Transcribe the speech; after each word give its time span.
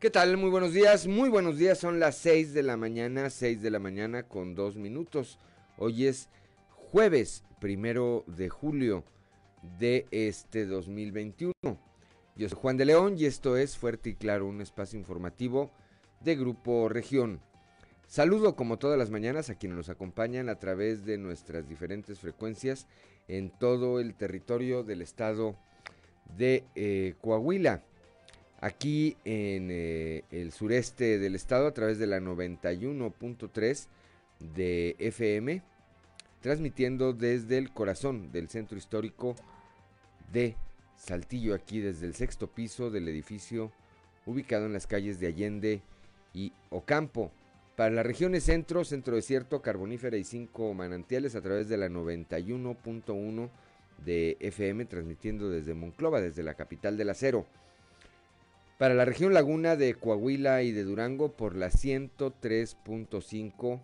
¿Qué 0.00 0.08
tal? 0.08 0.38
Muy 0.38 0.48
buenos 0.48 0.72
días, 0.72 1.06
muy 1.06 1.28
buenos 1.28 1.58
días. 1.58 1.76
Son 1.78 2.00
las 2.00 2.16
6 2.16 2.54
de 2.54 2.62
la 2.62 2.78
mañana, 2.78 3.28
6 3.28 3.60
de 3.60 3.70
la 3.70 3.78
mañana 3.78 4.22
con 4.22 4.54
dos 4.54 4.76
minutos. 4.76 5.38
Hoy 5.76 6.06
es 6.06 6.30
jueves 6.70 7.44
primero 7.60 8.24
de 8.26 8.48
julio 8.48 9.04
de 9.78 10.06
este 10.10 10.64
2021. 10.64 11.52
Yo 12.34 12.48
soy 12.48 12.58
Juan 12.58 12.78
de 12.78 12.86
León 12.86 13.16
y 13.18 13.26
esto 13.26 13.58
es 13.58 13.76
Fuerte 13.76 14.08
y 14.08 14.14
Claro, 14.14 14.46
un 14.46 14.62
espacio 14.62 14.98
informativo 14.98 15.70
de 16.20 16.34
Grupo 16.34 16.88
Región. 16.88 17.42
Saludo 18.06 18.56
como 18.56 18.78
todas 18.78 18.98
las 18.98 19.10
mañanas 19.10 19.50
a 19.50 19.56
quienes 19.56 19.76
nos 19.76 19.90
acompañan 19.90 20.48
a 20.48 20.58
través 20.58 21.04
de 21.04 21.18
nuestras 21.18 21.68
diferentes 21.68 22.20
frecuencias 22.20 22.86
en 23.28 23.50
todo 23.50 24.00
el 24.00 24.14
territorio 24.14 24.82
del 24.82 25.02
estado 25.02 25.56
de 26.38 26.64
eh, 26.74 27.16
Coahuila 27.20 27.82
aquí 28.60 29.16
en 29.24 29.68
eh, 29.70 30.24
el 30.30 30.52
sureste 30.52 31.18
del 31.18 31.34
estado 31.34 31.66
a 31.66 31.74
través 31.74 31.98
de 31.98 32.06
la 32.06 32.20
91.3 32.20 33.86
de 34.54 34.96
FM, 34.98 35.62
transmitiendo 36.40 37.12
desde 37.12 37.58
el 37.58 37.72
corazón 37.72 38.32
del 38.32 38.48
centro 38.48 38.78
histórico 38.78 39.34
de 40.32 40.56
Saltillo, 40.96 41.54
aquí 41.54 41.80
desde 41.80 42.06
el 42.06 42.14
sexto 42.14 42.46
piso 42.46 42.90
del 42.90 43.08
edificio 43.08 43.72
ubicado 44.26 44.66
en 44.66 44.72
las 44.72 44.86
calles 44.86 45.18
de 45.18 45.28
Allende 45.28 45.82
y 46.34 46.52
Ocampo. 46.70 47.32
Para 47.76 47.94
las 47.94 48.04
regiones 48.04 48.44
centro, 48.44 48.84
centro 48.84 49.16
desierto, 49.16 49.62
carbonífera 49.62 50.18
y 50.18 50.24
cinco 50.24 50.74
manantiales 50.74 51.34
a 51.34 51.40
través 51.40 51.68
de 51.68 51.78
la 51.78 51.88
91.1 51.88 53.48
de 54.04 54.36
FM, 54.40 54.84
transmitiendo 54.84 55.48
desde 55.48 55.72
Monclova, 55.72 56.20
desde 56.20 56.42
la 56.42 56.54
capital 56.54 56.98
del 56.98 57.08
acero. 57.08 57.46
Para 58.80 58.94
la 58.94 59.04
región 59.04 59.34
Laguna 59.34 59.76
de 59.76 59.92
Coahuila 59.92 60.62
y 60.62 60.72
de 60.72 60.84
Durango 60.84 61.36
por 61.36 61.54
la 61.54 61.68
103.5 61.68 63.82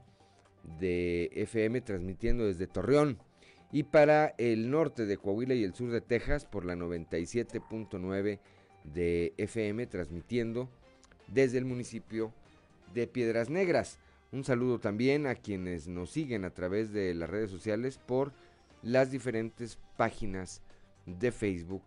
de 0.80 1.30
FM 1.34 1.82
transmitiendo 1.82 2.46
desde 2.46 2.66
Torreón. 2.66 3.18
Y 3.70 3.82
para 3.82 4.34
el 4.38 4.70
norte 4.70 5.04
de 5.04 5.18
Coahuila 5.18 5.52
y 5.52 5.64
el 5.64 5.74
sur 5.74 5.90
de 5.90 6.00
Texas 6.00 6.46
por 6.46 6.64
la 6.64 6.76
97.9 6.76 8.38
de 8.84 9.34
FM 9.36 9.86
transmitiendo 9.86 10.70
desde 11.26 11.58
el 11.58 11.66
municipio 11.66 12.32
de 12.94 13.06
Piedras 13.06 13.50
Negras. 13.50 13.98
Un 14.32 14.44
saludo 14.44 14.78
también 14.78 15.26
a 15.26 15.34
quienes 15.34 15.88
nos 15.88 16.10
siguen 16.10 16.46
a 16.46 16.54
través 16.54 16.94
de 16.94 17.12
las 17.12 17.28
redes 17.28 17.50
sociales 17.50 17.98
por 17.98 18.32
las 18.82 19.10
diferentes 19.10 19.78
páginas 19.98 20.62
de 21.04 21.32
Facebook 21.32 21.82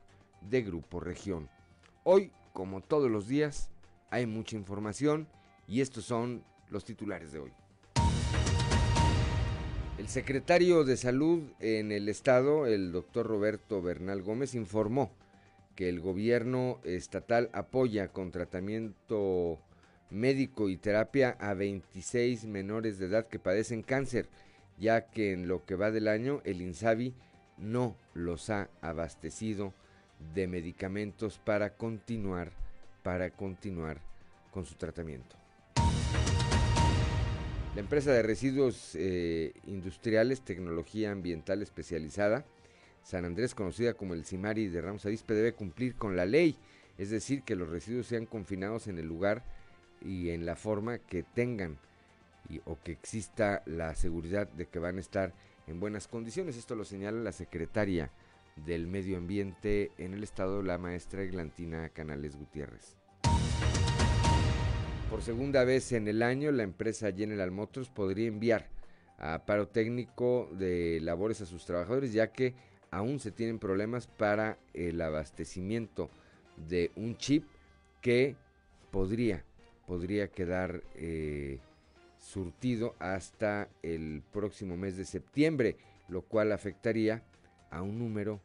de 0.48 0.62
Grupo 0.62 1.00
Región. 1.00 1.50
Hoy 2.04 2.32
como 2.60 2.82
todos 2.82 3.10
los 3.10 3.30
días, 3.30 3.70
hay 4.10 4.26
mucha 4.26 4.58
información 4.58 5.30
y 5.66 5.80
estos 5.80 6.04
son 6.04 6.44
los 6.70 6.84
titulares 6.84 7.32
de 7.32 7.40
hoy. 7.40 7.54
El 9.98 10.10
secretario 10.10 10.84
de 10.84 10.98
Salud 10.98 11.42
en 11.62 11.94
el 11.94 12.10
estado, 12.10 12.66
el 12.66 12.92
doctor 12.92 13.28
Roberto 13.28 13.82
Bernal 13.82 14.22
Gómez, 14.22 14.56
informó 14.56 15.10
que 15.78 15.88
el 15.88 16.02
gobierno 16.02 16.82
estatal 16.84 17.50
apoya 17.54 18.10
con 18.10 18.30
tratamiento 18.30 19.58
médico 20.10 20.68
y 20.68 20.76
terapia 20.76 21.38
a 21.40 21.54
26 21.54 22.44
menores 22.44 23.00
de 23.00 23.06
edad 23.06 23.30
que 23.30 23.40
padecen 23.40 23.84
cáncer, 23.84 24.28
ya 24.78 25.10
que 25.12 25.32
en 25.32 25.48
lo 25.48 25.64
que 25.64 25.76
va 25.76 25.92
del 25.92 26.10
año 26.10 26.42
el 26.44 26.62
INSABI 26.62 27.14
no 27.58 27.96
los 28.14 28.50
ha 28.50 28.70
abastecido 28.82 29.74
de 30.34 30.48
medicamentos 30.48 31.40
para 31.40 31.76
continuar, 31.76 32.52
para 33.04 33.30
continuar 33.32 34.02
con 34.52 34.66
su 34.66 34.76
tratamiento. 34.76 35.36
La 37.76 37.82
empresa 37.82 38.12
de 38.12 38.24
residuos 38.24 38.96
eh, 38.96 39.54
industriales, 39.68 40.42
tecnología 40.42 41.12
ambiental 41.12 41.62
especializada, 41.62 42.46
San 43.04 43.26
Andrés, 43.26 43.56
conocida 43.56 43.94
como 43.94 44.14
el 44.14 44.26
Cimari 44.26 44.68
de 44.68 44.82
Ramos 44.82 45.06
Arispe, 45.06 45.34
debe 45.34 45.54
cumplir 45.54 45.96
con 45.96 46.16
la 46.16 46.26
ley, 46.26 46.58
es 46.98 47.10
decir, 47.10 47.44
que 47.44 47.56
los 47.56 47.70
residuos 47.70 48.08
sean 48.08 48.26
confinados 48.26 48.88
en 48.88 48.98
el 48.98 49.08
lugar 49.08 49.44
y 50.02 50.30
en 50.30 50.46
la 50.46 50.56
forma 50.56 50.98
que 50.98 51.24
tengan 51.24 51.78
o 52.66 52.78
que 52.84 52.92
exista 52.92 53.62
la 53.66 53.96
seguridad 53.96 54.48
de 54.48 54.66
que 54.66 54.80
van 54.80 54.98
a 54.98 55.02
estar 55.02 55.34
en 55.68 55.80
buenas 55.80 56.08
condiciones. 56.08 56.58
Esto 56.58 56.76
lo 56.76 56.84
señala 56.84 57.20
la 57.22 57.32
secretaria 57.32 58.12
del 58.66 58.88
Medio 58.88 59.18
Ambiente 59.18 59.92
en 59.98 60.14
el 60.14 60.24
estado, 60.24 60.62
la 60.62 60.78
maestra 60.78 61.24
Eglantina 61.24 61.90
Canales 61.90 62.36
Gutiérrez. 62.36 62.98
Por 65.10 65.22
segunda 65.22 65.64
vez 65.64 65.92
en 65.92 66.08
el 66.08 66.22
año, 66.22 66.52
la 66.52 66.64
empresa 66.64 67.12
General 67.12 67.50
Motors 67.52 67.90
podría 67.90 68.28
enviar 68.28 68.68
a 69.18 69.46
paro 69.46 69.68
técnico 69.68 70.50
de 70.54 71.00
labores 71.02 71.42
a 71.42 71.46
sus 71.46 71.66
trabajadores, 71.66 72.14
ya 72.14 72.32
que 72.32 72.54
aún 72.92 73.20
se 73.20 73.32
tienen 73.32 73.60
problemas 73.60 74.08
para 74.08 74.58
el 74.74 75.02
abastecimiento 75.02 76.10
de 76.68 76.92
un 76.96 77.18
chip 77.18 77.46
que 78.02 78.36
podría, 78.92 79.44
podría 79.88 80.30
quedar 80.30 80.84
eh, 80.96 81.60
surtido 82.20 82.96
hasta 83.00 83.70
el 83.82 84.24
próximo 84.32 84.78
mes 84.78 84.98
de 84.98 85.06
septiembre, 85.06 85.78
lo 86.08 86.22
cual 86.22 86.52
afectaría 86.52 87.24
a 87.72 87.82
un 87.82 88.00
número 88.00 88.42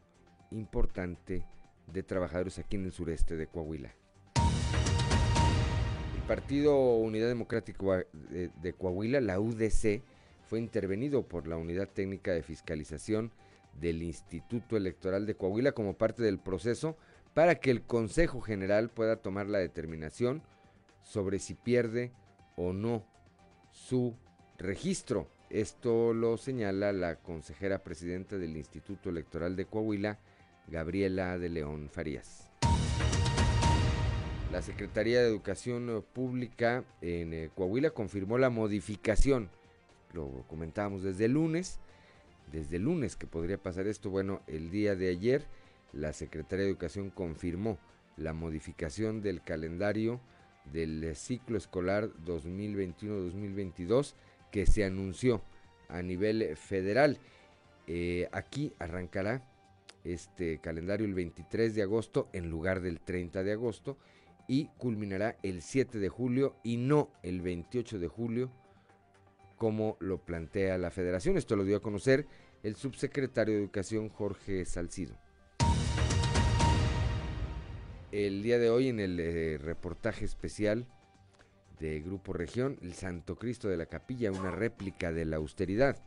importante 0.57 1.45
de 1.87 2.03
trabajadores 2.03 2.59
aquí 2.59 2.77
en 2.77 2.85
el 2.85 2.91
sureste 2.91 3.35
de 3.35 3.47
Coahuila. 3.47 3.93
El 6.15 6.21
Partido 6.27 6.95
Unidad 6.95 7.27
Democrática 7.27 8.05
de, 8.13 8.73
Coahuila, 8.73 9.21
la 9.21 9.39
UDC, 9.39 10.01
fue 10.47 10.59
intervenido 10.59 11.27
por 11.27 11.47
la 11.47 11.57
Unidad 11.57 11.89
Técnica 11.89 12.31
de 12.31 12.43
Fiscalización 12.43 13.31
del 13.79 14.03
Instituto 14.03 14.77
Electoral 14.77 15.25
de 15.25 15.35
Coahuila 15.35 15.73
como 15.73 15.95
parte 15.95 16.23
del 16.23 16.39
proceso 16.39 16.97
para 17.33 17.55
que 17.55 17.71
el 17.71 17.81
Consejo 17.81 18.41
General 18.41 18.89
pueda 18.89 19.17
tomar 19.17 19.47
la 19.47 19.57
determinación 19.57 20.41
sobre 21.03 21.39
si 21.39 21.53
pierde 21.53 22.11
o 22.55 22.73
no 22.73 23.05
su 23.71 24.15
registro. 24.57 25.27
Esto 25.49 26.13
lo 26.13 26.37
señala 26.37 26.91
la 26.93 27.17
consejera 27.17 27.83
presidenta 27.83 28.37
del 28.37 28.57
Instituto 28.57 29.09
Electoral 29.09 29.55
de 29.55 29.65
Coahuila, 29.65 30.19
Gabriela 30.67 31.37
de 31.37 31.49
León 31.49 31.89
Farías. 31.91 32.49
La 34.51 34.61
Secretaría 34.61 35.21
de 35.21 35.27
Educación 35.27 36.05
Pública 36.13 36.85
en 37.01 37.33
eh, 37.33 37.49
Coahuila 37.55 37.89
confirmó 37.89 38.37
la 38.37 38.49
modificación, 38.49 39.49
lo 40.13 40.45
comentábamos 40.47 41.03
desde 41.03 41.27
lunes, 41.27 41.79
desde 42.51 42.79
lunes 42.79 43.15
que 43.15 43.27
podría 43.27 43.57
pasar 43.57 43.87
esto, 43.87 44.09
bueno, 44.09 44.41
el 44.47 44.71
día 44.71 44.95
de 44.95 45.09
ayer 45.09 45.45
la 45.91 46.13
Secretaría 46.13 46.65
de 46.65 46.71
Educación 46.71 47.09
confirmó 47.09 47.77
la 48.17 48.33
modificación 48.33 49.21
del 49.21 49.41
calendario 49.41 50.21
del 50.71 51.15
ciclo 51.15 51.57
escolar 51.57 52.09
2021-2022 52.25 54.13
que 54.51 54.65
se 54.65 54.83
anunció 54.83 55.41
a 55.89 56.01
nivel 56.01 56.55
federal. 56.55 57.19
Eh, 57.87 58.29
aquí 58.31 58.73
arrancará 58.79 59.43
este 60.05 60.59
calendario 60.59 61.05
el 61.05 61.13
23 61.13 61.75
de 61.75 61.81
agosto 61.81 62.29
en 62.31 62.49
lugar 62.49 62.81
del 62.81 62.99
30 63.01 63.43
de 63.43 63.51
agosto 63.51 63.97
y 64.47 64.67
culminará 64.77 65.37
el 65.43 65.61
7 65.61 65.99
de 65.99 66.09
julio 66.09 66.55
y 66.63 66.77
no 66.77 67.11
el 67.23 67.41
28 67.41 67.99
de 67.99 68.07
julio 68.07 68.51
como 69.57 69.97
lo 69.99 70.19
plantea 70.19 70.77
la 70.77 70.91
federación. 70.91 71.37
Esto 71.37 71.55
lo 71.55 71.63
dio 71.63 71.77
a 71.77 71.81
conocer 71.81 72.27
el 72.63 72.75
subsecretario 72.75 73.55
de 73.55 73.61
Educación 73.61 74.09
Jorge 74.09 74.65
Salcido. 74.65 75.17
El 78.11 78.43
día 78.43 78.59
de 78.59 78.69
hoy 78.69 78.89
en 78.89 78.99
el 78.99 79.19
eh, 79.19 79.57
reportaje 79.57 80.25
especial 80.25 80.87
de 81.79 81.99
Grupo 81.99 82.33
Región, 82.33 82.77
el 82.81 82.93
Santo 82.93 83.35
Cristo 83.35 83.67
de 83.67 83.77
la 83.77 83.87
Capilla, 83.87 84.31
una 84.31 84.51
réplica 84.51 85.11
de 85.11 85.25
la 85.25 85.37
austeridad 85.37 85.97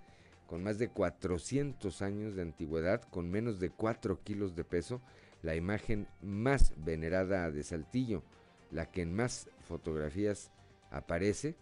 con 0.49 0.65
más 0.65 0.79
de 0.79 0.89
400 0.89 2.01
años 2.01 2.35
de 2.35 2.41
antigüedad, 2.41 3.03
con 3.03 3.31
menos 3.31 3.61
de 3.61 3.69
4 3.69 4.25
kilos 4.25 4.57
de 4.57 4.65
peso, 4.65 5.03
la 5.43 5.55
imagen 5.55 6.09
más 6.23 6.73
venerada 6.79 7.51
de 7.51 7.63
Saltillo, 7.63 8.23
la 8.71 8.91
que 8.91 9.03
en 9.03 9.15
más 9.15 9.51
fotografías 9.69 10.51
aparece, 10.91 11.55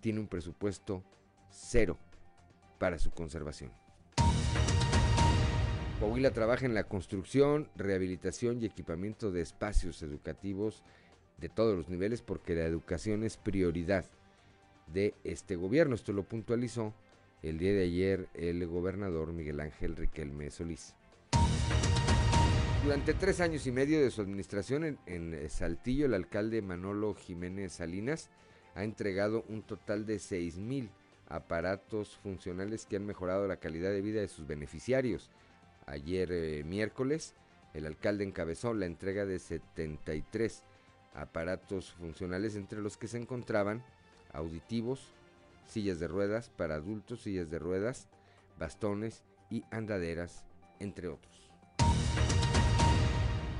tiene 0.00 0.20
un 0.20 0.28
presupuesto 0.28 1.02
cero 1.48 1.96
para 2.78 2.98
su 2.98 3.10
conservación. 3.10 3.72
Coahuila 5.98 6.30
trabaja 6.30 6.66
en 6.66 6.74
la 6.74 6.84
construcción, 6.84 7.70
rehabilitación 7.76 8.60
y 8.60 8.66
equipamiento 8.66 9.32
de 9.32 9.40
espacios 9.40 10.02
educativos 10.02 10.84
de 11.38 11.48
todos 11.48 11.74
los 11.74 11.88
niveles 11.88 12.20
porque 12.20 12.54
la 12.54 12.66
educación 12.66 13.24
es 13.24 13.38
prioridad 13.38 14.04
de 14.86 15.14
este 15.24 15.56
gobierno. 15.56 15.94
Esto 15.94 16.12
lo 16.12 16.24
puntualizó 16.24 16.92
el 17.42 17.58
día 17.58 17.72
de 17.72 17.84
ayer 17.84 18.28
el 18.34 18.66
gobernador 18.66 19.32
Miguel 19.32 19.60
Ángel 19.60 19.96
Riquelme 19.96 20.50
Solís. 20.50 20.94
Durante 22.84 23.14
tres 23.14 23.40
años 23.40 23.66
y 23.66 23.72
medio 23.72 24.00
de 24.00 24.10
su 24.10 24.20
administración 24.20 24.84
en, 24.84 24.98
en, 25.06 25.50
Saltillo, 25.50 26.06
el 26.06 26.14
alcalde 26.14 26.62
Manolo 26.62 27.14
Jiménez 27.14 27.72
Salinas 27.72 28.30
ha 28.74 28.84
entregado 28.84 29.44
un 29.48 29.62
total 29.62 30.06
de 30.06 30.18
6 30.18 30.58
mil 30.58 30.90
aparatos 31.28 32.16
funcionales 32.22 32.86
que 32.86 32.96
han 32.96 33.04
mejorado 33.04 33.46
la 33.46 33.58
calidad 33.58 33.90
de 33.90 34.00
vida 34.00 34.20
de 34.20 34.28
sus 34.28 34.46
beneficiarios. 34.46 35.30
Ayer 35.86 36.30
eh, 36.32 36.64
miércoles, 36.64 37.34
el 37.74 37.86
alcalde 37.86 38.24
encabezó 38.24 38.72
la 38.74 38.86
entrega 38.86 39.26
de 39.26 39.38
73 39.38 40.62
aparatos 41.14 41.92
funcionales, 41.92 42.56
entre 42.56 42.80
los 42.80 42.96
que 42.96 43.08
se 43.08 43.18
encontraban 43.18 43.82
auditivos, 44.32 45.12
sillas 45.68 46.00
de 46.00 46.08
ruedas 46.08 46.50
para 46.50 46.74
adultos, 46.74 47.22
sillas 47.22 47.50
de 47.50 47.58
ruedas, 47.58 48.08
bastones 48.58 49.22
y 49.50 49.64
andaderas, 49.70 50.44
entre 50.80 51.08
otros. 51.08 51.50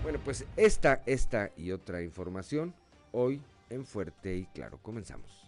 Bueno, 0.02 0.18
pues 0.24 0.46
esta, 0.56 1.02
esta 1.06 1.50
y 1.56 1.70
otra 1.70 2.02
información 2.02 2.74
hoy 3.12 3.42
en 3.70 3.84
Fuerte 3.84 4.36
y 4.36 4.46
Claro. 4.46 4.78
Comenzamos. 4.82 5.47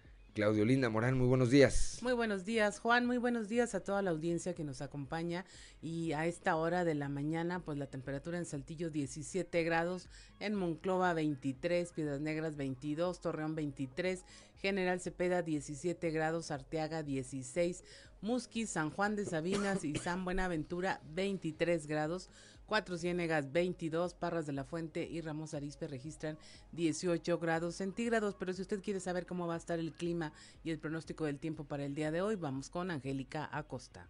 Claudio 0.33 0.63
Linda 0.63 0.89
Morán, 0.89 1.17
muy 1.17 1.27
buenos 1.27 1.49
días. 1.49 1.99
Muy 2.01 2.13
buenos 2.13 2.45
días, 2.45 2.79
Juan, 2.79 3.05
muy 3.05 3.17
buenos 3.17 3.49
días 3.49 3.75
a 3.75 3.81
toda 3.81 4.01
la 4.01 4.11
audiencia 4.11 4.55
que 4.55 4.63
nos 4.63 4.81
acompaña. 4.81 5.43
Y 5.81 6.13
a 6.13 6.25
esta 6.25 6.55
hora 6.55 6.85
de 6.85 6.95
la 6.95 7.09
mañana, 7.09 7.59
pues 7.59 7.77
la 7.77 7.87
temperatura 7.87 8.37
en 8.37 8.45
Saltillo 8.45 8.89
17 8.89 9.63
grados, 9.63 10.07
en 10.39 10.55
Monclova 10.55 11.13
23, 11.13 11.91
Piedras 11.91 12.21
Negras 12.21 12.55
22, 12.55 13.19
Torreón 13.19 13.55
23, 13.55 14.23
General 14.57 15.01
Cepeda 15.01 15.41
17 15.41 16.11
grados, 16.11 16.51
Arteaga 16.51 17.03
16, 17.03 17.83
Musquis, 18.21 18.69
San 18.69 18.89
Juan 18.89 19.17
de 19.17 19.25
Sabinas 19.25 19.83
y 19.83 19.95
San 19.95 20.23
Buenaventura 20.23 21.01
23 21.13 21.87
grados. 21.87 22.29
Cuatro 22.71 22.97
Ciénegas 22.97 23.51
22, 23.51 24.13
Parras 24.13 24.45
de 24.45 24.53
la 24.53 24.63
Fuente 24.63 25.05
y 25.05 25.19
Ramos 25.19 25.53
Arispe 25.53 25.89
registran 25.89 26.37
18 26.71 27.37
grados 27.37 27.75
centígrados. 27.75 28.33
Pero 28.35 28.53
si 28.53 28.61
usted 28.61 28.81
quiere 28.81 29.01
saber 29.01 29.25
cómo 29.25 29.45
va 29.45 29.55
a 29.55 29.57
estar 29.57 29.77
el 29.77 29.91
clima 29.91 30.31
y 30.63 30.71
el 30.71 30.79
pronóstico 30.79 31.25
del 31.25 31.37
tiempo 31.37 31.65
para 31.65 31.83
el 31.83 31.95
día 31.95 32.11
de 32.11 32.21
hoy, 32.21 32.37
vamos 32.37 32.69
con 32.69 32.89
Angélica 32.89 33.49
Acosta. 33.51 34.07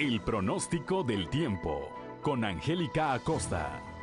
El 0.00 0.20
pronóstico 0.20 1.04
del 1.04 1.30
tiempo 1.30 1.88
con 2.20 2.44
Angélica 2.44 3.12
Acosta. 3.12 3.93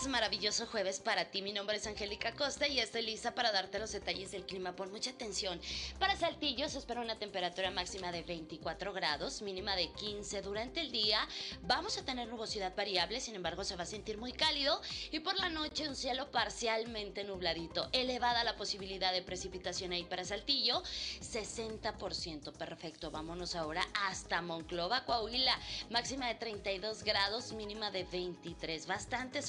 Días, 0.00 0.08
maravilloso 0.08 0.66
jueves 0.66 1.00
para 1.00 1.26
ti. 1.26 1.42
Mi 1.42 1.52
nombre 1.52 1.76
es 1.76 1.86
Angélica 1.86 2.32
Costa 2.32 2.66
y 2.68 2.78
estoy 2.78 3.02
lista 3.02 3.34
para 3.34 3.52
darte 3.52 3.78
los 3.78 3.92
detalles 3.92 4.30
del 4.30 4.44
clima. 4.44 4.76
Pon 4.76 4.90
mucha 4.90 5.10
atención. 5.10 5.60
Para 5.98 6.16
Saltillo 6.16 6.68
se 6.68 6.78
espera 6.78 7.00
una 7.00 7.18
temperatura 7.18 7.70
máxima 7.70 8.12
de 8.12 8.22
24 8.22 8.92
grados, 8.92 9.42
mínima 9.42 9.76
de 9.76 9.90
15 9.92 10.42
durante 10.42 10.80
el 10.80 10.92
día. 10.92 11.26
Vamos 11.62 11.98
a 11.98 12.04
tener 12.04 12.28
nubosidad 12.28 12.74
variable, 12.76 13.20
sin 13.20 13.34
embargo 13.34 13.64
se 13.64 13.76
va 13.76 13.82
a 13.82 13.86
sentir 13.86 14.18
muy 14.18 14.32
cálido 14.32 14.80
y 15.10 15.20
por 15.20 15.36
la 15.38 15.48
noche 15.48 15.88
un 15.88 15.96
cielo 15.96 16.30
parcialmente 16.30 17.24
nubladito. 17.24 17.88
Elevada 17.92 18.44
la 18.44 18.56
posibilidad 18.56 19.12
de 19.12 19.22
precipitación 19.22 19.92
ahí 19.92 20.04
para 20.04 20.24
Saltillo, 20.24 20.82
60%. 21.20 22.52
Perfecto, 22.52 23.10
vámonos 23.10 23.54
ahora 23.54 23.86
hasta 23.94 24.40
Monclova, 24.42 25.04
Coahuila. 25.04 25.58
Máxima 25.90 26.28
de 26.28 26.34
32 26.36 27.02
grados, 27.02 27.52
mínima 27.52 27.90
de 27.90 28.04
23. 28.04 28.86
Bastante 28.86 29.10
bastante 29.20 29.42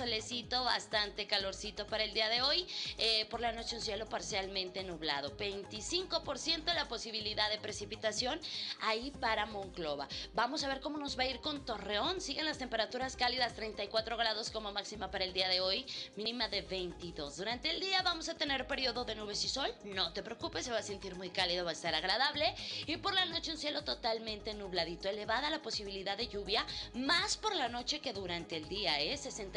bastante 0.49 1.27
calorcito 1.27 1.87
para 1.87 2.03
el 2.03 2.13
día 2.13 2.29
de 2.29 2.41
hoy. 2.41 2.67
Eh, 2.97 3.25
por 3.29 3.39
la 3.39 3.51
noche 3.51 3.75
un 3.75 3.81
cielo 3.81 4.07
parcialmente 4.07 4.83
nublado. 4.83 5.35
25% 5.37 6.73
la 6.73 6.87
posibilidad 6.87 7.49
de 7.49 7.57
precipitación 7.57 8.39
ahí 8.81 9.11
para 9.11 9.45
Monclova. 9.45 10.07
Vamos 10.33 10.63
a 10.63 10.67
ver 10.67 10.81
cómo 10.81 10.97
nos 10.97 11.17
va 11.17 11.23
a 11.23 11.27
ir 11.27 11.39
con 11.41 11.65
Torreón. 11.65 12.21
Siguen 12.21 12.45
las 12.45 12.57
temperaturas 12.57 13.15
cálidas, 13.15 13.55
34 13.55 14.17
grados 14.17 14.51
como 14.51 14.71
máxima 14.71 15.11
para 15.11 15.25
el 15.25 15.33
día 15.33 15.47
de 15.47 15.61
hoy, 15.61 15.85
mínima 16.15 16.47
de 16.49 16.61
22. 16.61 17.37
Durante 17.37 17.69
el 17.69 17.79
día 17.79 18.01
vamos 18.01 18.29
a 18.29 18.35
tener 18.35 18.67
periodo 18.67 19.05
de 19.05 19.15
nubes 19.15 19.43
y 19.45 19.49
sol. 19.49 19.73
No 19.83 20.11
te 20.13 20.23
preocupes, 20.23 20.65
se 20.65 20.71
va 20.71 20.79
a 20.79 20.83
sentir 20.83 21.15
muy 21.15 21.29
cálido, 21.29 21.65
va 21.65 21.71
a 21.71 21.73
estar 21.73 21.95
agradable. 21.95 22.53
Y 22.87 22.97
por 22.97 23.13
la 23.13 23.25
noche 23.25 23.51
un 23.51 23.57
cielo 23.57 23.83
totalmente 23.83 24.53
nubladito, 24.53 25.07
elevada 25.07 25.49
la 25.49 25.61
posibilidad 25.61 26.17
de 26.17 26.27
lluvia, 26.27 26.65
más 26.93 27.37
por 27.37 27.55
la 27.55 27.69
noche 27.69 27.99
que 27.99 28.13
durante 28.13 28.57
el 28.57 28.67
día, 28.67 28.99
¿eh? 28.99 29.15
60 29.17 29.51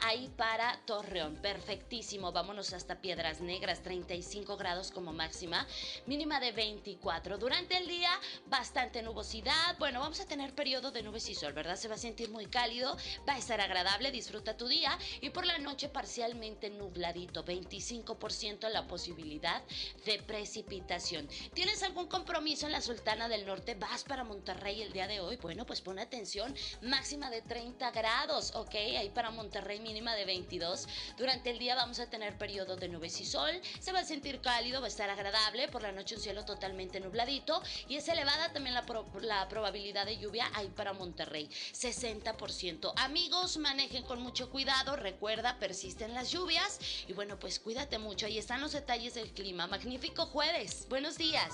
ahí 0.00 0.32
para 0.36 0.80
Torreón. 0.86 1.36
Perfectísimo. 1.36 2.32
Vámonos 2.32 2.72
hasta 2.72 3.00
Piedras 3.00 3.40
Negras, 3.40 3.82
35 3.82 4.56
grados 4.56 4.90
como 4.90 5.12
máxima, 5.12 5.66
mínima 6.06 6.40
de 6.40 6.52
24. 6.52 7.38
Durante 7.38 7.76
el 7.76 7.86
día, 7.86 8.10
bastante 8.46 9.02
nubosidad. 9.02 9.76
Bueno, 9.78 10.00
vamos 10.00 10.20
a 10.20 10.26
tener 10.26 10.54
periodo 10.54 10.90
de 10.90 11.02
nubes 11.02 11.28
y 11.28 11.34
sol, 11.34 11.52
¿verdad? 11.52 11.76
Se 11.76 11.88
va 11.88 11.96
a 11.96 11.98
sentir 11.98 12.30
muy 12.30 12.46
cálido, 12.46 12.96
va 13.28 13.34
a 13.34 13.38
estar 13.38 13.60
agradable, 13.60 14.10
disfruta 14.10 14.56
tu 14.56 14.68
día. 14.68 14.98
Y 15.20 15.30
por 15.30 15.44
la 15.44 15.58
noche, 15.58 15.88
parcialmente 15.88 16.70
nubladito, 16.70 17.44
25% 17.44 18.68
la 18.70 18.86
posibilidad 18.86 19.62
de 20.06 20.22
precipitación. 20.22 21.28
¿Tienes 21.52 21.82
algún 21.82 22.06
compromiso 22.06 22.66
en 22.66 22.72
la 22.72 22.80
Sultana 22.80 23.28
del 23.28 23.44
Norte? 23.44 23.74
¿Vas 23.74 24.04
para 24.04 24.24
Monterrey 24.24 24.82
el 24.82 24.92
día 24.92 25.06
de 25.06 25.20
hoy? 25.20 25.36
Bueno, 25.36 25.66
pues 25.66 25.80
pon 25.80 25.98
atención, 25.98 26.54
máxima 26.80 27.28
de 27.30 27.42
30 27.42 27.90
grados, 27.90 28.52
¿ok? 28.54 28.74
Ahí 28.74 29.10
para 29.10 29.30
Monterrey 29.30 29.41
mínima 29.80 30.14
de 30.14 30.24
22. 30.24 30.88
Durante 31.16 31.50
el 31.50 31.58
día 31.58 31.74
vamos 31.74 31.98
a 32.00 32.08
tener 32.08 32.36
periodo 32.38 32.76
de 32.76 32.88
nubes 32.88 33.20
y 33.20 33.24
sol. 33.24 33.60
Se 33.80 33.92
va 33.92 34.00
a 34.00 34.04
sentir 34.04 34.40
cálido, 34.40 34.80
va 34.80 34.86
a 34.86 34.88
estar 34.88 35.10
agradable. 35.10 35.68
Por 35.68 35.82
la 35.82 35.92
noche 35.92 36.16
un 36.16 36.20
cielo 36.20 36.44
totalmente 36.44 37.00
nubladito. 37.00 37.62
Y 37.88 37.96
es 37.96 38.08
elevada 38.08 38.52
también 38.52 38.74
la, 38.74 38.84
la 39.22 39.48
probabilidad 39.48 40.06
de 40.06 40.18
lluvia 40.18 40.50
ahí 40.54 40.68
para 40.68 40.92
Monterrey. 40.92 41.48
60%. 41.48 42.92
Amigos, 42.96 43.56
manejen 43.58 44.02
con 44.04 44.20
mucho 44.20 44.50
cuidado. 44.50 44.96
Recuerda, 44.96 45.58
persisten 45.58 46.14
las 46.14 46.30
lluvias. 46.30 46.78
Y 47.08 47.12
bueno, 47.12 47.38
pues 47.38 47.58
cuídate 47.58 47.98
mucho. 47.98 48.26
Ahí 48.26 48.38
están 48.38 48.60
los 48.60 48.72
detalles 48.72 49.14
del 49.14 49.32
clima. 49.32 49.66
Magnífico 49.66 50.26
jueves. 50.26 50.86
Buenos 50.88 51.18
días. 51.18 51.52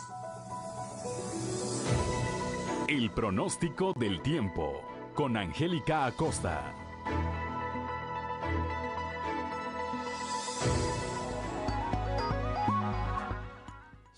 El 2.88 3.10
pronóstico 3.12 3.92
del 3.96 4.22
tiempo 4.22 4.82
con 5.14 5.36
Angélica 5.36 6.06
Acosta. 6.06 6.87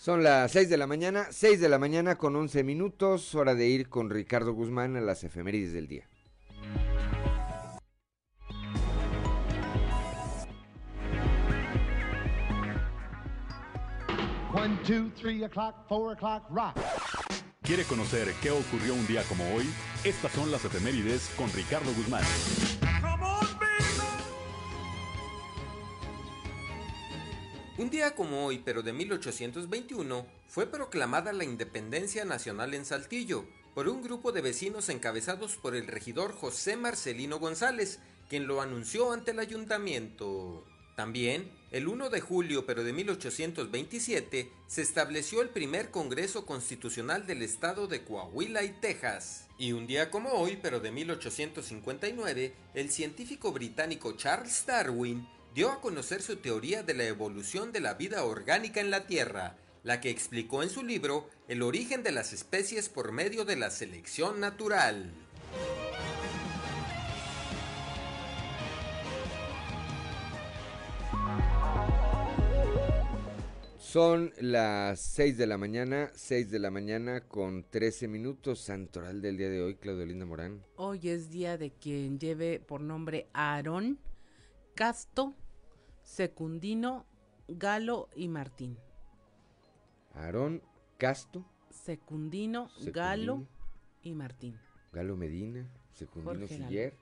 Son 0.00 0.23
las 0.23 0.52
6 0.52 0.71
de 0.71 0.78
la 0.78 0.87
mañana, 0.87 1.26
6 1.30 1.61
de 1.61 1.69
la 1.69 1.78
mañana 1.78 2.16
con 2.16 2.35
11 2.35 2.64
minutos, 2.64 3.35
hora 3.35 3.54
de 3.54 3.66
ir 3.66 3.90
con 3.90 4.09
Ricardo 4.09 4.54
Guzmán 4.54 4.97
a 4.97 5.02
las 5.02 5.25
efemérides 5.25 5.75
del 5.75 5.88
día. 5.88 6.09
¿Quiere 17.61 17.85
conocer 17.85 18.33
qué 18.40 18.50
ocurrió 18.50 18.95
un 18.95 19.07
día 19.07 19.23
como 19.25 19.54
hoy? 19.54 19.69
Estas 20.02 20.33
son 20.33 20.50
las 20.50 20.64
efemérides 20.64 21.30
con 21.37 21.52
Ricardo 21.52 21.92
Guzmán. 21.92 22.25
Un 27.80 27.88
día 27.88 28.14
como 28.14 28.44
hoy, 28.44 28.60
pero 28.62 28.82
de 28.82 28.92
1821, 28.92 30.26
fue 30.49 30.66
proclamada 30.66 31.32
la 31.32 31.44
independencia 31.44 32.26
nacional 32.26 32.75
en 32.75 32.84
Saltillo 32.84 33.46
por 33.75 33.88
un 33.88 34.02
grupo 34.02 34.32
de 34.32 34.42
vecinos 34.42 34.90
encabezados 34.90 35.56
por 35.56 35.75
el 35.75 35.87
regidor 35.87 36.34
José 36.34 36.76
Marcelino 36.76 37.38
González, 37.38 37.99
quien 38.28 38.46
lo 38.46 38.60
anunció 38.60 39.12
ante 39.12 39.30
el 39.30 39.38
ayuntamiento. 39.38 40.62
También, 40.94 41.50
el 41.70 41.88
1 41.88 42.10
de 42.10 42.20
julio 42.20 42.66
pero 42.66 42.84
de 42.84 42.92
1827, 42.92 44.52
se 44.66 44.82
estableció 44.82 45.40
el 45.40 45.49
primer 45.49 45.90
Congreso 45.90 46.44
Constitucional 46.44 47.26
del 47.26 47.40
Estado 47.40 47.87
de 47.87 48.04
Coahuila 48.04 48.62
y 48.62 48.72
Texas. 48.72 49.46
Y 49.56 49.72
un 49.72 49.87
día 49.87 50.10
como 50.10 50.32
hoy, 50.32 50.58
pero 50.60 50.80
de 50.80 50.90
1859, 50.90 52.52
el 52.75 52.90
científico 52.90 53.52
británico 53.52 54.12
Charles 54.18 54.66
Darwin 54.66 55.26
dio 55.54 55.71
a 55.71 55.80
conocer 55.80 56.23
su 56.23 56.37
teoría 56.37 56.83
de 56.83 56.95
la 56.95 57.04
evolución 57.04 57.73
de 57.73 57.80
la 57.80 57.95
vida 57.95 58.25
orgánica 58.25 58.80
en 58.80 58.90
la 58.90 59.07
Tierra, 59.07 59.57
la 59.83 60.00
que 60.00 60.11
explicó 60.11 60.62
en 60.62 60.71
su 60.71 60.85
libro 60.85 61.28
El 61.49 61.62
origen 61.62 62.02
de 62.02 62.12
las 62.12 62.33
especies 62.33 62.88
por 62.88 63.12
medio 63.12 63.45
de 63.45 63.57
la 63.57 63.71
selección 63.71 64.38
natural. 64.38 65.11
Son 73.78 74.33
las 74.38 75.00
6 75.00 75.37
de 75.37 75.49
la 75.49 75.59
mañana, 75.59 76.12
6 76.14 76.49
de 76.49 76.61
la 76.61 76.71
mañana 76.71 77.23
con 77.23 77.64
13 77.69 78.07
minutos, 78.07 78.61
santoral 78.61 79.21
del 79.21 79.37
día 79.37 79.49
de 79.49 79.62
hoy, 79.62 79.75
Claudio 79.75 80.07
Linda 80.07 80.26
Morán. 80.26 80.62
Hoy 80.76 81.09
es 81.09 81.28
día 81.28 81.59
de 81.59 81.73
quien 81.73 82.21
lleve 82.21 82.61
por 82.61 82.80
nombre 82.80 83.26
Aarón, 83.33 83.99
Casto, 84.76 85.35
Secundino, 86.10 87.06
Galo 87.46 88.08
y 88.16 88.26
Martín. 88.26 88.76
Aarón, 90.12 90.60
Casto. 90.98 91.44
Secundino, 91.70 92.68
Galo 92.86 93.46
y 94.02 94.14
Martín. 94.16 94.58
Galo 94.92 95.16
Medina, 95.16 95.70
Secundino 95.92 96.48
Siller, 96.48 96.96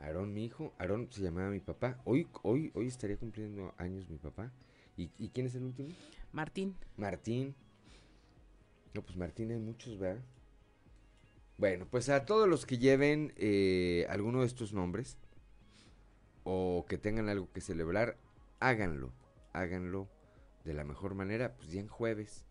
Aarón 0.00 0.34
mi 0.34 0.44
hijo, 0.44 0.74
Aarón 0.76 1.06
se 1.12 1.22
llamaba 1.22 1.50
mi 1.50 1.60
papá. 1.60 2.02
Hoy, 2.04 2.26
hoy, 2.42 2.72
hoy 2.74 2.88
estaría 2.88 3.16
cumpliendo 3.16 3.74
años 3.78 4.10
mi 4.10 4.18
papá. 4.18 4.50
¿Y, 4.96 5.12
¿Y 5.20 5.28
quién 5.28 5.46
es 5.46 5.54
el 5.54 5.62
último? 5.62 5.90
Martín. 6.32 6.74
Martín. 6.96 7.54
No, 8.92 9.02
pues 9.02 9.16
Martín 9.16 9.52
hay 9.52 9.58
muchos, 9.60 9.96
¿verdad? 10.00 10.20
Bueno, 11.58 11.86
pues 11.88 12.08
a 12.08 12.26
todos 12.26 12.48
los 12.48 12.66
que 12.66 12.78
lleven 12.78 13.32
eh, 13.36 14.04
alguno 14.10 14.40
de 14.40 14.48
estos 14.48 14.72
nombres 14.72 15.16
o 16.42 16.86
que 16.88 16.98
tengan 16.98 17.28
algo 17.28 17.48
que 17.52 17.60
celebrar, 17.60 18.16
háganlo, 18.60 19.12
háganlo 19.52 20.08
de 20.64 20.74
la 20.74 20.84
mejor 20.84 21.14
manera, 21.14 21.54
pues 21.56 21.70
ya 21.70 21.80
en 21.80 21.88
jueves, 21.88 22.44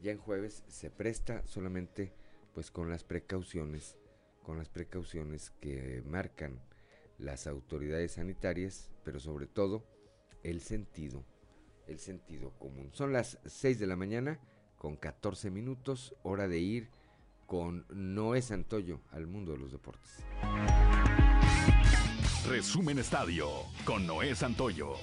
ya 0.00 0.12
en 0.12 0.18
jueves 0.18 0.64
se 0.68 0.90
presta 0.90 1.46
solamente 1.46 2.12
pues 2.54 2.70
con 2.70 2.90
las 2.90 3.04
precauciones, 3.04 3.96
con 4.42 4.58
las 4.58 4.68
precauciones 4.68 5.50
que 5.60 6.02
marcan 6.06 6.60
las 7.18 7.46
autoridades 7.46 8.12
sanitarias, 8.12 8.90
pero 9.04 9.20
sobre 9.20 9.46
todo 9.46 9.84
el 10.42 10.60
sentido 10.60 11.24
el 11.90 11.98
sentido 11.98 12.52
común. 12.58 12.90
Son 12.92 13.12
las 13.12 13.38
6 13.44 13.78
de 13.78 13.86
la 13.86 13.96
mañana 13.96 14.38
con 14.78 14.96
14 14.96 15.50
minutos, 15.50 16.14
hora 16.22 16.48
de 16.48 16.58
ir 16.58 16.88
con 17.46 17.84
Noé 17.90 18.42
Santoyo 18.42 19.00
al 19.10 19.26
mundo 19.26 19.52
de 19.52 19.58
los 19.58 19.72
deportes. 19.72 20.24
Resumen 22.48 22.98
Estadio 22.98 23.48
con 23.84 24.06
Noé 24.06 24.34
Santoyo. 24.34 24.94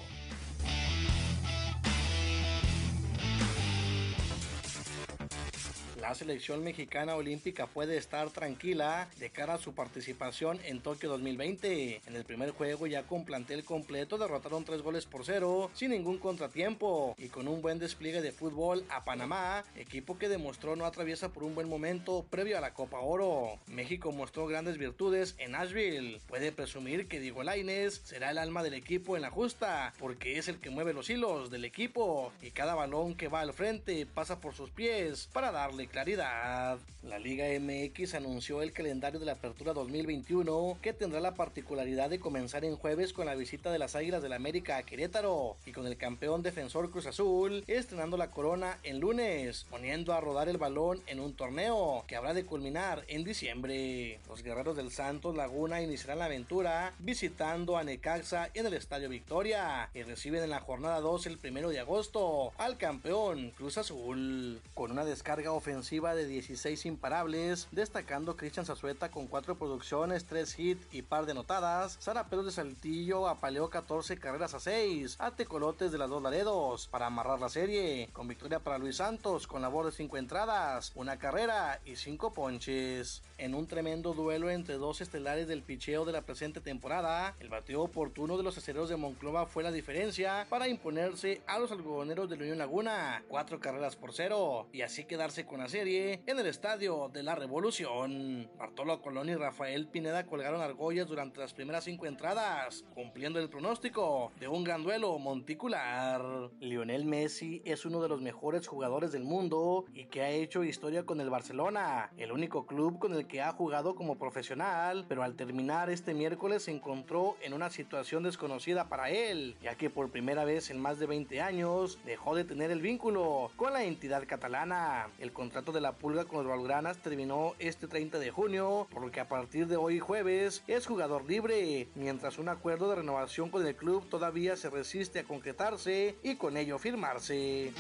La 6.08 6.16
selección 6.16 6.64
mexicana 6.64 7.18
olímpica 7.18 7.68
puede 7.68 7.98
estar 7.98 8.30
tranquila 8.30 9.10
de 9.20 9.30
cara 9.30 9.56
a 9.56 9.58
su 9.58 9.74
participación 9.76 10.58
en 10.64 10.80
Tokio 10.80 11.10
2020. 11.10 12.02
En 12.08 12.16
el 12.16 12.24
primer 12.24 12.52
juego 12.52 12.88
ya 12.88 13.04
con 13.04 13.26
plantel 13.26 13.66
completo 13.66 14.18
derrotaron 14.18 14.64
tres 14.64 14.82
goles 14.82 15.06
por 15.06 15.26
cero 15.26 15.70
sin 15.74 15.92
ningún 15.92 16.18
contratiempo 16.18 17.14
y 17.18 17.28
con 17.28 17.50
un 17.50 17.62
buen 17.62 17.78
despliegue 17.78 18.22
de 18.22 18.32
fútbol 18.32 18.86
a 18.90 19.04
Panamá, 19.04 19.66
equipo 19.76 20.18
que 20.18 20.30
demostró 20.30 20.78
no 20.78 20.86
atraviesa 20.86 21.34
por 21.34 21.44
un 21.44 21.56
buen 21.56 21.68
momento 21.68 22.26
previo 22.30 22.58
a 22.58 22.62
la 22.62 22.74
Copa 22.74 23.02
Oro. 23.02 23.60
México 23.68 24.14
mostró 24.14 24.48
grandes 24.48 24.78
virtudes 24.78 25.36
en 25.40 25.52
Nashville. 25.52 26.22
Puede 26.26 26.54
presumir 26.54 27.10
que 27.10 27.20
Diego 27.20 27.44
Lainez 27.44 28.00
será 28.06 28.32
el 28.32 28.38
alma 28.38 28.64
del 28.64 28.76
equipo 28.76 29.18
en 29.18 29.24
la 29.24 29.30
justa 29.30 29.94
porque 30.00 30.38
es 30.38 30.48
el 30.48 30.62
que 30.62 30.70
mueve 30.70 30.94
los 30.94 31.10
hilos 31.10 31.52
del 31.52 31.66
equipo 31.66 32.32
y 32.42 32.52
cada 32.52 32.76
balón 32.76 33.14
que 33.16 33.28
va 33.28 33.42
al 33.42 33.52
frente 33.52 34.06
pasa 34.06 34.40
por 34.40 34.54
sus 34.54 34.70
pies 34.70 35.28
para 35.34 35.52
darle 35.52 35.88
la 35.98 37.18
Liga 37.18 37.46
MX 37.60 38.14
anunció 38.14 38.62
el 38.62 38.72
calendario 38.72 39.20
de 39.20 39.26
la 39.26 39.32
Apertura 39.32 39.74
2021 39.74 40.78
que 40.80 40.94
tendrá 40.94 41.20
la 41.20 41.34
particularidad 41.34 42.12
de 42.12 42.20
comenzar 42.20 42.64
en 42.66 42.76
jueves 42.76 43.14
con 43.14 43.26
la 43.26 43.34
visita 43.34 43.72
de 43.72 43.80
las 43.80 43.96
Águilas 43.96 44.22
del 44.22 44.30
la 44.30 44.36
América 44.36 44.78
a 44.78 44.84
Querétaro 44.84 45.58
y 45.66 45.72
con 45.72 45.88
el 45.88 45.98
campeón 45.98 46.44
defensor 46.44 46.92
Cruz 46.92 47.08
Azul 47.08 47.64
estrenando 47.66 48.16
la 48.16 48.30
corona 48.30 48.78
en 48.84 49.00
lunes, 49.00 49.66
poniendo 49.72 50.14
a 50.14 50.22
rodar 50.22 50.50
el 50.50 50.58
balón 50.58 51.02
en 51.08 51.20
un 51.20 51.34
torneo 51.34 52.04
que 52.06 52.16
habrá 52.16 52.36
de 52.36 52.46
culminar 52.46 53.04
en 53.08 53.24
diciembre. 53.24 54.20
Los 54.28 54.44
guerreros 54.44 54.78
del 54.78 54.92
Santos 54.92 55.36
Laguna 55.36 55.82
iniciarán 55.82 56.20
la 56.20 56.26
aventura 56.26 56.94
visitando 57.00 57.76
a 57.76 57.84
Necaxa 57.84 58.52
en 58.54 58.68
el 58.68 58.76
Estadio 58.76 59.10
Victoria 59.10 59.90
y 59.96 60.04
reciben 60.04 60.44
en 60.44 60.52
la 60.52 60.60
jornada 60.60 61.00
2 61.00 61.26
el 61.26 61.40
primero 61.40 61.70
de 61.70 61.80
agosto 61.80 62.52
al 62.60 62.78
campeón 62.78 63.50
Cruz 63.58 63.80
Azul 63.80 64.62
con 64.76 64.92
una 64.92 65.04
descarga 65.04 65.54
ofensiva 65.54 65.87
de 65.88 66.28
16 66.28 66.86
imparables, 66.86 67.70
destacando 67.72 68.36
Cristian 68.36 68.66
Zazueta 68.66 69.10
con 69.10 69.28
4 69.28 69.56
producciones, 69.56 70.26
3 70.26 70.60
hits 70.60 70.88
y 70.92 71.02
par 71.02 71.26
de 71.26 71.34
notadas. 71.34 71.96
Sara 72.02 72.26
Pedro 72.26 72.44
de 72.44 72.52
Saltillo 72.52 73.30
apaleó 73.30 73.70
14 73.70 74.18
carreras 74.20 74.54
a 74.54 74.60
6 74.60 75.16
a 75.18 75.32
Tecolotes 75.32 75.94
de 75.94 75.98
las 75.98 76.10
dos 76.10 76.22
Laredos 76.22 76.88
para 76.88 77.06
amarrar 77.06 77.40
la 77.40 77.48
serie, 77.48 78.10
con 78.12 78.28
victoria 78.28 78.60
para 78.60 78.78
Luis 78.78 78.98
Santos 78.98 79.48
con 79.48 79.62
labor 79.62 79.86
de 79.86 79.94
5 79.94 80.18
entradas, 80.18 80.92
una 80.96 81.18
carrera 81.18 81.80
y 81.86 81.96
5 81.96 82.34
ponches. 82.34 83.24
En 83.38 83.56
un 83.56 83.68
tremendo 83.68 84.14
duelo 84.14 84.50
entre 84.50 84.76
dos 84.76 85.00
estelares 85.00 85.48
del 85.48 85.62
picheo 85.62 86.04
de 86.04 86.12
la 86.12 86.24
presente 86.24 86.60
temporada, 86.60 87.34
el 87.40 87.48
bateo 87.48 87.84
oportuno 87.84 88.36
de 88.36 88.44
los 88.44 88.58
acereros 88.58 88.90
de 88.90 88.98
Monclova 88.98 89.46
fue 89.46 89.64
la 89.64 89.72
diferencia 89.72 90.46
para 90.50 90.68
imponerse 90.68 91.42
a 91.48 91.60
los 91.60 91.72
algodoneros 91.72 92.30
de 92.30 92.36
la 92.36 92.42
Unión 92.42 92.58
Laguna, 92.58 93.24
4 93.30 93.60
carreras 93.62 93.96
por 93.96 94.12
0 94.14 94.68
y 94.74 94.82
así 94.82 95.06
quedarse 95.06 95.46
con 95.46 95.60
la 95.60 95.70
en 95.80 96.40
el 96.40 96.48
Estadio 96.48 97.08
de 97.14 97.22
la 97.22 97.36
Revolución. 97.36 98.50
Bartolo 98.58 99.00
Colón 99.00 99.30
y 99.30 99.36
Rafael 99.36 99.88
Pineda 99.88 100.26
colgaron 100.26 100.60
argollas 100.60 101.08
durante 101.08 101.40
las 101.40 101.54
primeras 101.54 101.84
cinco 101.84 102.08
entradas, 102.08 102.84
cumpliendo 102.96 103.40
el 103.40 103.48
pronóstico 103.48 104.32
de 104.40 104.48
un 104.48 104.64
gran 104.64 104.82
duelo 104.82 105.20
monticular. 105.20 106.50
Lionel 106.60 107.06
Messi 107.06 107.62
es 107.64 107.86
uno 107.86 108.02
de 108.02 108.10
los 108.10 108.22
mejores 108.22 108.66
jugadores 108.66 109.12
del 109.12 109.24
mundo 109.24 109.86
y 109.94 110.06
que 110.06 110.24
ha 110.24 110.32
hecho 110.32 110.64
historia 110.64 111.06
con 111.06 111.22
el 111.22 111.30
Barcelona, 111.30 112.10
el 112.18 112.32
único 112.32 112.66
club 112.66 112.98
con 112.98 113.14
el 113.14 113.28
que 113.28 113.44
ha 113.44 113.52
jugado 113.52 113.94
como 113.94 114.18
profesional, 114.18 115.06
pero 115.08 115.22
al 115.22 115.36
terminar 115.36 115.92
este 115.92 116.16
miércoles 116.16 116.64
se 116.64 116.72
encontró 116.72 117.38
en 117.44 117.54
una 117.54 117.70
situación 117.70 118.24
desconocida 118.24 118.90
para 118.90 119.12
él, 119.12 119.56
ya 119.62 119.76
que 119.76 119.92
por 119.92 120.10
primera 120.10 120.44
vez 120.44 120.72
en 120.72 120.80
más 120.80 120.98
de 120.98 121.06
20 121.06 121.40
años 121.40 122.00
dejó 122.04 122.36
de 122.36 122.46
tener 122.46 122.72
el 122.72 122.82
vínculo 122.82 123.52
con 123.56 123.74
la 123.74 123.84
entidad 123.84 124.24
catalana. 124.26 125.10
El 125.20 125.32
contrato 125.32 125.67
de 125.72 125.82
la 125.82 125.98
Pulga 125.98 126.26
con 126.26 126.40
los 126.40 126.48
Valgranas 126.48 126.98
terminó 126.98 127.54
este 127.60 127.88
30 127.88 128.20
de 128.20 128.32
junio, 128.32 128.88
por 128.92 129.02
lo 129.02 129.12
que 129.12 129.20
a 129.20 129.28
partir 129.28 129.68
de 129.68 129.78
hoy 129.78 130.00
jueves 130.00 130.64
es 130.68 130.86
jugador 130.86 131.26
libre, 131.26 131.88
mientras 131.96 132.38
un 132.38 132.50
acuerdo 132.50 132.90
de 132.90 132.96
renovación 132.96 133.50
con 133.50 133.66
el 133.66 133.76
club 133.76 134.08
todavía 134.10 134.56
se 134.56 134.70
resiste 134.70 135.20
a 135.20 135.24
concretarse 135.24 136.16
y 136.24 136.36
con 136.36 136.58
ello 136.58 136.80
firmarse. 136.80 137.74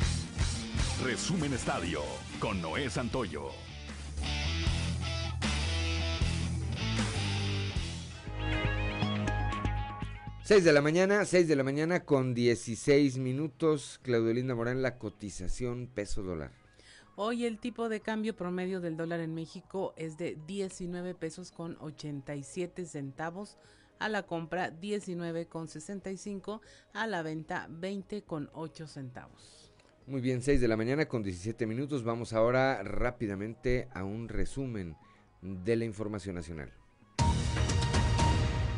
Resumen 1.03 1.53
Estadio 1.53 2.01
con 2.39 2.61
Noé 2.61 2.89
Santoyo. 2.89 3.51
Seis 10.47 10.63
de 10.63 10.71
la 10.71 10.81
mañana, 10.81 11.25
6 11.25 11.49
de 11.49 11.57
la 11.57 11.63
mañana 11.65 12.05
con 12.05 12.33
16 12.33 13.17
minutos. 13.17 13.99
Claudio 14.01 14.33
Linda 14.33 14.55
Morán, 14.55 14.81
la 14.81 14.97
cotización 14.97 15.87
peso 15.93 16.23
dólar. 16.23 16.66
Hoy 17.19 17.45
el 17.45 17.57
tipo 17.57 17.89
de 17.89 17.99
cambio 17.99 18.35
promedio 18.35 18.79
del 18.79 18.95
dólar 18.95 19.21
en 19.21 19.33
México 19.33 19.91
es 19.97 20.19
de 20.19 20.37
19 20.45 21.15
pesos 21.15 21.49
con 21.49 21.75
87 21.79 22.85
centavos 22.85 23.57
a 23.97 24.07
la 24.07 24.21
compra 24.27 24.69
19 24.69 25.47
con 25.47 25.67
65 25.67 26.61
a 26.93 27.07
la 27.07 27.23
venta 27.23 27.65
20 27.71 28.21
con 28.21 28.51
8 28.53 28.85
centavos. 28.85 29.73
Muy 30.05 30.21
bien, 30.21 30.43
6 30.43 30.61
de 30.61 30.67
la 30.67 30.77
mañana 30.77 31.07
con 31.07 31.23
17 31.23 31.65
minutos. 31.65 32.03
Vamos 32.03 32.33
ahora 32.33 32.83
rápidamente 32.83 33.87
a 33.95 34.03
un 34.03 34.29
resumen 34.29 34.95
de 35.41 35.75
la 35.75 35.85
información 35.85 36.35
nacional. 36.35 36.71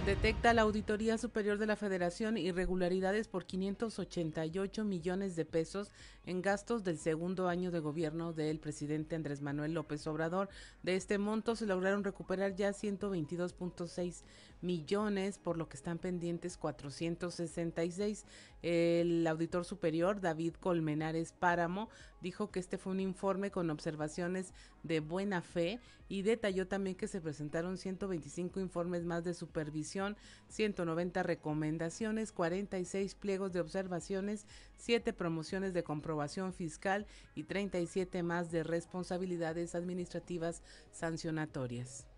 Detecta 0.10 0.56
la 0.56 0.64
Auditoría 0.64 1.20
Superior 1.20 1.60
de 1.60 1.68
la 1.68 1.76
Federación 1.76 2.36
irregularidades 2.36 3.28
por 3.28 3.46
588 3.46 4.84
millones 4.84 5.36
de 5.36 5.46
pesos 5.46 5.92
en 6.26 6.42
gastos 6.42 6.84
del 6.84 6.98
segundo 6.98 7.48
año 7.48 7.70
de 7.70 7.80
gobierno 7.80 8.34
del 8.34 8.60
presidente 8.60 9.16
Andrés 9.16 9.44
Manuel 9.44 9.76
López 9.76 10.08
Obrador. 10.08 10.50
De 10.82 10.96
este 10.96 11.20
monto 11.20 11.56
se 11.56 11.68
lograron 11.68 12.04
recuperar 12.04 12.56
ya 12.56 12.72
122.6 12.72 14.24
millones, 14.62 15.38
por 15.38 15.58
lo 15.58 15.70
que 15.70 15.78
están 15.78 16.00
pendientes 16.00 16.58
466. 16.58 18.26
El 18.62 19.26
auditor 19.26 19.64
superior, 19.64 20.20
David 20.20 20.56
Colmenares 20.60 21.32
Páramo, 21.32 21.90
dijo 22.22 22.52
que 22.52 22.60
este 22.60 22.78
fue 22.78 22.92
un 22.92 23.00
informe 23.00 23.52
con 23.52 23.70
observaciones 23.70 24.54
de 24.84 25.00
buena 25.00 25.42
fe 25.42 25.80
y 26.10 26.24
detalló 26.24 26.68
también 26.68 26.98
que 26.98 27.08
se 27.08 27.22
presentaron 27.22 27.78
125 27.78 28.60
informes 28.60 29.06
más 29.06 29.24
de 29.24 29.34
supervisión, 29.34 30.18
190 30.50 31.24
recomendaciones, 31.24 32.34
46 32.34 33.16
pliegos 33.16 33.54
de 33.54 33.62
observaciones, 33.62 34.46
7 34.76 35.14
promociones 35.14 35.74
de 35.74 35.84
comprobación 35.84 36.54
fiscal 36.54 37.06
y 37.36 37.44
37 37.44 38.24
más 38.24 38.52
de 38.52 38.64
responsabilidades 38.64 39.74
administrativas 39.74 40.64
sancionatorias. 40.92 42.09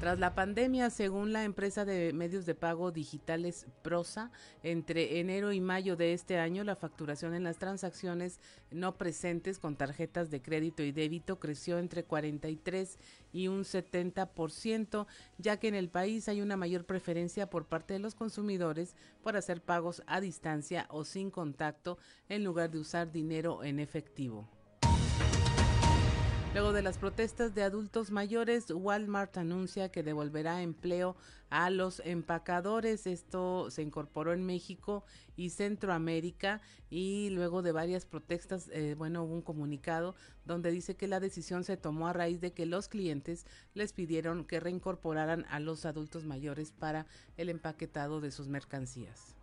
Tras 0.00 0.18
la 0.18 0.34
pandemia, 0.34 0.88
según 0.88 1.34
la 1.34 1.44
empresa 1.44 1.84
de 1.84 2.14
medios 2.14 2.46
de 2.46 2.54
pago 2.54 2.90
digitales 2.90 3.66
Prosa, 3.82 4.30
entre 4.62 5.20
enero 5.20 5.52
y 5.52 5.60
mayo 5.60 5.94
de 5.94 6.14
este 6.14 6.38
año 6.38 6.64
la 6.64 6.74
facturación 6.74 7.34
en 7.34 7.44
las 7.44 7.58
transacciones 7.58 8.40
no 8.70 8.96
presentes 8.96 9.58
con 9.58 9.76
tarjetas 9.76 10.30
de 10.30 10.40
crédito 10.40 10.82
y 10.82 10.92
débito 10.92 11.38
creció 11.38 11.78
entre 11.78 12.04
43 12.04 12.98
y 13.34 13.48
un 13.48 13.64
70%, 13.64 15.06
ya 15.36 15.58
que 15.58 15.68
en 15.68 15.74
el 15.74 15.90
país 15.90 16.30
hay 16.30 16.40
una 16.40 16.56
mayor 16.56 16.86
preferencia 16.86 17.50
por 17.50 17.66
parte 17.66 17.92
de 17.92 18.00
los 18.00 18.14
consumidores 18.14 18.96
por 19.22 19.36
hacer 19.36 19.60
pagos 19.60 20.02
a 20.06 20.22
distancia 20.22 20.86
o 20.88 21.04
sin 21.04 21.30
contacto 21.30 21.98
en 22.30 22.42
lugar 22.42 22.70
de 22.70 22.78
usar 22.78 23.12
dinero 23.12 23.64
en 23.64 23.78
efectivo. 23.78 24.48
Luego 26.52 26.72
de 26.72 26.82
las 26.82 26.98
protestas 26.98 27.54
de 27.54 27.62
adultos 27.62 28.10
mayores, 28.10 28.72
Walmart 28.72 29.36
anuncia 29.36 29.92
que 29.92 30.02
devolverá 30.02 30.62
empleo 30.62 31.14
a 31.48 31.70
los 31.70 32.02
empacadores. 32.04 33.06
Esto 33.06 33.70
se 33.70 33.82
incorporó 33.82 34.32
en 34.32 34.44
México 34.44 35.04
y 35.36 35.50
Centroamérica 35.50 36.60
y 36.90 37.30
luego 37.30 37.62
de 37.62 37.70
varias 37.70 38.04
protestas, 38.04 38.68
eh, 38.72 38.96
bueno, 38.98 39.22
hubo 39.22 39.34
un 39.34 39.42
comunicado 39.42 40.16
donde 40.44 40.72
dice 40.72 40.96
que 40.96 41.06
la 41.06 41.20
decisión 41.20 41.62
se 41.62 41.76
tomó 41.76 42.08
a 42.08 42.12
raíz 42.12 42.40
de 42.40 42.52
que 42.52 42.66
los 42.66 42.88
clientes 42.88 43.46
les 43.74 43.92
pidieron 43.92 44.44
que 44.44 44.58
reincorporaran 44.58 45.46
a 45.50 45.60
los 45.60 45.86
adultos 45.86 46.24
mayores 46.24 46.72
para 46.72 47.06
el 47.36 47.48
empaquetado 47.48 48.20
de 48.20 48.32
sus 48.32 48.48
mercancías. 48.48 49.36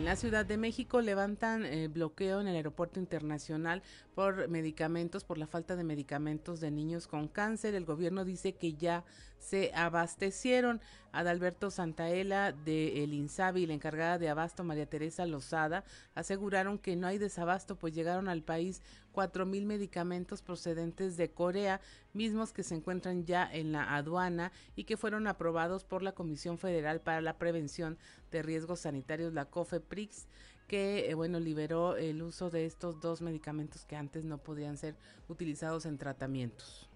En 0.00 0.06
la 0.06 0.16
Ciudad 0.16 0.46
de 0.46 0.56
México 0.56 1.02
levantan 1.02 1.66
eh, 1.66 1.88
bloqueo 1.88 2.40
en 2.40 2.48
el 2.48 2.56
aeropuerto 2.56 2.98
internacional 2.98 3.82
por 4.14 4.48
medicamentos, 4.48 5.24
por 5.24 5.36
la 5.36 5.46
falta 5.46 5.76
de 5.76 5.84
medicamentos 5.84 6.58
de 6.58 6.70
niños 6.70 7.06
con 7.06 7.28
cáncer. 7.28 7.74
El 7.74 7.84
gobierno 7.84 8.24
dice 8.24 8.54
que 8.54 8.72
ya 8.72 9.04
se 9.38 9.72
abastecieron. 9.74 10.80
Adalberto 11.12 11.70
Santaella 11.70 12.52
de 12.52 13.04
El 13.04 13.12
Insabi, 13.12 13.66
la 13.66 13.74
encargada 13.74 14.16
de 14.16 14.30
abasto 14.30 14.64
María 14.64 14.86
Teresa 14.86 15.26
Lozada, 15.26 15.84
aseguraron 16.14 16.78
que 16.78 16.96
no 16.96 17.06
hay 17.06 17.18
desabasto, 17.18 17.76
pues 17.76 17.92
llegaron 17.92 18.28
al 18.28 18.42
país 18.42 18.80
cuatro 19.12 19.46
mil 19.46 19.66
medicamentos 19.66 20.42
procedentes 20.42 21.16
de 21.16 21.30
Corea, 21.30 21.80
mismos 22.12 22.52
que 22.52 22.62
se 22.62 22.74
encuentran 22.74 23.24
ya 23.24 23.48
en 23.50 23.72
la 23.72 23.94
aduana 23.94 24.52
y 24.76 24.84
que 24.84 24.96
fueron 24.96 25.26
aprobados 25.26 25.84
por 25.84 26.02
la 26.02 26.12
Comisión 26.12 26.58
Federal 26.58 27.00
para 27.00 27.20
la 27.20 27.38
Prevención 27.38 27.98
de 28.30 28.42
Riesgos 28.42 28.80
Sanitarios, 28.80 29.32
la 29.32 29.46
COFEPRIX 29.46 30.26
que 30.66 31.10
eh, 31.10 31.14
bueno 31.14 31.40
liberó 31.40 31.96
el 31.96 32.22
uso 32.22 32.48
de 32.48 32.64
estos 32.64 33.00
dos 33.00 33.22
medicamentos 33.22 33.84
que 33.84 33.96
antes 33.96 34.24
no 34.24 34.38
podían 34.38 34.76
ser 34.76 34.94
utilizados 35.28 35.84
en 35.84 35.98
tratamientos. 35.98 36.89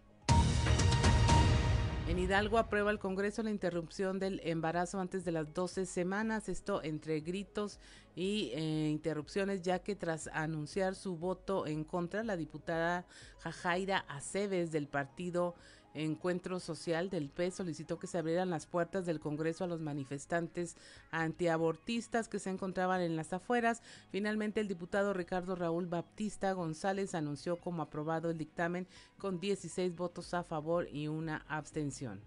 En 2.06 2.18
Hidalgo 2.18 2.58
aprueba 2.58 2.90
el 2.90 2.98
Congreso 2.98 3.42
la 3.42 3.50
interrupción 3.50 4.18
del 4.18 4.42
embarazo 4.44 5.00
antes 5.00 5.24
de 5.24 5.32
las 5.32 5.54
12 5.54 5.86
semanas, 5.86 6.50
esto 6.50 6.82
entre 6.82 7.20
gritos 7.20 7.80
y 8.14 8.50
eh, 8.52 8.90
interrupciones, 8.90 9.62
ya 9.62 9.78
que 9.78 9.96
tras 9.96 10.28
anunciar 10.34 10.96
su 10.96 11.16
voto 11.16 11.66
en 11.66 11.82
contra, 11.82 12.22
la 12.22 12.36
diputada 12.36 13.06
Jajaira 13.38 14.04
Aceves 14.06 14.70
del 14.70 14.86
partido 14.86 15.54
Encuentro 15.94 16.60
Social 16.60 17.08
del 17.08 17.30
PES 17.30 17.54
solicitó 17.54 17.98
que 17.98 18.06
se 18.06 18.18
abrieran 18.18 18.50
las 18.50 18.66
puertas 18.66 19.06
del 19.06 19.20
Congreso 19.20 19.64
a 19.64 19.68
los 19.68 19.80
manifestantes 19.80 20.76
antiabortistas 21.10 22.28
que 22.28 22.40
se 22.40 22.50
encontraban 22.50 23.00
en 23.00 23.16
las 23.16 23.32
afueras. 23.32 23.82
Finalmente, 24.10 24.60
el 24.60 24.68
diputado 24.68 25.14
Ricardo 25.14 25.54
Raúl 25.54 25.86
Baptista 25.86 26.52
González 26.52 27.14
anunció 27.14 27.56
como 27.56 27.82
aprobado 27.82 28.30
el 28.30 28.38
dictamen 28.38 28.86
con 29.18 29.40
16 29.40 29.94
votos 29.94 30.34
a 30.34 30.42
favor 30.42 30.88
y 30.92 31.08
una 31.08 31.44
abstención. 31.48 32.20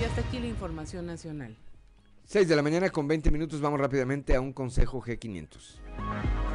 Y 0.00 0.04
hasta 0.04 0.20
aquí 0.20 0.38
la 0.38 0.48
información 0.48 1.06
nacional. 1.06 1.56
6 2.26 2.48
de 2.48 2.56
la 2.56 2.62
mañana 2.62 2.90
con 2.90 3.08
20 3.08 3.30
minutos, 3.30 3.60
vamos 3.60 3.80
rápidamente 3.80 4.34
a 4.34 4.40
un 4.40 4.52
consejo 4.52 5.00
G500. 5.00 6.45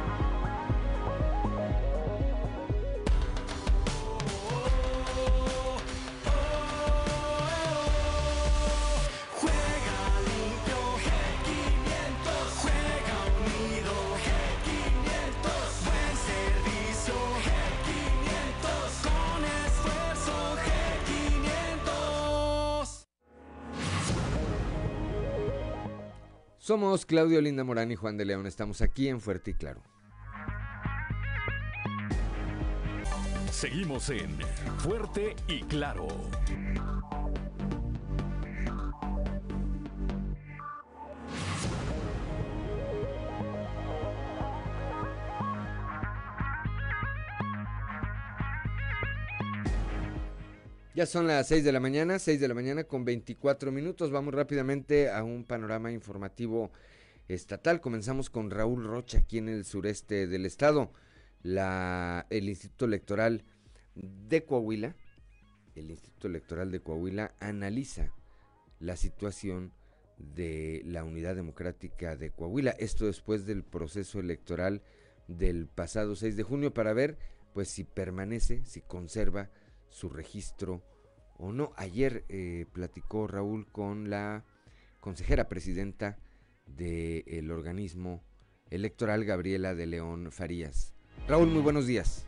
Somos 26.62 27.06
Claudio 27.06 27.40
Linda 27.40 27.64
Morán 27.64 27.90
y 27.90 27.96
Juan 27.96 28.16
de 28.16 28.24
León. 28.24 28.46
Estamos 28.46 28.82
aquí 28.82 29.08
en 29.08 29.20
Fuerte 29.20 29.50
y 29.50 29.54
Claro. 29.54 29.82
Seguimos 33.50 34.08
en 34.10 34.30
Fuerte 34.78 35.34
y 35.48 35.62
Claro. 35.62 36.06
Ya 50.94 51.06
son 51.06 51.26
las 51.26 51.48
6 51.48 51.64
de 51.64 51.72
la 51.72 51.80
mañana, 51.80 52.18
6 52.18 52.38
de 52.38 52.48
la 52.48 52.52
mañana 52.52 52.84
con 52.84 53.06
24 53.06 53.72
minutos. 53.72 54.10
Vamos 54.10 54.34
rápidamente 54.34 55.08
a 55.10 55.24
un 55.24 55.44
panorama 55.44 55.90
informativo 55.90 56.70
estatal. 57.28 57.80
Comenzamos 57.80 58.28
con 58.28 58.50
Raúl 58.50 58.84
Rocha 58.84 59.18
aquí 59.18 59.38
en 59.38 59.48
el 59.48 59.64
sureste 59.64 60.26
del 60.26 60.44
estado. 60.44 60.92
La, 61.42 62.26
el 62.28 62.46
Instituto 62.50 62.84
Electoral 62.84 63.42
de 63.94 64.44
Coahuila, 64.44 64.94
el 65.76 65.90
Instituto 65.90 66.28
Electoral 66.28 66.70
de 66.70 66.80
Coahuila 66.80 67.34
analiza 67.40 68.12
la 68.78 68.96
situación 68.96 69.72
de 70.18 70.82
la 70.84 71.04
Unidad 71.04 71.34
Democrática 71.34 72.16
de 72.16 72.32
Coahuila. 72.32 72.72
Esto 72.72 73.06
después 73.06 73.46
del 73.46 73.64
proceso 73.64 74.20
electoral 74.20 74.82
del 75.26 75.68
pasado 75.68 76.16
6 76.16 76.36
de 76.36 76.42
junio 76.42 76.74
para 76.74 76.92
ver 76.92 77.16
pues 77.54 77.68
si 77.68 77.84
permanece, 77.84 78.62
si 78.66 78.82
conserva 78.82 79.48
su 79.92 80.08
registro 80.08 80.82
o 81.38 81.52
no. 81.52 81.72
Ayer 81.76 82.24
eh, 82.28 82.66
platicó 82.72 83.26
Raúl 83.26 83.66
con 83.70 84.10
la 84.10 84.44
consejera 85.00 85.48
presidenta 85.48 86.18
del 86.66 87.50
organismo 87.50 88.22
electoral, 88.70 89.24
Gabriela 89.24 89.74
de 89.74 89.86
León 89.86 90.32
Farías. 90.32 90.94
Raúl, 91.28 91.48
muy 91.48 91.62
buenos 91.62 91.86
días. 91.86 92.26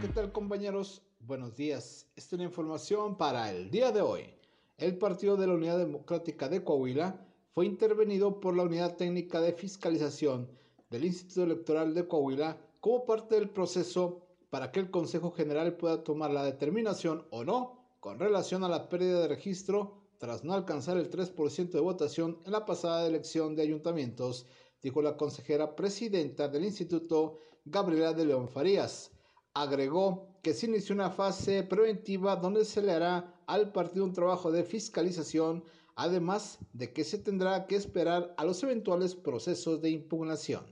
¿Qué 0.00 0.08
tal 0.08 0.32
compañeros? 0.32 1.02
Buenos 1.20 1.56
días. 1.56 2.06
Esta 2.16 2.36
es 2.36 2.40
la 2.40 2.46
información 2.46 3.16
para 3.16 3.50
el 3.50 3.70
día 3.70 3.92
de 3.92 4.00
hoy. 4.00 4.34
El 4.76 4.98
Partido 4.98 5.36
de 5.36 5.46
la 5.46 5.54
Unidad 5.54 5.78
Democrática 5.78 6.48
de 6.48 6.64
Coahuila 6.64 7.24
fue 7.54 7.66
intervenido 7.66 8.40
por 8.40 8.56
la 8.56 8.64
Unidad 8.64 8.96
Técnica 8.96 9.40
de 9.40 9.52
Fiscalización 9.52 10.50
del 10.90 11.04
Instituto 11.04 11.44
Electoral 11.44 11.94
de 11.94 12.08
Coahuila 12.08 12.58
como 12.80 13.06
parte 13.06 13.36
del 13.36 13.48
proceso 13.48 14.23
para 14.54 14.70
que 14.70 14.78
el 14.78 14.88
Consejo 14.92 15.32
General 15.32 15.76
pueda 15.76 16.04
tomar 16.04 16.30
la 16.30 16.44
determinación 16.44 17.26
o 17.30 17.42
no 17.42 17.88
con 17.98 18.20
relación 18.20 18.62
a 18.62 18.68
la 18.68 18.88
pérdida 18.88 19.18
de 19.18 19.26
registro 19.26 20.06
tras 20.18 20.44
no 20.44 20.54
alcanzar 20.54 20.96
el 20.96 21.10
3% 21.10 21.70
de 21.70 21.80
votación 21.80 22.38
en 22.44 22.52
la 22.52 22.64
pasada 22.64 23.04
elección 23.04 23.56
de 23.56 23.62
ayuntamientos, 23.62 24.46
dijo 24.80 25.02
la 25.02 25.16
consejera 25.16 25.74
presidenta 25.74 26.46
del 26.46 26.66
instituto, 26.66 27.40
Gabriela 27.64 28.12
de 28.12 28.26
León 28.26 28.48
Farías. 28.48 29.10
Agregó 29.54 30.28
que 30.40 30.54
se 30.54 30.66
inició 30.66 30.94
una 30.94 31.10
fase 31.10 31.64
preventiva 31.64 32.36
donde 32.36 32.64
se 32.64 32.80
le 32.80 32.92
hará 32.92 33.34
al 33.48 33.72
partido 33.72 34.04
un 34.04 34.12
trabajo 34.12 34.52
de 34.52 34.62
fiscalización, 34.62 35.64
además 35.96 36.60
de 36.72 36.92
que 36.92 37.02
se 37.02 37.18
tendrá 37.18 37.66
que 37.66 37.74
esperar 37.74 38.32
a 38.36 38.44
los 38.44 38.62
eventuales 38.62 39.16
procesos 39.16 39.82
de 39.82 39.90
impugnación. 39.90 40.64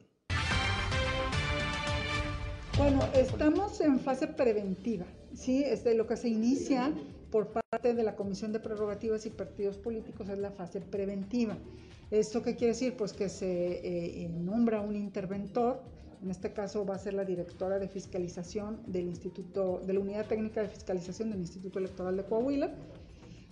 Bueno, 2.83 2.99
estamos 3.14 3.81
en 3.81 4.01
fase 4.01 4.27
preventiva, 4.27 5.05
¿sí? 5.35 5.62
Es 5.62 5.85
de 5.85 5.95
lo 5.95 6.09
que 6.09 6.16
se 6.16 6.29
inicia 6.29 6.92
por 7.31 7.47
parte 7.47 7.95
de 7.95 8.03
la 8.03 8.16
Comisión 8.16 8.53
de 8.53 8.59
Prerrogativas 8.59 9.25
y 9.25 9.31
Partidos 9.31 9.79
Políticos 9.79 10.29
es 10.29 10.38
la 10.38 10.51
fase 10.51 10.81
preventiva. 10.81 11.57
¿Esto 12.11 12.42
qué 12.42 12.57
quiere 12.57 12.73
decir? 12.73 12.97
Pues 12.97 13.12
que 13.12 13.29
se 13.29 14.25
eh, 14.25 14.29
nombra 14.29 14.81
un 14.81 14.97
interventor, 14.97 15.81
en 16.25 16.33
este 16.33 16.53
caso 16.53 16.85
va 16.85 16.97
a 16.97 16.99
ser 16.99 17.14
la 17.14 17.25
directora 17.25 17.79
de 17.79 17.87
fiscalización 17.87 18.81
del 18.88 19.07
Instituto, 19.07 19.81
de 19.87 19.92
la 19.92 20.01
Unidad 20.01 20.27
Técnica 20.27 20.62
de 20.62 20.68
Fiscalización 20.68 21.31
del 21.31 21.38
Instituto 21.38 21.79
Electoral 21.79 22.16
de 22.16 22.25
Coahuila. 22.25 22.75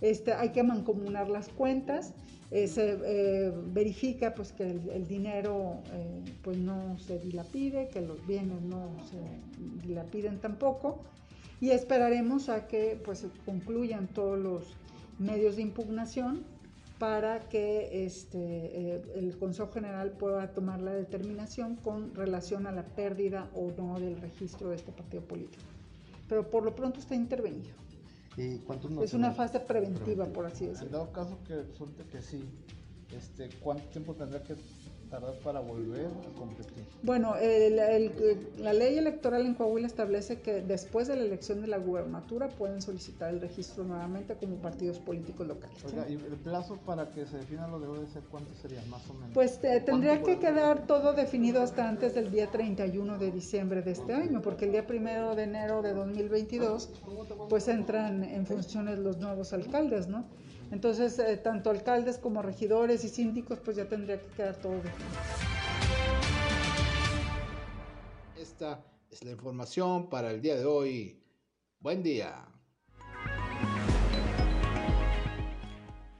Este, 0.01 0.33
hay 0.33 0.49
que 0.49 0.63
mancomunar 0.63 1.29
las 1.29 1.47
cuentas, 1.49 2.13
eh, 2.49 2.67
se 2.67 2.97
eh, 3.05 3.53
verifica 3.67 4.33
pues 4.33 4.51
que 4.51 4.63
el, 4.63 5.07
dinero 5.07 5.77
pues 6.41 6.57
no 6.57 6.97
se 6.99 7.19
dilapide, 7.19 7.87
que 7.89 8.01
los 8.01 8.25
bienes 8.27 8.61
no 8.63 8.89
se 9.09 9.87
dilapiden 9.87 10.39
tampoco 10.39 10.99
y 11.61 11.69
esperaremos 11.69 12.49
a 12.49 12.67
que 12.67 12.99
pues 13.05 13.25
concluyan 13.45 14.07
todos 14.07 14.37
los 14.37 14.63
medios 15.19 15.55
de 15.55 15.61
impugnación 15.61 16.43
para 16.97 17.39
que 17.39 18.05
este, 18.05 18.37
eh, 18.37 19.01
el 19.15 19.37
Consejo 19.37 19.71
General 19.71 20.11
pueda 20.11 20.51
tomar 20.53 20.81
la 20.81 20.91
determinación 20.91 21.75
con 21.75 22.13
relación 22.13 22.67
a 22.67 22.71
la 22.71 22.83
pérdida 22.83 23.49
o 23.55 23.71
no 23.77 23.99
del 23.99 24.19
registro 24.21 24.69
de 24.69 24.75
este 24.75 24.91
partido 24.91 25.23
político. 25.23 25.63
Pero 26.27 26.49
por 26.49 26.63
lo 26.63 26.75
pronto 26.75 26.99
está 26.99 27.15
intervenido. 27.15 27.73
¿Y 28.37 28.59
cuántos 28.59 28.91
es 29.03 29.13
una 29.13 29.31
fase 29.31 29.59
preventiva, 29.59 30.25
por 30.25 30.45
así 30.45 30.67
decirlo. 30.67 30.85
En 30.85 30.91
dado 30.93 31.11
caso 31.11 31.37
que 31.45 31.55
resulte 31.63 32.03
que 32.05 32.21
sí, 32.21 32.43
este, 33.15 33.49
¿cuánto 33.59 33.83
tiempo 33.89 34.13
tendrá 34.13 34.41
que 34.41 34.55
tardar 35.11 35.33
para 35.43 35.59
volver 35.59 36.07
a 36.07 36.39
competir? 36.39 36.83
Bueno, 37.03 37.35
la 38.57 38.73
ley 38.73 38.97
electoral 38.97 39.45
en 39.45 39.53
Coahuila 39.53 39.85
establece 39.85 40.39
que 40.41 40.61
después 40.61 41.07
de 41.07 41.17
la 41.17 41.23
elección 41.23 41.61
de 41.61 41.67
la 41.67 41.77
gubernatura 41.77 42.47
pueden 42.47 42.81
solicitar 42.81 43.29
el 43.33 43.41
registro 43.41 43.83
nuevamente 43.83 44.35
como 44.35 44.55
partidos 44.55 44.99
políticos 44.99 45.47
locales. 45.47 45.77
Oiga, 45.85 46.07
¿y 46.09 46.13
el 46.13 46.37
plazo 46.37 46.77
para 46.85 47.11
que 47.11 47.25
se 47.25 47.37
defina 47.37 47.67
lo 47.67 47.79
de 47.79 47.87
ODS 47.87 48.19
cuánto 48.31 48.53
sería, 48.61 48.81
más 48.89 49.07
o 49.09 49.13
menos? 49.13 49.29
Pues 49.33 49.59
eh, 49.63 49.81
tendría 49.85 50.23
que 50.23 50.39
quedar 50.39 50.87
todo 50.87 51.13
definido 51.13 51.61
hasta 51.61 51.87
antes 51.87 52.15
del 52.15 52.31
día 52.31 52.47
31 52.47 53.17
de 53.17 53.31
diciembre 53.31 53.81
de 53.81 53.91
este 53.91 54.13
año, 54.13 54.41
porque 54.41 54.65
el 54.65 54.71
día 54.71 54.87
primero 54.87 55.35
de 55.35 55.43
enero 55.43 55.81
de 55.81 55.93
2022 55.93 56.89
pues 57.49 57.67
entran 57.67 58.23
en 58.23 58.45
funciones 58.45 58.97
los 58.99 59.17
nuevos 59.17 59.51
alcaldes, 59.51 60.07
¿no? 60.07 60.23
Entonces, 60.71 61.19
eh, 61.19 61.37
tanto 61.37 61.69
alcaldes 61.69 62.17
como 62.17 62.41
regidores 62.41 63.03
y 63.03 63.09
síndicos, 63.09 63.59
pues 63.59 63.77
ya 63.77 63.85
tendría 63.85 64.19
que 64.19 64.27
quedar 64.27 64.55
todo 64.55 64.75
definido. 64.75 65.19
Esta 68.39 68.83
es 69.09 69.23
la 69.23 69.31
información 69.31 70.09
para 70.09 70.31
el 70.31 70.41
día 70.41 70.55
de 70.55 70.65
hoy. 70.65 71.21
Buen 71.79 72.01
día. 72.01 72.47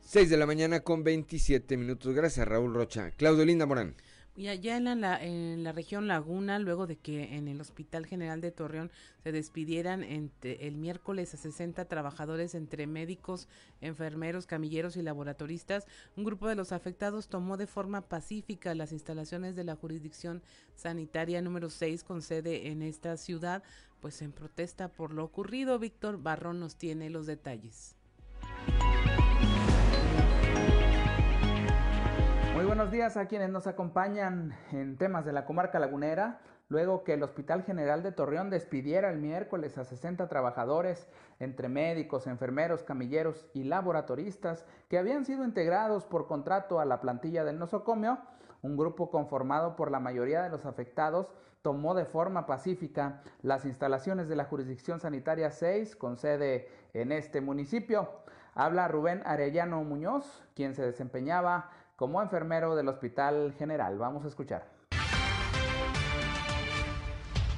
6 0.01 0.29
de 0.29 0.35
la 0.35 0.45
mañana 0.45 0.81
con 0.81 1.05
27 1.05 1.77
minutos. 1.77 2.13
Gracias, 2.13 2.45
Raúl 2.45 2.73
Rocha. 2.73 3.11
Claudio 3.11 3.45
Linda 3.45 3.65
Morán. 3.65 3.95
Y 4.33 4.47
allá 4.47 4.77
en 4.77 5.63
la, 5.63 5.71
región 5.73 6.07
Laguna, 6.07 6.57
luego 6.57 6.87
de 6.87 6.95
que 6.95 7.35
en 7.35 7.49
el 7.49 7.59
Hospital 7.59 8.05
General 8.05 8.39
de 8.39 8.51
Torreón 8.51 8.89
se 9.23 9.33
despidieran 9.33 10.03
el 10.03 10.77
miércoles 10.77 11.33
a 11.33 11.37
60 11.37 11.83
trabajadores 11.85 12.55
entre 12.55 12.87
médicos, 12.87 13.49
enfermeros, 13.81 14.45
camilleros 14.45 14.95
y 14.95 15.01
laboratoristas, 15.01 15.85
un 16.15 16.23
grupo 16.23 16.47
de 16.47 16.55
los 16.55 16.71
afectados 16.71 17.27
tomó 17.27 17.57
de 17.57 17.67
forma 17.67 18.01
pacífica 18.01 18.73
las 18.73 18.93
instalaciones 18.93 19.55
de 19.57 19.65
la 19.65 19.75
jurisdicción 19.75 20.41
sanitaria 20.75 21.41
número 21.41 21.69
6 21.69 22.03
con 22.05 22.21
sede 22.21 22.69
en 22.69 22.83
esta 22.83 23.17
ciudad, 23.17 23.63
pues 23.99 24.21
en 24.21 24.31
protesta 24.31 24.87
por 24.87 25.13
lo 25.13 25.25
ocurrido. 25.25 25.77
Víctor 25.77 26.21
Barrón 26.21 26.59
nos 26.59 26.77
tiene 26.77 27.09
los 27.09 27.25
detalles. 27.25 27.95
Buenos 32.71 32.89
días 32.89 33.17
a 33.17 33.25
quienes 33.25 33.49
nos 33.49 33.67
acompañan 33.67 34.55
en 34.71 34.95
temas 34.95 35.25
de 35.25 35.33
la 35.33 35.43
comarca 35.43 35.77
lagunera. 35.77 36.39
Luego 36.69 37.03
que 37.03 37.15
el 37.15 37.23
Hospital 37.23 37.63
General 37.63 38.01
de 38.01 38.13
Torreón 38.13 38.49
despidiera 38.49 39.09
el 39.11 39.17
miércoles 39.17 39.77
a 39.77 39.83
60 39.83 40.29
trabajadores, 40.29 41.09
entre 41.39 41.67
médicos, 41.67 42.27
enfermeros, 42.27 42.83
camilleros 42.83 43.45
y 43.53 43.65
laboratoristas, 43.65 44.65
que 44.87 44.97
habían 44.97 45.25
sido 45.25 45.43
integrados 45.43 46.05
por 46.05 46.27
contrato 46.27 46.79
a 46.79 46.85
la 46.85 47.01
plantilla 47.01 47.43
del 47.43 47.59
nosocomio, 47.59 48.19
un 48.61 48.77
grupo 48.77 49.11
conformado 49.11 49.75
por 49.75 49.91
la 49.91 49.99
mayoría 49.99 50.41
de 50.41 50.49
los 50.49 50.65
afectados 50.65 51.33
tomó 51.61 51.93
de 51.93 52.05
forma 52.05 52.45
pacífica 52.45 53.21
las 53.41 53.65
instalaciones 53.65 54.29
de 54.29 54.35
la 54.37 54.45
jurisdicción 54.45 54.99
sanitaria 55.01 55.51
6 55.51 55.95
con 55.97 56.15
sede 56.15 56.69
en 56.93 57.11
este 57.11 57.41
municipio. 57.41 58.09
Habla 58.53 58.87
Rubén 58.87 59.21
Arellano 59.25 59.83
Muñoz, 59.83 60.43
quien 60.55 60.73
se 60.73 60.83
desempeñaba 60.83 61.69
como 62.01 62.19
enfermero 62.19 62.75
del 62.75 62.87
Hospital 62.87 63.53
General. 63.59 63.95
Vamos 63.95 64.25
a 64.25 64.27
escuchar. 64.27 64.65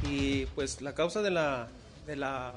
Y 0.03 0.47
pues 0.47 0.81
la 0.81 0.93
causa 0.93 1.21
de 1.21 1.31
la, 1.31 1.69
de 2.05 2.17
la 2.17 2.51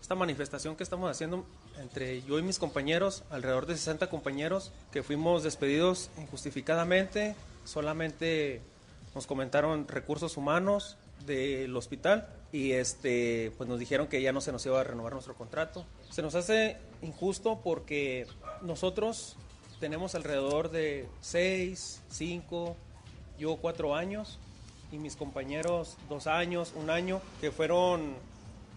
esta 0.00 0.14
manifestación 0.14 0.74
que 0.74 0.82
estamos 0.82 1.10
haciendo 1.10 1.44
entre 1.78 2.22
yo 2.22 2.38
y 2.38 2.42
mis 2.42 2.58
compañeros, 2.58 3.24
alrededor 3.28 3.66
de 3.66 3.76
60 3.76 4.08
compañeros 4.08 4.72
que 4.90 5.02
fuimos 5.02 5.42
despedidos 5.42 6.10
injustificadamente, 6.16 7.36
solamente 7.66 8.62
nos 9.14 9.26
comentaron 9.26 9.88
recursos 9.88 10.38
humanos 10.38 10.96
del 11.26 11.76
hospital 11.76 12.26
y 12.52 12.72
este 12.72 13.52
pues 13.58 13.68
nos 13.68 13.78
dijeron 13.78 14.06
que 14.06 14.22
ya 14.22 14.32
no 14.32 14.40
se 14.40 14.50
nos 14.50 14.64
iba 14.64 14.80
a 14.80 14.84
renovar 14.84 15.12
nuestro 15.12 15.34
contrato. 15.34 15.84
Se 16.08 16.22
nos 16.22 16.34
hace 16.36 16.78
injusto 17.02 17.60
porque 17.62 18.26
nosotros 18.62 19.36
tenemos 19.82 20.14
alrededor 20.14 20.70
de 20.70 21.08
6, 21.22 22.02
5, 22.08 22.76
yo 23.36 23.56
4 23.56 23.96
años 23.96 24.38
y 24.92 24.98
mis 24.98 25.16
compañeros 25.16 25.96
2 26.08 26.28
años, 26.28 26.72
un 26.76 26.88
año, 26.88 27.20
que 27.40 27.50
fueron 27.50 28.14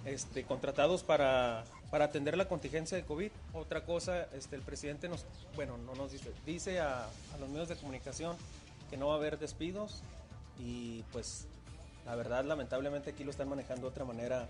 este, 0.05 0.45
contratados 0.45 1.03
para, 1.03 1.63
para 1.91 2.05
atender 2.05 2.35
la 2.35 2.47
contingencia 2.47 2.97
de 2.97 3.05
COVID. 3.05 3.29
Otra 3.53 3.85
cosa, 3.85 4.23
este, 4.33 4.55
el 4.55 4.63
presidente 4.63 5.07
nos, 5.07 5.27
bueno, 5.55 5.77
no 5.77 5.93
nos 5.93 6.11
dice, 6.11 6.31
dice 6.43 6.79
a, 6.79 7.03
a 7.03 7.37
los 7.39 7.49
medios 7.49 7.69
de 7.69 7.75
comunicación 7.75 8.35
que 8.89 8.97
no 8.97 9.09
va 9.09 9.13
a 9.13 9.17
haber 9.17 9.37
despidos 9.37 10.01
y 10.57 11.03
pues 11.11 11.45
la 12.07 12.15
verdad 12.15 12.45
lamentablemente 12.45 13.11
aquí 13.11 13.23
lo 13.23 13.29
están 13.29 13.47
manejando 13.47 13.83
de 13.83 13.87
otra 13.89 14.05
manera 14.05 14.49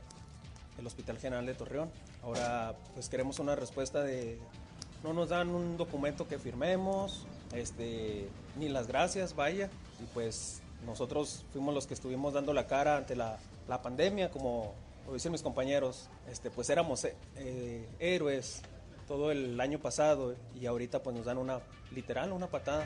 el 0.80 0.88
Hospital 0.88 1.18
General 1.18 1.46
de 1.46 1.54
Torreón. 1.54 1.92
Ahora 2.24 2.76
pues 2.94 3.10
queremos 3.10 3.40
una 3.40 3.56
respuesta 3.56 4.02
de, 4.04 4.40
no 5.04 5.14
nos 5.14 5.30
dan 5.30 5.50
un 5.50 5.78
documento 5.78 6.28
que 6.28 6.40
firmemos, 6.40 7.26
este, 7.54 8.28
ni 8.58 8.70
las 8.70 8.88
gracias, 8.88 9.36
vaya. 9.36 9.70
Y 10.00 10.06
pues 10.14 10.62
nosotros 10.86 11.46
fuimos 11.52 11.74
los 11.74 11.88
que 11.88 11.94
estuvimos 11.94 12.34
dando 12.34 12.54
la 12.54 12.68
cara 12.68 12.98
ante 12.98 13.16
la, 13.16 13.38
pandemia, 13.82 14.30
como 14.30 14.74
lo 15.08 15.14
dicen 15.14 15.32
mis 15.32 15.42
compañeros, 15.42 16.10
este, 16.30 16.50
pues 16.50 16.70
éramos 16.70 17.06
eh, 17.06 17.88
héroes 18.00 18.62
todo 19.08 19.32
el 19.32 19.60
año 19.60 19.80
pasado 19.80 20.36
y 20.60 20.66
ahorita 20.66 21.02
pues 21.04 21.16
nos 21.16 21.26
dan 21.26 21.38
una, 21.38 21.60
literal, 21.92 22.32
una 22.32 22.48
patada. 22.48 22.86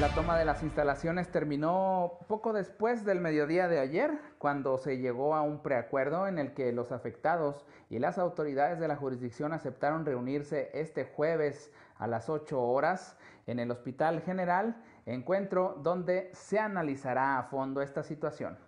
La 0.00 0.12
toma 0.12 0.36
de 0.36 0.44
las 0.44 0.64
instalaciones 0.64 1.30
terminó 1.30 2.18
poco 2.26 2.52
después 2.52 3.04
del 3.04 3.20
mediodía 3.20 3.68
de 3.68 3.78
ayer, 3.78 4.18
cuando 4.38 4.76
se 4.76 4.98
llegó 4.98 5.36
a 5.36 5.42
un 5.42 5.62
preacuerdo 5.62 6.26
en 6.26 6.38
el 6.38 6.52
que 6.52 6.72
los 6.72 6.90
afectados 6.90 7.64
y 7.88 8.00
las 8.00 8.18
autoridades 8.18 8.80
de 8.80 8.88
la 8.88 8.96
jurisdicción 8.96 9.52
aceptaron 9.52 10.04
reunirse 10.04 10.68
este 10.74 11.04
jueves 11.04 11.72
a 11.96 12.08
las 12.08 12.28
8 12.28 12.60
horas 12.60 13.16
en 13.46 13.60
el 13.60 13.70
Hospital 13.70 14.20
General, 14.20 14.82
encuentro 15.06 15.78
donde 15.80 16.28
se 16.34 16.58
analizará 16.58 17.38
a 17.38 17.44
fondo 17.44 17.80
esta 17.80 18.02
situación. 18.02 18.58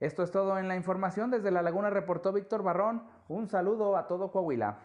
Esto 0.00 0.22
es 0.22 0.30
todo 0.30 0.58
en 0.58 0.66
la 0.66 0.76
información. 0.76 1.30
Desde 1.30 1.50
La 1.50 1.60
Laguna 1.60 1.90
reportó 1.90 2.32
Víctor 2.32 2.62
Barrón. 2.62 3.02
Un 3.28 3.48
saludo 3.48 3.98
a 3.98 4.06
todo 4.06 4.30
Coahuila. 4.30 4.78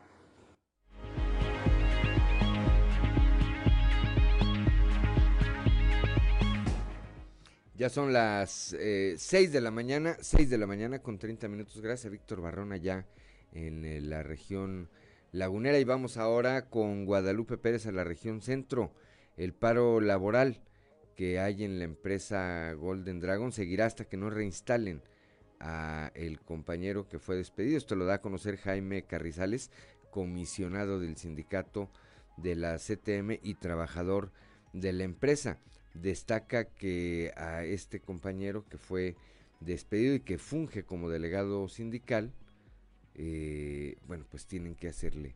Ya 7.76 7.90
son 7.90 8.14
las 8.14 8.74
eh, 8.80 9.16
6 9.18 9.52
de 9.52 9.60
la 9.60 9.72
mañana, 9.72 10.16
6 10.22 10.48
de 10.48 10.60
la 10.60 10.68
mañana 10.68 11.00
con 11.00 11.18
30 11.18 11.48
minutos. 11.48 11.82
Gracias 11.82 12.12
Víctor 12.12 12.40
Barrón 12.40 12.72
allá 12.72 13.08
en 13.52 13.84
eh, 13.84 14.00
la 14.00 14.22
región 14.22 14.90
lagunera. 15.32 15.80
Y 15.80 15.84
vamos 15.84 16.18
ahora 16.18 16.70
con 16.70 17.06
Guadalupe 17.06 17.58
Pérez 17.58 17.88
a 17.88 17.92
la 17.92 18.04
región 18.04 18.42
centro. 18.42 18.94
El 19.38 19.56
paro 19.56 20.00
laboral 20.02 20.62
que 21.16 21.40
hay 21.40 21.64
en 21.64 21.80
la 21.80 21.86
empresa 21.86 22.74
Golden 22.74 23.20
Dragon 23.20 23.52
seguirá 23.52 23.88
hasta 23.88 24.06
que 24.06 24.18
no 24.18 24.30
reinstalen 24.30 25.02
a 25.60 26.12
el 26.14 26.42
compañero 26.42 27.08
que 27.08 27.18
fue 27.18 27.36
despedido. 27.36 27.80
Esto 27.80 27.96
lo 27.96 28.06
da 28.06 28.16
a 28.16 28.22
conocer 28.22 28.58
Jaime 28.58 29.06
Carrizales, 29.06 29.72
comisionado 30.12 31.00
del 31.00 31.18
sindicato 31.18 31.90
de 32.38 32.54
la 32.54 32.78
CTM 32.78 33.40
y 33.42 33.56
trabajador 33.56 34.32
de 34.74 34.94
la 34.94 35.06
empresa 35.06 35.58
destaca 35.94 36.66
que 36.66 37.32
a 37.36 37.64
este 37.64 38.00
compañero 38.00 38.66
que 38.68 38.78
fue 38.78 39.16
despedido 39.60 40.16
y 40.16 40.20
que 40.20 40.38
funge 40.38 40.84
como 40.84 41.10
delegado 41.10 41.68
sindical, 41.70 42.34
eh, 43.16 43.98
bueno, 44.08 44.26
pues 44.30 44.46
tienen 44.46 44.76
que 44.76 44.88
hacerle, 44.88 45.36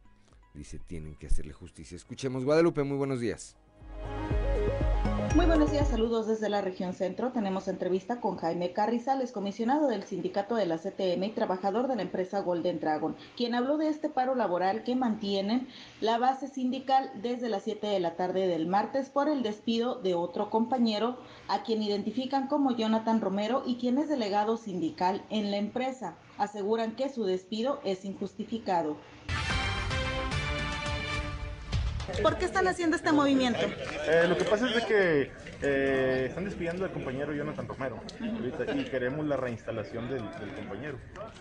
dice, 0.54 0.80
tienen 0.80 1.16
que 1.16 1.28
hacerle 1.28 1.54
justicia. 1.54 1.96
Escuchemos 1.96 2.44
Guadalupe, 2.44 2.84
muy 2.84 2.98
buenos 2.98 3.20
días. 3.20 3.56
Muy 5.38 5.46
buenos 5.46 5.70
días, 5.72 5.90
saludos 5.90 6.26
desde 6.26 6.50
la 6.50 6.62
región 6.62 6.96
centro. 6.96 7.32
Tenemos 7.32 7.68
entrevista 7.68 8.20
con 8.20 8.38
Jaime 8.38 8.74
Carrizales, 8.74 9.32
comisionado 9.32 9.88
del 9.88 10.02
sindicato 10.02 10.56
de 10.56 10.66
la 10.66 10.80
CTM 10.80 11.26
y 11.26 11.30
trabajador 11.30 11.88
de 11.88 11.96
la 11.96 12.02
empresa 12.02 12.40
Golden 12.40 12.80
Dragon, 12.80 13.16
quien 13.36 13.54
habló 13.54 13.78
de 13.78 13.88
este 13.88 14.10
paro 14.10 14.34
laboral 14.34 14.84
que 14.84 14.96
mantienen 14.96 15.68
la 16.02 16.18
base 16.18 16.48
sindical 16.48 17.12
desde 17.22 17.50
las 17.50 17.66
7 17.66 17.86
de 17.86 18.00
la 18.00 18.16
tarde 18.16 18.48
del 18.48 18.66
martes 18.66 19.10
por 19.10 19.30
el 19.30 19.44
despido 19.44 20.02
de 20.02 20.16
otro 20.16 20.50
compañero, 20.50 21.18
a 21.48 21.62
quien 21.62 21.84
identifican 21.84 22.48
como 22.48 22.76
Jonathan 22.76 23.22
Romero 23.22 23.62
y 23.64 23.76
quien 23.76 24.00
es 24.00 24.10
delegado 24.10 24.58
sindical 24.58 25.22
en 25.30 25.52
la 25.52 25.58
empresa. 25.58 26.16
Aseguran 26.40 26.96
que 26.96 27.10
su 27.10 27.26
despido 27.26 27.80
es 27.84 28.06
injustificado. 28.06 28.98
¿Por 32.22 32.38
qué 32.38 32.46
están 32.46 32.68
haciendo 32.68 32.96
este 32.96 33.12
movimiento? 33.12 33.60
Eh, 34.08 34.26
lo 34.28 34.38
que 34.38 34.44
pasa 34.44 34.68
es 34.70 34.86
que 34.86 35.32
eh, 35.62 36.26
están 36.30 36.46
despidiendo 36.46 36.86
al 36.86 36.92
compañero 36.92 37.34
Jonathan 37.34 37.68
Romero 37.68 38.00
ahorita, 38.22 38.76
y 38.76 38.86
queremos 38.86 39.26
la 39.26 39.38
reinstalación 39.38 40.10
del, 40.10 40.24
del 40.40 40.54
compañero, 40.56 40.98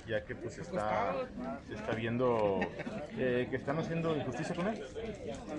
ya 0.07 0.25
que 0.25 0.35
pues 0.35 0.59
está, 0.59 1.15
está 1.73 1.93
viendo 1.93 2.61
eh, 3.19 3.47
que 3.51 3.57
están 3.57 3.79
haciendo 3.79 4.17
injusticia 4.17 4.55
con 4.55 4.69
él. 4.69 4.83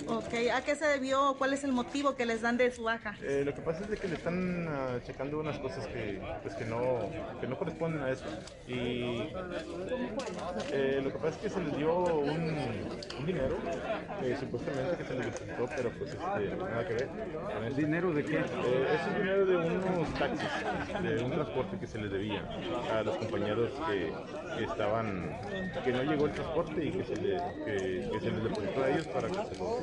Ok, 0.07 0.33
¿a 0.53 0.61
qué 0.61 0.75
se 0.75 0.85
debió? 0.85 1.35
¿Cuál 1.37 1.53
es 1.53 1.63
el 1.63 1.71
motivo 1.71 2.15
que 2.15 2.25
les 2.25 2.41
dan 2.41 2.57
de 2.57 2.71
su 2.71 2.83
baja? 2.83 3.15
Eh, 3.21 3.43
lo 3.45 3.53
que 3.53 3.61
pasa 3.61 3.83
es 3.83 3.89
de 3.89 3.97
que 3.97 4.07
le 4.07 4.15
están 4.15 4.67
uh, 4.67 4.99
checando 5.05 5.39
unas 5.39 5.57
cosas 5.59 5.85
que, 5.87 6.21
pues, 6.41 6.55
que, 6.55 6.65
no, 6.65 7.09
que 7.39 7.47
no 7.47 7.57
corresponden 7.57 8.01
a 8.01 8.11
eso. 8.11 8.25
Y 8.67 9.29
eh, 10.71 11.01
lo 11.03 11.11
que 11.11 11.19
pasa 11.19 11.29
es 11.29 11.37
que 11.37 11.49
se 11.49 11.59
les 11.63 11.77
dio 11.77 11.95
un, 11.95 12.55
un 13.19 13.25
dinero, 13.25 13.57
supuestamente 14.39 14.97
que 14.97 15.03
se 15.03 15.13
les 15.15 15.25
depositó, 15.25 15.69
pero 15.75 15.89
pues 15.91 16.11
este, 16.11 16.55
nada 16.55 16.87
que 16.87 16.93
ver. 16.93 17.09
¿El 17.65 17.75
dinero 17.75 18.13
de 18.13 18.23
qué? 18.25 18.46
Eh, 18.47 18.87
ese 18.95 19.09
es 19.09 19.17
dinero 19.17 19.45
de 19.45 19.57
unos 19.57 20.13
taxis, 20.15 20.49
de 21.03 21.23
un 21.23 21.31
transporte 21.31 21.77
que 21.79 21.87
se 21.87 21.97
les 21.99 22.11
debía 22.11 22.43
a 22.93 23.03
los 23.03 23.17
compañeros 23.17 23.71
que, 23.87 24.11
que 24.57 24.63
estaban, 24.63 25.37
que 25.83 25.91
no 25.91 26.03
llegó 26.03 26.25
el 26.25 26.31
transporte 26.31 26.85
y 26.85 26.91
que 26.91 27.03
se, 27.03 27.15
le, 27.17 27.37
que, 27.65 28.09
que 28.11 28.19
se 28.19 28.31
les 28.31 28.43
depositó 28.43 28.83
a 28.83 28.89
ellos 28.89 29.07
para 29.07 29.27
que 29.27 29.33
se 29.33 29.59
lo, 29.59 29.79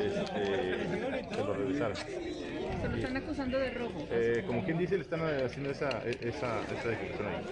este, 0.00 1.34
se 1.34 1.44
lo 1.44 1.54
revisaran. 1.54 1.96
¿Se 1.96 2.88
lo 2.88 2.96
están 2.96 3.16
acusando 3.16 3.58
de 3.58 3.70
robo? 3.72 4.06
Eh, 4.10 4.44
como 4.46 4.64
quien 4.64 4.78
dice, 4.78 4.96
le 4.96 5.02
están 5.02 5.20
haciendo 5.20 5.70
esa, 5.70 5.88
esa, 6.04 6.62
esa 6.62 6.88
declaración 6.88 7.28
ahí. 7.28 7.44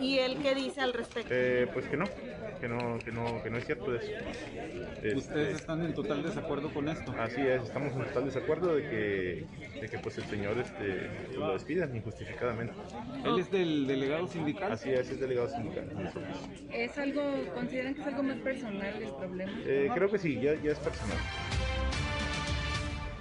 ¿Y 0.00 0.18
él 0.18 0.38
qué 0.42 0.54
dice 0.54 0.80
al 0.80 0.92
respecto? 0.92 1.28
Eh, 1.32 1.68
pues 1.72 1.86
que 1.86 1.96
no, 1.96 2.04
que 2.60 2.68
no, 2.68 2.98
que 2.98 3.12
no, 3.12 3.42
que 3.42 3.50
no 3.50 3.58
es 3.58 3.66
cierto 3.66 3.94
eso. 3.94 4.10
Este, 4.96 5.14
¿Ustedes 5.14 5.56
están 5.56 5.82
en 5.82 5.94
total 5.94 6.22
desacuerdo 6.22 6.72
con 6.72 6.88
esto? 6.88 7.12
Así 7.18 7.40
es, 7.40 7.62
estamos 7.62 7.92
en 7.92 8.04
total 8.04 8.24
desacuerdo 8.24 8.74
de 8.74 8.82
que, 8.82 9.80
de 9.80 9.88
que 9.88 9.98
pues 9.98 10.18
el 10.18 10.24
señor 10.24 10.58
este, 10.58 11.10
lo 11.36 11.52
despidan 11.52 11.94
injustificadamente. 11.94 12.74
¿Él 13.24 13.38
es 13.38 13.50
del 13.50 13.86
delegado 13.86 14.26
sindical? 14.26 14.72
Así 14.72 14.90
es, 14.90 15.10
es 15.10 15.20
delegado 15.20 15.48
sindical. 15.48 16.12
¿Es 16.72 16.98
algo, 16.98 17.22
consideran 17.54 17.94
que 17.94 18.00
es 18.00 18.06
algo 18.06 18.22
más 18.22 18.38
personal 18.38 19.02
el 19.02 19.12
problema? 19.12 19.52
Eh, 19.64 19.90
creo 19.94 20.10
que 20.10 20.18
sí, 20.18 20.40
ya, 20.40 20.54
ya 20.62 20.72
es 20.72 20.78
personal. 20.78 21.18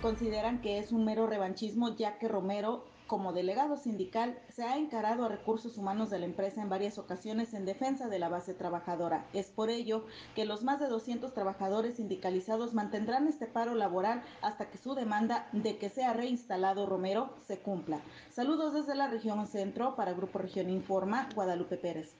Consideran 0.01 0.61
que 0.61 0.77
es 0.79 0.91
un 0.91 1.05
mero 1.05 1.27
revanchismo 1.27 1.95
ya 1.95 2.17
que 2.19 2.27
Romero 2.27 2.85
como 3.07 3.33
delegado 3.33 3.77
sindical, 3.77 4.39
se 4.49 4.63
ha 4.63 4.77
encarado 4.77 5.25
a 5.25 5.29
recursos 5.29 5.77
humanos 5.77 6.09
de 6.09 6.19
la 6.19 6.25
empresa 6.25 6.61
en 6.61 6.69
varias 6.69 6.97
ocasiones 6.97 7.53
en 7.53 7.65
defensa 7.65 8.07
de 8.07 8.19
la 8.19 8.29
base 8.29 8.53
trabajadora. 8.53 9.25
Es 9.33 9.47
por 9.47 9.69
ello 9.69 10.05
que 10.33 10.45
los 10.45 10.63
más 10.63 10.79
de 10.79 10.87
200 10.87 11.33
trabajadores 11.33 11.95
sindicalizados 11.95 12.73
mantendrán 12.73 13.27
este 13.27 13.45
paro 13.45 13.75
laboral 13.75 14.23
hasta 14.41 14.69
que 14.69 14.77
su 14.77 14.95
demanda 14.95 15.47
de 15.51 15.77
que 15.77 15.89
sea 15.89 16.13
reinstalado 16.13 16.85
Romero 16.85 17.35
se 17.47 17.59
cumpla. 17.59 17.99
Saludos 18.31 18.73
desde 18.73 18.95
la 18.95 19.07
región 19.07 19.45
centro 19.47 19.95
para 19.95 20.13
Grupo 20.13 20.39
Región 20.39 20.69
Informa, 20.69 21.29
Guadalupe 21.35 21.77
Pérez. 21.77 22.15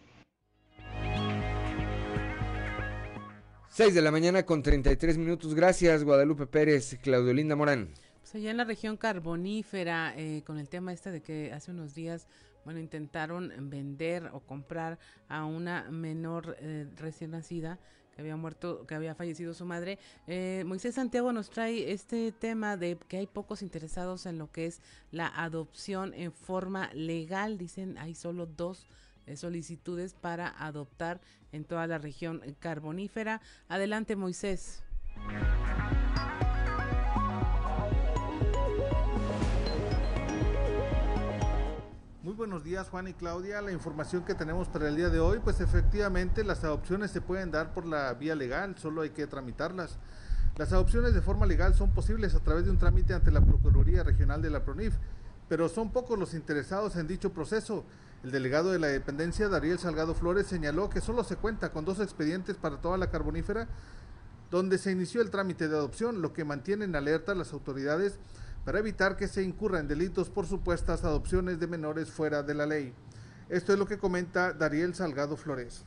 6 3.70 3.94
de 3.94 4.02
la 4.02 4.12
mañana 4.12 4.46
con 4.46 4.64
33 4.64 5.18
minutos. 5.18 5.54
Gracias, 5.54 6.04
Guadalupe 6.04 6.48
Pérez, 6.48 6.98
Claudio 7.02 7.34
Linda 7.34 7.58
Morán. 7.58 7.90
Allá 8.36 8.52
en 8.52 8.58
la 8.58 8.66
región 8.66 8.98
carbonífera, 8.98 10.14
eh, 10.18 10.44
con 10.46 10.60
el 10.60 10.68
tema 10.68 10.92
este 10.92 11.10
de 11.10 11.22
que 11.22 11.54
hace 11.54 11.72
unos 11.72 11.96
días, 11.96 12.28
bueno, 12.66 12.82
intentaron 12.82 13.50
vender 13.70 14.30
o 14.34 14.42
comprar 14.42 15.00
a 15.30 15.46
una 15.46 15.90
menor 15.90 16.58
eh, 16.60 16.86
recién 16.98 17.32
nacida 17.32 17.80
que 18.14 18.20
había 18.20 18.36
muerto, 18.36 18.86
que 18.88 18.94
había 18.94 19.16
fallecido 19.16 19.54
su 19.54 19.64
madre. 19.64 20.00
Eh, 20.28 20.66
Moisés 20.68 20.96
Santiago 20.96 21.32
nos 21.32 21.50
trae 21.50 21.94
este 21.94 22.34
tema 22.34 22.76
de 22.76 22.98
que 23.08 23.20
hay 23.20 23.26
pocos 23.26 23.62
interesados 23.62 24.26
en 24.26 24.38
lo 24.38 24.52
que 24.52 24.66
es 24.66 24.82
la 25.12 25.28
adopción 25.28 26.14
en 26.14 26.34
forma 26.34 26.90
legal. 26.94 27.58
Dicen 27.58 27.98
hay 27.98 28.16
solo 28.16 28.48
dos 28.48 28.86
solicitudes 29.34 30.14
para 30.14 30.50
adoptar 30.50 31.22
en 31.54 31.64
toda 31.64 31.88
la 31.88 32.00
región 32.00 32.42
carbonífera. 32.60 33.40
Adelante, 33.70 34.18
Moisés. 34.18 34.84
Muy 42.26 42.34
buenos 42.34 42.64
días 42.64 42.90
Juan 42.90 43.08
y 43.08 43.14
Claudia. 43.14 43.62
La 43.62 43.72
información 43.72 44.26
que 44.26 44.34
tenemos 44.34 44.68
para 44.68 44.90
el 44.90 44.96
día 44.96 45.10
de 45.10 45.20
hoy, 45.20 45.38
pues 45.44 45.62
efectivamente 45.62 46.44
las 46.44 46.64
adopciones 46.64 47.12
se 47.12 47.22
pueden 47.22 47.52
dar 47.52 47.72
por 47.72 47.86
la 47.86 48.12
vía 48.16 48.34
legal, 48.34 48.76
solo 48.80 49.04
hay 49.04 49.12
que 49.12 49.28
tramitarlas. 49.28 50.00
Las 50.58 50.74
adopciones 50.74 51.14
de 51.14 51.22
forma 51.22 51.46
legal 51.46 51.76
son 51.76 51.94
posibles 51.94 52.34
a 52.34 52.40
través 52.40 52.66
de 52.66 52.72
un 52.72 52.80
trámite 52.80 53.14
ante 53.14 53.30
la 53.30 53.42
Procuraduría 53.42 54.02
Regional 54.02 54.42
de 54.42 54.50
la 54.50 54.66
PRONIF, 54.66 54.96
pero 55.48 55.70
son 55.70 55.92
pocos 55.92 56.18
los 56.18 56.34
interesados 56.34 56.96
en 56.96 57.06
dicho 57.06 57.32
proceso. 57.32 57.86
El 58.24 58.32
delegado 58.32 58.72
de 58.72 58.80
la 58.80 58.88
dependencia, 58.88 59.48
Dariel 59.48 59.78
Salgado 59.78 60.16
Flores, 60.16 60.48
señaló 60.48 60.90
que 60.90 61.02
solo 61.02 61.24
se 61.24 61.36
cuenta 61.36 61.72
con 61.72 61.86
dos 61.86 62.00
expedientes 62.00 62.56
para 62.56 62.78
toda 62.78 62.98
la 62.98 63.12
carbonífera, 63.12 63.68
donde 64.50 64.80
se 64.80 64.92
inició 64.92 65.22
el 65.22 65.30
trámite 65.30 65.68
de 65.68 65.76
adopción, 65.76 66.24
lo 66.24 66.34
que 66.34 66.44
mantiene 66.44 66.86
en 66.86 66.96
alerta 66.96 67.36
las 67.36 67.54
autoridades 67.54 68.18
para 68.66 68.80
evitar 68.80 69.16
que 69.16 69.28
se 69.28 69.44
incurra 69.44 69.80
en 69.80 69.88
delitos 69.88 70.30
por 70.30 70.48
supuestas 70.48 71.04
adopciones 71.04 71.60
de 71.60 71.68
menores 71.68 72.10
fuera 72.10 72.42
de 72.42 72.56
la 72.56 72.66
ley. 72.66 72.94
Esto 73.48 73.72
es 73.72 73.80
lo 73.80 73.86
que 73.86 74.00
comenta 74.00 74.54
Dariel 74.54 74.96
Salgado 74.96 75.38
Flores. 75.38 75.84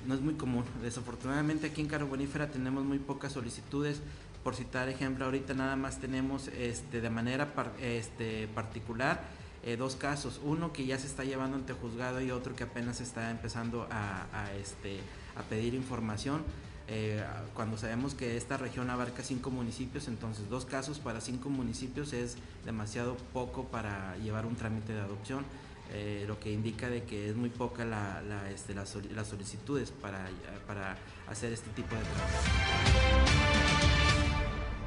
No 0.07 0.15
es 0.15 0.21
muy 0.21 0.35
común. 0.35 0.63
Desafortunadamente 0.81 1.67
aquí 1.67 1.81
en 1.81 1.87
Carbonífera 1.87 2.49
tenemos 2.49 2.83
muy 2.83 2.99
pocas 2.99 3.33
solicitudes. 3.33 4.01
Por 4.43 4.55
citar 4.55 4.89
ejemplo, 4.89 5.25
ahorita 5.25 5.53
nada 5.53 5.75
más 5.75 5.99
tenemos 5.99 6.49
este, 6.49 7.01
de 7.01 7.09
manera 7.09 7.53
este, 7.81 8.47
particular 8.49 9.23
eh, 9.63 9.77
dos 9.77 9.95
casos. 9.95 10.39
Uno 10.43 10.71
que 10.71 10.85
ya 10.85 10.99
se 10.99 11.07
está 11.07 11.23
llevando 11.23 11.57
ante 11.57 11.73
juzgado 11.73 12.21
y 12.21 12.31
otro 12.31 12.55
que 12.55 12.63
apenas 12.63 13.01
está 13.01 13.31
empezando 13.31 13.87
a, 13.89 14.27
a, 14.31 14.53
este, 14.53 14.99
a 15.35 15.41
pedir 15.43 15.73
información. 15.73 16.43
Eh, 16.87 17.23
cuando 17.55 17.77
sabemos 17.77 18.13
que 18.13 18.37
esta 18.37 18.57
región 18.57 18.91
abarca 18.91 19.23
cinco 19.23 19.49
municipios, 19.49 20.07
entonces 20.07 20.47
dos 20.49 20.65
casos 20.65 20.99
para 20.99 21.19
cinco 21.19 21.49
municipios 21.49 22.13
es 22.13 22.37
demasiado 22.63 23.17
poco 23.33 23.63
para 23.63 24.15
llevar 24.17 24.45
un 24.45 24.55
trámite 24.55 24.93
de 24.93 25.01
adopción. 25.01 25.43
Eh, 25.91 26.25
lo 26.27 26.39
que 26.39 26.51
indica 26.51 26.89
de 26.89 27.03
que 27.03 27.29
es 27.29 27.35
muy 27.35 27.49
poca 27.49 27.85
la, 27.85 28.21
la, 28.21 28.49
este, 28.49 28.73
las 28.73 28.89
solicitudes 29.27 29.91
para, 29.91 30.27
para, 30.67 30.97
hacer 31.27 31.53
este 31.53 31.69
tipo 31.71 31.95
de 31.95 32.01
trámites. 32.01 33.55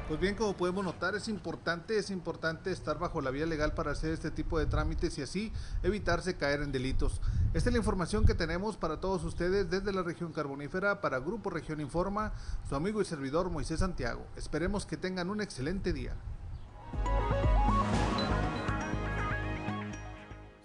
Pues 0.09 0.19
bien, 0.19 0.33
como 0.33 0.57
podemos 0.57 0.83
notar, 0.83 1.13
es 1.13 1.27
importante, 1.27 1.97
es 1.99 2.09
importante 2.09 2.71
estar 2.71 2.97
bajo 2.97 3.21
la 3.21 3.29
vía 3.29 3.45
legal 3.45 3.75
para 3.75 3.91
hacer 3.91 4.11
este 4.11 4.31
tipo 4.31 4.57
de 4.57 4.65
trámites 4.65 5.17
y 5.19 5.21
así 5.21 5.53
evitarse 5.83 6.35
caer 6.35 6.63
en 6.63 6.71
delitos. 6.71 7.21
Esta 7.53 7.69
es 7.69 7.73
la 7.73 7.77
información 7.77 8.25
que 8.25 8.33
tenemos 8.33 8.75
para 8.75 8.99
todos 8.99 9.23
ustedes 9.23 9.69
desde 9.69 9.93
la 9.93 10.01
región 10.01 10.33
carbonífera 10.33 10.99
para 10.99 11.19
Grupo 11.19 11.51
Región 11.51 11.79
Informa, 11.79 12.33
su 12.67 12.75
amigo 12.75 13.01
y 13.01 13.05
servidor 13.05 13.51
Moisés 13.51 13.81
Santiago. 13.81 14.25
Esperemos 14.35 14.87
que 14.87 14.97
tengan 14.97 15.29
un 15.29 15.41
excelente 15.41 15.93
día. 15.93 16.15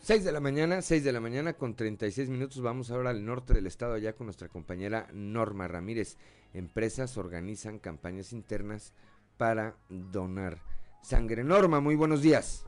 6 0.05 0.23
de 0.23 0.33
la 0.33 0.41
mañana, 0.41 0.83
6 0.83 1.03
de 1.03 1.13
la 1.13 1.21
mañana 1.21 1.55
con 1.55 1.77
36 1.77 2.29
minutos. 2.29 2.61
Vamos 2.61 2.91
ahora 2.91 3.09
al 3.09 3.25
norte 3.25 3.55
del 3.55 3.67
estado, 3.67 3.95
allá 3.95 4.13
con 4.13 4.27
nuestra 4.27 4.51
compañera 4.51 5.09
Norma 5.15 5.67
Ramírez. 5.67 6.19
Empresas 6.53 7.17
organizan 7.17 7.79
campañas 7.79 8.35
internas 8.35 8.93
para 9.39 9.79
donar 9.89 10.59
sangre. 11.03 11.43
Norma, 11.43 11.81
muy 11.81 11.95
buenos 11.95 12.21
días. 12.21 12.67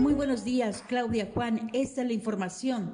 Muy 0.00 0.12
buenos 0.12 0.44
días, 0.44 0.84
Claudia 0.86 1.30
Juan. 1.32 1.70
Esta 1.72 2.02
es 2.02 2.08
la 2.08 2.12
información. 2.12 2.92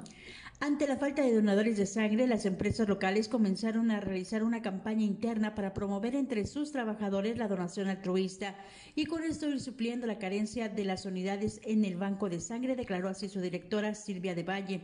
Ante 0.61 0.87
la 0.87 0.95
falta 0.95 1.21
de 1.21 1.35
donadores 1.35 1.75
de 1.75 1.85
sangre, 1.85 2.27
las 2.27 2.45
empresas 2.45 2.87
locales 2.87 3.27
comenzaron 3.27 3.91
a 3.91 3.99
realizar 3.99 4.41
una 4.41 4.61
campaña 4.61 5.03
interna 5.03 5.53
para 5.53 5.73
promover 5.73 6.15
entre 6.15 6.47
sus 6.47 6.71
trabajadores 6.71 7.37
la 7.37 7.49
donación 7.49 7.89
altruista 7.89 8.55
y 8.95 9.05
con 9.05 9.23
esto 9.23 9.49
ir 9.49 9.59
supliendo 9.59 10.07
la 10.07 10.17
carencia 10.17 10.69
de 10.69 10.85
las 10.85 11.05
unidades 11.05 11.59
en 11.65 11.83
el 11.83 11.97
banco 11.97 12.29
de 12.29 12.39
sangre, 12.39 12.77
declaró 12.77 13.09
así 13.09 13.27
su 13.27 13.41
directora 13.41 13.95
Silvia 13.95 14.33
de 14.33 14.43
Valle. 14.43 14.81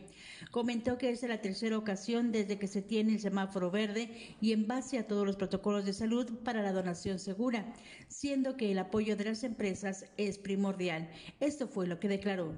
Comentó 0.50 0.98
que 0.98 1.08
es 1.08 1.22
la 1.22 1.40
tercera 1.40 1.78
ocasión 1.78 2.32
desde 2.32 2.58
que 2.58 2.68
se 2.68 2.82
tiene 2.82 3.14
el 3.14 3.20
semáforo 3.20 3.70
verde 3.70 4.36
y 4.42 4.52
en 4.52 4.66
base 4.66 4.98
a 4.98 5.06
todos 5.06 5.26
los 5.26 5.36
protocolos 5.36 5.86
de 5.86 5.94
salud 5.94 6.30
para 6.44 6.62
la 6.62 6.72
donación 6.72 7.18
segura, 7.18 7.72
siendo 8.08 8.58
que 8.58 8.70
el 8.70 8.78
apoyo 8.78 9.16
de 9.16 9.24
las 9.24 9.42
empresas 9.42 10.04
es 10.18 10.36
primordial. 10.36 11.08
Esto 11.40 11.66
fue 11.66 11.86
lo 11.86 11.98
que 11.98 12.08
declaró 12.08 12.52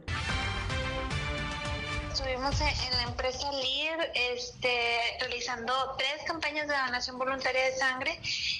estuvimos 2.35 2.61
en 2.61 2.97
la 2.97 3.03
empresa 3.05 3.53
LIR 3.53 4.11
este, 4.33 5.01
realizando 5.21 5.95
tres 5.97 6.25
campañas 6.27 6.67
de 6.67 6.75
donación 6.75 7.17
voluntaria 7.17 7.67
de 7.67 7.77
sangre. 7.77 8.19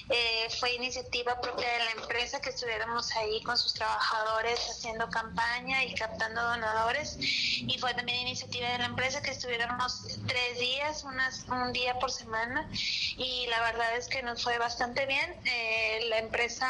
Eh, 0.09 0.47
fue 0.61 0.75
iniciativa 0.75 1.41
propia 1.41 1.67
de 1.69 1.79
la 1.79 1.91
empresa 2.01 2.39
que 2.39 2.51
estuviéramos 2.51 3.11
ahí 3.17 3.43
con 3.43 3.57
sus 3.57 3.73
trabajadores 3.73 4.61
haciendo 4.69 5.09
campaña 5.09 5.83
y 5.83 5.93
captando 5.93 6.41
donadores. 6.41 7.17
Y 7.19 7.77
fue 7.77 7.93
también 7.93 8.19
iniciativa 8.19 8.69
de 8.69 8.77
la 8.77 8.85
empresa 8.85 9.21
que 9.21 9.31
estuviéramos 9.31 10.19
tres 10.25 10.57
días, 10.57 11.03
unas, 11.03 11.43
un 11.49 11.73
día 11.73 11.99
por 11.99 12.13
semana. 12.13 12.69
Y 13.17 13.47
la 13.47 13.59
verdad 13.59 13.97
es 13.97 14.07
que 14.07 14.23
nos 14.23 14.41
fue 14.41 14.57
bastante 14.57 15.05
bien. 15.05 15.35
Eh, 15.43 16.05
la 16.07 16.19
empresa 16.19 16.69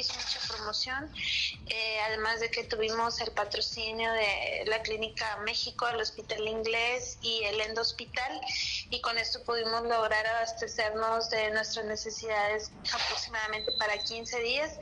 hizo 0.00 0.14
mucha 0.14 0.40
promoción, 0.48 1.10
eh, 1.66 1.98
además 2.06 2.40
de 2.40 2.50
que 2.50 2.64
tuvimos 2.64 3.20
el 3.20 3.32
patrocinio 3.32 4.12
de 4.12 4.64
la 4.66 4.82
Clínica 4.82 5.36
México, 5.44 5.88
el 5.88 6.00
Hospital 6.00 6.46
Inglés 6.46 7.18
y 7.22 7.42
el 7.44 7.60
Endo 7.60 7.80
Hospital, 7.80 8.40
y 8.90 9.00
con 9.00 9.18
esto 9.18 9.42
pudimos 9.44 9.82
lograr 9.82 10.26
abastecernos 10.26 11.30
de 11.30 11.50
nuestras 11.50 11.86
necesidades 11.86 12.70
aproximadamente 12.92 13.72
para 13.78 13.98
15 13.98 14.40
días, 14.40 14.72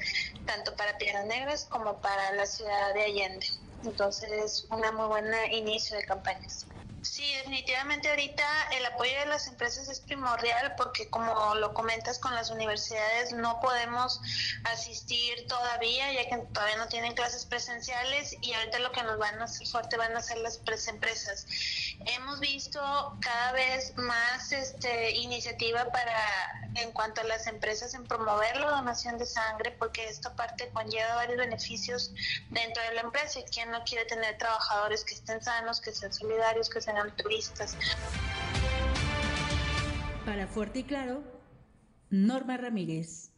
tanto 0.47 0.75
para 0.77 0.97
Piedras 0.99 1.27
Negras 1.27 1.67
como 1.71 2.01
para 2.01 2.33
la 2.33 2.47
ciudad 2.47 2.95
de 2.95 3.03
Allende. 3.05 3.47
Entonces, 3.85 4.31
es 4.33 4.67
una 4.71 4.93
muy 4.93 5.07
buena 5.07 5.53
inicio 5.53 5.97
de 5.97 6.05
campañas. 6.05 6.67
Sí, 7.05 7.35
definitivamente 7.37 8.09
ahorita 8.09 8.45
el 8.73 8.87
apoyo 8.87 9.13
de 9.21 9.27
las 9.27 9.47
empresas 9.47 9.91
es 9.91 10.01
primordial 10.01 10.75
porque 10.79 11.11
como 11.11 11.55
lo 11.55 11.75
comentas 11.75 12.19
con 12.19 12.35
las 12.35 12.51
universidades 12.51 13.33
no 13.33 13.61
podemos 13.61 14.23
asistir 14.65 15.47
todavía 15.47 16.11
ya 16.15 16.27
que 16.31 16.39
todavía 16.53 16.79
no 16.79 16.89
tienen 16.89 17.13
clases 17.13 17.45
presenciales 17.45 18.35
y 18.41 18.55
ahorita 18.55 18.79
lo 18.79 18.91
que 18.93 19.03
nos 19.03 19.19
van 19.19 19.39
a 19.39 19.45
hacer 19.45 19.67
fuerte 19.67 19.99
van 19.99 20.17
a 20.17 20.23
ser 20.23 20.39
las 20.39 20.59
empresas. 20.89 21.47
Hemos 22.07 22.41
visto 22.41 22.81
cada 23.21 23.53
vez 23.53 23.97
más 23.97 24.53
este 24.53 25.13
iniciativa 25.13 25.91
para 25.91 26.65
en 26.77 26.91
cuanto 26.93 27.21
a 27.21 27.25
las 27.25 27.47
empresas 27.47 27.95
en 27.95 28.05
promover 28.05 28.57
la 28.57 28.71
donación 28.71 29.17
de 29.19 29.27
sangre 29.27 29.71
porque 29.79 30.09
esta 30.09 30.35
parte 30.35 30.69
conlleva 30.73 31.15
varios 31.15 31.39
beneficios 31.39 32.13
dentro 32.51 32.83
de 32.83 32.95
la 32.95 33.03
empresa 33.03 33.41
y 33.41 33.45
quien 33.45 33.71
no 33.71 33.85
quiere 33.85 34.05
tener 34.07 34.37
trabajadores 34.39 35.05
que 35.05 35.15
estén 35.15 35.43
sanos, 35.43 35.81
que 35.81 35.93
sean 35.93 36.13
solidarios, 36.13 36.69
que 36.69 36.81
sean 36.81 37.15
turistas. 37.17 37.77
Para 40.25 40.47
Fuerte 40.47 40.81
y 40.81 40.85
Claro, 40.85 41.23
Norma 42.11 42.57
Ramírez. 42.57 43.34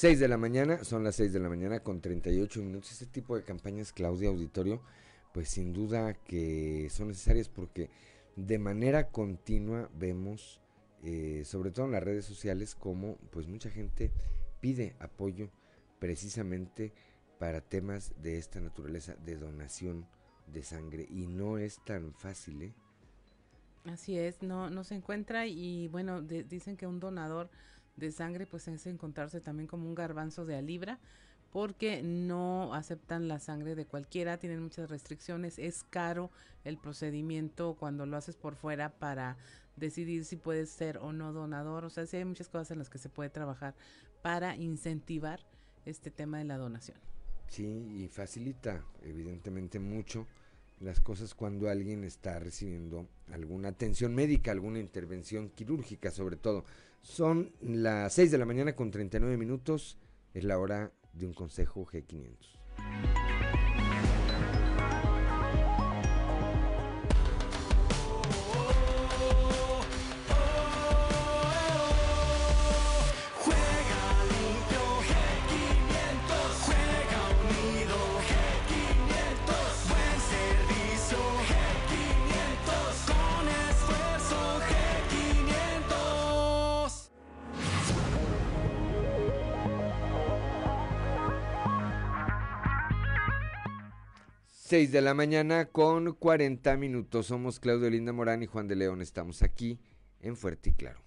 Seis 0.00 0.18
de 0.18 0.28
la 0.28 0.38
mañana, 0.38 0.82
son 0.82 1.04
las 1.04 1.16
seis 1.16 1.30
de 1.30 1.40
la 1.40 1.50
mañana 1.50 1.80
con 1.80 2.00
38 2.00 2.62
minutos. 2.62 2.90
Este 2.90 3.04
tipo 3.04 3.36
de 3.36 3.44
campañas, 3.44 3.92
Claudia 3.92 4.30
Auditorio, 4.30 4.80
pues 5.34 5.50
sin 5.50 5.74
duda 5.74 6.14
que 6.14 6.88
son 6.90 7.08
necesarias 7.08 7.50
porque 7.50 7.90
de 8.34 8.58
manera 8.58 9.10
continua 9.10 9.90
vemos, 9.92 10.58
eh, 11.04 11.42
sobre 11.44 11.70
todo 11.70 11.84
en 11.84 11.92
las 11.92 12.02
redes 12.02 12.24
sociales, 12.24 12.74
como 12.74 13.18
pues 13.30 13.46
mucha 13.46 13.68
gente 13.68 14.10
pide 14.62 14.96
apoyo 15.00 15.50
precisamente 15.98 16.94
para 17.38 17.60
temas 17.60 18.14
de 18.22 18.38
esta 18.38 18.58
naturaleza 18.58 19.16
de 19.16 19.36
donación 19.36 20.06
de 20.46 20.62
sangre 20.62 21.06
y 21.10 21.26
no 21.26 21.58
es 21.58 21.78
tan 21.84 22.14
fácil, 22.14 22.62
¿eh? 22.62 22.72
Así 23.84 24.18
es, 24.18 24.42
no, 24.42 24.70
no 24.70 24.82
se 24.82 24.94
encuentra 24.94 25.46
y 25.46 25.88
bueno, 25.88 26.22
dicen 26.22 26.78
que 26.78 26.86
un 26.86 27.00
donador 27.00 27.50
de 27.96 28.10
sangre 28.12 28.46
pues 28.46 28.68
es 28.68 28.86
encontrarse 28.86 29.40
también 29.40 29.66
como 29.66 29.86
un 29.86 29.94
garbanzo 29.94 30.44
de 30.44 30.56
a 30.56 30.62
libra 30.62 30.98
porque 31.52 32.02
no 32.02 32.74
aceptan 32.74 33.26
la 33.26 33.40
sangre 33.40 33.74
de 33.74 33.84
cualquiera, 33.84 34.38
tienen 34.38 34.62
muchas 34.62 34.88
restricciones, 34.88 35.58
es 35.58 35.82
caro 35.82 36.30
el 36.64 36.78
procedimiento 36.78 37.76
cuando 37.78 38.06
lo 38.06 38.16
haces 38.16 38.36
por 38.36 38.54
fuera 38.54 38.90
para 38.90 39.36
decidir 39.76 40.24
si 40.24 40.36
puedes 40.36 40.70
ser 40.70 40.98
o 40.98 41.12
no 41.12 41.32
donador, 41.32 41.84
o 41.84 41.90
sea, 41.90 42.06
sí 42.06 42.18
hay 42.18 42.24
muchas 42.24 42.48
cosas 42.48 42.70
en 42.70 42.78
las 42.78 42.88
que 42.88 42.98
se 42.98 43.08
puede 43.08 43.30
trabajar 43.30 43.74
para 44.22 44.56
incentivar 44.56 45.40
este 45.86 46.10
tema 46.10 46.38
de 46.38 46.44
la 46.44 46.56
donación. 46.56 46.98
Sí, 47.48 47.64
y 47.64 48.08
facilita 48.08 48.84
evidentemente 49.02 49.80
mucho 49.80 50.28
las 50.78 51.00
cosas 51.00 51.34
cuando 51.34 51.68
alguien 51.68 52.04
está 52.04 52.38
recibiendo 52.38 53.08
alguna 53.32 53.68
atención 53.68 54.14
médica, 54.14 54.52
alguna 54.52 54.78
intervención 54.78 55.50
quirúrgica 55.50 56.10
sobre 56.10 56.36
todo. 56.36 56.64
Son 57.02 57.52
las 57.60 58.12
6 58.14 58.30
de 58.30 58.38
la 58.38 58.44
mañana 58.44 58.74
con 58.74 58.90
39 58.90 59.36
minutos, 59.36 59.98
es 60.34 60.44
la 60.44 60.58
hora 60.58 60.92
de 61.12 61.26
un 61.26 61.34
consejo 61.34 61.86
G500. 61.86 63.19
6 94.70 94.92
de 94.92 95.00
la 95.00 95.14
mañana 95.14 95.64
con 95.64 96.12
40 96.14 96.76
minutos. 96.76 97.26
Somos 97.26 97.58
Claudio 97.58 97.90
Linda 97.90 98.12
Morán 98.12 98.44
y 98.44 98.46
Juan 98.46 98.68
de 98.68 98.76
León. 98.76 99.02
Estamos 99.02 99.42
aquí 99.42 99.80
en 100.20 100.36
Fuerte 100.36 100.70
y 100.70 100.74
Claro. 100.74 101.00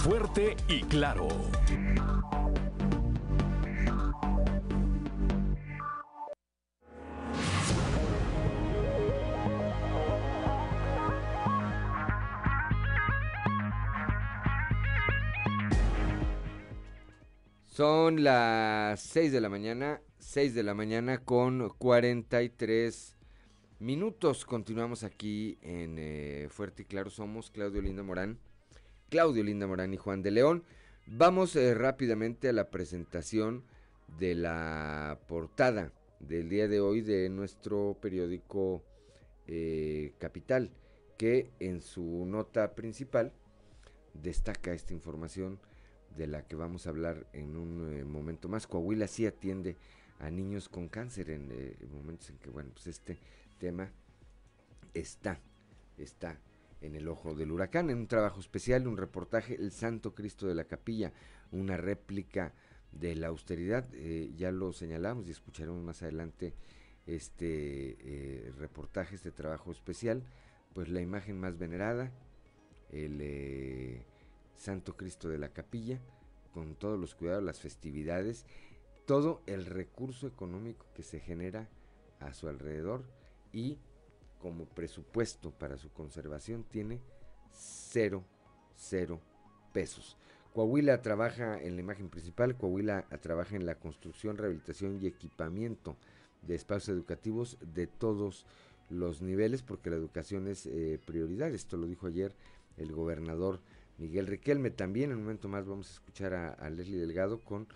Fuerte 0.00 0.54
y 0.68 0.82
Claro. 0.82 1.28
Son 17.78 18.24
las 18.24 19.00
6 19.02 19.30
de 19.30 19.40
la 19.40 19.48
mañana, 19.48 20.02
6 20.18 20.52
de 20.52 20.64
la 20.64 20.74
mañana 20.74 21.18
con 21.18 21.68
43 21.78 23.14
minutos. 23.78 24.44
Continuamos 24.44 25.04
aquí 25.04 25.58
en 25.62 25.94
eh, 25.96 26.48
Fuerte 26.50 26.82
y 26.82 26.86
Claro. 26.86 27.08
Somos 27.08 27.52
Claudio 27.52 27.80
Linda 27.80 28.02
Morán, 28.02 28.40
Claudio 29.10 29.44
Linda 29.44 29.68
Morán 29.68 29.94
y 29.94 29.96
Juan 29.96 30.22
de 30.24 30.32
León. 30.32 30.64
Vamos 31.06 31.54
eh, 31.54 31.72
rápidamente 31.72 32.48
a 32.48 32.52
la 32.52 32.68
presentación 32.68 33.62
de 34.18 34.34
la 34.34 35.20
portada 35.28 35.92
del 36.18 36.48
día 36.48 36.66
de 36.66 36.80
hoy 36.80 37.00
de 37.00 37.28
nuestro 37.28 37.96
periódico 38.02 38.82
eh, 39.46 40.14
Capital, 40.18 40.72
que 41.16 41.52
en 41.60 41.80
su 41.80 42.26
nota 42.26 42.74
principal 42.74 43.32
destaca 44.14 44.72
esta 44.72 44.94
información 44.94 45.60
de 46.18 46.26
la 46.26 46.46
que 46.46 46.56
vamos 46.56 46.86
a 46.86 46.90
hablar 46.90 47.26
en 47.32 47.56
un 47.56 47.94
eh, 47.94 48.04
momento 48.04 48.48
más. 48.48 48.66
Coahuila 48.66 49.06
sí 49.06 49.24
atiende 49.26 49.76
a 50.18 50.30
niños 50.30 50.68
con 50.68 50.88
cáncer 50.88 51.30
en 51.30 51.48
momentos 51.92 52.28
en 52.28 52.38
que, 52.38 52.50
bueno, 52.50 52.70
pues 52.74 52.88
este 52.88 53.18
tema 53.58 53.90
está, 54.92 55.40
está 55.96 56.38
en 56.80 56.94
el 56.94 57.08
ojo 57.08 57.34
del 57.34 57.52
huracán, 57.52 57.90
en 57.90 57.98
un 57.98 58.06
trabajo 58.06 58.40
especial, 58.40 58.86
un 58.86 58.96
reportaje, 58.96 59.54
El 59.54 59.72
Santo 59.72 60.14
Cristo 60.14 60.46
de 60.46 60.54
la 60.54 60.64
Capilla, 60.64 61.12
una 61.52 61.76
réplica 61.76 62.52
de 62.92 63.14
la 63.14 63.28
austeridad, 63.28 63.86
eh, 63.94 64.32
ya 64.36 64.50
lo 64.50 64.72
señalamos 64.72 65.28
y 65.28 65.30
escucharemos 65.30 65.82
más 65.82 66.02
adelante 66.02 66.54
este 67.06 67.96
eh, 68.00 68.52
reportaje, 68.58 69.14
este 69.14 69.30
trabajo 69.30 69.70
especial, 69.70 70.22
pues 70.74 70.88
la 70.88 71.00
imagen 71.00 71.38
más 71.38 71.58
venerada, 71.58 72.10
el 72.92 73.18
eh, 73.20 74.02
Santo 74.58 74.96
Cristo 74.96 75.28
de 75.28 75.38
la 75.38 75.48
Capilla, 75.50 76.00
con 76.52 76.74
todos 76.74 76.98
los 76.98 77.14
cuidados, 77.14 77.42
las 77.42 77.60
festividades, 77.60 78.44
todo 79.06 79.40
el 79.46 79.64
recurso 79.64 80.26
económico 80.26 80.84
que 80.94 81.02
se 81.02 81.20
genera 81.20 81.68
a 82.20 82.34
su 82.34 82.48
alrededor 82.48 83.04
y 83.52 83.78
como 84.38 84.66
presupuesto 84.66 85.50
para 85.50 85.78
su 85.78 85.90
conservación 85.92 86.64
tiene 86.64 87.00
cero, 87.52 88.24
cero 88.76 89.20
pesos. 89.72 90.16
Coahuila 90.52 91.02
trabaja 91.02 91.60
en 91.60 91.76
la 91.76 91.82
imagen 91.82 92.08
principal, 92.08 92.56
Coahuila 92.56 93.06
trabaja 93.20 93.56
en 93.56 93.66
la 93.66 93.76
construcción, 93.76 94.36
rehabilitación 94.36 95.00
y 95.00 95.06
equipamiento 95.06 95.96
de 96.42 96.54
espacios 96.54 96.96
educativos 96.96 97.58
de 97.60 97.86
todos 97.86 98.46
los 98.90 99.22
niveles, 99.22 99.62
porque 99.62 99.90
la 99.90 99.96
educación 99.96 100.48
es 100.48 100.66
eh, 100.66 100.98
prioridad. 101.04 101.52
Esto 101.54 101.76
lo 101.76 101.86
dijo 101.86 102.06
ayer 102.06 102.34
el 102.76 102.92
gobernador 102.92 103.60
Miguel 103.98 104.26
Riquelme. 104.26 104.70
También 104.70 105.10
en 105.10 105.18
un 105.18 105.24
momento 105.24 105.48
más 105.48 105.66
vamos 105.66 105.88
a 105.88 105.92
escuchar 105.92 106.34
a, 106.34 106.70
Leslie 106.70 106.98
Delgado 106.98 107.40
con, 107.40 107.68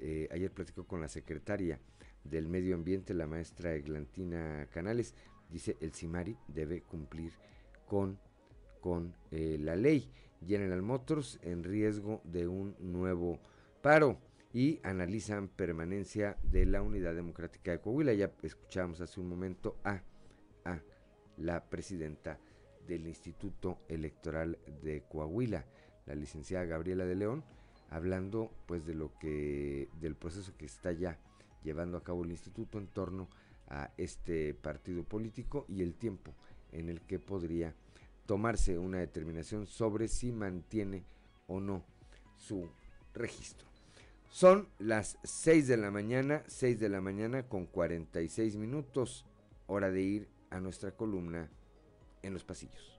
eh, 0.00 0.28
ayer 0.30 0.52
platicó 0.52 0.86
con 0.86 1.00
la 1.00 1.08
secretaria 1.08 1.80
del 2.24 2.48
Medio 2.48 2.74
Ambiente, 2.74 3.14
la 3.14 3.26
maestra 3.26 3.74
Eglantina 3.74 4.68
Canales 4.70 5.14
dice 5.50 5.76
el 5.80 5.94
CIMARI 5.94 6.36
debe 6.46 6.82
cumplir 6.82 7.32
con, 7.86 8.18
con 8.80 9.14
eh, 9.30 9.58
la 9.60 9.76
ley. 9.76 10.10
General 10.46 10.82
Motors 10.82 11.40
en 11.42 11.64
riesgo 11.64 12.20
de 12.24 12.46
un 12.46 12.76
nuevo 12.78 13.40
paro 13.82 14.20
y 14.52 14.78
analizan 14.84 15.48
permanencia 15.48 16.36
de 16.44 16.64
la 16.64 16.80
Unidad 16.80 17.14
Democrática 17.14 17.72
de 17.72 17.80
Coahuila. 17.80 18.14
Ya 18.14 18.30
escuchamos 18.42 19.00
hace 19.00 19.18
un 19.18 19.28
momento 19.28 19.76
a, 19.82 20.00
a 20.64 20.80
la 21.36 21.68
presidenta 21.68 22.38
del 22.88 23.06
Instituto 23.06 23.78
Electoral 23.88 24.58
de 24.82 25.02
Coahuila, 25.02 25.64
la 26.06 26.14
licenciada 26.14 26.64
Gabriela 26.64 27.04
de 27.04 27.14
León, 27.14 27.44
hablando 27.90 28.50
pues 28.66 28.86
de 28.86 28.94
lo 28.94 29.16
que 29.18 29.88
del 30.00 30.16
proceso 30.16 30.56
que 30.56 30.66
está 30.66 30.92
ya 30.92 31.18
llevando 31.62 31.98
a 31.98 32.02
cabo 32.02 32.24
el 32.24 32.30
instituto 32.30 32.78
en 32.78 32.86
torno 32.88 33.28
a 33.68 33.90
este 33.96 34.54
partido 34.54 35.04
político 35.04 35.66
y 35.68 35.82
el 35.82 35.94
tiempo 35.94 36.32
en 36.72 36.88
el 36.88 37.02
que 37.02 37.18
podría 37.18 37.74
tomarse 38.26 38.78
una 38.78 38.98
determinación 38.98 39.66
sobre 39.66 40.08
si 40.08 40.32
mantiene 40.32 41.04
o 41.46 41.60
no 41.60 41.84
su 42.36 42.68
registro. 43.14 43.68
Son 44.30 44.68
las 44.78 45.18
6 45.24 45.66
de 45.68 45.76
la 45.78 45.90
mañana, 45.90 46.42
6 46.46 46.78
de 46.78 46.88
la 46.88 47.00
mañana 47.00 47.48
con 47.48 47.66
46 47.66 48.56
minutos, 48.56 49.24
hora 49.66 49.90
de 49.90 50.02
ir 50.02 50.28
a 50.50 50.60
nuestra 50.60 50.92
columna 50.92 51.50
en 52.22 52.34
los 52.34 52.44
pasillos. 52.44 52.98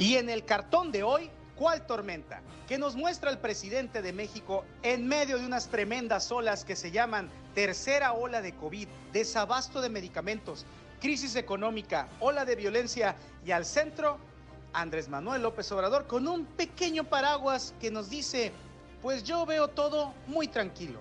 Y 0.00 0.16
en 0.16 0.30
el 0.30 0.46
cartón 0.46 0.92
de 0.92 1.02
hoy, 1.02 1.30
¿cuál 1.56 1.86
tormenta? 1.86 2.40
Que 2.66 2.78
nos 2.78 2.96
muestra 2.96 3.30
el 3.30 3.38
presidente 3.38 4.00
de 4.00 4.14
México 4.14 4.64
en 4.82 5.06
medio 5.06 5.38
de 5.38 5.44
unas 5.44 5.68
tremendas 5.68 6.32
olas 6.32 6.64
que 6.64 6.74
se 6.74 6.90
llaman 6.90 7.28
tercera 7.54 8.14
ola 8.14 8.40
de 8.40 8.54
COVID, 8.54 8.88
desabasto 9.12 9.82
de 9.82 9.90
medicamentos, 9.90 10.64
crisis 11.00 11.34
económica, 11.36 12.08
ola 12.20 12.44
de 12.44 12.56
violencia 12.56 13.16
y 13.44 13.50
al 13.50 13.64
centro, 13.64 14.18
Andrés 14.72 15.08
Manuel 15.08 15.42
López 15.42 15.70
Obrador 15.72 16.06
con 16.06 16.28
un 16.28 16.44
pequeño 16.44 17.04
paraguas 17.04 17.74
que 17.80 17.90
nos 17.90 18.08
dice, 18.08 18.52
pues 19.02 19.24
yo 19.24 19.44
veo 19.46 19.68
todo 19.68 20.14
muy 20.26 20.46
tranquilo. 20.46 21.00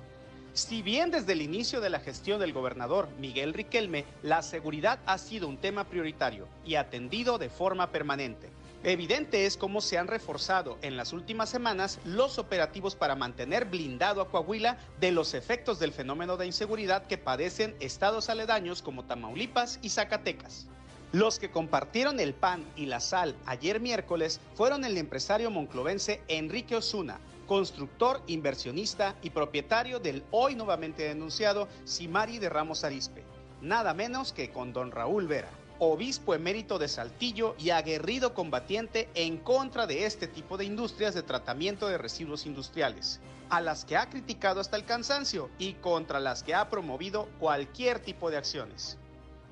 Si 0.54 0.82
bien 0.82 1.12
desde 1.12 1.34
el 1.34 1.42
inicio 1.42 1.80
de 1.80 1.90
la 1.90 2.00
gestión 2.00 2.40
del 2.40 2.54
gobernador 2.54 3.08
Miguel 3.20 3.54
Riquelme, 3.54 4.06
la 4.24 4.42
seguridad 4.42 5.00
ha 5.06 5.18
sido 5.18 5.48
un 5.48 5.58
tema 5.58 5.84
prioritario 5.84 6.48
y 6.66 6.76
atendido 6.76 7.38
de 7.38 7.50
forma 7.50 7.92
permanente. 7.92 8.50
Evidente 8.84 9.46
es 9.46 9.58
cómo 9.58 9.82
se 9.82 9.98
han 9.98 10.08
reforzado 10.08 10.78
en 10.82 10.96
las 10.96 11.12
últimas 11.12 11.50
semanas 11.50 12.00
los 12.06 12.40
operativos 12.40 12.96
para 12.96 13.14
mantener 13.14 13.66
blindado 13.66 14.22
a 14.22 14.30
Coahuila 14.30 14.78
de 15.02 15.12
los 15.12 15.34
efectos 15.34 15.80
del 15.80 15.92
fenómeno 15.92 16.38
de 16.38 16.46
inseguridad 16.46 17.06
que 17.06 17.18
padecen 17.18 17.76
estados 17.82 18.30
aledaños 18.30 18.82
como 18.82 19.04
Tamaulipas 19.04 19.80
y 19.82 19.90
Zacatecas. 19.90 20.68
Los 21.12 21.40
que 21.40 21.52
compartieron 21.52 22.22
el 22.22 22.34
pan 22.34 22.66
y 22.78 22.86
la 22.86 23.02
sal 23.02 23.36
ayer 23.46 23.82
miércoles 23.82 24.40
fueron 24.54 24.86
el 24.86 24.98
empresario 24.98 25.52
monclovense 25.52 26.22
Enrique 26.30 26.78
Osuna, 26.78 27.20
constructor, 27.48 28.22
inversionista 28.28 29.14
y 29.22 29.32
propietario 29.32 30.00
del 30.00 30.24
hoy 30.32 30.56
nuevamente 30.56 31.04
denunciado 31.04 31.68
Simari 31.84 32.40
de 32.40 32.48
Ramos 32.48 32.86
Arispe, 32.86 33.26
nada 33.62 33.94
menos 33.94 34.32
que 34.32 34.52
con 34.52 34.72
don 34.72 34.92
Raúl 34.92 35.28
Vera 35.28 35.59
obispo 35.80 36.34
emérito 36.34 36.78
de 36.78 36.88
Saltillo 36.88 37.56
y 37.58 37.70
aguerrido 37.70 38.34
combatiente 38.34 39.10
en 39.14 39.38
contra 39.38 39.88
de 39.88 40.06
este 40.06 40.28
tipo 40.28 40.58
de 40.58 40.66
industrias 40.66 41.14
de 41.14 41.24
tratamiento 41.24 41.88
de 41.88 41.98
residuos 41.98 42.46
industriales, 42.46 43.22
a 43.50 43.62
las 43.62 43.86
que 43.86 43.98
ha 43.98 44.10
criticado 44.10 44.60
hasta 44.60 44.78
el 44.78 44.86
cansancio 44.86 45.50
y 45.58 45.74
contra 45.74 46.20
las 46.20 46.44
que 46.44 46.54
ha 46.54 46.70
promovido 46.70 47.30
cualquier 47.40 48.00
tipo 48.00 48.30
de 48.30 48.38
acciones. 48.38 48.98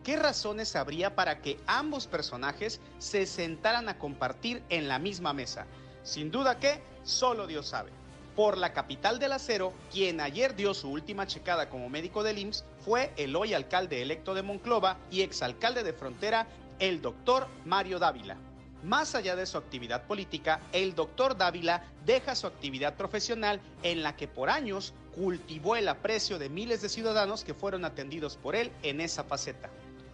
¿Qué 0.03 0.15
razones 0.17 0.75
habría 0.75 1.15
para 1.15 1.41
que 1.41 1.59
ambos 1.65 2.07
personajes 2.07 2.79
se 2.97 3.25
sentaran 3.25 3.89
a 3.89 3.97
compartir 3.97 4.63
en 4.69 4.87
la 4.87 4.99
misma 4.99 5.33
mesa? 5.33 5.65
Sin 6.03 6.29
duda 6.29 6.59
que 6.59 6.81
solo 7.03 7.47
Dios 7.47 7.67
sabe 7.67 7.91
por 8.37 8.59
la 8.59 8.71
capital 8.71 9.17
del 9.17 9.31
acero, 9.31 9.73
quien 9.91 10.21
ayer 10.21 10.55
dio 10.55 10.75
su 10.75 10.91
última 10.91 11.25
checada 11.25 11.71
como 11.71 11.89
médico 11.89 12.21
del 12.21 12.37
IMSS 12.37 12.65
fue 12.85 13.11
el 13.17 13.35
hoy 13.35 13.55
alcalde 13.55 14.03
electo 14.03 14.35
de 14.35 14.43
Monclova 14.43 14.99
y 15.09 15.21
exalcalde 15.21 15.81
de 15.81 15.91
Frontera, 15.91 16.45
el 16.77 17.01
doctor 17.01 17.47
Mario 17.65 17.97
Dávila. 17.97 18.37
Más 18.83 19.15
allá 19.15 19.35
de 19.35 19.47
su 19.47 19.57
actividad 19.57 20.05
política, 20.05 20.61
el 20.71 20.93
doctor 20.93 21.35
Dávila 21.35 21.83
deja 22.05 22.35
su 22.35 22.45
actividad 22.45 22.93
profesional 22.93 23.59
en 23.81 24.03
la 24.03 24.15
que 24.15 24.27
por 24.27 24.51
años 24.51 24.93
cultivó 25.15 25.75
el 25.75 25.87
aprecio 25.87 26.37
de 26.37 26.49
miles 26.49 26.83
de 26.83 26.89
ciudadanos 26.89 27.43
que 27.43 27.55
fueron 27.55 27.85
atendidos 27.85 28.37
por 28.37 28.55
él 28.55 28.71
en 28.83 29.01
esa 29.01 29.23
faceta. 29.23 29.71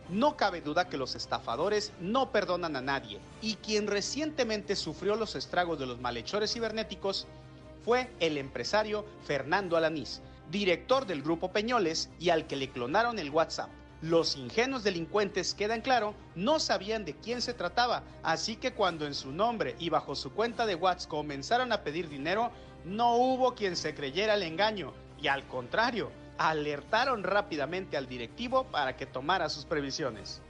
No 0.08 0.38
cabe 0.38 0.62
duda 0.62 0.88
que 0.88 0.96
los 0.96 1.16
estafadores 1.16 1.92
no 2.00 2.32
perdonan 2.32 2.78
a 2.78 2.82
nadie 2.82 3.20
y 3.42 3.56
quien 3.56 3.88
recientemente 3.88 4.78
sufrió 4.78 5.18
los 5.18 5.36
estragos 5.36 5.78
de 5.78 5.88
los 5.88 6.00
malhechores 6.00 6.54
cibernéticos 6.54 7.28
fue 7.84 8.10
el 8.20 8.38
empresario 8.38 9.06
Fernando 9.26 9.78
Alanís, 9.78 10.22
director 10.50 11.06
del 11.06 11.22
grupo 11.22 11.52
Peñoles 11.52 12.10
y 12.20 12.30
al 12.30 12.48
que 12.48 12.56
le 12.56 12.70
clonaron 12.70 13.20
el 13.20 13.30
WhatsApp. 13.30 13.70
Los 14.02 14.36
ingenuos 14.36 14.84
delincuentes, 14.84 15.54
quedan 15.54 15.82
claro, 15.82 16.14
no 16.36 16.60
sabían 16.60 17.06
de 17.06 17.16
quién 17.16 17.42
se 17.42 17.54
trataba, 17.54 18.04
así 18.22 18.58
que 18.58 18.74
cuando 18.74 19.06
en 19.08 19.14
su 19.14 19.32
nombre 19.32 19.76
y 19.80 19.90
bajo 19.90 20.16
su 20.16 20.34
cuenta 20.34 20.66
de 20.66 20.76
WhatsApp 20.76 21.10
comenzaron 21.10 21.72
a 21.72 21.84
pedir 21.84 22.10
dinero, 22.10 22.52
no 22.84 23.16
hubo 23.16 23.56
quien 23.56 23.78
se 23.78 23.96
creyera 23.96 24.34
el 24.34 24.44
engaño 24.44 24.94
y 25.22 25.28
al 25.28 25.48
contrario, 25.48 26.12
alertaron 26.38 27.24
rápidamente 27.24 27.96
al 27.96 28.08
directivo 28.08 28.66
para 28.66 28.98
que 28.98 29.06
tomara 29.06 29.48
sus 29.48 29.66
previsiones. 29.66 30.42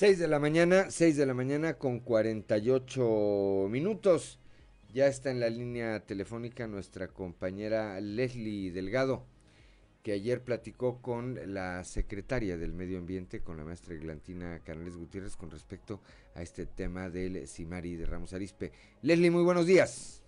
6 0.00 0.18
de 0.18 0.28
la 0.28 0.38
mañana, 0.38 0.90
6 0.90 1.18
de 1.18 1.26
la 1.26 1.34
mañana 1.34 1.74
con 1.74 2.00
48 2.00 3.66
minutos. 3.68 4.40
Ya 4.94 5.06
está 5.06 5.30
en 5.30 5.40
la 5.40 5.50
línea 5.50 6.00
telefónica 6.00 6.66
nuestra 6.66 7.08
compañera 7.08 8.00
Leslie 8.00 8.72
Delgado. 8.72 9.26
que 10.02 10.12
ayer 10.12 10.42
platicó 10.42 11.02
con 11.02 11.38
la 11.52 11.84
secretaria 11.84 12.56
del 12.56 12.72
Medio 12.72 12.96
Ambiente, 12.96 13.42
con 13.42 13.58
la 13.58 13.64
maestra 13.66 13.94
Eglantina 13.94 14.60
Canales 14.64 14.96
Gutiérrez, 14.96 15.36
con 15.36 15.50
respecto 15.50 16.00
a 16.34 16.40
este 16.40 16.64
tema 16.64 17.10
del 17.10 17.46
Simari 17.46 17.96
de 17.96 18.06
Ramos 18.06 18.32
Arispe. 18.32 18.72
Leslie, 19.02 19.30
muy 19.30 19.42
buenos 19.42 19.66
días. 19.66 20.24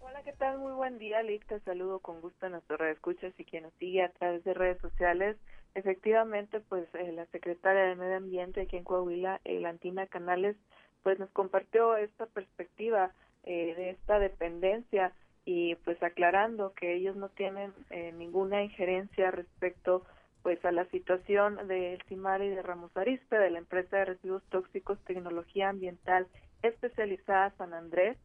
Hola, 0.00 0.22
¿qué 0.22 0.34
tal? 0.34 0.58
Muy 0.58 0.72
buen 0.72 0.98
día, 0.98 1.22
Lick. 1.22 1.46
Te 1.46 1.60
saludo 1.60 2.00
con 2.00 2.20
gusto 2.20 2.44
a 2.44 2.50
nuestros 2.50 2.78
redescuchas 2.78 3.32
y 3.38 3.46
quien 3.46 3.62
nos 3.62 3.72
sigue 3.78 4.02
a 4.02 4.12
través 4.12 4.44
de 4.44 4.52
redes 4.52 4.82
sociales. 4.82 5.38
Efectivamente, 5.74 6.60
pues 6.60 6.86
eh, 6.94 7.12
la 7.12 7.26
secretaria 7.26 7.82
del 7.82 7.98
Medio 7.98 8.16
Ambiente 8.16 8.62
aquí 8.62 8.76
en 8.76 8.84
Coahuila, 8.84 9.40
Eglantina 9.44 10.06
Canales, 10.06 10.56
pues 11.02 11.18
nos 11.18 11.30
compartió 11.30 11.96
esta 11.96 12.26
perspectiva 12.26 13.12
eh, 13.44 13.74
de 13.76 13.90
esta 13.90 14.18
dependencia 14.18 15.12
y 15.44 15.74
pues 15.76 16.02
aclarando 16.02 16.72
que 16.72 16.94
ellos 16.94 17.16
no 17.16 17.28
tienen 17.28 17.72
eh, 17.90 18.12
ninguna 18.12 18.62
injerencia 18.62 19.30
respecto 19.30 20.04
pues 20.42 20.62
a 20.64 20.72
la 20.72 20.84
situación 20.86 21.68
del 21.68 22.00
Cimari 22.08 22.48
de 22.48 22.62
Ramos 22.62 22.94
Arispe, 22.96 23.38
de 23.38 23.50
la 23.50 23.58
empresa 23.58 23.98
de 23.98 24.04
residuos 24.06 24.42
tóxicos 24.50 24.98
Tecnología 25.04 25.68
Ambiental 25.68 26.26
especializada 26.62 27.54
San 27.56 27.74
Andrés, 27.74 28.16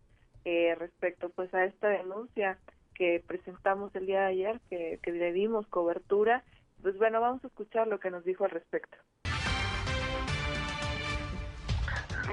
eh, 0.46 0.76
respecto 0.76 1.30
pues 1.30 1.54
a 1.54 1.66
esta 1.66 1.90
denuncia 1.90 2.58
que 2.94 3.24
presentamos 3.26 3.94
el 3.96 4.06
día 4.06 4.22
de 4.22 4.28
ayer, 4.28 4.60
que, 4.70 5.00
que 5.02 5.12
le 5.12 5.34
dimos 5.34 5.68
cobertura. 5.68 6.44
Pues 6.82 6.98
bueno, 6.98 7.20
vamos 7.20 7.44
a 7.44 7.48
escuchar 7.48 7.88
lo 7.88 8.00
que 8.00 8.10
nos 8.10 8.24
dijo 8.24 8.46
al 8.46 8.52
respecto. 8.52 8.98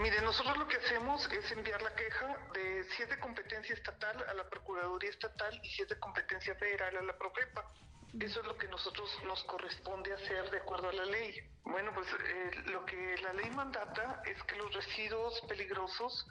Mire, 0.00 0.20
nosotros 0.22 0.56
lo 0.58 0.68
que 0.68 0.76
hacemos 0.76 1.26
es 1.32 1.50
enviar 1.52 1.80
la 1.82 1.94
queja 1.94 2.36
de 2.52 2.84
si 2.84 3.02
es 3.02 3.08
de 3.08 3.18
competencia 3.18 3.74
estatal 3.74 4.24
a 4.28 4.34
la 4.34 4.48
Procuraduría 4.48 5.10
Estatal 5.10 5.58
y 5.62 5.68
si 5.70 5.82
es 5.82 5.88
de 5.88 5.98
competencia 5.98 6.54
federal 6.56 6.96
a 6.96 7.02
la 7.02 7.16
Profepa. 7.16 7.64
Eso 8.20 8.40
es 8.40 8.46
lo 8.46 8.56
que 8.56 8.68
nosotros 8.68 9.10
nos 9.26 9.42
corresponde 9.44 10.12
hacer 10.12 10.50
de 10.50 10.58
acuerdo 10.58 10.90
a 10.90 10.92
la 10.92 11.04
ley. 11.06 11.34
Bueno, 11.64 11.92
pues 11.94 12.06
eh, 12.12 12.50
lo 12.66 12.84
que 12.84 13.16
la 13.22 13.32
ley 13.32 13.50
mandata 13.50 14.22
es 14.26 14.42
que 14.44 14.56
los 14.56 14.72
residuos 14.74 15.40
peligrosos 15.48 16.26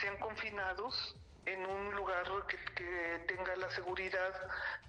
sean 0.00 0.18
confinados 0.18 1.16
en 1.46 1.66
un 1.66 1.94
lugar 1.94 2.26
que, 2.46 2.58
tenga 3.26 3.56
la 3.56 3.70
seguridad 3.70 4.32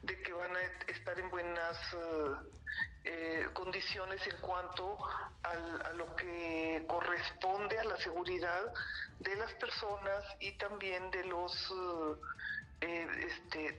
de 0.02 0.22
que 0.22 0.34
van 0.34 0.56
a 0.56 0.62
estar 0.91 1.20
en 1.20 1.30
buenas 1.30 1.93
uh, 1.93 2.36
eh, 3.04 3.47
condiciones 3.54 4.26
en 4.28 4.38
cuanto 4.41 4.97
a 5.43 5.89
lo 5.93 6.16
que 6.16 6.84
corresponde 6.88 7.78
a 7.80 7.84
la 7.84 7.97
seguridad 7.97 8.74
de 9.20 9.36
las 9.36 9.54
personas 9.54 10.24
y 10.39 10.52
también 10.58 11.12
de 11.12 11.24
los 11.26 11.72
eh, 12.82 13.08
este, 13.28 13.78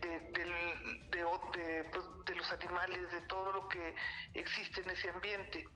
pues, 1.90 2.04
de, 2.24 2.34
los 2.36 2.52
animales, 2.52 3.10
de 3.10 3.20
todo 3.22 3.52
lo 3.52 3.68
que 3.68 3.94
existe 4.34 4.80
en 4.80 4.90
ese 4.90 5.10
ambiente. 5.10 5.66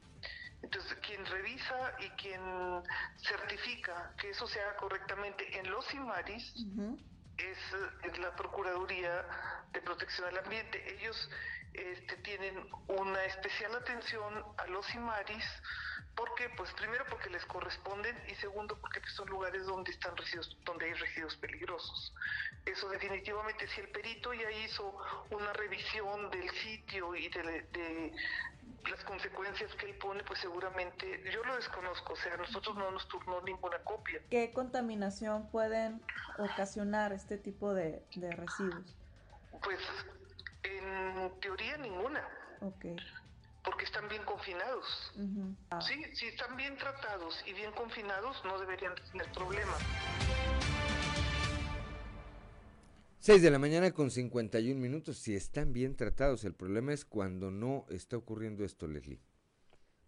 Entonces, 0.63 0.95
quien 1.07 1.25
revisa 1.27 1.93
y 2.01 2.09
quien 2.11 2.41
certifica 3.19 4.13
que 4.19 4.31
eso 4.31 4.47
se 4.47 4.61
haga 4.61 4.77
correctamente 4.77 5.59
en 5.59 5.71
los 5.71 5.93
IMARIS 5.95 6.55
uh 6.57 6.61
-huh. 6.61 6.99
es, 7.39 7.59
es, 8.03 8.19
la 8.19 8.35
Procuraduría 8.35 9.25
de 9.73 9.81
Protección 9.83 10.29
al 10.29 10.39
Ambiente. 10.39 10.83
Ellos 10.95 11.31
este, 11.77 12.17
tienen 12.19 12.69
una 12.89 13.25
especial 13.25 13.75
atención 13.75 14.45
a 14.57 14.67
los 14.67 14.95
IMARIS. 14.95 15.45
¿Por 16.15 16.35
qué? 16.35 16.49
Pues 16.57 16.73
primero 16.73 17.05
porque 17.11 17.29
les 17.29 17.45
corresponden 17.47 18.17
y 18.29 18.35
segundo 18.37 18.79
porque 18.81 19.01
son 19.11 19.29
lugares 19.29 19.67
donde 19.67 19.91
están 19.91 20.17
residuos, 20.17 20.57
donde 20.65 20.87
hay 20.87 20.95
residuos 20.95 21.37
peligrosos. 21.37 22.15
Eso 22.65 22.89
definitivamente 22.89 23.69
si 23.69 23.83
el 23.83 23.89
perito 23.91 24.33
ya 24.33 24.51
hizo 24.51 24.97
una 25.31 25.53
revisión 25.53 26.31
del 26.31 26.49
sitio 26.51 27.15
y 27.15 27.29
de, 27.29 27.43
de 27.73 28.13
las 28.91 29.05
consecuencias 29.05 29.75
que 29.75 29.91
él 29.91 29.99
pone, 29.99 30.23
pues 30.25 30.41
seguramente 30.41 31.23
yo 31.33 31.45
lo 31.45 31.57
desconozco, 31.57 32.13
o 32.13 32.17
sea, 32.17 32.35
a 32.35 32.37
nosotros 32.37 32.77
no 32.77 32.91
nos 32.91 33.07
turnó 33.09 33.41
ninguna 33.43 33.79
copia. 33.79 34.21
¿Qué 34.31 34.51
contaminación 34.53 35.49
pueden 35.51 36.01
ocasionar 36.39 37.13
este 37.13 37.37
tipo 37.37 37.75
de, 37.75 38.03
de 38.15 38.31
residuos? 38.33 38.97
Pues 39.63 39.81
en 40.67 41.41
teoría 41.41 41.77
ninguna. 41.79 42.27
Ok. 42.61 42.87
Porque 43.65 43.85
están 43.85 44.09
bien 44.09 44.23
confinados. 44.25 45.13
Uh 45.17 45.21
-huh. 45.21 45.57
ah. 45.71 45.81
Sí, 45.81 45.95
si 46.15 46.27
están 46.27 46.57
bien 46.57 46.77
tratados 46.77 47.43
y 47.47 47.53
bien 47.53 47.73
confinados, 47.73 48.45
no 48.45 48.59
deberían 48.59 48.95
tener 49.11 49.31
problemas. 49.33 49.81
6 53.27 53.43
de 53.43 53.51
la 53.51 53.59
mañana 53.59 53.91
con 53.91 54.13
51 54.13 54.81
minutos. 54.81 55.19
Si 55.19 55.35
están 55.35 55.73
bien 55.73 55.97
tratados, 55.97 56.45
el 56.45 56.55
problema 56.55 56.93
es 56.93 57.05
cuando 57.05 57.51
no 57.51 57.85
está 57.91 58.17
ocurriendo 58.17 58.65
esto, 58.65 58.87
Leslie. 58.87 59.19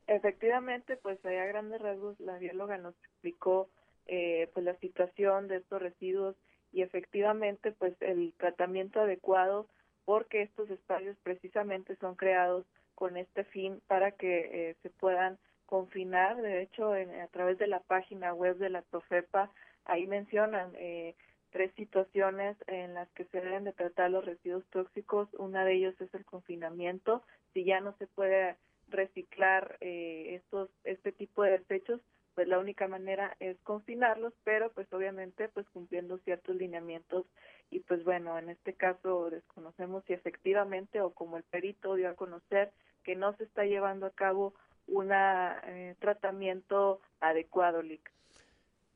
Efectivamente, 0.06 0.96
pues 0.96 1.18
a 1.26 1.30
grandes 1.30 1.80
rasgos 1.80 2.18
la 2.20 2.38
bióloga 2.38 2.78
nos 2.78 2.94
explicó 3.04 3.70
eh, 4.06 4.48
pues 4.54 4.64
la 4.64 4.74
situación 4.78 5.48
de 5.48 5.56
estos 5.56 5.82
residuos 5.82 6.36
y 6.72 6.82
efectivamente 6.82 7.72
pues 7.72 7.94
el 8.00 8.34
tratamiento 8.38 9.00
adecuado 9.00 9.68
porque 10.08 10.40
estos 10.40 10.70
espacios 10.70 11.18
precisamente 11.22 11.94
son 11.96 12.14
creados 12.14 12.64
con 12.94 13.18
este 13.18 13.44
fin 13.44 13.82
para 13.88 14.12
que 14.12 14.70
eh, 14.70 14.76
se 14.82 14.88
puedan 14.88 15.36
confinar. 15.66 16.40
De 16.40 16.62
hecho, 16.62 16.96
en, 16.96 17.10
a 17.20 17.26
través 17.26 17.58
de 17.58 17.66
la 17.66 17.80
página 17.80 18.32
web 18.32 18.56
de 18.56 18.70
la 18.70 18.80
Profepa, 18.80 19.52
ahí 19.84 20.06
mencionan 20.06 20.72
eh, 20.76 21.14
tres 21.50 21.70
situaciones 21.74 22.56
en 22.68 22.94
las 22.94 23.06
que 23.10 23.26
se 23.26 23.42
deben 23.42 23.64
de 23.64 23.74
tratar 23.74 24.10
los 24.10 24.24
residuos 24.24 24.64
tóxicos. 24.70 25.28
Una 25.34 25.66
de 25.66 25.74
ellos 25.74 26.00
es 26.00 26.14
el 26.14 26.24
confinamiento. 26.24 27.22
Si 27.52 27.64
ya 27.64 27.80
no 27.80 27.94
se 27.98 28.06
puede 28.06 28.56
reciclar 28.88 29.76
eh, 29.82 30.36
estos 30.36 30.70
este 30.84 31.12
tipo 31.12 31.42
de 31.42 31.58
desechos, 31.58 32.00
pues 32.34 32.48
la 32.48 32.58
única 32.58 32.88
manera 32.88 33.36
es 33.40 33.58
confinarlos, 33.62 34.32
pero 34.42 34.72
pues 34.72 34.90
obviamente 34.90 35.50
pues 35.50 35.68
cumpliendo 35.68 36.16
ciertos 36.20 36.56
lineamientos 36.56 37.26
y 37.70 37.80
pues 37.80 38.04
bueno, 38.04 38.38
en 38.38 38.48
este 38.48 38.74
caso 38.74 39.30
desconocemos 39.30 40.04
si 40.06 40.12
efectivamente 40.12 41.00
o 41.00 41.12
como 41.12 41.36
el 41.36 41.42
perito 41.44 41.94
dio 41.94 42.08
a 42.08 42.14
conocer 42.14 42.72
que 43.04 43.14
no 43.14 43.34
se 43.36 43.44
está 43.44 43.64
llevando 43.64 44.06
a 44.06 44.10
cabo 44.10 44.54
un 44.86 45.10
eh, 45.12 45.94
tratamiento 45.98 47.00
adecuado, 47.20 47.82
Lick. 47.82 48.10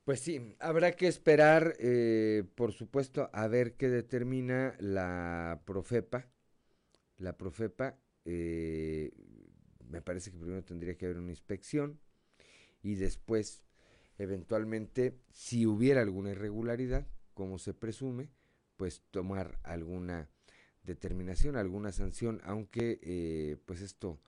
Pues 0.04 0.20
sí, 0.20 0.56
habrá 0.58 0.92
que 0.92 1.06
esperar, 1.06 1.74
eh, 1.78 2.42
por 2.56 2.72
supuesto, 2.72 3.30
a 3.32 3.46
ver 3.46 3.76
qué 3.76 3.88
determina 3.88 4.74
la 4.80 5.62
Profepa. 5.64 6.26
La 7.18 7.36
Profepa, 7.36 7.98
eh, 8.24 9.12
me 9.88 10.02
parece 10.02 10.32
que 10.32 10.38
primero 10.38 10.64
tendría 10.64 10.96
que 10.96 11.04
haber 11.04 11.18
una 11.18 11.30
inspección 11.30 12.00
y 12.82 12.96
después, 12.96 13.62
eventualmente, 14.18 15.20
si 15.30 15.66
hubiera 15.66 16.00
alguna 16.00 16.30
irregularidad, 16.30 17.06
como 17.34 17.58
se 17.58 17.72
presume, 17.72 18.28
pues 18.82 19.00
tomar 19.12 19.60
alguna 19.62 20.28
determinación, 20.82 21.54
alguna 21.54 21.92
sanción, 21.92 22.40
aunque 22.42 22.98
eh, 23.00 23.56
pues 23.64 23.80
esto 23.80 24.18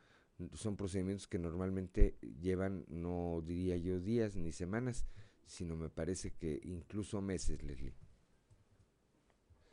son 0.53 0.77
procedimientos 0.77 1.27
que 1.27 1.41
normalmente 1.41 2.15
llevan, 2.41 2.85
no 2.87 3.43
diría 3.45 3.77
yo 3.79 3.99
días 3.99 4.37
ni 4.37 4.53
semanas, 4.53 5.09
sino 5.45 5.75
me 5.75 5.89
parece 5.89 6.37
que 6.37 6.61
incluso 6.63 7.21
meses, 7.21 7.65
Leslie. 7.65 7.97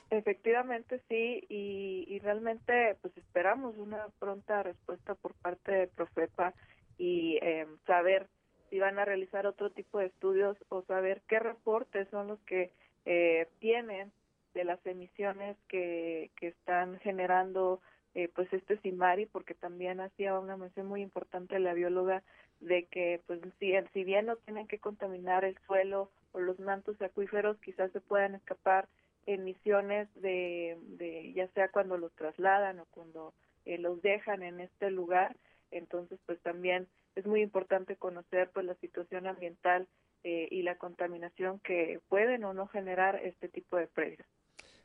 Efectivamente, 0.09 0.99
sí, 1.07 1.45
y, 1.47 2.17
realmente 2.17 2.97
pues 3.03 3.15
esperamos 3.17 3.77
una 3.77 4.07
pronta 4.17 4.63
respuesta 4.63 5.13
por 5.13 5.36
parte 5.36 5.71
de 5.71 5.88
Profepa 5.89 6.55
y 6.97 7.38
eh, 7.43 7.67
saber 7.86 8.29
si 8.71 8.79
van 8.79 8.97
a 8.97 9.05
realizar 9.05 9.45
otro 9.45 9.69
tipo 9.69 9.99
de 9.99 10.07
estudios 10.07 10.57
o 10.69 10.82
saber 10.86 11.21
qué 11.27 11.38
reportes 11.38 12.07
son 12.09 12.29
los 12.29 12.39
que 12.47 12.71
eh, 13.05 13.47
tienen 13.59 14.11
de 14.54 14.64
las 14.64 14.86
emisiones 14.86 15.58
que, 15.68 16.32
que 16.36 16.47
están 16.49 16.99
generando 16.99 17.82
eh, 18.14 18.30
pues 18.36 18.52
este 18.52 18.78
Simari, 18.80 19.26
porque 19.26 19.54
también 19.54 20.02
hacía 20.02 20.38
una 20.38 20.58
mención 20.58 20.88
muy 20.88 21.02
importante 21.02 21.60
la 21.60 21.74
bióloga 21.74 22.24
de 22.60 22.86
que 22.86 23.22
pues 23.26 23.39
si, 23.60 23.74
si 23.93 24.04
bien 24.04 24.26
no 24.26 24.36
tienen 24.36 24.68
que 24.68 24.80
contaminar 24.80 25.45
el 25.45 25.58
suelo 25.66 26.12
o 26.34 26.39
los 26.39 26.60
mantos 26.60 27.02
acuíferos, 27.02 27.58
quizás 27.62 27.91
se 27.91 28.02
puedan 28.02 28.36
escapar 28.36 28.88
emisiones 29.26 30.10
de, 30.16 30.78
de 30.82 31.32
ya 31.34 31.47
sea 31.49 31.70
cuando 31.70 31.97
los 31.97 32.12
trasladan 32.14 32.80
o 32.80 32.86
cuando 32.91 33.34
eh, 33.66 33.78
los 33.78 34.02
dejan 34.02 34.43
en 34.43 34.60
este 34.60 34.91
lugar, 34.91 35.36
entonces 35.72 36.20
pues 36.26 36.39
también 36.41 36.88
es 37.16 37.26
muy 37.26 37.41
importante 37.41 37.95
conocer 37.95 38.49
pues 38.54 38.66
la 38.66 38.76
situación 38.76 39.28
ambiental 39.28 39.88
eh, 40.24 40.47
y 40.52 40.64
la 40.64 40.76
contaminación 40.78 41.60
que 41.60 41.99
pueden 42.10 42.43
o 42.43 42.54
no 42.54 42.68
generar 42.68 43.16
este 43.24 43.47
tipo 43.47 43.78
de 43.78 43.88
predios. 43.88 44.28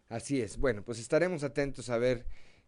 Así 0.08 0.40
es. 0.40 0.58
Bueno, 0.58 0.82
pues 0.84 0.98
estaremos 0.98 1.42
atentos 1.42 1.90
a 1.90 1.98
ver 1.98 2.26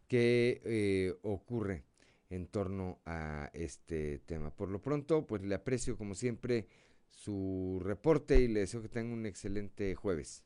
qué 0.09 0.61
eh, 0.65 1.15
ocurre 1.23 1.85
en 2.31 2.47
torno 2.47 3.01
a 3.07 3.51
este 3.53 4.19
tema. 4.21 4.51
Por 4.51 4.71
lo 4.71 4.81
pronto, 4.83 5.27
pues 5.27 5.43
le 5.43 5.55
aprecio 5.55 5.97
como 5.97 6.15
siempre 6.15 6.67
su 7.11 7.81
reporte 7.83 8.41
y 8.41 8.49
le 8.49 8.61
deseo 8.61 8.83
que 8.83 8.89
tenga 8.89 9.15
un 9.15 9.27
excelente 9.27 9.95
jueves. 9.95 10.45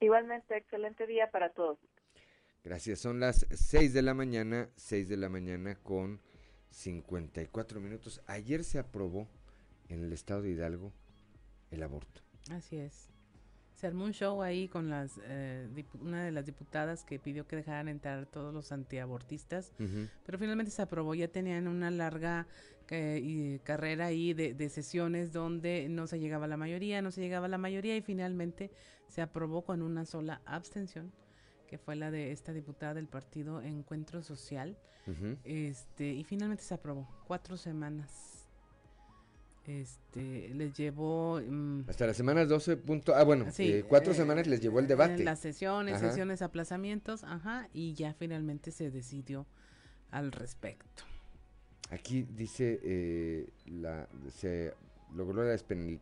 Igualmente, 0.00 0.56
excelente 0.56 1.06
día 1.06 1.30
para 1.30 1.50
todos. 1.50 1.78
Gracias, 2.64 2.98
son 2.98 3.20
las 3.20 3.46
6 3.50 3.92
de 3.92 4.02
la 4.02 4.14
mañana, 4.14 4.70
6 4.76 5.08
de 5.08 5.16
la 5.18 5.28
mañana 5.28 5.76
con 5.82 6.20
54 6.70 7.80
minutos. 7.80 8.22
Ayer 8.26 8.64
se 8.64 8.78
aprobó 8.78 9.28
en 9.88 10.02
el 10.02 10.12
estado 10.12 10.42
de 10.42 10.50
Hidalgo 10.50 10.92
el 11.70 11.82
aborto. 11.82 12.22
Así 12.50 12.76
es. 12.76 13.13
Se 13.74 13.86
armó 13.86 14.04
un 14.04 14.12
show 14.12 14.42
ahí 14.42 14.68
con 14.68 14.88
las 14.88 15.20
eh, 15.24 15.68
una 16.00 16.24
de 16.24 16.30
las 16.30 16.46
diputadas 16.46 17.04
que 17.04 17.18
pidió 17.18 17.46
que 17.46 17.56
dejaran 17.56 17.88
entrar 17.88 18.26
todos 18.26 18.54
los 18.54 18.70
antiabortistas, 18.72 19.72
pero 20.24 20.38
finalmente 20.38 20.70
se 20.70 20.82
aprobó. 20.82 21.14
Ya 21.14 21.28
tenían 21.28 21.66
una 21.66 21.90
larga 21.90 22.46
eh, 22.88 23.60
carrera 23.64 24.06
ahí 24.06 24.32
de, 24.32 24.54
de, 24.54 24.68
sesiones 24.68 25.32
donde 25.32 25.88
no 25.88 26.06
se 26.06 26.20
llegaba 26.20 26.44
a 26.44 26.48
la 26.48 26.56
mayoría, 26.56 27.02
no 27.02 27.10
se 27.10 27.20
llegaba 27.20 27.46
a 27.46 27.48
la 27.48 27.58
mayoría 27.58 27.96
y 27.96 28.00
finalmente 28.00 28.70
se 29.08 29.22
aprobó 29.22 29.62
con 29.62 29.82
una 29.82 30.04
sola 30.04 30.40
abstención 30.44 31.12
que 31.66 31.78
fue 31.78 31.96
la 31.96 32.10
de 32.10 32.30
esta 32.30 32.52
diputada 32.52 32.94
del 32.94 33.08
partido 33.08 33.60
Encuentro 33.60 34.22
Social. 34.22 34.76
Este, 35.44 36.12
y 36.12 36.24
finalmente 36.24 36.62
se 36.62 36.74
aprobó. 36.74 37.08
Cuatro 37.26 37.56
semanas. 37.56 38.33
Este, 39.66 40.50
les 40.50 40.74
llevó... 40.74 41.40
Mm, 41.40 41.88
Hasta 41.88 42.06
las 42.06 42.16
semanas 42.16 42.48
12 42.48 42.76
punto, 42.76 43.14
ah, 43.14 43.24
bueno, 43.24 43.46
eh, 43.58 43.84
cuatro 43.88 44.12
eh, 44.12 44.14
semanas 44.14 44.46
les 44.46 44.60
llevó 44.60 44.78
el 44.78 44.86
debate. 44.86 45.24
Las 45.24 45.40
sesiones, 45.40 46.00
sesiones, 46.00 46.42
aplazamientos, 46.42 47.24
ajá, 47.24 47.68
y 47.72 47.94
ya 47.94 48.12
finalmente 48.12 48.70
se 48.70 48.90
decidió 48.90 49.46
al 50.10 50.32
respecto. 50.32 51.04
Aquí 51.90 52.22
dice, 52.22 52.80
eh, 52.82 53.48
la, 53.66 54.06
se 54.36 54.74
logró 55.14 55.44
la 55.44 55.56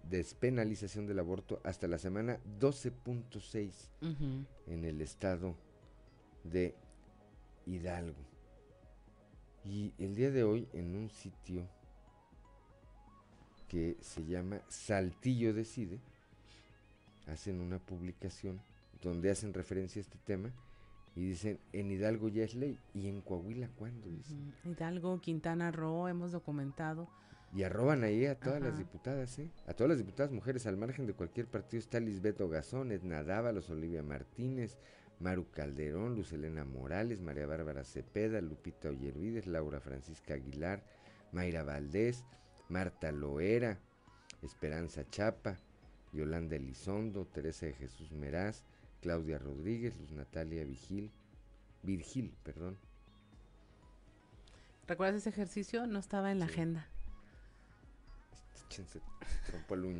despenalización 0.08 1.06
del 1.06 1.20
aborto 1.20 1.60
hasta 1.64 1.86
la 1.86 1.98
semana 1.98 2.38
12.6 2.58 3.72
en 4.66 4.84
el 4.84 5.00
estado 5.00 5.54
de 6.42 6.74
Hidalgo. 7.66 8.26
Y 9.64 9.94
el 9.98 10.16
día 10.16 10.32
de 10.32 10.42
hoy 10.42 10.68
en 10.72 10.96
un 10.96 11.10
sitio 11.10 11.68
que 13.73 13.97
se 14.03 14.23
llama 14.27 14.61
Saltillo 14.68 15.55
Decide, 15.55 15.99
hacen 17.27 17.59
una 17.59 17.79
publicación 17.79 18.61
donde 19.03 19.31
hacen 19.31 19.55
referencia 19.55 19.99
a 19.99 20.03
este 20.05 20.18
tema 20.27 20.51
y 21.16 21.23
dicen, 21.29 21.59
en 21.73 21.91
Hidalgo 21.91 22.29
ya 22.29 22.45
es 22.45 22.55
ley 22.55 22.79
y 22.93 23.09
en 23.09 23.23
Coahuila 23.23 23.70
cuándo, 23.79 24.09
Hidalgo, 24.64 25.18
Quintana 25.23 25.70
Roo, 25.70 26.07
hemos 26.07 26.33
documentado. 26.33 27.09
Y 27.55 27.62
arroban 27.62 28.05
ahí 28.05 28.27
a 28.27 28.39
todas 28.39 28.61
las 28.61 28.77
diputadas, 28.77 29.39
¿eh? 29.39 29.49
A 29.66 29.73
todas 29.73 29.89
las 29.89 29.99
diputadas 29.99 30.33
mujeres, 30.33 30.66
al 30.66 30.77
margen 30.77 31.07
de 31.07 31.14
cualquier 31.14 31.47
partido, 31.47 31.81
está 31.81 31.99
Lisbeto 31.99 32.51
Gazón, 32.51 32.93
Edna 32.93 33.23
Dávalos, 33.23 33.70
Olivia 33.70 34.03
Martínez, 34.03 34.77
Maru 35.18 35.47
Calderón, 35.51 36.14
Luz 36.14 36.33
Elena 36.33 36.66
Morales, 36.66 37.23
María 37.23 37.47
Bárbara 37.47 37.85
Cepeda, 37.85 38.43
Lupita 38.43 38.91
Ollervides, 38.91 39.47
Laura 39.47 39.81
Francisca 39.81 40.35
Aguilar, 40.35 40.83
Mayra 41.33 41.62
Valdés, 41.62 42.27
Marta 42.73 43.12
Loera, 43.12 43.79
Esperanza 44.43 45.05
Chapa, 45.11 45.59
Yolanda 46.12 46.57
Elizondo, 46.57 47.27
Teresa 47.27 47.66
de 47.66 47.75
Jesús 47.75 48.12
Meraz, 48.12 48.64
Claudia 49.03 49.39
Rodríguez, 49.39 49.99
Luz 49.99 50.11
Natalia 50.12 50.64
Vigil, 50.64 51.11
Virgil, 51.83 52.35
perdón. 52.43 52.79
¿Recuerdas 54.89 55.16
ese 55.16 55.29
ejercicio? 55.29 55.87
No 55.87 55.99
estaba 55.99 56.33
en 56.33 56.39
la 56.39 56.47
agenda. 56.47 56.89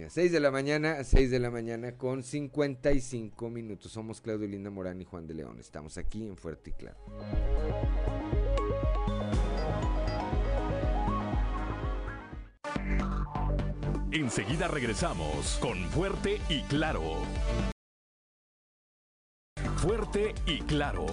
6 0.09 0.33
de 0.33 0.41
la 0.41 0.51
mañana, 0.51 1.05
6 1.05 1.31
de 1.31 1.39
la 1.39 1.51
mañana 1.51 1.99
con 1.99 2.23
55 2.23 3.51
minutos. 3.51 3.93
Somos 3.93 4.23
Claudio 4.23 4.49
Linda 4.49 4.71
Morán 4.71 4.99
y 5.01 5.05
Juan 5.05 5.27
de 5.27 5.35
León. 5.35 5.59
Estamos 5.61 5.99
aquí 5.99 6.27
en 6.27 6.39
Fuerte 6.39 6.71
y 6.71 6.73
Claro. 6.73 6.97
Enseguida 14.13 14.69
regresamos 14.69 15.57
con 15.59 15.79
Fuerte 15.89 16.39
y 16.51 16.61
Claro. 16.65 17.17
Fuerte 19.79 20.35
y 20.45 20.61
Claro. 20.61 21.07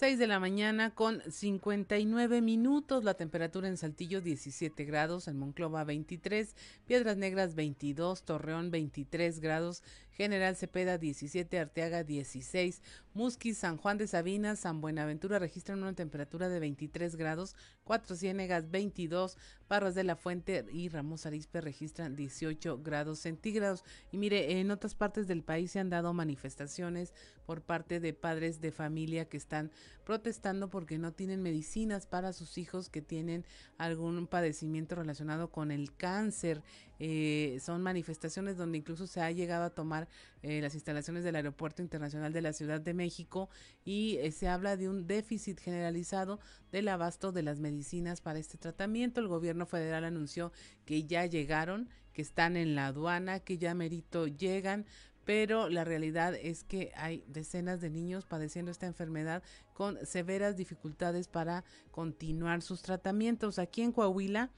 6 0.00 0.18
de 0.18 0.26
la 0.26 0.40
mañana 0.40 0.94
con 0.94 1.20
59 1.30 2.40
minutos, 2.40 3.04
la 3.04 3.12
temperatura 3.12 3.68
en 3.68 3.76
Saltillo 3.76 4.22
17 4.22 4.86
grados, 4.86 5.28
en 5.28 5.36
Monclova 5.36 5.84
23, 5.84 6.56
Piedras 6.86 7.18
Negras 7.18 7.54
22, 7.54 8.22
Torreón 8.22 8.70
23 8.70 9.40
grados, 9.40 9.82
General 10.20 10.54
Cepeda 10.54 10.98
17, 10.98 11.58
Arteaga 11.58 12.04
16, 12.04 12.82
Musquis, 13.14 13.56
San 13.56 13.78
Juan 13.78 13.96
de 13.96 14.06
Sabinas, 14.06 14.58
San 14.58 14.82
Buenaventura 14.82 15.38
registran 15.38 15.80
una 15.80 15.94
temperatura 15.94 16.50
de 16.50 16.60
23 16.60 17.16
grados, 17.16 17.56
Cuatro 17.84 18.14
Ciénegas 18.14 18.70
22, 18.70 19.38
Parras 19.66 19.94
de 19.94 20.04
la 20.04 20.16
Fuente 20.16 20.66
y 20.74 20.90
Ramos 20.90 21.24
Arispe 21.24 21.62
registran 21.62 22.16
18 22.16 22.82
grados 22.82 23.20
centígrados. 23.20 23.82
Y 24.12 24.18
mire, 24.18 24.60
en 24.60 24.70
otras 24.70 24.94
partes 24.94 25.26
del 25.26 25.42
país 25.42 25.70
se 25.70 25.80
han 25.80 25.88
dado 25.88 26.12
manifestaciones 26.12 27.14
por 27.46 27.62
parte 27.62 27.98
de 27.98 28.12
padres 28.12 28.60
de 28.60 28.72
familia 28.72 29.24
que 29.24 29.38
están 29.38 29.70
protestando 30.04 30.68
porque 30.68 30.98
no 30.98 31.12
tienen 31.12 31.42
medicinas 31.42 32.06
para 32.06 32.34
sus 32.34 32.58
hijos 32.58 32.90
que 32.90 33.00
tienen 33.00 33.46
algún 33.78 34.26
padecimiento 34.26 34.96
relacionado 34.96 35.50
con 35.50 35.70
el 35.70 35.96
cáncer. 35.96 36.62
Eh, 37.02 37.58
son 37.62 37.82
manifestaciones 37.82 38.58
donde 38.58 38.76
incluso 38.76 39.06
se 39.06 39.22
ha 39.22 39.30
llegado 39.32 39.64
a 39.64 39.70
tomar 39.70 40.06
eh, 40.42 40.60
las 40.60 40.74
instalaciones 40.74 41.24
del 41.24 41.34
Aeropuerto 41.34 41.80
Internacional 41.80 42.34
de 42.34 42.42
la 42.42 42.52
Ciudad 42.52 42.78
de 42.78 42.92
México 42.92 43.48
y 43.86 44.18
eh, 44.18 44.30
se 44.32 44.48
habla 44.48 44.76
de 44.76 44.90
un 44.90 45.06
déficit 45.06 45.58
generalizado 45.58 46.40
del 46.70 46.88
abasto 46.88 47.32
de 47.32 47.42
las 47.42 47.58
medicinas 47.58 48.20
para 48.20 48.38
este 48.38 48.58
tratamiento. 48.58 49.20
El 49.20 49.28
gobierno 49.28 49.64
federal 49.64 50.04
anunció 50.04 50.52
que 50.84 51.04
ya 51.04 51.24
llegaron, 51.24 51.88
que 52.12 52.20
están 52.20 52.58
en 52.58 52.74
la 52.74 52.88
aduana, 52.88 53.40
que 53.40 53.56
ya 53.56 53.72
merito 53.72 54.26
llegan, 54.26 54.84
pero 55.24 55.70
la 55.70 55.84
realidad 55.84 56.34
es 56.34 56.64
que 56.64 56.92
hay 56.96 57.24
decenas 57.28 57.80
de 57.80 57.88
niños 57.88 58.26
padeciendo 58.26 58.70
esta 58.70 58.86
enfermedad 58.86 59.42
con 59.72 60.04
severas 60.04 60.56
dificultades 60.56 61.28
para 61.28 61.64
continuar 61.92 62.60
sus 62.60 62.82
tratamientos. 62.82 63.58
Aquí 63.58 63.82
en 63.82 63.92
Coahuila, 63.92 64.50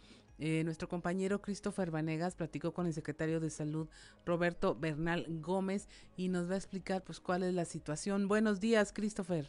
eh, 0.44 0.64
nuestro 0.64 0.88
compañero 0.88 1.40
Christopher 1.40 1.92
Vanegas 1.92 2.34
platicó 2.34 2.72
con 2.72 2.88
el 2.88 2.92
secretario 2.92 3.38
de 3.38 3.48
Salud 3.48 3.88
Roberto 4.26 4.74
Bernal 4.74 5.24
Gómez 5.40 5.88
y 6.16 6.30
nos 6.30 6.50
va 6.50 6.54
a 6.54 6.56
explicar 6.56 7.04
pues 7.04 7.20
cuál 7.20 7.44
es 7.44 7.54
la 7.54 7.64
situación. 7.64 8.26
Buenos 8.26 8.58
días, 8.58 8.92
Christopher. 8.92 9.46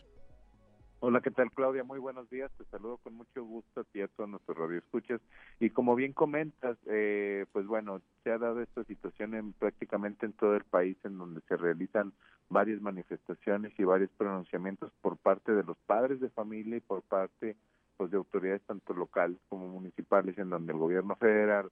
Hola, 1.00 1.20
¿qué 1.22 1.32
tal, 1.32 1.50
Claudia? 1.50 1.84
Muy 1.84 1.98
buenos 1.98 2.30
días. 2.30 2.52
Te 2.60 2.66
saludo 2.66 2.98
con 2.98 3.16
mucho 3.16 3.44
gusto 3.44 3.82
a 3.82 3.84
ti 3.86 4.02
a 4.02 4.08
todos 4.08 4.30
nuestros 4.30 4.56
radioescuchas. 4.56 5.20
Y 5.60 5.72
como 5.72 5.96
bien 5.96 6.14
comentas, 6.14 6.78
eh, 6.86 7.48
pues 7.52 7.66
bueno, 7.66 8.00
se 8.24 8.32
ha 8.32 8.38
dado 8.38 8.62
esta 8.62 8.84
situación 8.84 9.34
en 9.34 9.52
prácticamente 9.54 10.28
en 10.28 10.34
todo 10.34 10.56
el 10.56 10.64
país 10.64 10.96
en 11.04 11.18
donde 11.18 11.42
se 11.48 11.58
realizan 11.58 12.14
varias 12.50 12.80
manifestaciones 12.82 13.74
y 13.80 13.84
varios 13.84 14.12
pronunciamientos 14.12 14.92
por 15.02 15.18
parte 15.18 15.54
de 15.54 15.64
los 15.64 15.78
padres 15.88 16.20
de 16.20 16.30
familia 16.30 16.78
y 16.78 16.82
por 16.82 17.02
parte 17.02 17.58
pues 17.98 18.12
de 18.12 18.18
autoridades 18.18 18.62
tanto 18.64 18.94
locales 18.94 19.38
como 19.50 19.68
municipales 19.68 20.38
en 20.38 20.50
donde 20.50 20.74
el 20.74 20.80
gobierno 20.80 21.16
federal 21.16 21.70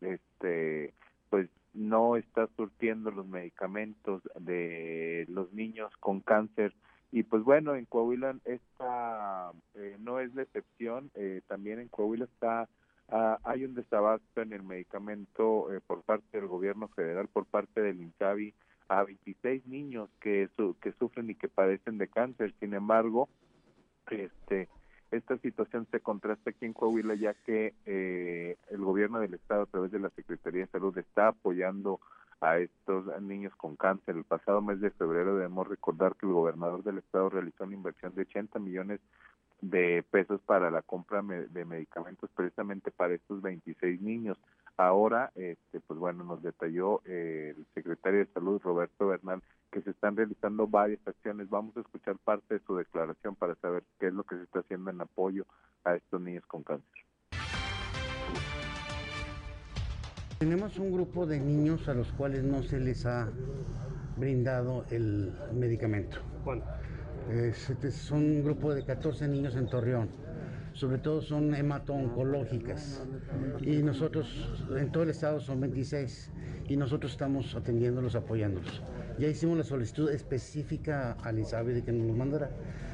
este 0.00 0.94
pues 1.30 1.48
no 1.74 2.16
está 2.16 2.48
surtiendo 2.56 3.10
los 3.10 3.26
medicamentos 3.26 4.22
de 4.38 5.26
los 5.28 5.52
niños 5.52 5.92
con 6.00 6.20
cáncer. 6.20 6.74
Y 7.12 7.22
pues 7.22 7.42
bueno 7.42 7.74
en 7.74 7.84
Coahuila 7.84 8.36
esta 8.44 9.52
eh, 9.74 9.96
no 10.00 10.20
es 10.20 10.34
la 10.34 10.42
excepción. 10.42 11.10
Eh, 11.14 11.42
también 11.46 11.78
en 11.78 11.88
Coahuila 11.88 12.24
está 12.24 12.68
ah, 13.08 13.38
hay 13.44 13.64
un 13.64 13.74
desabasto 13.74 14.40
en 14.40 14.52
el 14.52 14.62
medicamento 14.62 15.72
eh, 15.72 15.80
por 15.86 16.02
parte 16.02 16.38
del 16.38 16.48
gobierno 16.48 16.88
federal 16.88 17.28
por 17.28 17.46
parte 17.46 17.82
del 17.82 18.00
INCAVI 18.00 18.54
a 18.88 19.02
26 19.02 19.66
niños 19.66 20.08
que 20.20 20.48
que 20.80 20.92
sufren 20.92 21.30
y 21.30 21.34
que 21.34 21.48
padecen 21.48 21.98
de 21.98 22.08
cáncer. 22.08 22.54
Sin 22.60 22.74
embargo 22.74 23.28
este 24.10 24.68
esta 25.10 25.38
situación 25.38 25.86
se 25.90 26.00
contrasta 26.00 26.50
aquí 26.50 26.66
en 26.66 26.72
Coahuila 26.72 27.14
ya 27.14 27.34
que 27.34 27.74
eh, 27.86 28.56
el 28.70 28.80
gobierno 28.80 29.20
del 29.20 29.34
estado 29.34 29.62
a 29.62 29.66
través 29.66 29.90
de 29.90 30.00
la 30.00 30.10
Secretaría 30.10 30.62
de 30.62 30.70
Salud 30.70 30.96
está 30.98 31.28
apoyando 31.28 32.00
a 32.40 32.58
estos 32.58 33.04
niños 33.22 33.54
con 33.56 33.76
cáncer. 33.76 34.16
El 34.16 34.24
pasado 34.24 34.60
mes 34.60 34.80
de 34.80 34.90
febrero 34.90 35.36
debemos 35.36 35.66
recordar 35.68 36.16
que 36.16 36.26
el 36.26 36.32
gobernador 36.32 36.82
del 36.82 36.98
estado 36.98 37.30
realizó 37.30 37.64
una 37.64 37.74
inversión 37.74 38.14
de 38.14 38.22
80 38.22 38.58
millones 38.58 39.00
de 39.60 40.04
pesos 40.10 40.40
para 40.42 40.70
la 40.70 40.82
compra 40.82 41.22
de 41.22 41.64
medicamentos 41.64 42.28
precisamente 42.34 42.90
para 42.90 43.14
estos 43.14 43.40
26 43.40 44.00
niños. 44.02 44.36
Ahora, 44.78 45.32
este, 45.34 45.80
pues 45.80 45.98
bueno, 45.98 46.24
nos 46.24 46.42
detalló 46.42 47.00
eh, 47.06 47.54
el 47.56 47.66
secretario 47.74 48.20
de 48.20 48.32
Salud, 48.32 48.60
Roberto 48.62 49.06
Bernal, 49.06 49.42
que 49.72 49.80
se 49.80 49.90
están 49.90 50.16
realizando 50.16 50.66
varias 50.66 51.00
acciones. 51.06 51.48
Vamos 51.48 51.76
a 51.76 51.80
escuchar 51.80 52.16
parte 52.18 52.54
de 52.54 52.60
su 52.60 52.76
declaración 52.76 53.36
para 53.36 53.54
saber 53.56 53.84
qué 53.98 54.08
es 54.08 54.12
lo 54.12 54.24
que 54.24 54.36
se 54.36 54.42
está 54.42 54.60
haciendo 54.60 54.90
en 54.90 55.00
apoyo 55.00 55.46
a 55.84 55.94
estos 55.94 56.20
niños 56.20 56.44
con 56.46 56.62
cáncer. 56.62 57.04
Tenemos 60.38 60.78
un 60.78 60.92
grupo 60.92 61.24
de 61.24 61.40
niños 61.40 61.88
a 61.88 61.94
los 61.94 62.12
cuales 62.12 62.44
no 62.44 62.62
se 62.62 62.78
les 62.78 63.06
ha 63.06 63.30
brindado 64.18 64.84
el 64.90 65.32
medicamento. 65.54 66.18
¿Cuánto? 66.44 66.66
Este, 67.30 67.90
son 67.90 68.18
un 68.18 68.44
grupo 68.44 68.74
de 68.74 68.84
14 68.84 69.26
niños 69.28 69.56
en 69.56 69.66
Torreón. 69.66 70.25
Sobre 70.76 70.98
todo 70.98 71.22
son 71.22 71.54
hemato-oncológicas. 71.54 73.02
Y 73.62 73.82
nosotros, 73.82 74.26
en 74.76 74.92
todo 74.92 75.04
el 75.04 75.10
estado 75.10 75.40
son 75.40 75.58
26. 75.60 76.30
Y 76.68 76.76
nosotros 76.76 77.12
estamos 77.12 77.54
atendiéndolos, 77.54 78.14
apoyándolos. 78.14 78.82
Ya 79.18 79.26
hicimos 79.28 79.56
la 79.56 79.64
solicitud 79.64 80.10
específica 80.10 81.12
al 81.22 81.38
INSABI 81.38 81.72
de 81.72 81.82
que 81.82 81.92
nos 81.92 82.06
lo 82.08 82.12
mandara. 82.12 82.50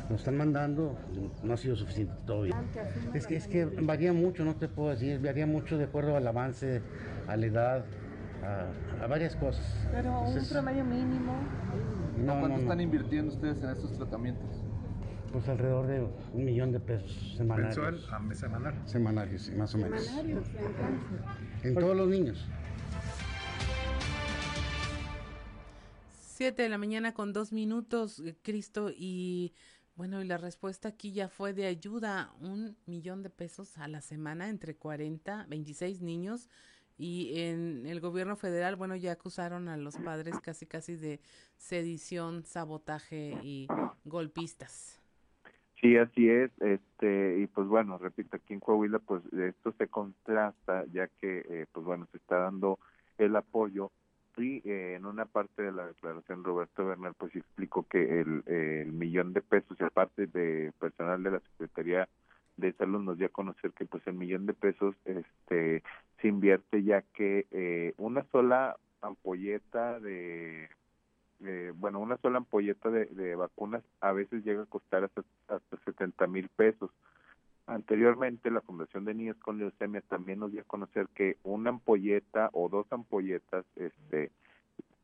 Nos 0.08 0.20
están 0.20 0.36
mandando, 0.36 0.96
no 1.42 1.54
ha 1.54 1.56
sido 1.56 1.74
suficiente 1.74 2.14
todavía. 2.24 2.54
Es 3.14 3.26
que, 3.26 3.34
es 3.34 3.48
que 3.48 3.64
varía 3.64 4.12
mucho, 4.12 4.44
no 4.44 4.54
te 4.54 4.68
puedo 4.68 4.90
decir, 4.90 5.18
varía 5.20 5.46
mucho 5.48 5.76
de 5.76 5.84
acuerdo 5.84 6.16
al 6.16 6.26
avance, 6.28 6.82
a 7.26 7.36
la 7.36 7.46
edad, 7.46 7.84
a, 8.44 9.02
a 9.04 9.06
varias 9.08 9.34
cosas. 9.34 9.64
Pero 9.90 10.20
un 10.20 10.26
Entonces, 10.28 10.52
promedio 10.52 10.84
mínimo. 10.84 11.32
no, 12.18 12.26
¿Cuánto 12.26 12.48
no, 12.48 12.54
no. 12.54 12.60
están 12.60 12.80
invirtiendo 12.80 13.32
ustedes 13.32 13.60
en 13.64 13.70
estos 13.70 13.92
tratamientos? 13.96 14.64
Pues 15.32 15.48
alrededor 15.48 15.86
de 15.86 16.06
un 16.34 16.44
millón 16.44 16.72
de 16.72 16.80
pesos 16.80 17.34
semanales. 17.38 17.76
¿Mensual? 17.78 18.04
Ah, 18.10 18.34
semanal. 18.34 18.82
Semanarios, 18.84 19.42
sí, 19.42 19.52
más 19.52 19.74
o 19.74 19.78
menos. 19.78 20.02
Semanarios, 20.02 20.46
en 21.62 21.74
todos 21.74 21.96
los 21.96 22.08
niños. 22.08 22.46
7 26.42 26.62
de 26.62 26.68
la 26.68 26.76
mañana 26.76 27.14
con 27.14 27.32
dos 27.32 27.52
minutos, 27.52 28.18
eh, 28.20 28.36
Cristo, 28.42 28.90
y 28.94 29.54
bueno, 29.94 30.20
y 30.20 30.26
la 30.26 30.38
respuesta 30.38 30.88
aquí 30.88 31.12
ya 31.12 31.28
fue 31.28 31.54
de 31.54 31.66
ayuda, 31.66 32.34
un 32.40 32.76
millón 32.84 33.22
de 33.22 33.30
pesos 33.30 33.78
a 33.78 33.88
la 33.88 34.00
semana 34.00 34.48
entre 34.48 34.74
40, 34.76 35.46
26 35.48 36.02
niños, 36.02 36.48
y 36.98 37.38
en 37.40 37.86
el 37.86 38.00
gobierno 38.00 38.36
federal, 38.36 38.76
bueno, 38.76 38.96
ya 38.96 39.12
acusaron 39.12 39.68
a 39.68 39.76
los 39.76 39.96
padres 39.96 40.34
casi 40.42 40.66
casi 40.66 40.96
de 40.96 41.20
sedición, 41.56 42.44
sabotaje 42.44 43.38
y 43.42 43.66
golpistas. 44.04 45.01
Sí, 45.82 45.96
así 45.96 46.28
es, 46.28 46.52
este, 46.60 47.40
y 47.40 47.48
pues 47.48 47.66
bueno, 47.66 47.98
repito, 47.98 48.36
aquí 48.36 48.54
en 48.54 48.60
Coahuila, 48.60 49.00
pues 49.00 49.20
esto 49.32 49.72
se 49.78 49.88
contrasta, 49.88 50.84
ya 50.92 51.08
que, 51.20 51.44
eh, 51.48 51.66
pues 51.72 51.84
bueno, 51.84 52.06
se 52.12 52.18
está 52.18 52.38
dando 52.38 52.78
el 53.18 53.34
apoyo, 53.34 53.90
y 54.36 54.62
eh, 54.68 54.94
en 54.94 55.06
una 55.06 55.26
parte 55.26 55.62
de 55.62 55.72
la 55.72 55.86
declaración 55.86 56.44
Roberto 56.44 56.86
Bernal, 56.86 57.14
pues 57.18 57.34
explicó 57.34 57.84
que 57.88 58.20
el, 58.20 58.92
millón 58.92 59.32
de 59.32 59.42
pesos, 59.42 59.76
y 59.80 59.82
aparte 59.82 60.28
de 60.28 60.72
personal 60.78 61.20
de 61.22 61.32
la 61.32 61.40
Secretaría 61.40 62.08
de 62.56 62.72
Salud, 62.74 63.02
nos 63.02 63.18
dio 63.18 63.26
a 63.26 63.30
conocer 63.30 63.72
que 63.72 63.84
pues 63.84 64.06
el 64.06 64.14
millón 64.14 64.46
de 64.46 64.54
pesos, 64.54 64.94
este, 65.04 65.82
se 66.20 66.28
invierte 66.28 66.84
ya 66.84 67.02
que 67.14 67.46
eh, 67.50 67.94
una 67.98 68.22
sola 68.30 68.76
ampolleta 69.00 69.98
de 69.98 70.68
eh, 71.44 71.72
bueno, 71.74 72.00
una 72.00 72.16
sola 72.18 72.38
ampolleta 72.38 72.90
de, 72.90 73.06
de 73.06 73.34
vacunas 73.34 73.82
a 74.00 74.12
veces 74.12 74.44
llega 74.44 74.62
a 74.62 74.66
costar 74.66 75.04
hasta, 75.04 75.22
hasta 75.48 75.76
70 75.84 76.26
mil 76.26 76.48
pesos. 76.48 76.90
Anteriormente, 77.66 78.50
la 78.50 78.60
Fundación 78.60 79.04
de 79.04 79.14
Niños 79.14 79.36
con 79.38 79.58
Leucemia 79.58 80.02
también 80.02 80.40
nos 80.40 80.52
dio 80.52 80.62
a 80.62 80.64
conocer 80.64 81.08
que 81.14 81.36
una 81.44 81.70
ampolleta 81.70 82.50
o 82.52 82.68
dos 82.68 82.86
ampolletas 82.90 83.64
este, 83.76 84.30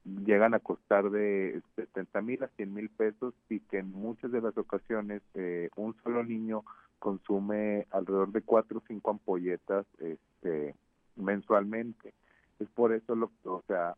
llegan 0.05 0.55
a 0.55 0.59
costar 0.59 1.11
de 1.11 1.63
70 1.77 2.21
mil 2.23 2.43
a 2.43 2.49
100 2.49 2.75
mil 2.75 2.89
pesos 2.91 3.35
y 3.49 3.61
que 3.61 3.79
en 3.79 3.93
muchas 3.93 4.33
de 4.33 4.41
las 4.41 4.57
ocasiones 4.59 5.23
eh, 5.35 5.71
un 5.77 5.95
solo 6.03 6.25
niño 6.25 6.65
consume 6.99 7.87
alrededor 7.91 8.33
de 8.33 8.43
cuatro 8.43 8.79
o 8.79 8.83
cinco 8.89 9.11
ampolletas 9.11 9.87
este, 9.99 10.75
mensualmente. 11.17 12.13
Es 12.59 12.69
por 12.71 12.93
eso, 12.93 13.15
lo, 13.15 13.31
o 13.45 13.63
sea, 13.69 13.97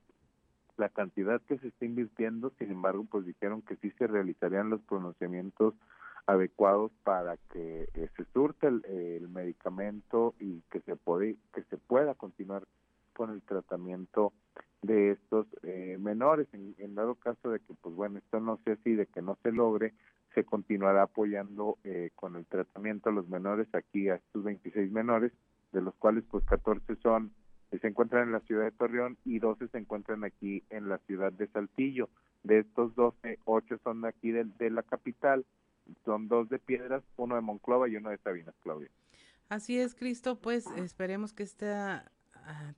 la 0.81 0.89
cantidad 0.89 1.41
que 1.43 1.59
se 1.59 1.69
está 1.69 1.85
invirtiendo, 1.85 2.53
sin 2.59 2.73
embargo, 2.73 3.07
pues 3.09 3.27
dijeron 3.27 3.63
que 3.63 3.77
sí 3.77 3.93
se 3.99 4.07
realizarían 4.07 4.71
los 4.71 4.81
pronunciamientos 4.81 5.75
adecuados 6.27 6.91
para 7.05 7.37
que 7.53 7.89
eh, 7.95 8.09
se 8.17 8.25
surta 8.33 8.69
el, 8.69 8.85
el 8.87 9.29
medicamento 9.29 10.35
y 10.41 10.63
que 10.71 10.81
se 10.81 10.97
puede 10.97 11.37
que 11.55 11.63
se 11.65 11.77
pueda 11.77 12.15
continuar 12.15 12.65
con 13.15 13.31
el 13.31 13.43
tratamiento 13.43 14.33
de 14.83 15.13
estos 15.13 15.47
eh, 15.63 15.99
menores. 16.01 16.49
En, 16.53 16.75
en 16.79 16.95
dado 16.95 17.15
caso 17.15 17.51
de 17.51 17.61
que 17.61 17.75
pues 17.75 17.95
bueno 17.95 18.19
esto 18.19 18.41
no 18.41 18.59
sea 18.65 18.75
así 18.75 18.95
de 18.95 19.07
que 19.07 19.23
no 19.23 19.37
se 19.43 19.53
logre 19.53 19.93
se 20.35 20.45
continuará 20.45 21.03
apoyando 21.03 21.77
eh, 21.85 22.11
con 22.15 22.37
el 22.37 22.47
tratamiento 22.47 23.11
a 23.11 23.13
los 23.13 23.29
menores 23.29 23.67
aquí 23.75 24.09
a 24.09 24.15
estos 24.15 24.45
26 24.45 24.91
menores 24.93 25.33
de 25.73 25.83
los 25.83 25.95
cuales 25.97 26.25
pues 26.31 26.45
14 26.45 26.97
son 27.03 27.33
se 27.79 27.87
encuentran 27.87 28.25
en 28.25 28.33
la 28.33 28.41
ciudad 28.41 28.65
de 28.65 28.73
Torreón 28.73 29.17
y 29.25 29.39
12 29.39 29.69
se 29.69 29.79
encuentran 29.79 30.25
aquí 30.25 30.65
en 30.71 30.89
la 30.89 30.99
ciudad 30.99 31.33
de 31.33 31.47
Saltillo. 31.49 32.09
De 32.43 32.59
estos 32.61 32.95
12, 32.95 33.39
8 33.45 33.79
son 33.85 34.01
de 34.03 34.09
aquí 34.09 34.33
de, 34.33 34.45
de 34.45 34.71
la 34.71 34.83
capital, 34.83 35.45
son 36.05 36.29
dos 36.29 36.49
de 36.49 36.59
Piedras, 36.59 37.03
uno 37.17 37.35
de 37.35 37.41
Monclova 37.41 37.89
y 37.89 37.97
uno 37.97 38.11
de 38.11 38.19
Sabinas, 38.19 38.55
Claudia. 38.63 38.91
Así 39.49 39.79
es, 39.79 39.95
Cristo, 39.95 40.41
pues 40.41 40.67
esperemos 40.77 41.33
que 41.33 41.43
este 41.43 41.73
ah, 41.73 42.05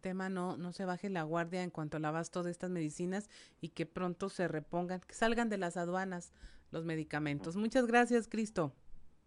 tema 0.00 0.28
no, 0.28 0.56
no 0.56 0.72
se 0.72 0.84
baje 0.84 1.10
la 1.10 1.22
guardia 1.22 1.62
en 1.62 1.70
cuanto 1.70 1.98
al 1.98 2.04
abasto 2.04 2.42
de 2.42 2.50
estas 2.50 2.70
medicinas 2.70 3.28
y 3.60 3.68
que 3.70 3.86
pronto 3.86 4.28
se 4.28 4.48
repongan, 4.48 5.00
que 5.00 5.14
salgan 5.14 5.48
de 5.48 5.58
las 5.58 5.76
aduanas 5.76 6.32
los 6.70 6.84
medicamentos. 6.84 7.56
Muchas 7.56 7.86
gracias, 7.86 8.26
Cristo. 8.26 8.72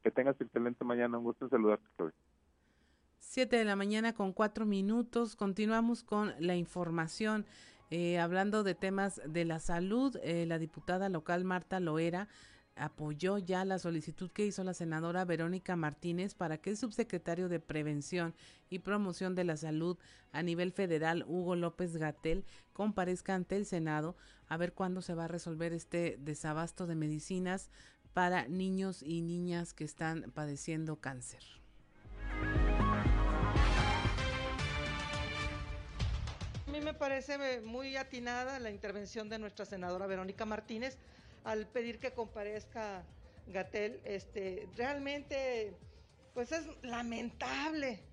Que 0.03 0.11
tengas 0.11 0.39
excelente 0.41 0.83
mañana, 0.83 1.17
un 1.17 1.23
gusto 1.23 1.47
saludarte, 1.47 1.85
Claudia. 1.95 2.15
7 3.19 3.55
de 3.55 3.65
la 3.65 3.75
mañana 3.75 4.13
con 4.13 4.33
cuatro 4.33 4.65
minutos. 4.65 5.35
Continuamos 5.35 6.03
con 6.03 6.33
la 6.39 6.55
información. 6.55 7.45
Eh, 7.91 8.19
hablando 8.19 8.63
de 8.63 8.75
temas 8.75 9.21
de 9.27 9.45
la 9.45 9.59
salud, 9.59 10.17
eh, 10.23 10.45
la 10.45 10.57
diputada 10.57 11.09
local 11.09 11.43
Marta 11.43 11.79
Loera 11.79 12.27
apoyó 12.75 13.37
ya 13.37 13.63
la 13.63 13.79
solicitud 13.79 14.31
que 14.31 14.45
hizo 14.45 14.63
la 14.63 14.73
senadora 14.73 15.23
Verónica 15.23 15.75
Martínez 15.75 16.35
para 16.35 16.57
que 16.57 16.71
el 16.71 16.77
subsecretario 16.77 17.47
de 17.47 17.59
Prevención 17.59 18.35
y 18.69 18.79
Promoción 18.79 19.33
de 19.33 19.45
la 19.45 19.55
Salud 19.55 19.97
a 20.31 20.43
nivel 20.43 20.71
federal, 20.71 21.23
Hugo 21.27 21.55
López 21.55 21.95
Gatel, 21.95 22.43
comparezca 22.73 23.33
ante 23.33 23.55
el 23.55 23.65
Senado 23.65 24.15
a 24.47 24.57
ver 24.57 24.73
cuándo 24.73 25.01
se 25.01 25.13
va 25.13 25.25
a 25.25 25.29
resolver 25.29 25.71
este 25.73 26.17
desabasto 26.19 26.85
de 26.85 26.95
medicinas 26.95 27.69
para 28.13 28.47
niños 28.47 29.01
y 29.03 29.21
niñas 29.21 29.73
que 29.73 29.83
están 29.83 30.31
padeciendo 30.33 30.97
cáncer. 30.97 31.43
Me 36.85 36.93
parece 36.93 37.61
muy 37.61 37.97
atinada 37.97 38.59
la 38.59 38.69
intervención 38.69 39.27
de 39.27 39.39
nuestra 39.39 39.65
senadora 39.65 40.05
Verónica 40.05 40.45
Martínez 40.45 40.99
al 41.43 41.65
pedir 41.65 41.97
que 41.97 42.13
comparezca 42.13 43.03
Gatel. 43.47 43.99
Este, 44.05 44.69
realmente, 44.75 45.73
pues 46.35 46.51
es 46.51 46.67
lamentable 46.83 48.03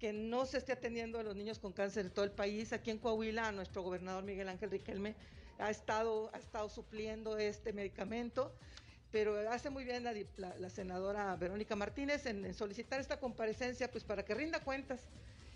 que 0.00 0.12
no 0.12 0.46
se 0.46 0.58
esté 0.58 0.72
atendiendo 0.72 1.20
a 1.20 1.22
los 1.22 1.36
niños 1.36 1.60
con 1.60 1.72
cáncer 1.72 2.06
en 2.06 2.10
todo 2.10 2.24
el 2.24 2.32
país. 2.32 2.72
Aquí 2.72 2.90
en 2.90 2.98
Coahuila, 2.98 3.52
nuestro 3.52 3.82
gobernador 3.82 4.24
Miguel 4.24 4.48
Ángel 4.48 4.72
Riquelme 4.72 5.14
ha 5.60 5.70
estado, 5.70 6.28
ha 6.34 6.38
estado 6.38 6.68
supliendo 6.68 7.38
este 7.38 7.72
medicamento, 7.72 8.52
pero 9.12 9.48
hace 9.48 9.70
muy 9.70 9.84
bien 9.84 10.02
la 10.02 10.70
senadora 10.70 11.36
Verónica 11.36 11.76
Martínez 11.76 12.26
en, 12.26 12.44
en, 12.44 12.52
solicitar 12.52 12.98
esta 12.98 13.20
comparecencia, 13.20 13.88
pues 13.88 14.02
para 14.02 14.24
que 14.24 14.34
rinda 14.34 14.58
cuentas. 14.58 15.06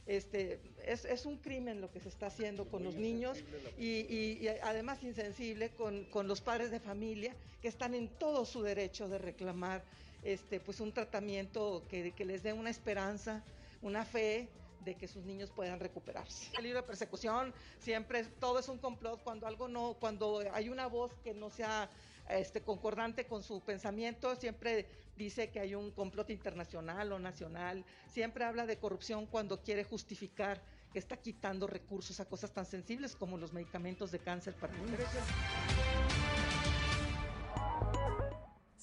Este, 0.07 0.61
es, 0.85 1.05
es 1.05 1.27
un 1.27 1.37
crimen 1.37 1.81
lo 1.81 1.91
que 1.93 2.01
se 2.01 2.09
está 2.09 2.27
haciendo 2.27 2.69
con 2.69 2.83
los 2.83 2.97
niños 2.97 3.39
y, 3.79 4.01
y, 4.01 4.39
y, 4.41 4.49
además 4.63 5.03
insensible 5.05 5.71
con, 5.71 6.05
con 6.07 6.27
los 6.27 6.41
padres 6.41 6.73
de 6.73 6.81
familia 6.81 7.37
que 7.61 7.69
están 7.69 7.95
en 7.95 8.09
todo 8.09 8.45
su 8.45 8.63
derecho 8.63 9.09
de 9.09 9.19
reclamar 9.19 9.85
este, 10.25 10.59
pues 10.59 10.81
un 10.81 10.93
tratamiento 10.93 11.85
que, 11.89 12.11
que 12.13 12.25
les 12.25 12.43
dé 12.43 12.53
una 12.53 12.71
esperanza, 12.71 13.45
una 13.81 14.05
fe 14.05 14.49
de 14.85 14.97
que 14.97 15.07
sus 15.07 15.25
niños 15.25 15.51
puedan 15.51 15.79
recuperarse. 15.79 16.51
El 16.59 16.65
libro 16.65 16.81
de 16.81 16.87
persecución 16.87 17.55
siempre 17.79 18.25
todo 18.25 18.59
es 18.59 18.69
un 18.69 18.79
complot 18.79 19.23
cuando 19.23 19.47
algo 19.47 19.69
no, 19.69 19.95
cuando 20.01 20.43
hay 20.53 20.69
una 20.69 20.87
voz 20.87 21.13
que 21.23 21.35
no 21.35 21.51
sea 21.51 21.89
este, 22.29 22.63
concordante 22.63 23.27
con 23.27 23.43
su 23.43 23.61
pensamiento, 23.61 24.37
siempre 24.37 24.89
dice 25.17 25.51
que 25.51 25.61
hay 25.61 25.75
un 25.75 25.91
complot 25.91 26.31
internacional 26.31 27.13
o 27.13 27.19
nacional, 27.19 27.85
siempre 28.07 28.45
habla 28.45 28.67
de 28.67 28.79
corrupción 28.79 29.27
cuando 29.27 29.63
quiere 29.63 29.85
justificar 29.85 30.63
que 30.93 30.99
está 30.99 31.17
quitando 31.17 31.67
recursos 31.67 32.21
a 32.21 32.27
cosas 32.27 32.53
tan 32.53 32.67
sensibles 32.67 33.17
como 33.17 33.39
los 33.39 33.53
medicamentos 33.53 34.11
de 34.11 34.19
cáncer 34.19 34.55
para 34.55 34.75
niños. 34.75 35.01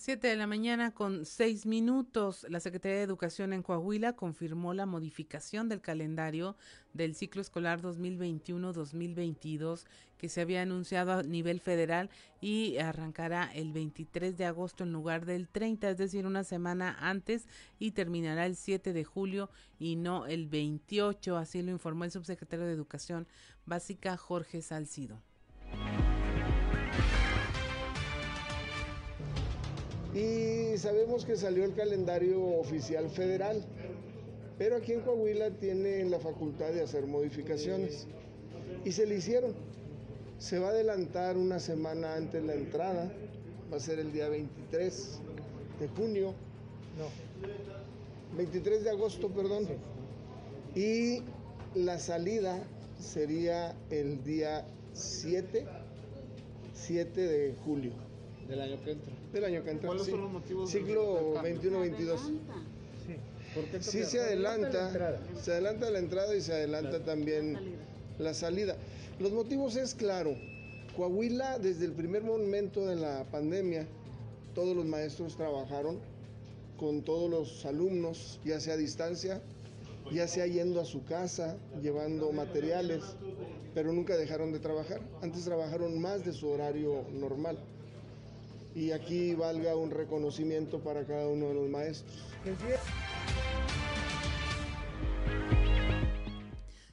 Siete 0.01 0.29
de 0.29 0.37
la 0.37 0.47
mañana 0.47 0.91
con 0.91 1.25
seis 1.25 1.65
minutos. 1.65 2.45
La 2.47 2.61
Secretaría 2.61 2.99
de 2.99 3.03
Educación 3.03 3.51
en 3.51 3.61
Coahuila 3.61 4.13
confirmó 4.13 4.73
la 4.73 4.85
modificación 4.85 5.67
del 5.67 5.81
calendario 5.81 6.55
del 6.93 7.15
ciclo 7.15 7.41
escolar 7.41 7.81
2021-2022 7.81 9.83
que 10.17 10.29
se 10.29 10.39
había 10.39 10.61
anunciado 10.61 11.11
a 11.11 11.23
nivel 11.23 11.59
federal 11.59 12.09
y 12.39 12.77
arrancará 12.77 13.51
el 13.53 13.73
23 13.73 14.37
de 14.37 14.45
agosto 14.45 14.85
en 14.85 14.93
lugar 14.93 15.25
del 15.25 15.49
30, 15.49 15.89
es 15.89 15.97
decir, 15.97 16.25
una 16.25 16.45
semana 16.45 16.95
antes 17.01 17.45
y 17.77 17.91
terminará 17.91 18.45
el 18.45 18.55
7 18.55 18.93
de 18.93 19.03
julio 19.03 19.49
y 19.79 19.97
no 19.97 20.27
el 20.27 20.47
28. 20.47 21.35
Así 21.35 21.61
lo 21.61 21.71
informó 21.71 22.05
el 22.05 22.11
subsecretario 22.11 22.65
de 22.65 22.71
Educación 22.71 23.27
Básica 23.65 24.15
Jorge 24.15 24.61
Salcido. 24.61 25.21
Y 30.13 30.77
sabemos 30.77 31.25
que 31.25 31.35
salió 31.35 31.63
el 31.65 31.73
calendario 31.73 32.43
oficial 32.43 33.09
federal, 33.09 33.63
pero 34.57 34.77
aquí 34.77 34.93
en 34.93 35.01
Coahuila 35.01 35.51
tienen 35.51 36.09
la 36.09 36.19
facultad 36.19 36.71
de 36.71 36.81
hacer 36.81 37.05
modificaciones 37.05 38.07
y 38.83 38.91
se 38.91 39.05
le 39.05 39.17
hicieron. 39.17 39.53
Se 40.39 40.57
va 40.57 40.67
a 40.67 40.71
adelantar 40.71 41.37
una 41.37 41.59
semana 41.59 42.15
antes 42.15 42.43
la 42.43 42.53
entrada, 42.53 43.11
va 43.71 43.77
a 43.77 43.79
ser 43.79 43.99
el 43.99 44.11
día 44.11 44.29
23 44.29 45.19
de 45.79 45.87
junio, 45.89 46.33
no, 46.97 48.37
23 48.37 48.83
de 48.83 48.89
agosto, 48.89 49.29
perdón, 49.29 49.67
y 50.75 51.21
la 51.75 51.99
salida 51.99 52.63
sería 52.99 53.75
el 53.89 54.23
día 54.23 54.65
7, 54.93 55.67
7 56.73 57.21
de 57.21 57.53
julio. 57.63 57.91
Del 58.47 58.61
año 58.61 58.83
que 58.83 58.91
entra. 58.91 59.18
Del 59.33 59.45
año 59.45 59.63
que 59.63 59.71
entra. 59.71 59.87
¿Cuáles 59.87 60.05
sí. 60.05 60.11
son 60.11 60.21
los 60.21 60.31
motivos? 60.31 60.69
Siglo 60.69 61.35
21-22. 61.35 62.19
Sí, 63.79 64.03
se 64.03 64.19
adelanta, 64.19 65.19
se 65.41 65.51
adelanta 65.51 65.89
la 65.89 65.99
entrada 65.99 66.35
y 66.35 66.41
se 66.41 66.53
adelanta 66.53 67.03
también 67.03 67.57
la 68.17 68.33
salida. 68.33 68.75
Los 69.19 69.31
motivos 69.31 69.75
es 69.75 69.95
claro. 69.95 70.35
Coahuila, 70.95 71.59
desde 71.59 71.85
el 71.85 71.93
primer 71.93 72.23
momento 72.23 72.85
de 72.85 72.95
la 72.95 73.23
pandemia, 73.25 73.87
todos 74.53 74.75
los 74.75 74.85
maestros 74.85 75.35
trabajaron 75.35 75.99
con 76.77 77.01
todos 77.01 77.29
los 77.29 77.65
alumnos, 77.65 78.39
ya 78.45 78.59
sea 78.59 78.75
a 78.75 78.77
distancia, 78.77 79.41
ya 80.11 80.27
sea 80.27 80.47
yendo 80.47 80.79
a 80.79 80.85
su 80.85 81.03
casa, 81.05 81.57
llevando 81.81 82.31
materiales, 82.31 83.03
pero 83.73 83.91
nunca 83.93 84.15
dejaron 84.17 84.51
de 84.51 84.59
trabajar. 84.59 85.01
Antes 85.21 85.43
trabajaron 85.43 85.99
más 85.99 86.25
de 86.25 86.33
su 86.33 86.49
horario 86.49 87.03
normal 87.13 87.57
y 88.79 88.93
aquí 88.93 89.35
valga 89.35 89.75
un 89.75 89.91
reconocimiento 89.91 90.79
para 90.79 91.05
cada 91.05 91.27
uno 91.27 91.49
de 91.49 91.53
los 91.53 91.67
maestros. 91.67 92.23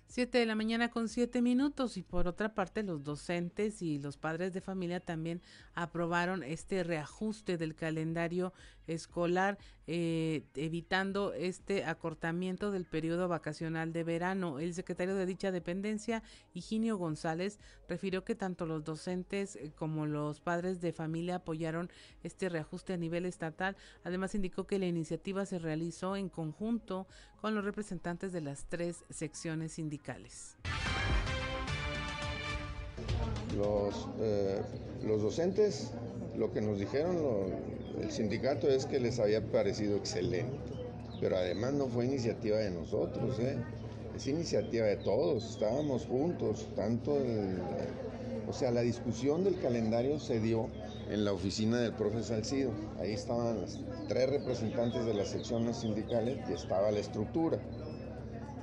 Siete 0.08 0.38
de 0.38 0.46
la 0.46 0.56
mañana 0.56 0.90
con 0.90 1.08
siete 1.08 1.42
minutos 1.42 1.96
y 1.96 2.02
por 2.02 2.26
otra 2.26 2.54
parte 2.54 2.82
los 2.82 3.04
docentes 3.04 3.82
y 3.82 3.98
los 3.98 4.16
padres 4.16 4.52
de 4.52 4.60
familia 4.60 4.98
también 4.98 5.42
aprobaron 5.74 6.42
este 6.42 6.82
reajuste 6.82 7.56
del 7.56 7.74
calendario 7.74 8.52
escolar 8.86 9.58
eh, 9.88 10.42
evitando 10.56 11.32
este 11.32 11.84
acortamiento 11.84 12.72
del 12.72 12.84
periodo 12.84 13.28
vacacional 13.28 13.92
de 13.92 14.02
verano. 14.02 14.58
El 14.58 14.74
secretario 14.74 15.14
de 15.14 15.26
dicha 15.26 15.52
dependencia, 15.52 16.22
Higinio 16.54 16.96
González, 16.96 17.60
refirió 17.88 18.24
que 18.24 18.34
tanto 18.34 18.66
los 18.66 18.82
docentes 18.82 19.54
eh, 19.54 19.72
como 19.76 20.06
los 20.06 20.40
padres 20.40 20.80
de 20.80 20.92
familia 20.92 21.36
apoyaron 21.36 21.88
este 22.24 22.48
reajuste 22.48 22.94
a 22.94 22.96
nivel 22.96 23.26
estatal. 23.26 23.76
Además 24.02 24.34
indicó 24.34 24.66
que 24.66 24.78
la 24.78 24.86
iniciativa 24.86 25.46
se 25.46 25.58
realizó 25.60 26.16
en 26.16 26.28
conjunto 26.28 27.06
con 27.40 27.54
los 27.54 27.64
representantes 27.64 28.32
de 28.32 28.40
las 28.40 28.64
tres 28.64 29.04
secciones 29.10 29.72
sindicales. 29.72 30.56
Los, 33.56 34.08
eh, 34.18 34.62
los 35.04 35.22
docentes, 35.22 35.92
lo 36.36 36.52
que 36.52 36.60
nos 36.60 36.78
dijeron 36.78 37.16
el 38.00 38.10
sindicato 38.10 38.68
es 38.68 38.86
que 38.86 39.00
les 39.00 39.18
había 39.18 39.42
parecido 39.42 39.96
excelente, 39.96 40.56
pero 41.20 41.36
además 41.36 41.74
no 41.74 41.88
fue 41.88 42.06
iniciativa 42.06 42.58
de 42.58 42.70
nosotros, 42.70 43.38
¿eh? 43.40 43.56
es 44.14 44.26
iniciativa 44.26 44.86
de 44.86 44.96
todos, 44.96 45.50
estábamos 45.50 46.06
juntos, 46.06 46.68
tanto 46.74 47.16
o 48.48 48.52
sea, 48.52 48.70
la 48.70 48.82
discusión 48.82 49.42
del 49.42 49.58
calendario 49.58 50.20
se 50.20 50.40
dio 50.40 50.68
en 51.10 51.24
la 51.24 51.32
oficina 51.32 51.78
del 51.78 51.92
profe 51.92 52.22
Salcido, 52.22 52.70
ahí 53.00 53.12
estaban 53.12 53.64
tres 54.08 54.30
representantes 54.30 55.04
de 55.04 55.14
las 55.14 55.28
secciones 55.28 55.78
sindicales 55.78 56.38
y 56.48 56.52
estaba 56.52 56.90
la 56.90 57.00
estructura. 57.00 57.58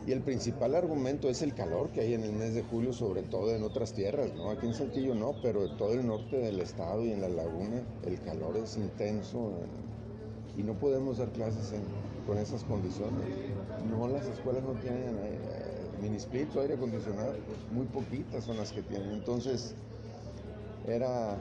Y 0.06 0.12
el 0.12 0.22
principal 0.22 0.76
argumento 0.76 1.30
es 1.30 1.42
el 1.42 1.54
calor 1.54 1.90
que 1.92 2.02
hay 2.02 2.14
en 2.14 2.24
el 2.24 2.34
mes 2.34 2.54
de 2.54 2.64
julio, 2.64 2.92
sobre 2.92 3.24
todo 3.24 3.56
en 3.56 3.64
otras 3.64 3.94
tierras, 3.94 4.34
¿no? 4.36 4.50
Aquí 4.50 4.66
en 4.66 4.74
Saltillo 4.74 5.16
no, 5.16 5.34
pero 5.42 5.66
en 5.66 5.78
todo 5.78 5.94
el 5.94 6.06
norte 6.06 6.38
del 6.38 6.60
estado 6.60 7.06
y 7.06 7.12
en 7.12 7.22
la 7.22 7.30
laguna 7.30 7.82
el 8.06 8.20
calor 8.20 8.58
es 8.58 8.76
intenso 8.76 9.52
eh, 9.52 10.60
y 10.60 10.64
no 10.64 10.74
podemos 10.74 11.20
dar 11.20 11.30
clases 11.30 11.74
con 12.28 12.38
esas 12.38 12.66
condiciones. 12.66 13.26
No, 13.90 14.08
las 14.10 14.26
escuelas 14.28 14.64
no 14.64 14.74
tienen 14.82 15.18
eh, 15.24 15.40
mini 16.02 16.18
split 16.18 16.54
o 16.54 16.62
aire 16.62 16.74
acondicionado, 16.74 17.34
muy 17.72 17.86
poquitas 17.86 18.44
son 18.44 18.58
las 18.58 18.74
que 18.74 18.82
tienen. 18.82 19.10
Entonces 19.14 19.74
era 20.86 21.38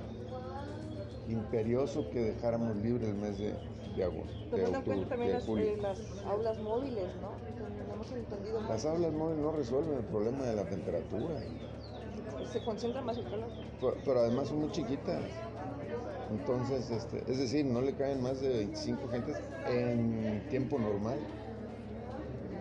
imperioso 1.28 2.08
que 2.10 2.20
dejáramos 2.20 2.76
libre 2.76 3.08
el 3.08 3.14
mes 3.14 3.38
de, 3.38 3.54
de 3.96 4.04
agosto. 4.04 4.32
Pero 4.50 4.66
de 4.66 4.72
no 4.72 4.78
octubre, 4.78 5.06
también 5.08 5.32
las, 5.32 5.48
eh, 5.48 5.78
las 5.80 5.98
aulas 6.26 6.58
móviles, 6.60 7.08
¿no? 7.20 7.32
Hemos 7.94 8.12
entendido 8.12 8.60
más. 8.60 8.70
Las 8.70 8.84
aulas 8.86 9.12
móviles 9.12 9.42
no 9.42 9.52
resuelven 9.52 9.98
el 9.98 10.04
problema 10.04 10.44
de 10.44 10.56
la 10.56 10.64
temperatura, 10.64 11.34
Se 12.52 12.60
concentra 12.60 13.00
más 13.02 13.16
el 13.16 13.24
calor. 13.24 13.48
pero, 13.80 13.96
pero 14.04 14.20
además 14.20 14.48
son 14.48 14.60
muy 14.60 14.70
chiquitas. 14.72 15.22
Entonces, 16.30 16.90
este, 16.90 17.18
es 17.30 17.38
decir, 17.38 17.64
no 17.66 17.80
le 17.82 17.94
caen 17.94 18.22
más 18.22 18.40
de 18.40 18.48
25 18.48 19.08
gentes 19.10 19.36
en 19.66 20.42
tiempo 20.48 20.78
normal. 20.78 21.18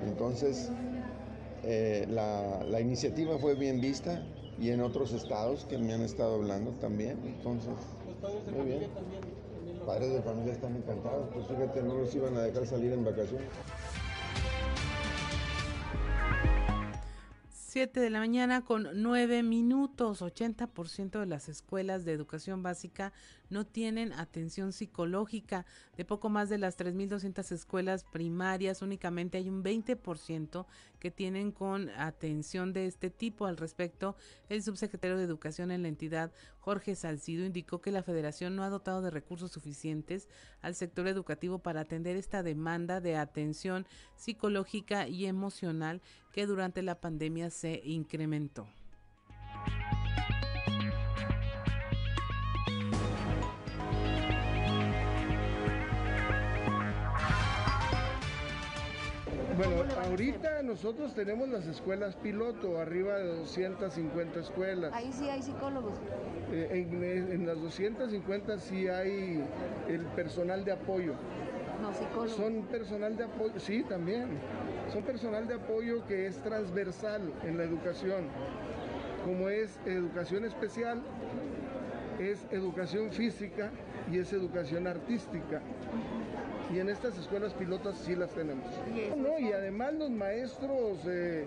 Entonces, 0.08 0.70
eh, 1.64 2.06
la, 2.10 2.64
la 2.70 2.82
iniciativa 2.82 3.38
fue 3.38 3.56
bien 3.56 3.82
vista 3.82 4.22
y 4.60 4.70
en 4.70 4.82
otros 4.82 5.14
estados 5.14 5.66
que 5.66 5.78
me 5.78 5.94
han 5.94 6.02
estado 6.02 6.36
hablando 6.36 6.72
también. 6.72 7.18
Entonces, 7.24 7.74
muy 8.56 8.66
bien. 8.66 8.82
Padres 9.86 10.14
de 10.14 10.22
familia 10.22 10.54
están 10.54 10.76
encantados, 10.76 11.28
pues 11.34 11.48
fíjate, 11.48 11.82
no 11.82 11.96
los 11.96 12.14
iban 12.14 12.38
a 12.38 12.42
dejar 12.42 12.66
salir 12.68 12.94
en 12.94 13.04
vacaciones. 13.04 13.48
7 17.72 18.02
de 18.02 18.10
la 18.10 18.20
mañana 18.20 18.66
con 18.66 18.90
9 19.02 19.44
minutos. 19.44 20.22
80% 20.22 21.22
de 21.22 21.26
las 21.26 21.48
escuelas 21.48 22.04
de 22.04 22.12
educación 22.12 22.62
básica 22.62 23.14
no 23.50 23.66
tienen 23.66 24.12
atención 24.12 24.74
psicológica. 24.74 25.66
De 25.96 26.04
poco 26.04 26.28
más 26.28 26.50
de 26.50 26.58
las 26.58 26.78
3.200 26.78 27.50
escuelas 27.54 28.04
primarias, 28.04 28.82
únicamente 28.82 29.38
hay 29.38 29.48
un 29.48 29.64
20% 29.64 30.66
que 31.00 31.12
tienen 31.12 31.54
con 31.54 31.90
atención 31.92 32.74
de 32.74 32.88
este 32.88 33.10
tipo. 33.10 33.46
Al 33.46 33.56
respecto, 33.56 34.18
el 34.50 34.62
subsecretario 34.64 35.16
de 35.16 35.24
Educación 35.24 35.72
en 35.72 35.84
la 35.84 35.88
entidad, 35.88 36.34
Jorge 36.60 36.96
Salcido, 36.96 37.46
indicó 37.46 37.80
que 37.80 37.92
la 37.92 38.04
federación 38.04 38.58
no 38.58 38.66
ha 38.66 38.70
dotado 38.70 39.02
de 39.02 39.12
recursos 39.12 39.50
suficientes 39.50 40.28
al 40.62 40.76
sector 40.76 41.08
educativo 41.08 41.60
para 41.60 41.82
atender 41.82 42.18
esta 42.18 42.44
demanda 42.44 43.00
de 43.00 43.16
atención 43.16 43.88
psicológica 44.18 45.08
y 45.08 45.26
emocional 45.26 46.02
que 46.32 46.46
durante 46.46 46.82
la 46.82 46.96
pandemia 46.96 47.50
se 47.50 47.82
incrementó. 47.84 48.68
Bueno, 59.58 59.84
ahorita 60.06 60.64
nosotros 60.64 61.14
tenemos 61.14 61.48
las 61.50 61.68
escuelas 61.68 62.16
piloto, 62.16 62.80
arriba 62.80 63.18
de 63.18 63.28
250 63.28 64.40
escuelas. 64.40 64.92
Ahí 64.94 65.12
sí 65.12 65.30
hay 65.30 65.44
psicólogos. 65.44 65.94
Eh, 66.52 66.88
en, 66.90 67.04
en 67.32 67.46
las 67.46 67.62
250 67.62 68.58
sí 68.58 68.88
hay 68.88 69.44
el 69.88 70.06
personal 70.16 70.66
de 70.66 70.72
apoyo. 70.72 71.14
No, 71.82 71.94
psicólogos. 71.94 72.32
Son 72.32 72.64
personal 72.64 73.16
de 73.18 73.24
apoyo, 73.26 73.60
sí, 73.60 73.84
también. 73.84 74.40
Son 74.92 75.04
personal 75.04 75.48
de 75.48 75.56
apoyo 75.56 76.06
que 76.06 76.28
es 76.28 76.38
transversal 76.44 77.22
en 77.44 77.58
la 77.58 77.64
educación. 77.64 78.28
Como 79.26 79.50
es 79.50 79.80
educación 79.86 80.46
especial, 80.46 81.02
es 82.20 82.46
educación 82.52 83.12
física 83.12 83.72
y 84.12 84.18
es 84.20 84.34
educación 84.34 84.88
artística. 84.88 85.62
y 86.74 86.80
en 86.80 86.88
estas 86.90 87.18
escuelas 87.18 87.54
pilotas 87.54 87.98
sí 87.98 88.16
las 88.16 88.32
tenemos. 88.32 88.66
No, 89.18 89.38
y 89.40 89.52
además 89.52 89.94
los 89.94 90.10
maestros 90.10 91.00
eh, 91.06 91.46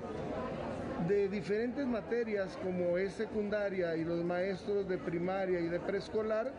de 1.08 1.28
diferentes 1.28 1.86
materias 1.86 2.58
como 2.62 2.96
es 2.96 3.12
secundaria 3.12 3.96
y 3.96 4.04
los 4.04 4.24
maestros 4.24 4.88
de 4.88 4.96
primaria 4.96 5.60
y 5.60 5.66
de 5.66 5.80
preescolar, 5.80 6.52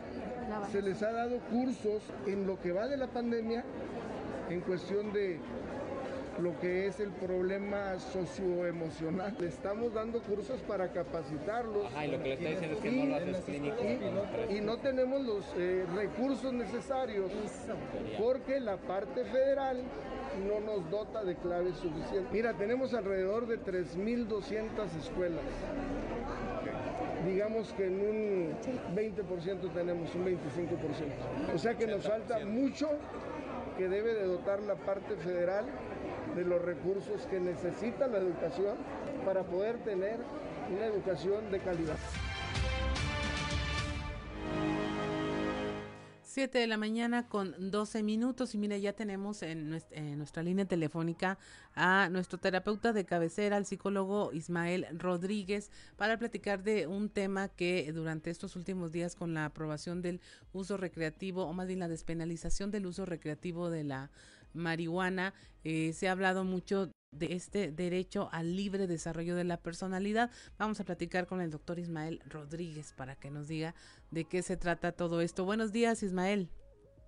se 0.70 0.82
les 0.82 1.02
ha 1.02 1.12
dado 1.12 1.38
cursos 1.50 2.02
en 2.26 2.46
lo 2.46 2.60
que 2.60 2.72
va 2.72 2.86
de 2.86 2.96
la 2.96 3.08
pandemia 3.08 3.64
en 4.48 4.60
cuestión 4.60 5.12
de 5.12 5.40
lo 6.40 6.58
que 6.60 6.86
es 6.86 7.00
el 7.00 7.10
problema 7.10 7.98
socioemocional. 7.98 9.34
Le 9.38 9.48
estamos 9.48 9.94
dando 9.94 10.20
cursos 10.20 10.60
para 10.62 10.88
capacitarlos. 10.92 11.86
y 12.04 12.08
lo 12.08 12.22
que 12.22 12.28
le 12.28 12.34
está 12.34 12.48
diciendo 12.50 12.76
es 12.76 12.82
que 12.82 12.92
no 12.92 13.06
lo 13.06 13.16
haces 13.16 13.44
clínico. 13.44 13.82
Y, 14.50 14.60
no 14.60 14.76
tenemos 14.78 15.22
los 15.22 15.44
eh, 15.56 15.84
recursos 15.94 16.52
necesarios 16.52 17.30
porque 18.18 18.60
la 18.60 18.76
parte 18.76 19.24
federal 19.24 19.82
no 20.36 20.60
nos 20.60 20.90
dota 20.90 21.24
de 21.24 21.36
claves 21.36 21.76
suficientes. 21.76 22.32
Mira, 22.32 22.54
tenemos 22.54 22.94
alrededor 22.94 23.46
de 23.46 23.58
3.200 23.58 24.96
escuelas. 24.98 25.42
Digamos 27.26 27.72
que 27.72 27.86
en 27.86 28.00
un 28.00 28.56
20% 28.94 29.72
tenemos 29.72 30.14
un 30.14 30.26
25%. 30.26 31.54
O 31.54 31.58
sea 31.58 31.74
que 31.74 31.86
nos 31.86 32.06
falta 32.06 32.38
mucho 32.44 32.88
que 33.76 33.88
debe 33.88 34.14
de 34.14 34.24
dotar 34.24 34.62
la 34.62 34.74
parte 34.74 35.16
federal 35.16 35.66
de 36.34 36.44
los 36.44 36.62
recursos 36.62 37.26
que 37.26 37.40
necesita 37.40 38.06
la 38.06 38.18
educación 38.18 38.76
para 39.24 39.42
poder 39.42 39.78
tener 39.78 40.18
una 40.74 40.86
educación 40.86 41.50
de 41.50 41.58
calidad. 41.60 41.96
7 46.36 46.58
de 46.58 46.66
la 46.66 46.76
mañana 46.76 47.30
con 47.30 47.70
12 47.70 48.02
minutos. 48.02 48.54
Y 48.54 48.58
mira, 48.58 48.76
ya 48.76 48.92
tenemos 48.92 49.42
en 49.42 49.70
nuestra, 49.70 50.42
línea 50.42 50.66
telefónica 50.66 51.38
a 51.74 52.10
nuestro 52.10 52.36
terapeuta 52.36 52.92
de 52.92 53.06
cabecera, 53.06 53.56
el 53.56 53.64
psicólogo 53.64 54.34
Ismael 54.34 54.86
Rodríguez, 54.98 55.70
para 55.96 56.18
platicar 56.18 56.62
de 56.62 56.88
un 56.88 57.08
tema 57.08 57.48
que 57.48 57.90
durante 57.90 58.28
estos 58.28 58.54
últimos 58.54 58.92
días 58.92 59.16
con 59.16 59.32
la 59.32 59.46
aprobación 59.46 60.02
del 60.02 60.20
uso 60.52 60.76
recreativo 60.76 61.46
o 61.46 61.54
más 61.54 61.68
bien 61.68 61.78
la 61.78 61.88
despenalización 61.88 62.70
del 62.70 62.84
uso 62.84 63.06
recreativo 63.06 63.70
de 63.70 63.84
la 63.84 64.10
marihuana, 64.52 65.32
eh, 65.64 65.94
se 65.94 66.06
ha 66.06 66.12
hablado 66.12 66.44
mucho 66.44 66.90
de 67.18 67.34
este 67.34 67.72
derecho 67.72 68.28
al 68.32 68.56
libre 68.56 68.86
desarrollo 68.86 69.34
de 69.36 69.44
la 69.44 69.56
personalidad. 69.56 70.30
Vamos 70.58 70.80
a 70.80 70.84
platicar 70.84 71.26
con 71.26 71.40
el 71.40 71.50
doctor 71.50 71.78
Ismael 71.78 72.20
Rodríguez 72.28 72.92
para 72.92 73.16
que 73.16 73.30
nos 73.30 73.48
diga 73.48 73.74
de 74.10 74.24
qué 74.24 74.42
se 74.42 74.56
trata 74.56 74.92
todo 74.92 75.20
esto. 75.20 75.44
Buenos 75.44 75.72
días, 75.72 76.02
Ismael. 76.02 76.48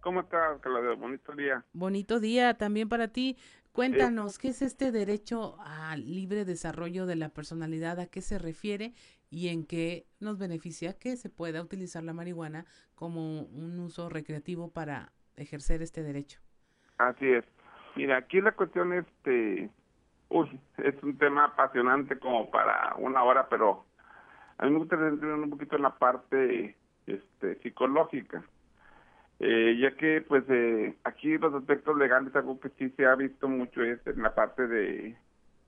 ¿Cómo 0.01 0.21
estás, 0.21 0.61
Claudia? 0.61 0.95
Bonito 0.95 1.33
día. 1.35 1.65
Bonito 1.73 2.21
día 2.21 2.55
también 2.55 2.89
para 2.89 3.09
ti. 3.09 3.37
Cuéntanos, 3.73 4.39
¿qué 4.39 4.49
es 4.49 4.63
este 4.63 4.91
derecho 4.91 5.57
al 5.61 6.05
libre 6.05 6.45
desarrollo 6.45 7.07
de 7.07 7.15
la 7.15 7.29
personalidad? 7.29 8.01
¿A 8.01 8.07
qué 8.07 8.21
se 8.23 8.39
refiere 8.39 8.93
y 9.31 9.49
en 9.49 9.65
qué 9.65 10.07
nos 10.19 10.39
beneficia 10.39 10.99
que 10.99 11.17
se 11.17 11.31
pueda 11.31 11.63
utilizar 11.63 12.03
la 12.03 12.13
marihuana 12.13 12.67
como 12.95 13.43
un 13.43 13.79
uso 13.79 14.09
recreativo 14.09 14.73
para 14.73 15.13
ejercer 15.37 15.83
este 15.83 16.03
derecho? 16.03 16.41
Así 16.97 17.27
es. 17.27 17.45
Mira, 17.95 18.17
aquí 18.17 18.41
la 18.41 18.53
cuestión 18.53 18.93
este, 18.93 19.71
es 20.79 21.03
un 21.03 21.17
tema 21.19 21.45
apasionante 21.45 22.19
como 22.19 22.51
para 22.51 22.95
una 22.99 23.23
hora, 23.23 23.49
pero 23.49 23.85
a 24.59 24.67
mí 24.67 24.73
me 24.73 24.79
gustaría 24.79 25.09
entrar 25.09 25.33
un 25.33 25.51
poquito 25.51 25.77
en 25.77 25.83
la 25.83 25.97
parte 25.97 26.77
este, 27.07 27.57
psicológica. 27.63 28.43
Eh, 29.41 29.79
ya 29.81 29.97
que 29.97 30.21
pues 30.27 30.43
eh, 30.49 30.97
aquí 31.05 31.39
los 31.39 31.55
aspectos 31.55 31.97
legales 31.97 32.35
algo 32.35 32.59
que 32.59 32.71
sí 32.71 32.91
se 32.97 33.07
ha 33.07 33.15
visto 33.15 33.49
mucho 33.49 33.85
es 33.85 34.05
en 34.05 34.21
la 34.21 34.35
parte 34.35 34.67
de 34.67 35.17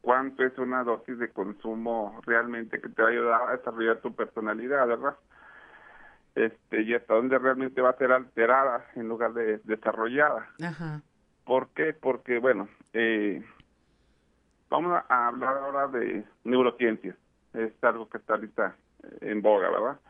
cuánto 0.00 0.44
es 0.44 0.58
una 0.58 0.82
dosis 0.82 1.18
de 1.20 1.30
consumo 1.30 2.20
realmente 2.26 2.80
que 2.80 2.88
te 2.88 3.00
va 3.00 3.08
a 3.08 3.12
ayudar 3.12 3.42
a 3.48 3.56
desarrollar 3.56 3.98
tu 3.98 4.12
personalidad, 4.12 4.88
¿verdad? 4.88 5.16
Este, 6.34 6.82
y 6.82 6.94
hasta 6.94 7.14
dónde 7.14 7.38
realmente 7.38 7.80
va 7.80 7.90
a 7.90 7.96
ser 7.96 8.10
alterada 8.10 8.86
en 8.96 9.08
lugar 9.08 9.34
de 9.34 9.58
desarrollada. 9.58 10.48
Ajá. 10.62 11.02
¿Por 11.44 11.68
qué? 11.70 11.92
Porque, 11.92 12.38
bueno, 12.38 12.68
eh, 12.92 13.44
vamos 14.70 15.02
a 15.08 15.26
hablar 15.26 15.56
ahora 15.58 15.88
de 15.88 16.24
neurociencias. 16.44 17.16
Es 17.52 17.72
algo 17.82 18.08
que 18.08 18.18
está 18.18 18.34
ahorita 18.34 18.76
en 19.20 19.42
boga, 19.42 19.70
¿verdad? 19.70 20.00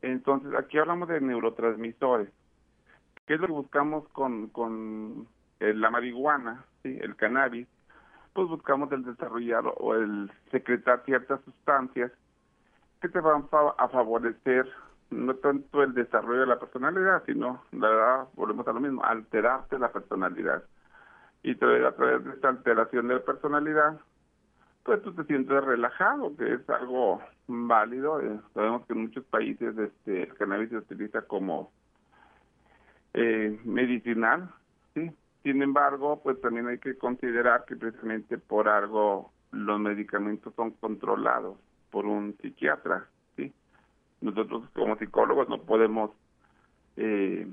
Entonces, 0.00 0.52
aquí 0.54 0.78
hablamos 0.78 1.08
de 1.08 1.20
neurotransmisores. 1.20 2.28
¿Qué 3.26 3.34
es 3.34 3.40
lo 3.40 3.46
que 3.46 3.52
buscamos 3.52 4.08
con, 4.08 4.48
con 4.48 5.28
eh, 5.60 5.74
la 5.74 5.90
marihuana, 5.90 6.64
el 6.84 7.14
cannabis? 7.16 7.68
Pues 8.32 8.48
buscamos 8.48 8.90
el 8.92 9.04
desarrollar 9.04 9.64
o 9.76 9.94
el 9.94 10.30
secretar 10.50 11.02
ciertas 11.04 11.40
sustancias 11.44 12.10
que 13.00 13.08
te 13.08 13.20
van 13.20 13.48
a 13.78 13.88
favorecer 13.88 14.66
no 15.10 15.34
tanto 15.36 15.82
el 15.82 15.92
desarrollo 15.92 16.40
de 16.40 16.46
la 16.46 16.58
personalidad, 16.58 17.22
sino, 17.26 17.62
la 17.72 17.88
verdad, 17.88 18.28
volvemos 18.34 18.66
a 18.66 18.72
lo 18.72 18.80
mismo, 18.80 19.04
alterarte 19.04 19.78
la 19.78 19.92
personalidad. 19.92 20.62
Y 21.42 21.52
a 21.52 21.92
través 21.96 22.24
de 22.24 22.30
esta 22.30 22.48
alteración 22.50 23.08
de 23.08 23.18
personalidad, 23.20 24.00
pues 24.84 25.02
tú 25.02 25.12
te 25.12 25.24
sientes 25.24 25.64
relajado, 25.64 26.36
que 26.36 26.54
es 26.54 26.70
algo 26.70 27.20
válido. 27.46 28.20
Eh, 28.20 28.38
sabemos 28.54 28.86
que 28.86 28.92
en 28.92 29.02
muchos 29.02 29.24
países 29.24 29.76
este, 29.76 30.24
el 30.24 30.34
cannabis 30.34 30.70
se 30.70 30.76
utiliza 30.76 31.22
como 31.22 31.72
eh, 33.14 33.60
medicinal, 33.64 34.50
¿sí? 34.94 35.10
Sin 35.42 35.62
embargo, 35.62 36.20
pues 36.22 36.40
también 36.40 36.68
hay 36.68 36.78
que 36.78 36.96
considerar 36.96 37.64
que 37.64 37.76
precisamente 37.76 38.38
por 38.38 38.68
algo 38.68 39.32
los 39.50 39.80
medicamentos 39.80 40.54
son 40.54 40.70
controlados 40.72 41.58
por 41.90 42.06
un 42.06 42.36
psiquiatra, 42.40 43.06
¿sí? 43.36 43.52
Nosotros 44.20 44.68
como 44.72 44.96
psicólogos 44.96 45.48
no 45.48 45.62
podemos 45.62 46.12
eh, 46.96 47.46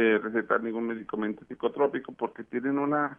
eh, 0.00 0.16
recetar 0.22 0.62
ningún 0.62 0.86
medicamento 0.86 1.44
psicotrópico 1.46 2.12
porque 2.12 2.44
tienen 2.44 2.78
una 2.78 3.18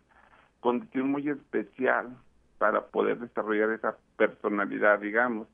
condición 0.62 1.12
muy 1.12 1.28
especial 1.28 2.16
para 2.58 2.86
poder 2.86 3.20
desarrollar 3.20 3.72
esa 3.72 3.98
personalidad, 4.16 5.00
digamos, 5.00 5.50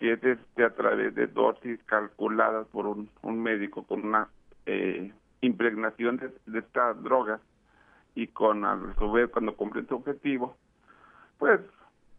que 0.00 0.14
es 0.14 0.24
este, 0.24 0.64
a 0.64 0.74
través 0.74 1.14
de 1.14 1.28
dosis 1.28 1.80
calculadas 1.84 2.66
por 2.72 2.86
un, 2.86 3.08
médico 3.40 3.84
con 3.84 4.04
una 4.04 4.30
eh, 4.66 5.12
impregnación 5.42 6.16
de, 6.16 6.58
estas 6.58 7.00
drogas 7.04 7.40
y 8.16 8.26
con 8.26 8.64
a 8.64 8.76
su 8.98 9.12
vez 9.12 9.30
cuando 9.30 9.54
cumple 9.54 9.84
su 9.84 9.94
objetivo, 9.94 10.56
pues 11.38 11.60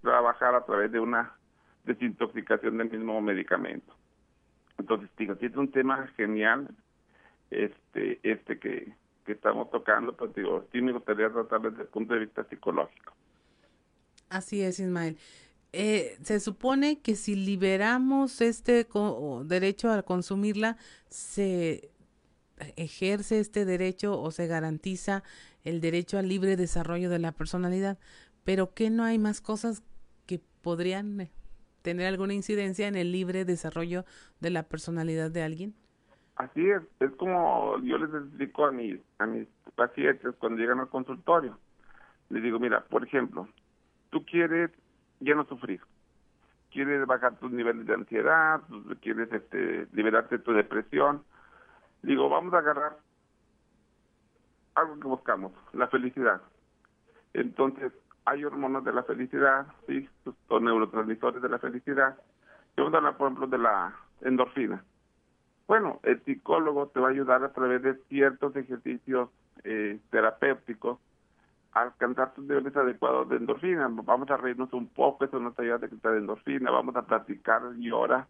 trabajar 0.02 0.56
a 0.56 0.64
través 0.64 0.94
de 0.94 1.02
una 1.02 1.34
desintoxicación 1.84 2.78
del 2.78 2.90
mismo 2.90 3.20
medicamento. 3.20 3.94
Entonces, 4.78 5.10
digo, 5.18 5.36
es 5.42 5.58
un 5.58 5.72
tema 5.72 6.08
genial, 6.16 6.70
este, 7.54 8.20
este 8.24 8.60
que, 8.60 8.94
que 9.26 9.32
estamos 9.32 9.70
tocando, 9.72 10.16
pues 10.16 10.34
digo, 10.36 10.66
sí 10.72 10.82
me 10.82 10.92
gustaría 10.92 11.30
tratar 11.30 11.62
desde 11.62 11.84
el 11.84 11.88
punto 11.88 12.14
de 12.14 12.22
vista 12.22 12.44
psicológico. 12.50 13.14
Así 14.30 14.62
es, 14.62 14.80
Ismael. 14.80 15.18
Eh, 15.72 16.18
se 16.22 16.40
supone 16.40 17.00
que 17.02 17.16
si 17.16 17.36
liberamos 17.36 18.42
este 18.42 18.88
derecho 19.46 19.92
a 19.92 20.04
consumirla, 20.04 20.78
se 21.10 21.90
ejerce 22.76 23.40
este 23.40 23.66
derecho 23.66 24.20
o 24.20 24.32
se 24.32 24.48
garantiza 24.48 25.24
el 25.64 25.82
derecho 25.82 26.18
al 26.18 26.28
libre 26.30 26.56
desarrollo 26.56 27.10
de 27.10 27.20
la 27.20 27.32
personalidad, 27.32 27.98
pero 28.44 28.74
que 28.74 28.90
no 28.90 29.04
hay 29.04 29.18
más 29.18 29.42
cosas 29.42 29.84
que 30.26 30.42
podrían 30.62 31.22
eh, 31.22 31.32
tener 31.82 32.08
alguna 32.08 32.34
incidencia 32.34 32.88
en 32.88 32.96
el 32.96 33.12
libre 33.12 33.46
desarrollo 33.46 34.06
de 34.40 34.50
la 34.50 34.64
personalidad 34.64 35.32
de 35.32 35.44
alguien. 35.44 35.76
Así 36.36 36.68
es, 36.68 36.82
es 37.00 37.12
como 37.12 37.78
yo 37.84 37.98
les 37.98 38.14
explico 38.14 38.66
a 38.66 38.72
mis, 38.72 39.00
a 39.20 39.26
mis 39.26 39.48
pacientes 39.76 40.36
cuando 40.40 40.60
llegan 40.60 40.80
al 40.80 40.90
consultorio. 40.90 41.58
Les 42.30 42.42
digo, 42.42 42.60
mira, 42.60 42.82
por 42.86 43.04
ejemplo, 43.04 43.48
tú 44.10 44.26
quieres 44.26 44.72
ya 45.20 45.36
no 45.36 45.46
sufrir, 45.46 45.82
quieres 46.72 47.06
bajar 47.06 47.38
tus 47.38 47.52
niveles 47.52 47.86
de 47.86 47.94
ansiedad, 47.94 48.62
quieres 49.02 49.32
este, 49.32 49.88
liberarte 49.94 50.38
de 50.38 50.44
tu 50.44 50.54
depresión. 50.54 51.24
Digo, 52.02 52.30
vamos 52.30 52.54
a 52.54 52.58
agarrar 52.58 52.98
algo 54.76 55.00
que 55.00 55.08
buscamos, 55.08 55.52
la 55.74 55.88
felicidad. 55.88 56.42
Entonces, 57.34 57.94
hay 58.26 58.44
hormonas 58.44 58.84
de 58.84 58.94
la 58.94 59.04
felicidad, 59.04 59.68
sí, 59.88 60.10
los 60.26 60.62
neurotransmisores 60.62 61.42
de 61.42 61.50
la 61.50 61.60
felicidad. 61.60 62.18
Vamos 62.76 62.94
a 62.94 62.98
hablar, 62.98 63.18
por 63.18 63.28
ejemplo, 63.28 63.48
de 63.48 63.58
la 63.58 63.96
endorfina. 64.22 64.84
Bueno, 65.68 66.00
el 66.04 66.22
psicólogo 66.24 66.88
te 66.88 67.00
va 67.00 67.08
a 67.08 67.12
ayudar 67.12 67.44
a 67.44 67.54
través 67.54 67.82
de 67.82 67.96
ciertos 68.10 68.56
ejercicios 68.56 69.30
eh, 69.64 70.00
terapéuticos 70.10 71.00
alcanzar 71.74 72.34
tus 72.34 72.46
niveles 72.46 72.76
adecuados 72.76 73.30
de 73.30 73.38
endorfina. 73.38 73.88
Vamos 73.90 74.30
a 74.30 74.38
reírnos 74.38 74.72
un 74.74 74.88
poco, 74.88 75.26
eso 75.26 75.40
nos 75.40 75.58
ayuda 75.60 75.76
a 75.76 76.12
de 76.12 76.18
endorfina, 76.18 76.72
vamos 76.72 76.96
a 76.96 77.02
platicar 77.04 77.62
y 77.78 77.90
ahora 77.90 78.28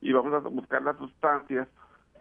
y 0.00 0.12
vamos 0.12 0.32
a 0.32 0.38
buscar 0.48 0.82
las 0.82 0.96
sustancias 0.96 1.68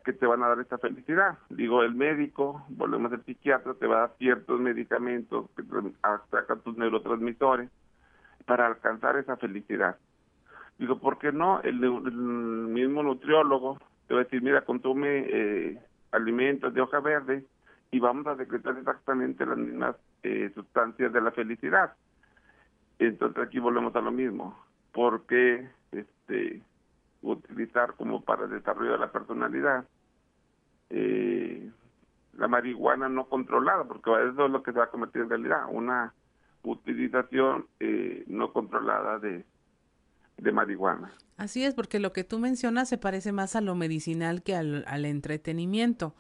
que 0.04 0.14
te 0.14 0.26
van 0.26 0.42
a 0.44 0.48
dar 0.48 0.60
esa 0.60 0.78
felicidad. 0.78 1.38
Digo, 1.50 1.84
el 1.84 1.94
médico, 1.94 2.66
volvemos 2.70 3.12
al 3.12 3.24
psiquiatra, 3.24 3.74
te 3.74 3.88
va 3.88 3.98
a 3.98 4.00
dar 4.00 4.16
ciertos 4.18 4.60
medicamentos 4.60 5.50
que 5.56 5.64
sacan 6.32 6.62
tus 6.62 6.78
neurotransmisores 6.78 7.70
para 8.46 8.68
alcanzar 8.68 9.18
esa 9.18 9.36
felicidad. 9.38 9.98
Digo, 10.78 11.00
¿por 11.00 11.18
qué 11.18 11.32
no? 11.32 11.62
El, 11.62 11.80
mismo 11.80 13.04
nutriólogo 13.04 13.80
te 14.08 14.14
va 14.14 14.22
a 14.22 14.24
decir, 14.24 14.42
mira, 14.42 14.62
consume 14.62 15.26
eh, 15.28 15.80
alimentos 16.12 16.74
de 16.74 16.82
hoja 16.82 17.00
verde 17.00 17.46
y 17.92 18.00
vamos 18.00 18.28
a 18.28 18.36
decretar 18.36 18.78
exactamente 18.78 19.46
las 19.46 19.58
mismas 19.58 19.96
eh, 20.24 20.52
sustancias 20.56 21.12
de 21.12 21.22
la 21.22 21.32
felicidad. 21.32 21.94
Entonces 23.00 23.44
aquí 23.44 23.60
volvemos 23.60 23.96
a 23.96 24.02
lo 24.02 24.12
mismo. 24.12 24.58
¿Por 24.92 25.26
qué 25.26 25.70
este, 25.92 26.62
utilizar 27.22 27.94
como 27.96 28.22
para 28.22 28.46
el 28.46 28.52
desarrollo 28.52 28.94
de 28.94 28.98
la 28.98 29.12
personalidad 29.12 29.86
eh, 30.90 31.70
la 32.38 32.48
marihuana 32.48 33.10
no 33.10 33.26
controlada? 33.26 33.84
Porque 33.84 34.10
eso 34.10 34.46
es 34.46 34.52
lo 34.52 34.64
que 34.64 34.72
se 34.72 34.80
va 34.80 34.86
a 34.86 34.92
convertir 34.92 35.24
en 35.24 35.30
realidad, 35.30 35.66
una 35.70 36.14
utilización 36.64 37.68
eh, 37.80 38.24
no 38.28 38.52
controlada 38.52 39.20
de, 39.20 39.46
de 40.38 40.52
marihuana. 40.52 41.14
Así 41.38 41.64
es, 41.64 41.74
porque 41.74 42.00
lo 42.00 42.14
que 42.14 42.24
tú 42.24 42.40
mencionas 42.40 42.90
se 42.90 42.98
parece 42.98 43.32
más 43.32 43.56
a 43.56 43.62
lo 43.62 43.76
medicinal 43.76 44.44
que 44.44 44.56
al, 44.56 44.84
al 44.88 45.06
entretenimiento. 45.06 46.16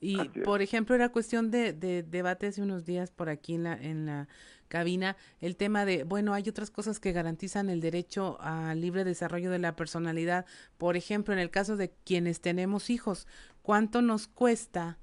Y, 0.00 0.16
por 0.44 0.62
ejemplo, 0.62 0.96
era 0.96 1.10
cuestión 1.10 1.52
de, 1.52 1.72
de, 1.72 2.02
debate 2.02 2.48
hace 2.48 2.60
unos 2.60 2.84
días 2.84 3.12
por 3.12 3.28
aquí 3.28 3.54
en 3.54 3.62
la, 3.62 3.74
en 3.74 4.06
la 4.06 4.28
cabina 4.66 5.16
el 5.40 5.54
tema 5.54 5.84
de, 5.84 6.02
bueno, 6.02 6.34
hay 6.34 6.48
otras 6.48 6.70
cosas 6.70 6.98
que 6.98 7.12
garantizan 7.12 7.70
el 7.70 7.80
derecho 7.80 8.36
al 8.40 8.80
libre 8.80 9.04
desarrollo 9.04 9.50
de 9.50 9.60
la 9.60 9.76
personalidad. 9.76 10.44
Por 10.76 10.96
ejemplo, 10.96 11.32
en 11.34 11.38
el 11.38 11.50
caso 11.50 11.76
de 11.76 11.92
quienes 12.04 12.40
tenemos 12.40 12.90
hijos, 12.90 13.28
¿cuánto 13.60 14.02
nos 14.02 14.26
cuesta 14.26 14.98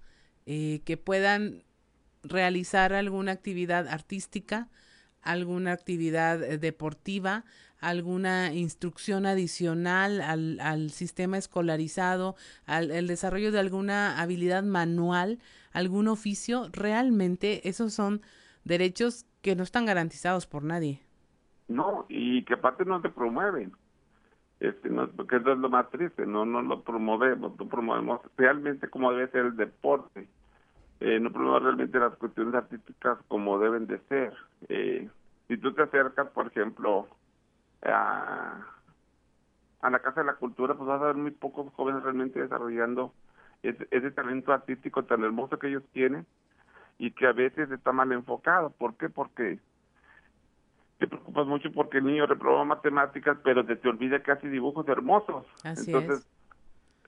eh, 0.45 0.82
que 0.84 0.97
puedan 0.97 1.63
realizar 2.24 2.91
alguna 2.91 3.32
actividad 3.32 3.88
artística, 3.88 4.67
alguna 5.22 5.72
actividad 5.72 6.43
eh, 6.43 6.57
deportiva, 6.57 7.45
alguna 7.80 8.54
instrucción 8.54 9.26
adicional 9.26 10.22
al, 10.22 10.60
al 10.60 10.90
sistema 10.90 11.38
escolarizado, 11.38 12.36
al 12.66 12.92
el 12.92 13.08
desarrollo 13.08 13.52
de 13.52 13.60
alguna 13.60 14.22
habilidad 14.22 14.64
manual, 14.64 15.40
algún 15.72 16.08
oficio, 16.08 16.68
realmente 16.72 17.68
esos 17.70 17.94
son 17.94 18.22
derechos 18.64 19.26
que 19.42 19.56
no 19.56 19.64
están 19.64 19.86
garantizados 19.86 20.48
por 20.48 20.64
nadie. 20.64 21.02
No, 21.68 22.06
y 22.10 22.44
que 22.46 22.56
aparte 22.56 22.84
no 22.86 23.02
se 23.02 23.10
promueven. 23.10 23.72
Este, 24.60 24.90
no, 24.90 25.08
porque 25.10 25.38
eso 25.38 25.54
es 25.54 25.60
lo 25.60 25.70
más 25.70 25.90
triste, 25.90 26.26
no, 26.26 26.46
no 26.46 26.62
lo 26.62 26.84
promovemos, 26.84 27.58
no 27.58 27.70
promovemos 27.70 28.20
realmente 28.36 28.90
como 28.90 29.12
debe 29.14 29.32
ser 29.32 29.46
el 29.46 29.56
deporte, 29.56 30.28
eh, 31.00 31.20
no 31.20 31.32
promovemos 31.32 31.64
realmente 31.64 31.98
las 31.98 32.16
cuestiones 32.18 32.54
artísticas 32.56 33.20
como 33.30 33.58
deben 33.60 33.88
de 33.88 34.00
ser. 34.10 34.34
Eh, 34.68 35.08
si 35.48 35.58
tú 35.58 35.74
te 35.74 35.84
acercas, 35.84 36.28
por 36.32 36.48
ejemplo, 36.48 37.08
a, 37.84 38.66
a 39.82 39.90
la 39.90 40.00
Casa 40.00 40.22
de 40.22 40.28
la 40.28 40.36
Cultura, 40.36 40.76
pues 40.76 40.88
vas 40.88 41.02
a 41.02 41.06
ver 41.06 41.16
muy 41.16 41.32
pocos 41.32 41.72
jóvenes 41.74 42.04
realmente 42.04 42.42
desarrollando 42.42 43.14
ese, 43.64 43.88
ese 43.92 44.12
talento 44.12 44.54
artístico 44.54 45.04
tan 45.04 45.24
hermoso 45.24 45.60
que 45.60 45.68
ellos 45.68 45.84
tienen 45.92 46.26
y 46.98 47.12
que 47.12 47.28
a 47.28 47.32
veces 47.32 47.72
está 47.72 47.92
mal 47.92 48.12
enfocado. 48.12 48.72
¿Por 48.72 48.96
qué? 48.96 49.10
Porque 49.10 49.60
te 50.98 51.08
preocupas 51.08 51.48
mucho 51.48 51.72
porque 51.72 52.00
el 52.00 52.06
niño 52.06 52.26
reproba 52.26 52.66
matemáticas, 52.66 53.38
pero 53.44 53.66
te, 53.66 53.78
te 53.78 53.88
olvida 53.88 54.22
que 54.22 54.32
hace 54.32 54.50
dibujos 54.50 54.88
hermosos. 54.88 55.46
Entonces, 55.64 56.28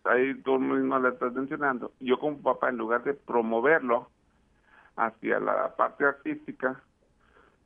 ahí 0.05 0.33
tú 0.41 0.57
mismo 0.59 0.97
le 0.97 1.09
estás 1.09 1.33
mencionando. 1.33 1.91
Yo 1.99 2.17
como 2.17 2.41
papá, 2.41 2.69
en 2.69 2.77
lugar 2.77 3.03
de 3.03 3.13
promoverlo 3.13 4.09
hacia 4.95 5.39
la 5.41 5.75
parte 5.75 6.05
artística, 6.05 6.81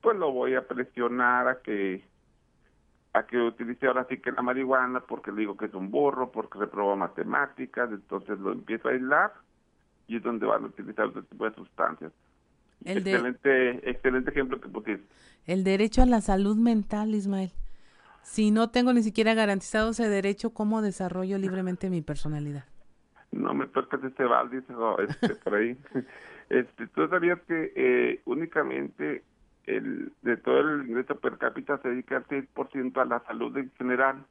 pues 0.02 0.18
lo 0.18 0.32
voy 0.32 0.56
a 0.56 0.68
presionar 0.68 1.48
a 1.48 1.62
que 1.62 2.04
a 3.16 3.26
que 3.26 3.38
utilice 3.38 3.88
ahora 3.88 4.06
sí 4.10 4.18
que 4.18 4.32
la 4.34 4.42
marihuana 4.42 5.00
porque 5.00 5.32
le 5.32 5.42
digo 5.42 5.56
que 5.56 5.66
es 5.66 5.74
un 5.74 5.90
burro, 5.90 6.32
porque 6.32 6.60
reproba 6.60 6.98
matemáticas, 6.98 7.90
entonces 7.90 8.38
lo 8.40 8.52
empiezo 8.52 8.90
a 8.90 8.92
aislar 8.92 9.32
y 10.06 10.18
es 10.18 10.24
donde 10.24 10.46
van 10.46 10.66
a 10.66 10.68
utilizar 10.68 11.06
otro 11.06 11.24
tipo 11.24 11.46
de 11.46 11.56
sustancias. 11.56 12.12
excelente, 12.84 13.90
excelente 13.90 14.32
ejemplo 14.32 14.60
que 14.60 14.68
pusiste. 14.68 15.06
El 15.46 15.64
derecho 15.64 16.02
a 16.02 16.06
la 16.06 16.20
salud 16.20 16.58
mental, 16.58 17.16
Ismael. 17.16 17.52
Si 18.22 18.52
no 18.52 18.70
tengo 18.70 18.92
ni 18.92 19.02
siquiera 19.02 19.34
garantizado 19.34 19.92
ese 19.92 20.10
derecho, 20.10 20.50
¿cómo 20.50 20.82
desarrollo 20.82 21.38
libremente 21.38 21.90
mi 21.90 22.02
personalidad? 22.02 22.66
No 23.32 23.54
me 23.54 23.68
toques 23.68 24.04
este 24.04 24.26
balde, 24.26 24.58
este, 24.58 25.36
por 25.36 25.56
ahí. 25.56 25.78
este, 26.50 26.88
Tú 26.88 27.08
sabías 27.08 27.40
que 27.48 27.72
eh, 27.76 28.22
únicamente 28.26 29.24
el, 29.68 30.12
de 30.22 30.38
todo 30.38 30.60
el 30.60 30.90
ingreso 30.90 31.20
per 31.20 31.38
cápita 31.38 31.78
se 31.80 31.90
dedica 31.90 32.18
el 32.18 32.26
6% 32.28 33.02
a 33.02 33.06
la 33.06 33.20
salud 33.22 33.56
en 33.58 33.72
general 33.72 34.26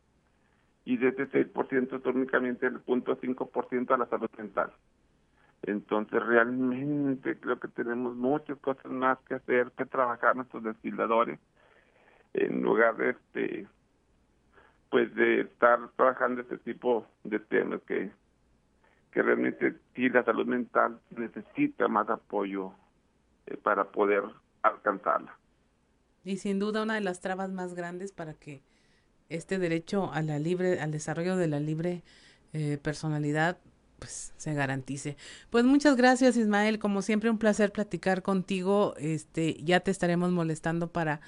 y 0.85 0.97
de 0.97 1.09
ese 1.09 1.30
6% 1.30 2.14
únicamente 2.14 2.66
el 2.66 2.85
0.5% 2.85 3.95
a 3.95 3.99
la 3.99 4.07
salud 4.07 4.30
mental. 4.37 4.72
Entonces 5.62 6.22
realmente 6.22 7.39
creo 7.39 7.59
que 7.59 7.68
tenemos 7.68 8.14
muchas 8.16 8.59
cosas 8.59 8.91
más 8.93 9.18
que 9.20 9.35
hacer, 9.35 9.72
que 9.76 9.87
trabajar 9.87 10.37
nuestros 10.37 10.62
desfiladores, 10.62 11.39
en 12.35 12.62
lugar 12.62 12.97
de 12.97 13.11
este 13.11 13.66
pues 14.91 15.12
de 15.16 15.41
estar 15.41 15.89
trabajando 15.97 16.43
este 16.43 16.59
tipo 16.59 17.07
de 17.24 17.41
temas 17.41 17.80
que 17.82 18.11
que 19.11 19.22
realmente 19.22 19.76
sí 19.95 20.09
la 20.09 20.24
salud 20.24 20.45
mental 20.45 21.01
necesita 21.16 21.87
más 21.87 22.11
apoyo 22.11 22.72
eh, 23.47 23.57
para 23.57 23.85
poder 23.85 24.24
alcanzarla. 24.68 25.38
Y 26.24 26.38
sin 26.38 26.58
duda 26.58 26.82
una 26.82 26.94
de 26.94 27.00
las 27.00 27.20
trabas 27.20 27.50
más 27.50 27.74
grandes 27.74 28.12
para 28.12 28.34
que 28.34 28.62
este 29.28 29.58
derecho 29.58 30.12
a 30.12 30.22
la 30.22 30.38
libre, 30.38 30.80
al 30.80 30.90
desarrollo 30.90 31.36
de 31.36 31.48
la 31.48 31.60
libre 31.60 32.02
eh, 32.52 32.78
personalidad 32.82 33.58
pues 33.98 34.32
se 34.36 34.54
garantice. 34.54 35.16
Pues 35.50 35.64
muchas 35.64 35.96
gracias 35.96 36.36
Ismael, 36.36 36.78
como 36.78 37.02
siempre 37.02 37.30
un 37.30 37.38
placer 37.38 37.72
platicar 37.72 38.22
contigo. 38.22 38.94
Este, 38.98 39.62
ya 39.62 39.80
te 39.80 39.90
estaremos 39.90 40.30
molestando 40.30 40.88
para 40.90 41.20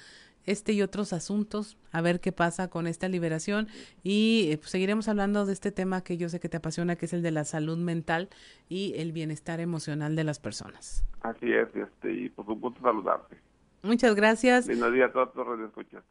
este 0.47 0.73
y 0.73 0.81
otros 0.81 1.13
asuntos, 1.13 1.77
a 1.91 2.01
ver 2.01 2.19
qué 2.19 2.31
pasa 2.31 2.69
con 2.69 2.87
esta 2.87 3.07
liberación 3.07 3.67
y 4.01 4.49
eh, 4.51 4.57
pues, 4.57 4.71
seguiremos 4.71 5.07
hablando 5.07 5.45
de 5.45 5.53
este 5.53 5.71
tema 5.71 6.03
que 6.03 6.17
yo 6.17 6.29
sé 6.29 6.39
que 6.39 6.49
te 6.49 6.57
apasiona, 6.57 6.95
que 6.95 7.05
es 7.05 7.13
el 7.13 7.21
de 7.21 7.31
la 7.31 7.43
salud 7.43 7.77
mental 7.77 8.29
y 8.67 8.93
el 8.97 9.11
bienestar 9.11 9.59
emocional 9.59 10.15
de 10.15 10.23
las 10.23 10.39
personas. 10.39 11.05
Así 11.21 11.51
es, 11.51 11.67
este, 11.75 12.11
y 12.11 12.29
por 12.29 12.45
supuesto 12.47 12.81
saludarte. 12.81 13.37
Muchas 13.83 14.15
gracias. 14.15 14.65
Buenos 14.65 14.93
días 14.93 15.09
a 15.09 15.25
todos 15.31 15.47
los 15.47 15.67
escuchas. 15.67 16.03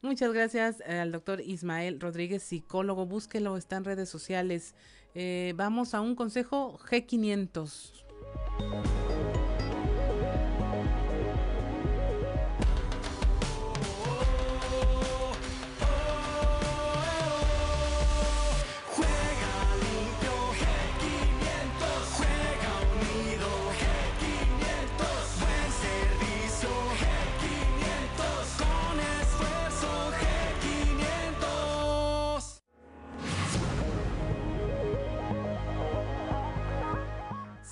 Muchas 0.00 0.32
gracias 0.32 0.80
eh, 0.86 1.00
al 1.00 1.12
doctor 1.12 1.40
Ismael 1.40 2.00
Rodríguez, 2.00 2.42
psicólogo. 2.42 3.06
Búsquelo, 3.06 3.56
está 3.56 3.76
en 3.76 3.84
redes 3.84 4.08
sociales. 4.08 4.74
Eh, 5.14 5.54
vamos 5.56 5.94
a 5.94 6.00
un 6.00 6.14
consejo 6.14 6.78
G500. 6.78 8.04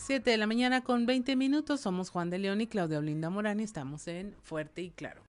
De 0.09 0.37
la 0.37 0.47
mañana 0.47 0.83
con 0.83 1.05
20 1.05 1.35
minutos. 1.35 1.81
Somos 1.81 2.11
Juan 2.11 2.31
de 2.31 2.39
León 2.39 2.61
y 2.61 2.69
Claudia 2.69 2.99
Olinda 2.99 3.29
Morán 3.29 3.59
y 3.59 3.65
estamos 3.65 4.07
en 4.07 4.37
Fuerte 4.41 4.83
y 4.83 4.91
Claro. 4.91 5.23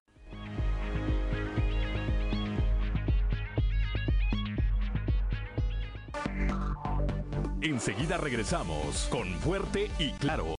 Enseguida 7.62 8.18
regresamos 8.18 9.08
con 9.10 9.28
Fuerte 9.40 9.90
y 9.98 10.12
Claro. 10.12 10.57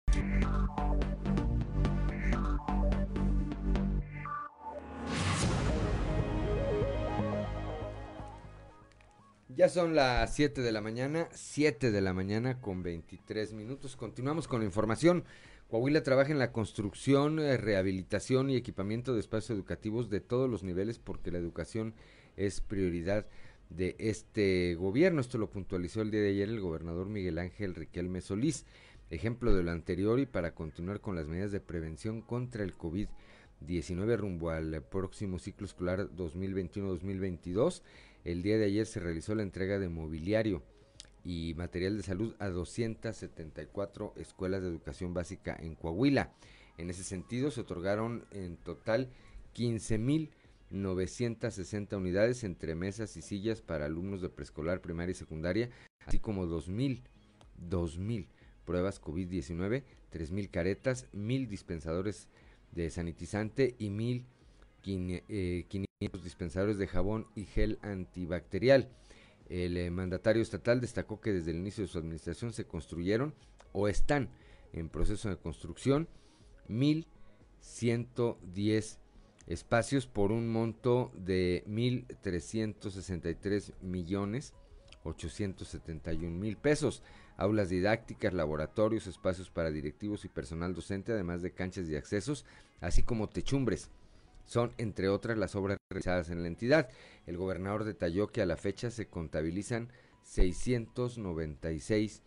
Ya 9.58 9.70
son 9.70 9.96
las 9.96 10.36
7 10.36 10.62
de 10.62 10.72
la 10.72 10.82
mañana, 10.82 11.30
7 11.32 11.90
de 11.90 12.02
la 12.02 12.14
mañana 12.14 12.62
con 12.62 12.84
23 12.84 13.54
minutos. 13.54 13.96
Continuamos 13.96 14.48
con 14.48 14.60
la 14.60 14.68
información. 14.68 15.24
Coahuila 15.68 16.04
trabaja 16.04 16.32
en 16.32 16.38
la 16.38 16.52
construcción, 16.52 17.40
eh, 17.40 17.58
rehabilitación 17.58 18.52
y 18.52 18.56
equipamiento 18.56 19.16
de 19.16 19.20
espacios 19.20 19.58
educativos 19.58 20.12
de 20.12 20.20
todos 20.20 20.48
los 20.48 20.62
niveles 20.62 21.00
porque 21.00 21.32
la 21.32 21.40
educación 21.40 21.96
es 22.36 22.62
prioridad 22.62 23.26
de 23.72 23.96
este 23.98 24.76
gobierno. 24.76 25.22
Esto 25.22 25.40
lo 25.40 25.50
puntualizó 25.50 26.04
el 26.04 26.12
día 26.12 26.22
de 26.22 26.30
ayer 26.30 26.50
el 26.50 26.60
gobernador 26.60 27.10
Miguel 27.10 27.40
Ángel 27.40 27.74
Riquelme 27.74 28.22
Solís. 28.22 28.64
Ejemplo 29.10 29.56
de 29.56 29.64
lo 29.64 29.72
anterior 29.72 30.20
y 30.20 30.28
para 30.28 30.54
continuar 30.54 31.02
con 31.02 31.16
las 31.16 31.26
medidas 31.26 31.52
de 31.52 31.62
prevención 31.62 32.22
contra 32.22 32.64
el 32.64 32.78
COVID-19 32.78 33.08
rumbo 34.18 34.50
al 34.50 34.82
próximo 34.84 35.40
ciclo 35.40 35.66
escolar 35.66 36.10
2021-2022, 36.16 37.82
el 38.24 38.44
día 38.44 38.58
de 38.58 38.66
ayer 38.66 38.86
se 38.86 39.00
realizó 39.00 39.34
la 39.36 39.44
entrega 39.44 39.80
de 39.80 39.88
mobiliario 39.90 40.64
y 41.24 41.54
material 41.56 41.96
de 41.98 42.04
salud 42.04 42.36
a 42.40 42.50
274 42.50 44.14
escuelas 44.16 44.62
de 44.62 44.68
educación 44.70 45.14
básica 45.14 45.58
en 45.60 45.76
Coahuila. 45.76 46.34
En 46.78 46.90
ese 46.90 47.04
sentido, 47.04 47.52
se 47.52 47.62
otorgaron 47.62 48.26
en 48.32 48.58
total 48.58 49.10
15.960 49.56 51.98
unidades 51.98 52.44
entre 52.44 52.76
mesas 52.76 53.16
y 53.18 53.22
sillas 53.22 53.62
para 53.62 53.86
alumnos 53.86 54.22
de 54.22 54.30
preescolar, 54.30 54.82
primaria 54.82 55.12
y 55.12 55.16
secundaria, 55.16 55.70
así 56.06 56.20
como 56.20 56.46
2.000, 56.46 57.02
2.000 57.70 58.28
pruebas 58.64 59.02
COVID-19, 59.02 59.84
3.000 60.14 60.52
caretas, 60.52 61.08
1.000 61.14 61.48
dispensadores 61.48 62.28
de 62.78 62.90
sanitizante 62.90 63.76
y 63.78 63.90
1.500 63.90 65.24
eh, 65.28 65.66
dispensadores 66.24 66.78
de 66.78 66.88
jabón 66.88 67.28
y 67.36 67.44
gel 67.46 67.80
antibacterial. 67.82 68.90
El 69.50 69.76
eh, 69.78 69.90
mandatario 69.90 70.42
estatal 70.42 70.80
destacó 70.80 71.20
que 71.20 71.34
desde 71.34 71.52
el 71.52 71.58
inicio 71.58 71.84
de 71.84 71.90
su 71.90 71.98
administración 71.98 72.54
se 72.54 72.66
construyeron 72.66 73.34
o 73.74 73.88
están 73.88 74.30
en 74.74 74.90
proceso 74.90 75.30
de 75.30 75.38
construcción 75.38 76.10
1.110 76.70 78.98
espacios 79.48 80.08
por 80.08 80.32
un 80.32 80.50
monto 80.50 81.12
de 81.16 81.64
1.363 81.68 83.74
millones 83.82 84.54
871 85.04 86.38
mil 86.38 86.58
pesos 86.58 87.02
aulas 87.38 87.70
didácticas, 87.70 88.34
laboratorios, 88.34 89.08
espacios 89.08 89.50
para 89.50 89.72
directivos 89.72 90.26
y 90.26 90.28
personal 90.28 90.74
docente, 90.74 91.14
además 91.14 91.42
de 91.42 91.52
canchas 91.52 91.88
y 91.88 91.96
accesos, 91.96 92.46
así 92.82 93.04
como 93.04 93.30
techumbres. 93.30 93.90
Son, 94.46 94.74
entre 94.78 95.10
otras, 95.10 95.38
las 95.38 95.56
obras 95.56 95.78
realizadas 95.90 96.30
en 96.30 96.42
la 96.42 96.48
entidad. 96.48 96.90
El 97.26 97.38
gobernador 97.38 97.84
detalló 97.84 98.28
que 98.28 98.42
a 98.42 98.46
la 98.46 98.58
fecha 98.58 98.90
se 98.90 99.08
contabilizan 99.08 99.92
696 100.24 102.24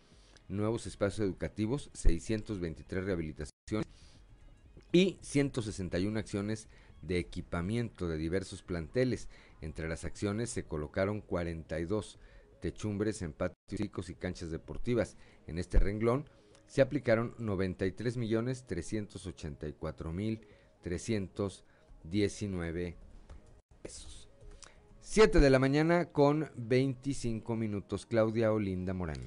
nuevos 0.47 0.87
espacios 0.87 1.25
educativos, 1.25 1.89
623 1.93 3.05
rehabilitaciones 3.05 3.87
y 4.91 5.17
161 5.21 6.19
acciones 6.19 6.67
de 7.01 7.17
equipamiento 7.17 8.07
de 8.07 8.17
diversos 8.17 8.61
planteles. 8.61 9.29
Entre 9.61 9.87
las 9.87 10.05
acciones 10.05 10.49
se 10.49 10.63
colocaron 10.63 11.21
42 11.21 12.19
techumbres 12.61 13.21
en 13.21 13.33
patios 13.33 14.09
y 14.09 14.15
canchas 14.15 14.51
deportivas. 14.51 15.17
En 15.47 15.57
este 15.57 15.79
renglón 15.79 16.29
se 16.67 16.81
aplicaron 16.81 17.35
93 17.37 18.15
millones 18.15 18.63
384 18.65 20.13
mil 20.13 20.39
319 20.81 22.95
pesos. 23.81 24.29
7 25.01 25.41
de 25.41 25.49
la 25.49 25.59
mañana 25.59 26.05
con 26.05 26.49
25 26.55 27.57
minutos. 27.57 28.05
Claudia 28.05 28.53
Olinda 28.53 28.93
Morán. 28.93 29.19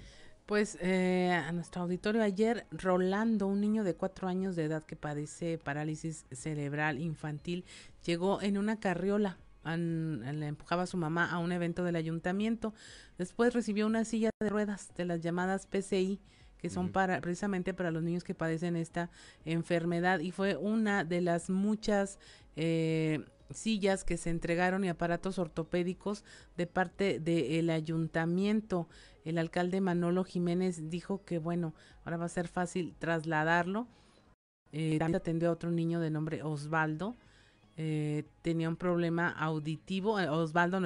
Pues 0.46 0.78
eh, 0.80 1.32
a 1.32 1.50
nuestro 1.52 1.82
auditorio 1.82 2.22
ayer, 2.22 2.66
Rolando, 2.70 3.46
un 3.46 3.60
niño 3.60 3.82
de 3.82 3.94
cuatro 3.94 4.28
años 4.28 4.56
de 4.56 4.64
edad 4.64 4.84
que 4.84 4.94
padece 4.94 5.58
parálisis 5.58 6.26
cerebral 6.32 7.00
infantil, 7.00 7.64
llegó 8.04 8.42
en 8.42 8.58
una 8.58 8.78
carriola 8.78 9.38
le 9.64 10.46
empujaba 10.46 10.82
a 10.82 10.86
su 10.86 10.96
mamá 10.96 11.30
a 11.30 11.38
un 11.38 11.52
evento 11.52 11.84
del 11.84 11.96
ayuntamiento. 11.96 12.74
Después 13.18 13.54
recibió 13.54 13.86
una 13.86 14.04
silla 14.04 14.30
de 14.40 14.50
ruedas 14.50 14.92
de 14.96 15.04
las 15.04 15.20
llamadas 15.20 15.66
PCI, 15.66 16.20
que 16.58 16.70
son 16.70 16.90
para 16.90 17.20
precisamente 17.20 17.74
para 17.74 17.90
los 17.90 18.02
niños 18.02 18.24
que 18.24 18.34
padecen 18.34 18.76
esta 18.76 19.10
enfermedad 19.44 20.20
y 20.20 20.30
fue 20.30 20.56
una 20.56 21.04
de 21.04 21.20
las 21.20 21.50
muchas 21.50 22.18
eh, 22.56 23.22
sillas 23.50 24.04
que 24.04 24.16
se 24.16 24.30
entregaron 24.30 24.84
y 24.84 24.88
aparatos 24.88 25.38
ortopédicos 25.38 26.24
de 26.56 26.66
parte 26.66 27.20
del 27.20 27.68
ayuntamiento. 27.70 28.88
El 29.24 29.38
alcalde 29.38 29.80
Manolo 29.80 30.24
Jiménez 30.24 30.88
dijo 30.88 31.24
que 31.24 31.38
bueno, 31.38 31.74
ahora 32.04 32.16
va 32.16 32.24
a 32.26 32.30
ser 32.30 32.48
fácil 32.48 32.94
trasladarlo. 32.98 33.86
Eh, 34.72 34.98
también 34.98 35.16
atendió 35.16 35.50
a 35.50 35.52
otro 35.52 35.70
niño 35.70 36.00
de 36.00 36.10
nombre 36.10 36.42
Osvaldo 36.42 37.14
eh, 37.76 38.24
tenía 38.42 38.68
un 38.68 38.76
problema 38.76 39.30
auditivo. 39.30 40.20
Eh, 40.20 40.28
Osvaldo 40.28 40.80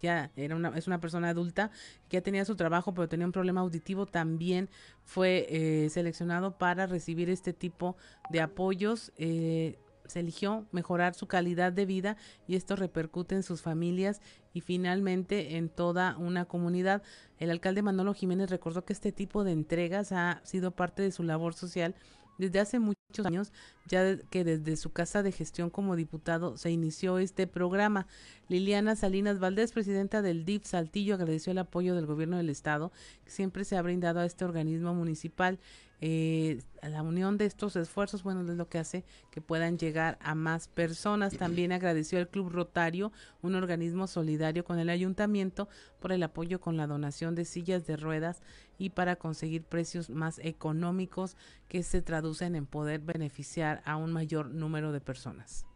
ya 0.00 0.30
era 0.36 0.54
una, 0.54 0.68
es 0.76 0.86
una 0.86 1.00
persona 1.00 1.30
adulta 1.30 1.70
que 2.08 2.18
ya 2.18 2.20
tenía 2.20 2.44
su 2.44 2.56
trabajo, 2.56 2.92
pero 2.92 3.08
tenía 3.08 3.26
un 3.26 3.32
problema 3.32 3.62
auditivo. 3.62 4.06
También 4.06 4.68
fue 5.04 5.46
eh, 5.48 5.88
seleccionado 5.88 6.58
para 6.58 6.86
recibir 6.86 7.30
este 7.30 7.52
tipo 7.52 7.96
de 8.30 8.40
apoyos. 8.40 9.12
se 9.16 10.20
eligió 10.20 10.66
mejorar 10.70 11.14
su 11.14 11.26
calidad 11.26 11.72
de 11.72 11.84
vida 11.84 12.16
y 12.46 12.54
esto 12.54 12.76
repercute 12.76 13.34
en 13.34 13.42
sus 13.42 13.60
familias 13.60 14.20
y 14.52 14.60
finalmente 14.60 15.56
en 15.56 15.68
toda 15.68 16.16
una 16.16 16.44
comunidad. 16.44 17.02
El 17.38 17.50
alcalde 17.50 17.82
Manolo 17.82 18.14
Jiménez 18.14 18.50
recordó 18.50 18.84
que 18.84 18.92
este 18.92 19.10
tipo 19.10 19.42
de 19.42 19.52
entregas 19.52 20.12
ha 20.12 20.40
sido 20.44 20.70
parte 20.70 21.02
de 21.02 21.10
su 21.10 21.22
labor 21.24 21.54
social 21.54 21.96
desde 22.38 22.60
hace 22.60 22.78
muchos 22.78 23.24
años, 23.24 23.52
ya 23.86 24.16
que 24.30 24.44
desde 24.44 24.76
su 24.76 24.90
casa 24.90 25.22
de 25.22 25.32
gestión 25.32 25.70
como 25.70 25.96
diputado 25.96 26.56
se 26.56 26.70
inició 26.70 27.18
este 27.18 27.46
programa. 27.46 28.06
Liliana 28.48 28.96
Salinas 28.96 29.38
Valdés, 29.38 29.72
presidenta 29.72 30.22
del 30.22 30.44
DIF 30.44 30.64
Saltillo, 30.64 31.14
agradeció 31.14 31.52
el 31.52 31.58
apoyo 31.58 31.94
del 31.94 32.06
gobierno 32.06 32.36
del 32.36 32.50
estado 32.50 32.92
que 33.24 33.30
siempre 33.30 33.64
se 33.64 33.76
ha 33.76 33.82
brindado 33.82 34.20
a 34.20 34.26
este 34.26 34.44
organismo 34.44 34.94
municipal 34.94 35.58
eh, 36.00 36.62
la 36.82 37.02
unión 37.02 37.38
de 37.38 37.46
estos 37.46 37.74
esfuerzos, 37.76 38.22
bueno, 38.22 38.42
es 38.42 38.56
lo 38.56 38.68
que 38.68 38.78
hace 38.78 39.04
que 39.30 39.40
puedan 39.40 39.78
llegar 39.78 40.18
a 40.20 40.34
más 40.34 40.68
personas. 40.68 41.36
También 41.36 41.72
agradeció 41.72 42.18
al 42.18 42.28
Club 42.28 42.50
Rotario, 42.50 43.12
un 43.42 43.54
organismo 43.54 44.06
solidario 44.06 44.64
con 44.64 44.78
el 44.78 44.90
ayuntamiento, 44.90 45.68
por 46.00 46.12
el 46.12 46.22
apoyo 46.22 46.60
con 46.60 46.76
la 46.76 46.86
donación 46.86 47.34
de 47.34 47.44
sillas 47.44 47.86
de 47.86 47.96
ruedas 47.96 48.42
y 48.78 48.90
para 48.90 49.16
conseguir 49.16 49.64
precios 49.64 50.10
más 50.10 50.38
económicos 50.40 51.36
que 51.68 51.82
se 51.82 52.02
traducen 52.02 52.54
en 52.54 52.66
poder 52.66 53.00
beneficiar 53.00 53.82
a 53.86 53.96
un 53.96 54.12
mayor 54.12 54.50
número 54.50 54.92
de 54.92 55.00
personas. 55.00 55.66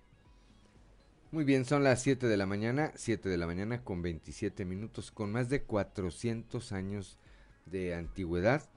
Muy 1.33 1.45
bien, 1.45 1.65
son 1.65 1.85
las 1.85 2.03
7 2.03 2.27
de 2.27 2.37
la 2.37 2.45
mañana, 2.45 2.93
7 2.97 3.29
de 3.29 3.39
la 3.39 3.47
mañana 3.47 3.85
con 3.85 4.03
27 4.03 4.65
minutos, 4.65 5.13
con 5.13 5.31
más 5.31 5.49
de 5.49 5.63
400 5.63 6.73
años 6.73 7.19
de 7.67 7.95
antigüedad 7.95 8.69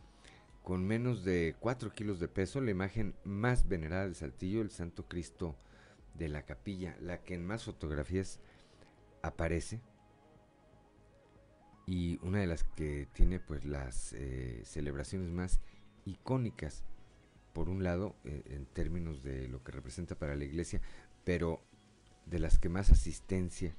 con 0.63 0.85
menos 0.85 1.23
de 1.23 1.55
4 1.59 1.93
kilos 1.93 2.19
de 2.19 2.29
peso, 2.29 2.61
la 2.61 2.71
imagen 2.71 3.15
más 3.25 3.67
venerada 3.67 4.07
de 4.07 4.15
Saltillo, 4.15 4.61
el 4.61 4.71
Santo 4.71 5.07
Cristo 5.07 5.57
de 6.13 6.29
la 6.29 6.43
capilla, 6.43 6.95
la 7.01 7.21
que 7.21 7.35
en 7.35 7.45
más 7.45 7.65
fotografías 7.65 8.39
aparece 9.21 9.81
y 11.85 12.17
una 12.21 12.39
de 12.39 12.47
las 12.47 12.63
que 12.63 13.07
tiene 13.13 13.39
pues 13.39 13.65
las 13.65 14.13
eh, 14.13 14.61
celebraciones 14.63 15.29
más 15.31 15.59
icónicas, 16.05 16.83
por 17.51 17.69
un 17.69 17.83
lado 17.83 18.15
eh, 18.23 18.43
en 18.45 18.65
términos 18.65 19.21
de 19.21 19.47
lo 19.49 19.63
que 19.63 19.73
representa 19.73 20.15
para 20.15 20.35
la 20.35 20.45
iglesia, 20.45 20.81
pero 21.25 21.61
de 22.25 22.39
las 22.39 22.57
que 22.57 22.69
más 22.69 22.89
asistencia 22.89 23.75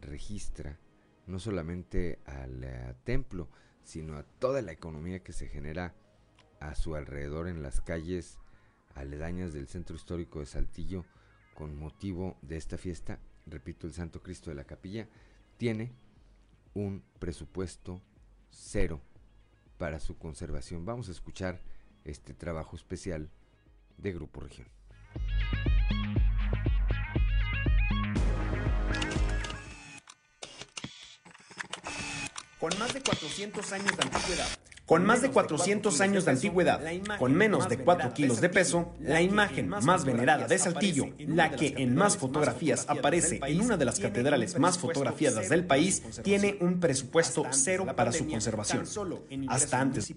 registra, 0.00 0.78
no 1.26 1.38
solamente 1.38 2.18
al 2.24 2.64
eh, 2.64 2.94
templo, 3.04 3.48
sino 3.82 4.16
a 4.16 4.22
toda 4.22 4.62
la 4.62 4.72
economía 4.72 5.22
que 5.22 5.34
se 5.34 5.48
genera 5.48 5.94
a 6.64 6.74
su 6.74 6.94
alrededor 6.94 7.48
en 7.48 7.62
las 7.62 7.80
calles 7.80 8.38
aledañas 8.94 9.52
del 9.52 9.68
centro 9.68 9.96
histórico 9.96 10.40
de 10.40 10.46
Saltillo 10.46 11.04
con 11.52 11.76
motivo 11.76 12.36
de 12.42 12.56
esta 12.56 12.78
fiesta, 12.78 13.18
repito, 13.46 13.86
el 13.86 13.92
Santo 13.92 14.22
Cristo 14.22 14.50
de 14.50 14.56
la 14.56 14.64
Capilla, 14.64 15.06
tiene 15.58 15.92
un 16.72 17.02
presupuesto 17.18 18.00
cero 18.50 19.00
para 19.78 20.00
su 20.00 20.16
conservación. 20.16 20.84
Vamos 20.86 21.08
a 21.08 21.12
escuchar 21.12 21.60
este 22.04 22.32
trabajo 22.32 22.76
especial 22.76 23.28
de 23.98 24.12
Grupo 24.12 24.40
Región. 24.40 24.68
Con 32.58 32.78
más 32.78 32.94
de 32.94 33.02
400 33.02 33.72
años 33.72 33.96
de 33.96 34.02
antigüedad, 34.02 34.48
Con 34.86 35.04
más 35.06 35.22
de 35.22 35.30
400 35.30 36.00
años 36.02 36.26
de 36.26 36.32
antigüedad, 36.32 36.80
con 37.18 37.34
menos 37.34 37.70
de 37.70 37.78
4 37.78 38.12
kilos 38.12 38.42
de 38.42 38.50
peso, 38.50 38.94
la 39.00 39.22
imagen 39.22 39.68
más 39.68 40.04
venerada 40.04 40.46
de 40.46 40.58
Saltillo, 40.58 41.06
la 41.18 41.52
que 41.52 41.74
en 41.78 41.94
más 41.94 42.18
fotografías 42.18 42.84
aparece 42.88 43.40
en 43.46 43.60
una 43.62 43.78
de 43.78 43.86
las 43.86 43.98
catedrales 43.98 44.58
más 44.58 44.78
fotografiadas 44.78 45.48
del 45.48 45.66
país, 45.66 46.02
tiene 46.22 46.58
un 46.60 46.80
presupuesto 46.80 47.44
cero 47.50 47.86
para 47.96 48.12
su 48.12 48.28
conservación. 48.28 48.84
Hasta 49.48 49.80
antes 49.80 50.12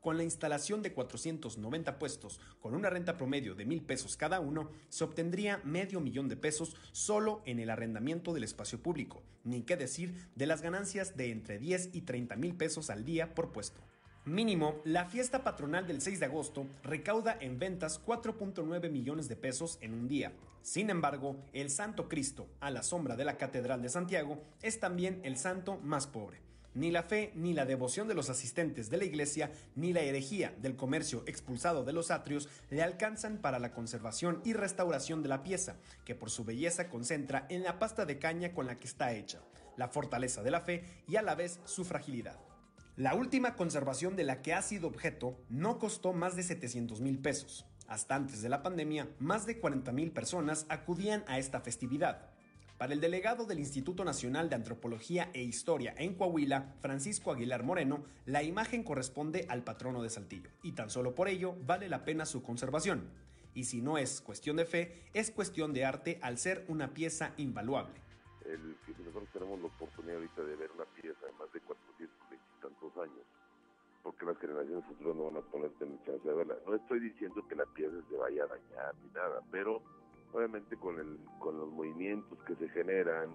con 0.00 0.16
la 0.16 0.24
instalación 0.24 0.82
de 0.82 0.92
490 0.92 1.98
puestos, 1.98 2.40
con 2.60 2.74
una 2.74 2.90
renta 2.90 3.16
promedio 3.16 3.54
de 3.54 3.64
mil 3.64 3.82
pesos 3.82 4.16
cada 4.16 4.40
uno, 4.40 4.68
se 4.88 5.04
obtendría 5.04 5.60
medio 5.64 6.00
millón 6.00 6.28
de 6.28 6.36
pesos 6.36 6.76
solo 6.90 7.40
en 7.46 7.60
el 7.60 7.70
arrendamiento 7.70 8.34
del 8.34 8.42
espacio 8.42 8.82
público, 8.82 9.22
ni 9.44 9.62
qué 9.62 9.76
decir 9.76 10.28
de 10.34 10.46
las 10.46 10.60
ganancias 10.60 11.16
de 11.16 11.30
entre 11.30 11.58
10 11.58 11.90
y 11.92 12.02
30 12.02 12.34
mil 12.36 12.56
pesos 12.56 12.90
al 12.90 13.04
día 13.04 13.34
por 13.34 13.52
puesto. 13.52 13.80
Mínimo, 14.24 14.80
la 14.84 15.06
fiesta 15.06 15.42
patronal 15.42 15.84
del 15.88 16.00
6 16.00 16.20
de 16.20 16.26
agosto 16.26 16.68
recauda 16.84 17.36
en 17.40 17.58
ventas 17.58 18.00
4.9 18.06 18.88
millones 18.88 19.28
de 19.28 19.34
pesos 19.34 19.78
en 19.80 19.94
un 19.94 20.06
día. 20.06 20.32
Sin 20.62 20.90
embargo, 20.90 21.34
el 21.52 21.70
Santo 21.70 22.08
Cristo, 22.08 22.46
a 22.60 22.70
la 22.70 22.84
sombra 22.84 23.16
de 23.16 23.24
la 23.24 23.36
Catedral 23.36 23.82
de 23.82 23.88
Santiago, 23.88 24.40
es 24.62 24.78
también 24.78 25.20
el 25.24 25.36
santo 25.38 25.76
más 25.78 26.06
pobre. 26.06 26.40
Ni 26.72 26.92
la 26.92 27.02
fe 27.02 27.32
ni 27.34 27.52
la 27.52 27.66
devoción 27.66 28.06
de 28.06 28.14
los 28.14 28.30
asistentes 28.30 28.90
de 28.90 28.98
la 28.98 29.04
iglesia, 29.04 29.50
ni 29.74 29.92
la 29.92 30.02
herejía 30.02 30.54
del 30.62 30.76
comercio 30.76 31.24
expulsado 31.26 31.82
de 31.84 31.92
los 31.92 32.12
atrios 32.12 32.48
le 32.70 32.80
alcanzan 32.80 33.38
para 33.38 33.58
la 33.58 33.72
conservación 33.72 34.40
y 34.44 34.52
restauración 34.52 35.24
de 35.24 35.30
la 35.30 35.42
pieza, 35.42 35.74
que 36.04 36.14
por 36.14 36.30
su 36.30 36.44
belleza 36.44 36.88
concentra 36.88 37.44
en 37.48 37.64
la 37.64 37.80
pasta 37.80 38.06
de 38.06 38.20
caña 38.20 38.54
con 38.54 38.66
la 38.66 38.76
que 38.78 38.86
está 38.86 39.14
hecha, 39.14 39.40
la 39.76 39.88
fortaleza 39.88 40.44
de 40.44 40.52
la 40.52 40.60
fe 40.60 40.84
y 41.08 41.16
a 41.16 41.22
la 41.22 41.34
vez 41.34 41.58
su 41.64 41.84
fragilidad. 41.84 42.38
La 42.96 43.14
última 43.14 43.56
conservación 43.56 44.16
de 44.16 44.24
la 44.24 44.42
que 44.42 44.52
ha 44.52 44.60
sido 44.60 44.86
objeto 44.86 45.38
no 45.48 45.78
costó 45.78 46.12
más 46.12 46.36
de 46.36 46.42
700 46.42 47.00
mil 47.00 47.18
pesos. 47.18 47.64
Hasta 47.88 48.14
antes 48.14 48.42
de 48.42 48.50
la 48.50 48.62
pandemia, 48.62 49.08
más 49.18 49.46
de 49.46 49.58
40 49.58 49.92
mil 49.92 50.10
personas 50.10 50.66
acudían 50.68 51.24
a 51.26 51.38
esta 51.38 51.62
festividad. 51.62 52.28
Para 52.76 52.92
el 52.92 53.00
delegado 53.00 53.46
del 53.46 53.60
Instituto 53.60 54.04
Nacional 54.04 54.50
de 54.50 54.56
Antropología 54.56 55.30
e 55.32 55.42
Historia 55.42 55.94
en 55.96 56.14
Coahuila, 56.14 56.74
Francisco 56.80 57.32
Aguilar 57.32 57.62
Moreno, 57.62 58.04
la 58.26 58.42
imagen 58.42 58.84
corresponde 58.84 59.46
al 59.48 59.64
patrono 59.64 60.02
de 60.02 60.10
Saltillo, 60.10 60.50
y 60.62 60.72
tan 60.72 60.90
solo 60.90 61.14
por 61.14 61.28
ello 61.28 61.56
vale 61.64 61.88
la 61.88 62.04
pena 62.04 62.26
su 62.26 62.42
conservación. 62.42 63.08
Y 63.54 63.64
si 63.64 63.80
no 63.80 63.96
es 63.96 64.20
cuestión 64.20 64.56
de 64.56 64.66
fe, 64.66 65.04
es 65.14 65.30
cuestión 65.30 65.72
de 65.72 65.86
arte 65.86 66.18
al 66.20 66.36
ser 66.36 66.66
una 66.68 66.92
pieza 66.92 67.32
invaluable. 67.38 68.02
El, 68.44 68.76
nosotros 68.98 69.30
tenemos 69.32 69.60
la 69.60 69.66
oportunidad 69.68 70.16
ahorita 70.16 70.42
de 70.42 70.56
ver 70.56 70.70
una 70.72 70.84
pieza 70.84 71.01
porque 74.02 74.26
las 74.26 74.38
generaciones 74.38 74.84
futuras 74.86 75.16
no 75.16 75.24
van 75.24 75.36
a 75.36 75.40
poner 75.40 75.70
tener 75.78 75.96
chance 76.04 76.28
de 76.28 76.34
verla. 76.34 76.56
No 76.66 76.74
estoy 76.74 77.00
diciendo 77.00 77.46
que 77.48 77.54
la 77.54 77.66
pieza 77.66 77.96
se 78.08 78.16
vaya 78.16 78.44
a 78.44 78.48
dañar 78.48 78.94
ni 79.02 79.10
nada, 79.12 79.40
pero 79.50 79.80
obviamente 80.32 80.76
con 80.76 80.98
el 80.98 81.18
con 81.38 81.58
los 81.58 81.70
movimientos 81.70 82.38
que 82.46 82.56
se 82.56 82.68
generan, 82.70 83.30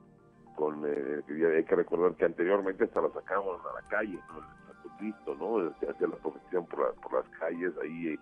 con 0.56 0.84
eh, 0.86 1.24
hay 1.28 1.64
que 1.64 1.76
recordar 1.76 2.16
que 2.16 2.26
anteriormente 2.26 2.84
hasta 2.84 3.02
la 3.02 3.10
sacábamos 3.12 3.62
a 3.66 3.82
la 3.82 3.88
calle, 3.88 4.20
¿no? 4.30 4.40
El 4.40 4.44
Santo 4.66 4.90
Cristo, 4.98 5.36
¿no? 5.36 5.70
Hacía 5.70 6.08
la 6.08 6.18
profesión 6.18 6.66
por, 6.66 6.94
por 6.96 7.14
las 7.14 7.30
calles, 7.40 7.74
ahí 7.82 8.08
eh, 8.10 8.20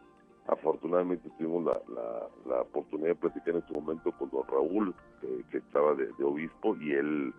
afortunadamente 0.48 1.30
tuvimos 1.38 1.66
la, 1.66 1.82
la, 1.94 2.28
la, 2.46 2.62
oportunidad 2.62 3.10
de 3.10 3.16
platicar 3.16 3.50
en 3.50 3.58
este 3.58 3.74
momento 3.74 4.12
con 4.12 4.30
don 4.30 4.48
Raúl, 4.48 4.94
que, 5.50 5.58
estaba 5.58 5.96
de 5.96 6.24
obispo, 6.24 6.76
y 6.76 6.92
él 6.92 7.34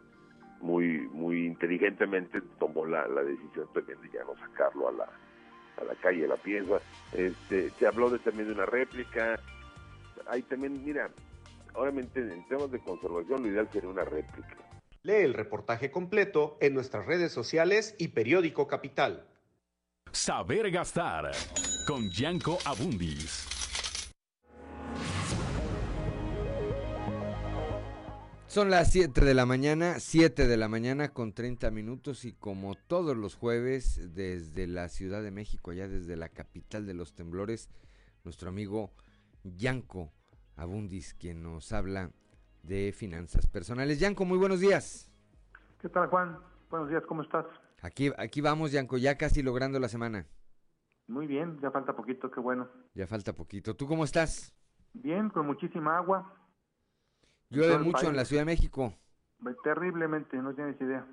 muy 0.61 1.09
muy 1.12 1.47
inteligentemente 1.47 2.41
tomó 2.59 2.87
la, 2.87 3.07
la 3.09 3.23
decisión 3.23 3.69
también 3.73 4.01
de 4.03 4.11
ya 4.11 4.24
no 4.24 4.37
sacarlo 4.37 4.89
a 4.89 4.93
la, 4.93 5.05
a 5.05 5.85
la 5.85 5.95
calle 5.97 6.27
la 6.27 6.37
pieza. 6.37 6.81
Este, 7.12 7.70
se 7.70 7.87
habló 7.87 8.11
de, 8.11 8.19
también 8.19 8.49
de 8.49 8.55
una 8.55 8.66
réplica. 8.66 9.39
Hay 10.27 10.43
también, 10.43 10.85
mira, 10.85 11.11
obviamente 11.74 12.20
en 12.20 12.47
temas 12.49 12.70
de 12.70 12.81
conservación 12.81 13.43
lo 13.43 13.49
ideal 13.49 13.69
sería 13.73 13.89
una 13.89 14.05
réplica. 14.05 14.57
Lee 15.03 15.23
el 15.23 15.35
reportaje 15.35 15.91
completo 15.91 16.59
en 16.61 16.74
nuestras 16.74 17.07
redes 17.07 17.33
sociales 17.33 17.95
y 17.99 18.09
periódico 18.09 18.66
Capital. 18.66 19.24
Saber 20.11 20.70
gastar 20.70 21.31
con 21.87 22.11
Gianco 22.11 22.59
Abundis. 22.65 23.56
Son 28.57 28.70
las 28.70 28.91
7 28.91 29.23
de 29.23 29.35
la 29.35 29.45
mañana, 29.45 29.97
7 29.99 30.47
de 30.47 30.57
la 30.57 30.66
mañana 30.66 31.12
con 31.12 31.35
30 31.35 31.70
minutos 31.70 32.24
y 32.24 32.33
como 32.33 32.74
todos 32.74 33.15
los 33.15 33.35
jueves 33.35 34.15
desde 34.15 34.66
la 34.66 34.89
Ciudad 34.89 35.23
de 35.23 35.31
México, 35.31 35.73
allá 35.73 35.89
desde 35.89 36.16
la 36.16 36.31
capital 36.31 36.87
de 36.87 36.95
los 36.95 37.15
temblores, 37.15 37.69
nuestro 38.24 38.49
amigo 38.49 38.93
Yanko 39.45 40.11
Abundis, 40.57 41.12
quien 41.12 41.43
nos 41.43 41.70
habla 41.74 42.12
de 42.62 42.93
finanzas 42.93 43.47
personales. 43.47 44.01
Yanko, 44.01 44.24
muy 44.24 44.39
buenos 44.39 44.61
días. 44.61 45.12
¿Qué 45.78 45.91
tal 45.91 46.09
Juan? 46.09 46.39
Buenos 46.70 46.89
días, 46.89 47.03
¿cómo 47.07 47.20
estás? 47.24 47.45
Aquí, 47.83 48.11
aquí 48.16 48.41
vamos, 48.41 48.73
Yanko, 48.73 48.97
ya 48.97 49.19
casi 49.19 49.43
logrando 49.43 49.78
la 49.78 49.89
semana. 49.89 50.24
Muy 51.09 51.27
bien, 51.27 51.61
ya 51.61 51.70
falta 51.70 51.95
poquito, 51.95 52.31
qué 52.31 52.41
bueno. 52.41 52.70
Ya 52.95 53.07
falta 53.07 53.35
poquito. 53.35 53.77
¿Tú 53.77 53.87
cómo 53.87 54.03
estás? 54.03 54.57
Bien, 54.95 55.28
con 55.28 55.47
muchísima 55.47 55.99
agua, 55.99 56.33
Llueve 57.51 57.78
mucho 57.78 58.09
en 58.09 58.16
la 58.16 58.24
Ciudad 58.24 58.43
de 58.43 58.47
México. 58.47 58.94
Terriblemente, 59.62 60.36
no 60.39 60.55
tienes 60.55 60.81
idea. 60.81 61.06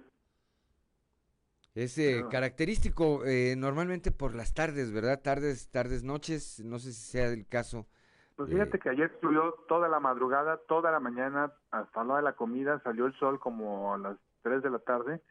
Es 1.75 1.97
eh, 1.97 2.23
característico 2.29 3.25
eh, 3.25 3.55
normalmente 3.57 4.11
por 4.11 4.35
las 4.35 4.53
tardes, 4.53 4.91
¿verdad? 4.91 5.21
Tardes, 5.23 5.69
tardes, 5.71 6.03
noches, 6.03 6.63
no 6.63 6.77
sé 6.77 6.93
si 6.93 7.01
sea 7.01 7.27
el 7.27 7.47
caso. 7.47 7.87
Pues 8.35 8.49
fíjate 8.49 8.79
que 8.79 8.89
ayer 8.89 9.11
llovió 9.21 9.53
toda 9.67 9.87
la 9.89 9.99
madrugada, 9.99 10.57
toda 10.67 10.91
la 10.91 10.99
mañana, 10.99 11.51
hasta 11.71 12.03
la 12.03 12.13
hora 12.13 12.17
de 12.17 12.23
la 12.23 12.33
comida, 12.33 12.79
salió 12.83 13.07
el 13.07 13.13
sol 13.17 13.39
como 13.39 13.93
a 13.93 13.97
las 13.97 14.17
3 14.43 14.61
de 14.61 14.69
la 14.69 14.79
tarde 14.79 15.21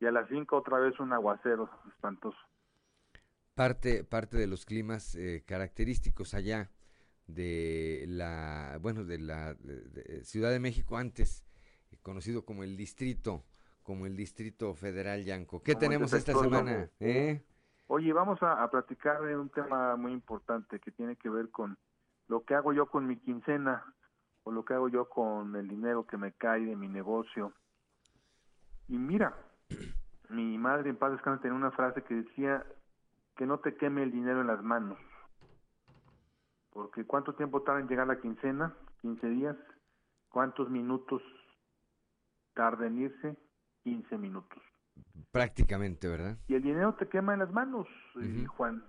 y 0.00 0.06
a 0.06 0.12
las 0.12 0.28
5 0.28 0.56
otra 0.56 0.78
vez 0.78 0.98
un 0.98 1.12
aguacero 1.12 1.70
espantoso. 1.88 2.38
Parte, 3.54 4.02
parte 4.04 4.36
de 4.36 4.46
los 4.46 4.64
climas 4.64 5.14
eh, 5.14 5.44
característicos 5.46 6.34
allá 6.34 6.70
de 7.34 8.04
la, 8.08 8.78
bueno, 8.80 9.04
de 9.04 9.18
la 9.18 9.56
Ciudad 10.22 10.50
de 10.50 10.60
México 10.60 10.96
antes, 10.96 11.44
eh, 11.90 11.98
conocido 12.02 12.44
como 12.44 12.62
el 12.62 12.76
distrito, 12.76 13.44
como 13.82 14.06
el 14.06 14.16
distrito 14.16 14.74
federal 14.74 15.24
Yanco. 15.24 15.62
¿Qué 15.62 15.74
tenemos 15.74 16.12
esta 16.12 16.34
semana? 16.34 16.88
¿Eh? 17.00 17.42
Oye, 17.88 18.12
vamos 18.12 18.38
a, 18.42 18.68
platicar 18.70 19.22
de 19.22 19.36
un 19.36 19.50
tema 19.50 19.96
muy 19.96 20.12
importante 20.12 20.78
que 20.78 20.90
tiene 20.90 21.16
que 21.16 21.28
ver 21.28 21.50
con 21.50 21.76
lo 22.28 22.44
que 22.44 22.54
hago 22.54 22.72
yo 22.72 22.86
con 22.86 23.06
mi 23.06 23.18
quincena 23.18 23.84
o 24.44 24.52
lo 24.52 24.64
que 24.64 24.74
hago 24.74 24.88
yo 24.88 25.08
con 25.08 25.54
el 25.56 25.68
dinero 25.68 26.06
que 26.06 26.16
me 26.16 26.32
cae 26.32 26.64
de 26.64 26.76
mi 26.76 26.88
negocio. 26.88 27.52
Y 28.88 28.98
mira, 28.98 29.36
mi 30.28 30.58
madre 30.58 30.90
en 30.90 30.96
paz 30.96 31.12
descanse 31.12 31.42
tenía 31.42 31.56
una 31.56 31.70
frase 31.70 32.02
que 32.02 32.14
decía 32.14 32.64
que 33.36 33.46
no 33.46 33.58
te 33.58 33.76
queme 33.76 34.02
el 34.02 34.10
dinero 34.10 34.40
en 34.40 34.46
las 34.46 34.62
manos 34.62 34.98
porque 36.72 37.04
¿cuánto 37.04 37.34
tiempo 37.34 37.62
tarda 37.62 37.80
en 37.80 37.88
llegar 37.88 38.06
la 38.06 38.20
quincena? 38.20 38.74
15 39.02 39.28
días. 39.28 39.56
¿Cuántos 40.28 40.70
minutos 40.70 41.22
tarda 42.54 42.86
en 42.86 43.02
irse? 43.02 43.36
15 43.84 44.18
minutos. 44.18 44.62
Prácticamente, 45.30 46.08
¿verdad? 46.08 46.38
Y 46.48 46.54
el 46.54 46.62
dinero 46.62 46.94
te 46.94 47.08
quema 47.08 47.34
en 47.34 47.40
las 47.40 47.52
manos, 47.52 47.86
eh, 48.20 48.46
Juan. 48.46 48.84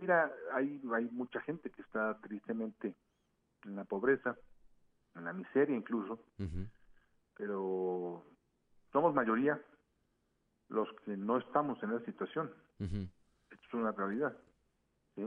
Mira, 0.00 0.32
hay, 0.52 0.80
hay 0.94 1.08
mucha 1.10 1.40
gente 1.40 1.70
que 1.70 1.82
está 1.82 2.18
tristemente 2.20 2.94
en 3.64 3.76
la 3.76 3.84
pobreza, 3.84 4.36
en 5.14 5.24
la 5.24 5.32
miseria 5.32 5.76
incluso, 5.76 6.24
pero 7.36 8.24
somos 8.92 9.14
mayoría 9.14 9.60
los 10.68 10.88
que 11.04 11.16
no 11.16 11.38
estamos 11.38 11.80
en 11.82 11.92
esa 11.92 12.04
situación. 12.06 12.50
Esto 12.80 13.66
es 13.68 13.74
una 13.74 13.92
realidad. 13.92 14.36
¿sí? 15.14 15.24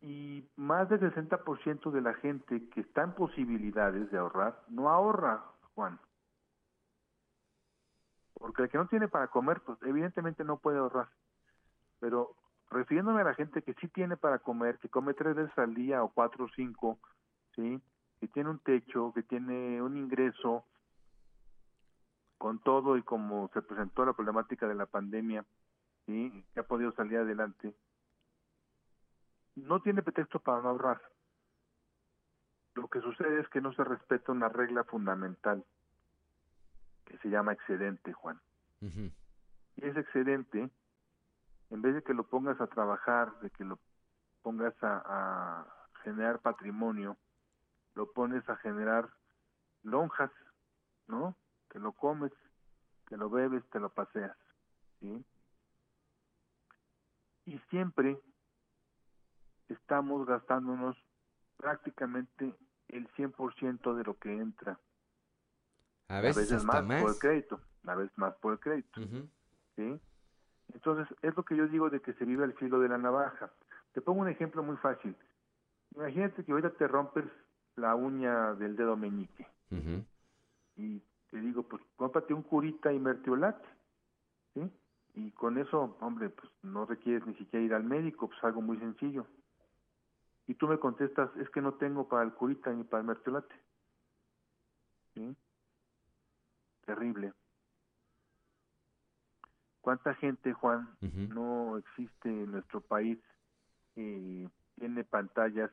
Y 0.00 0.48
más 0.56 0.88
del 0.88 1.00
60% 1.00 1.90
de 1.90 2.00
la 2.00 2.14
gente 2.14 2.68
que 2.70 2.80
está 2.80 3.02
en 3.02 3.14
posibilidades 3.14 4.10
de 4.10 4.18
ahorrar 4.18 4.62
no 4.68 4.88
ahorra, 4.90 5.44
Juan. 5.74 5.98
Porque 8.34 8.64
el 8.64 8.68
que 8.68 8.78
no 8.78 8.86
tiene 8.86 9.08
para 9.08 9.28
comer, 9.28 9.60
pues 9.62 9.78
evidentemente 9.82 10.44
no 10.44 10.58
puede 10.58 10.78
ahorrar. 10.78 11.08
Pero 12.00 12.36
refiriéndome 12.70 13.22
a 13.22 13.24
la 13.24 13.34
gente 13.34 13.62
que 13.62 13.74
sí 13.74 13.88
tiene 13.88 14.16
para 14.16 14.38
comer, 14.38 14.78
que 14.78 14.88
come 14.88 15.14
tres 15.14 15.34
veces 15.34 15.56
al 15.58 15.74
día 15.74 16.02
o 16.02 16.10
cuatro 16.10 16.44
o 16.44 16.48
cinco, 16.54 16.98
¿sí? 17.54 17.80
que 18.20 18.28
tiene 18.28 18.50
un 18.50 18.58
techo, 18.58 19.12
que 19.14 19.22
tiene 19.22 19.80
un 19.82 19.96
ingreso, 19.96 20.64
con 22.38 22.58
todo 22.58 22.96
y 22.96 23.02
como 23.02 23.48
se 23.54 23.62
presentó 23.62 24.04
la 24.04 24.12
problemática 24.12 24.68
de 24.68 24.74
la 24.74 24.86
pandemia, 24.86 25.44
¿sí? 26.04 26.44
que 26.52 26.60
ha 26.60 26.64
podido 26.64 26.92
salir 26.92 27.18
adelante, 27.18 27.74
no 29.56 29.80
tiene 29.80 30.02
pretexto 30.02 30.38
para 30.40 30.62
no 30.62 30.68
ahorrar. 30.68 31.00
Lo 32.74 32.88
que 32.88 33.00
sucede 33.00 33.40
es 33.40 33.48
que 33.48 33.60
no 33.60 33.72
se 33.72 33.84
respeta 33.84 34.32
una 34.32 34.48
regla 34.48 34.84
fundamental 34.84 35.64
que 37.06 37.18
se 37.18 37.30
llama 37.30 37.52
excedente, 37.52 38.12
Juan. 38.12 38.40
Y 38.80 39.84
ese 39.84 40.00
excedente 40.00 40.70
en 41.70 41.82
vez 41.82 41.94
de 41.94 42.02
que 42.02 42.14
lo 42.14 42.24
pongas 42.24 42.60
a 42.60 42.66
trabajar, 42.66 43.38
de 43.40 43.50
que 43.50 43.64
lo 43.64 43.78
pongas 44.42 44.74
a, 44.82 45.02
a 45.04 45.66
generar 46.02 46.40
patrimonio, 46.40 47.16
lo 47.94 48.12
pones 48.12 48.48
a 48.48 48.56
generar 48.56 49.08
lonjas, 49.82 50.30
¿no? 51.08 51.36
Te 51.68 51.80
lo 51.80 51.92
comes, 51.92 52.32
te 53.08 53.16
lo 53.16 53.30
bebes, 53.30 53.64
te 53.70 53.80
lo 53.80 53.90
paseas, 53.90 54.36
¿sí? 55.00 55.24
Y 57.46 57.58
siempre 57.70 58.20
estamos 59.68 60.26
gastándonos 60.26 60.96
prácticamente 61.56 62.54
el 62.88 63.08
100% 63.14 63.94
de 63.94 64.04
lo 64.04 64.18
que 64.18 64.32
entra. 64.32 64.78
A 66.08 66.20
veces, 66.20 66.52
hasta 66.52 66.82
más, 66.82 67.02
por 67.02 67.10
el 67.10 67.18
crédito, 67.18 67.60
a 67.84 67.94
veces 67.94 68.16
más 68.16 68.34
por 68.36 68.52
el 68.52 68.60
crédito. 68.60 69.00
¿sí? 69.76 70.00
Entonces, 70.72 71.06
es 71.22 71.36
lo 71.36 71.44
que 71.44 71.56
yo 71.56 71.66
digo 71.66 71.90
de 71.90 72.00
que 72.00 72.12
se 72.14 72.24
vive 72.24 72.44
al 72.44 72.54
filo 72.54 72.78
de 72.80 72.88
la 72.88 72.98
navaja. 72.98 73.50
Te 73.92 74.00
pongo 74.00 74.20
un 74.20 74.28
ejemplo 74.28 74.62
muy 74.62 74.76
fácil. 74.76 75.16
Imagínate 75.94 76.44
que 76.44 76.52
ahorita 76.52 76.70
te 76.70 76.86
rompes 76.86 77.24
la 77.76 77.94
uña 77.94 78.54
del 78.54 78.76
dedo 78.76 78.96
meñique. 78.96 79.46
Y 80.76 81.02
te 81.30 81.40
digo, 81.40 81.62
pues 81.64 81.82
cómprate 81.96 82.34
un 82.34 82.42
curita 82.42 82.92
y 82.92 82.98
mertiolate. 82.98 83.66
¿sí? 84.54 84.70
Y 85.14 85.30
con 85.32 85.58
eso, 85.58 85.96
hombre, 86.00 86.28
pues 86.28 86.50
no 86.62 86.84
requieres 86.84 87.26
ni 87.26 87.34
siquiera 87.34 87.64
ir 87.64 87.74
al 87.74 87.84
médico, 87.84 88.28
pues 88.28 88.42
algo 88.44 88.60
muy 88.60 88.78
sencillo. 88.78 89.26
Y 90.46 90.54
tú 90.54 90.68
me 90.68 90.78
contestas, 90.78 91.30
es 91.36 91.50
que 91.50 91.60
no 91.60 91.74
tengo 91.74 92.08
para 92.08 92.22
el 92.22 92.32
curita 92.32 92.72
ni 92.72 92.84
para 92.84 93.00
el 93.00 93.06
mertiolate. 93.06 93.54
¿Sí? 95.14 95.36
Terrible. 96.84 97.32
¿Cuánta 99.80 100.14
gente, 100.14 100.52
Juan, 100.52 100.96
no 101.00 101.78
existe 101.78 102.28
en 102.28 102.50
nuestro 102.50 102.80
país 102.80 103.18
y 103.94 104.48
tiene 104.74 105.04
pantallas 105.04 105.70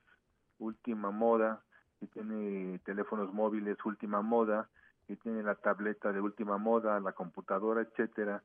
última 0.59 1.11
moda, 1.11 1.63
y 1.99 2.07
tiene 2.07 2.79
teléfonos 2.79 3.33
móviles 3.33 3.77
última 3.85 4.21
moda, 4.21 4.69
y 5.07 5.15
tiene 5.17 5.43
la 5.43 5.55
tableta 5.55 6.11
de 6.11 6.21
última 6.21 6.57
moda, 6.57 6.99
la 6.99 7.13
computadora, 7.13 7.81
etcétera, 7.81 8.43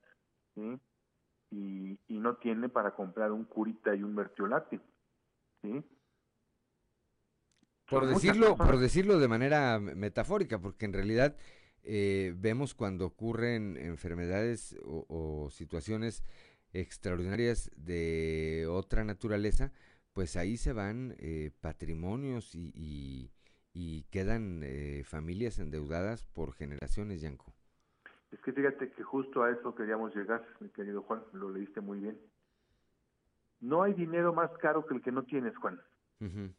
¿sí? 0.54 0.80
y, 1.50 1.98
y 2.08 2.18
no 2.18 2.36
tiene 2.36 2.68
para 2.68 2.92
comprar 2.92 3.32
un 3.32 3.44
curita 3.44 3.94
y 3.94 4.02
un 4.02 4.14
mertiolate, 4.14 4.80
¿sí? 5.62 5.84
Por 7.88 8.06
decirlo, 8.06 8.56
por 8.56 8.78
decirlo 8.78 9.18
de 9.18 9.28
manera 9.28 9.78
metafórica, 9.80 10.58
porque 10.60 10.84
en 10.84 10.92
realidad 10.92 11.36
eh, 11.82 12.34
vemos 12.36 12.74
cuando 12.74 13.06
ocurren 13.06 13.76
enfermedades 13.76 14.76
o, 14.84 15.06
o 15.08 15.50
situaciones 15.50 16.22
extraordinarias 16.72 17.70
de 17.76 18.66
otra 18.68 19.04
naturaleza, 19.04 19.72
pues 20.12 20.36
ahí 20.36 20.56
se 20.56 20.72
van 20.72 21.14
eh, 21.18 21.50
patrimonios 21.60 22.54
y, 22.54 22.72
y- 22.74 23.30
y 23.72 24.02
quedan 24.10 24.62
eh, 24.64 25.02
familias 25.04 25.58
endeudadas 25.58 26.24
por 26.26 26.52
generaciones, 26.52 27.20
Yanko. 27.20 27.54
Es 28.32 28.40
que 28.40 28.52
fíjate 28.52 28.90
que 28.90 29.02
justo 29.04 29.42
a 29.44 29.50
eso 29.52 29.74
queríamos 29.74 30.14
llegar, 30.16 30.44
mi 30.60 30.68
querido 30.70 31.02
Juan, 31.02 31.22
lo 31.32 31.50
leíste 31.50 31.80
muy 31.80 32.00
bien. 32.00 32.18
No 33.60 33.82
hay 33.82 33.94
dinero 33.94 34.32
más 34.34 34.50
caro 34.60 34.84
que 34.84 34.94
el 34.94 35.02
que 35.02 35.12
no 35.12 35.22
tienes, 35.22 35.56
Juan. 35.58 35.80
Ujú. 36.20 36.50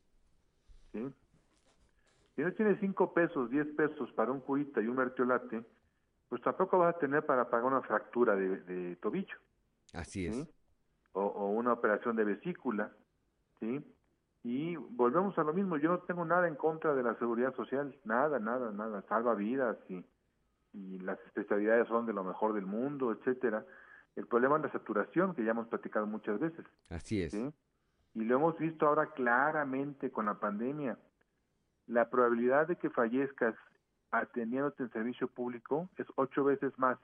¿Sí? 0.92 1.14
Si 2.36 2.42
no 2.42 2.54
tienes 2.54 2.80
cinco 2.80 3.14
pesos, 3.14 3.50
diez 3.50 3.68
pesos 3.76 4.12
para 4.14 4.32
un 4.32 4.40
curita 4.40 4.82
y 4.82 4.88
un 4.88 4.96
mertiolate, 4.96 5.64
pues 6.30 6.42
tampoco 6.42 6.78
vas 6.78 6.96
a 6.96 7.00
tener 7.00 7.26
para 7.26 7.50
pagar 7.50 7.66
una 7.66 7.82
fractura 7.82 8.36
de, 8.36 8.62
de 8.62 8.96
tobillo 8.98 9.36
Así 9.94 10.28
es. 10.28 10.48
o, 11.14 11.22
o 11.22 11.50
una 11.50 11.74
operación 11.74 12.16
de 12.16 12.24
vesícula, 12.24 12.92
¿sí? 13.60 13.84
Y 14.44 14.76
volvemos 14.78 15.38
a 15.38 15.44
lo 15.44 15.54
mismo, 15.54 15.76
yo 15.78 15.90
no 15.90 16.00
tengo 16.00 16.24
nada 16.24 16.48
en 16.48 16.56
contra 16.56 16.94
de 16.96 17.04
la 17.04 17.16
seguridad 17.16 17.54
social, 17.56 17.94
nada, 18.06 18.40
nada, 18.40 18.72
nada, 18.72 19.02
salva 19.10 19.36
vidas 19.36 19.78
y, 19.90 20.06
y 20.72 21.00
las 21.00 21.20
especialidades 21.26 21.88
son 21.90 22.06
de 22.06 22.14
lo 22.14 22.24
mejor 22.24 22.54
del 22.54 22.66
mundo, 22.66 23.12
etcétera. 23.12 23.66
El 24.16 24.28
problema 24.28 24.56
es 24.58 24.64
la 24.64 24.72
saturación, 24.72 25.36
que 25.36 25.44
ya 25.44 25.52
hemos 25.52 25.68
platicado 25.68 26.06
muchas 26.08 26.40
veces. 26.40 26.66
Así 26.90 27.22
es. 27.22 27.32
¿sí? 27.34 27.54
Y 28.20 28.26
lo 28.26 28.36
hemos 28.36 28.58
visto 28.58 28.86
ahora 28.86 29.06
claramente 29.14 30.12
con 30.12 30.26
la 30.26 30.34
pandemia. 30.34 30.98
La 31.88 32.10
probabilidad 32.10 32.68
de 32.68 32.76
que 32.76 32.90
fallezcas 32.90 33.56
atendiéndote 34.12 34.84
en 34.84 34.92
servicio 34.92 35.30
público 35.30 35.90
es 35.98 36.06
ocho 36.18 36.44
veces 36.44 36.78
más 36.78 36.98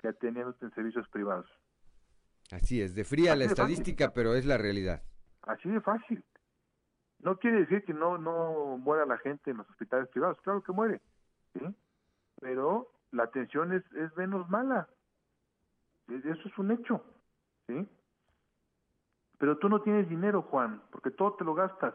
que 0.00 0.08
atendiéndote 0.08 0.64
en 0.64 0.74
servicios 0.74 1.08
privados. 1.10 1.46
Así 2.50 2.82
es, 2.82 2.96
de 2.96 3.04
fría 3.04 3.32
Así 3.34 3.38
la 3.38 3.44
de 3.44 3.50
fácil. 3.50 3.64
estadística, 3.72 4.12
pero 4.12 4.34
es 4.34 4.46
la 4.46 4.58
realidad. 4.58 5.00
Así 5.42 5.68
de 5.68 5.80
fácil. 5.80 6.24
No 7.20 7.38
quiere 7.38 7.60
decir 7.60 7.84
que 7.84 7.94
no 7.94 8.18
no 8.18 8.78
muera 8.78 9.06
la 9.06 9.18
gente 9.18 9.52
en 9.52 9.58
los 9.58 9.70
hospitales 9.70 10.08
privados, 10.08 10.40
claro 10.40 10.62
que 10.64 10.72
muere, 10.72 11.00
¿sí? 11.52 11.60
Pero 12.40 12.90
la 13.12 13.24
atención 13.24 13.72
es, 13.72 13.84
es 13.92 14.16
menos 14.16 14.48
mala. 14.50 14.88
E- 16.08 16.16
Eso 16.24 16.48
es 16.48 16.58
un 16.58 16.72
hecho, 16.72 17.04
¿sí? 17.68 17.88
Pero 19.38 19.58
tú 19.58 19.68
no 19.68 19.80
tienes 19.82 20.08
dinero, 20.08 20.42
Juan, 20.42 20.82
porque 20.90 21.10
todo 21.10 21.34
te 21.34 21.44
lo 21.44 21.54
gastas. 21.54 21.94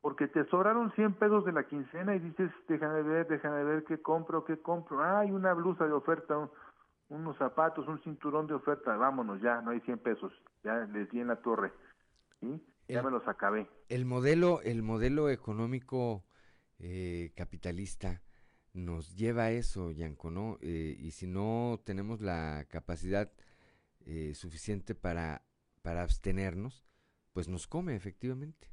Porque 0.00 0.28
te 0.28 0.44
sobraron 0.46 0.92
100 0.92 1.14
pesos 1.14 1.44
de 1.44 1.52
la 1.52 1.64
quincena 1.66 2.14
y 2.14 2.20
dices, 2.20 2.50
déjame 2.68 3.02
ver, 3.02 3.26
déjame 3.28 3.64
ver 3.64 3.84
qué 3.84 4.00
compro, 4.00 4.44
qué 4.44 4.58
compro. 4.60 5.02
Ah, 5.02 5.20
hay 5.20 5.30
una 5.30 5.52
blusa 5.54 5.86
de 5.86 5.92
oferta, 5.92 6.38
un- 6.38 6.50
unos 7.08 7.36
zapatos, 7.36 7.86
un 7.88 8.00
cinturón 8.02 8.46
de 8.46 8.54
oferta. 8.54 8.96
Vámonos, 8.96 9.40
ya, 9.40 9.60
no 9.60 9.70
hay 9.70 9.80
100 9.80 9.98
pesos. 9.98 10.32
Ya 10.62 10.74
les 10.92 11.10
di 11.10 11.20
en 11.20 11.28
la 11.28 11.36
torre. 11.36 11.72
¿sí? 12.40 12.62
Ya 12.88 13.00
El- 13.00 13.04
me 13.06 13.10
los 13.10 13.26
acabé. 13.26 13.68
El 13.88 14.04
modelo, 14.04 14.60
el 14.62 14.82
modelo 14.82 15.30
económico 15.30 16.24
eh, 16.78 17.32
capitalista 17.36 18.22
nos 18.72 19.16
lleva 19.16 19.44
a 19.44 19.50
eso, 19.50 19.90
Yanko, 19.90 20.30
¿no? 20.30 20.58
Eh, 20.60 20.94
y 20.96 21.10
si 21.10 21.26
no 21.26 21.80
tenemos 21.84 22.20
la 22.20 22.66
capacidad 22.70 23.32
eh, 24.06 24.34
suficiente 24.34 24.94
para, 24.94 25.42
para 25.82 26.02
abstenernos, 26.02 26.84
pues 27.32 27.48
nos 27.48 27.66
come 27.66 27.94
efectivamente. 27.96 28.68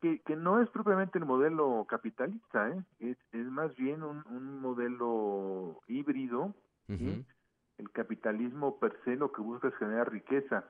que, 0.00 0.20
que 0.22 0.34
no 0.36 0.62
es 0.62 0.70
propiamente 0.70 1.18
el 1.18 1.26
modelo 1.26 1.84
capitalista, 1.88 2.70
¿eh? 2.70 2.82
es, 3.00 3.18
es 3.32 3.46
más 3.46 3.74
bien 3.76 4.02
un, 4.02 4.26
un 4.28 4.60
modelo 4.60 5.80
híbrido. 5.88 6.54
El 6.88 7.90
capitalismo 7.92 8.78
per 8.78 8.98
se 9.04 9.16
lo 9.16 9.30
que 9.32 9.40
busca 9.42 9.68
es 9.68 9.74
generar 9.76 10.10
riqueza. 10.10 10.64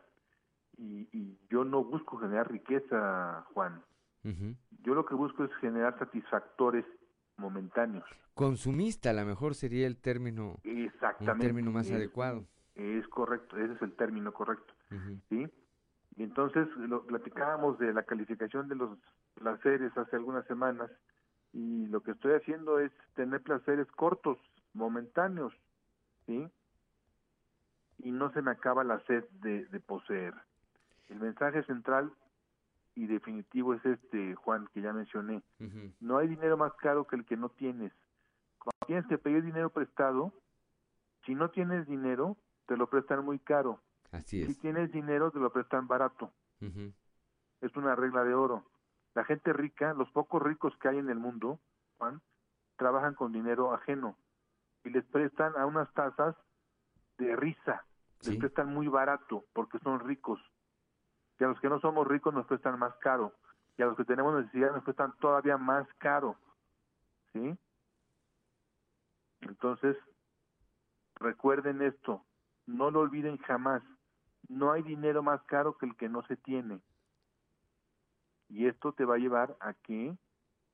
Y, 0.77 1.09
y 1.13 1.39
yo 1.51 1.65
no 1.65 1.83
busco 1.85 2.19
generar 2.19 2.51
riqueza, 2.51 3.45
Juan. 3.55 3.83
Yo 4.83 4.95
lo 4.95 5.05
que 5.07 5.15
busco 5.15 5.45
es 5.45 5.51
generar 5.61 5.99
satisfactores 5.99 6.85
momentáneos. 7.37 8.05
Consumista, 8.35 9.11
a 9.11 9.13
lo 9.15 9.25
mejor 9.25 9.55
sería 9.55 9.87
el 9.87 9.97
término, 9.97 10.61
un 10.65 10.85
Exactamente. 10.85 11.47
término 11.47 11.71
más 11.73 11.87
Es- 11.89 11.95
adecuado. 11.95 12.47
Es 12.75 13.07
correcto, 13.09 13.57
ese 13.59 13.75
es 13.75 13.83
el 13.83 13.95
término 13.97 14.33
correcto. 14.33 14.73
¿Sí? 15.29 15.49
Y 16.17 16.23
entonces 16.23 16.69
lo 16.77 17.05
platicábamos 17.07 17.79
de 17.79 17.93
la 17.93 18.03
calificación 18.03 18.69
de 18.69 18.75
los 18.75 18.99
placeres 19.35 19.97
hace 19.97 20.17
algunas 20.17 20.45
semanas 20.47 20.91
y 21.53 21.87
lo 21.87 22.03
que 22.03 22.13
estoy 22.13 22.35
haciendo 22.35 22.79
es 22.79 22.93
tener 23.15 23.43
placeres 23.43 23.87
cortos, 23.93 24.39
momentáneos, 24.73 25.53
¿sí? 26.27 26.49
Y 27.99 28.13
no 28.13 28.33
se 28.33 28.43
me 28.43 28.51
acaba 28.51 28.85
la 28.85 29.01
sed 29.01 29.25
de, 29.41 29.67
de 29.67 29.81
poseer. 29.81 30.35
El 31.09 31.21
mensaje 31.21 31.63
central 31.65 32.13
y 32.95 33.07
definitivo 33.07 33.75
es 33.75 33.85
este, 33.85 34.35
Juan, 34.35 34.69
que 34.73 34.81
ya 34.81 34.93
mencioné. 34.93 35.43
No 36.01 36.19
hay 36.19 36.29
dinero 36.29 36.57
más 36.57 36.73
caro 36.75 37.07
que 37.07 37.17
el 37.17 37.25
que 37.25 37.37
no 37.37 37.49
tienes. 37.49 37.93
Cuando 38.59 38.87
tienes 38.87 39.07
que 39.07 39.19
pedir 39.19 39.43
dinero 39.43 39.71
prestado, 39.71 40.33
si 41.25 41.35
no 41.35 41.51
tienes 41.51 41.87
dinero, 41.87 42.37
te 42.67 42.77
lo 42.77 42.89
prestan 42.89 43.25
muy 43.25 43.39
caro. 43.39 43.81
Así 44.13 44.45
Si 44.45 44.53
es. 44.53 44.59
tienes 44.61 44.91
dinero, 44.93 45.31
te 45.31 45.39
lo 45.39 45.51
prestan 45.53 45.87
barato. 45.87 46.33
Es 47.61 47.77
una 47.77 47.95
regla 47.95 48.25
de 48.25 48.35
oro. 48.35 48.65
La 49.15 49.25
gente 49.25 49.53
rica, 49.53 49.95
los 49.95 50.11
pocos 50.11 50.43
ricos 50.43 50.77
que 50.79 50.89
hay 50.89 50.99
en 50.99 51.11
el 51.11 51.19
mundo, 51.19 51.59
Juan, 51.99 52.21
trabajan 52.77 53.15
con 53.15 53.33
dinero 53.33 53.73
ajeno 53.75 54.17
y 54.85 54.91
les 54.91 55.05
prestan 55.07 55.57
a 55.57 55.67
unas 55.67 55.93
tasas 55.95 56.37
de 57.19 57.35
risa. 57.37 57.85
Les 58.23 58.35
Sí. 58.35 58.39
prestan 58.39 58.73
muy 58.73 58.89
barato 58.89 59.45
porque 59.53 59.79
son 59.81 60.01
ricos. 60.01 60.41
Y 61.39 61.45
a 61.45 61.49
los 61.49 61.61
que 61.61 61.69
no 61.69 61.81
somos 61.81 62.07
ricos 62.07 62.35
nos 62.35 62.47
prestan 62.47 62.79
más 62.79 62.95
caro. 62.97 63.33
Y 63.79 63.83
a 63.83 63.87
los 63.87 63.97
que 63.97 64.05
tenemos 64.05 64.35
necesidad 64.35 64.73
nos 64.73 64.85
prestan 64.85 65.15
todavía 65.19 65.57
más 65.57 65.87
caro. 65.99 66.37
¿Sí? 67.33 67.57
Entonces, 69.41 69.97
recuerden 71.17 71.81
esto. 71.83 72.25
No 72.67 72.91
lo 72.91 73.01
olviden 73.01 73.39
jamás. 73.39 73.83
No 74.49 74.73
hay 74.73 74.83
dinero 74.83 75.23
más 75.23 75.43
caro 75.45 75.77
que 75.79 75.87
el 75.87 75.97
que 75.97 76.09
no 76.09 76.23
se 76.27 76.37
tiene. 76.37 76.81
Y 78.49 78.67
esto 78.67 78.93
te 78.93 79.05
va 79.05 79.15
a 79.15 79.19
llevar 79.19 79.57
a 79.61 79.75
que 79.75 80.17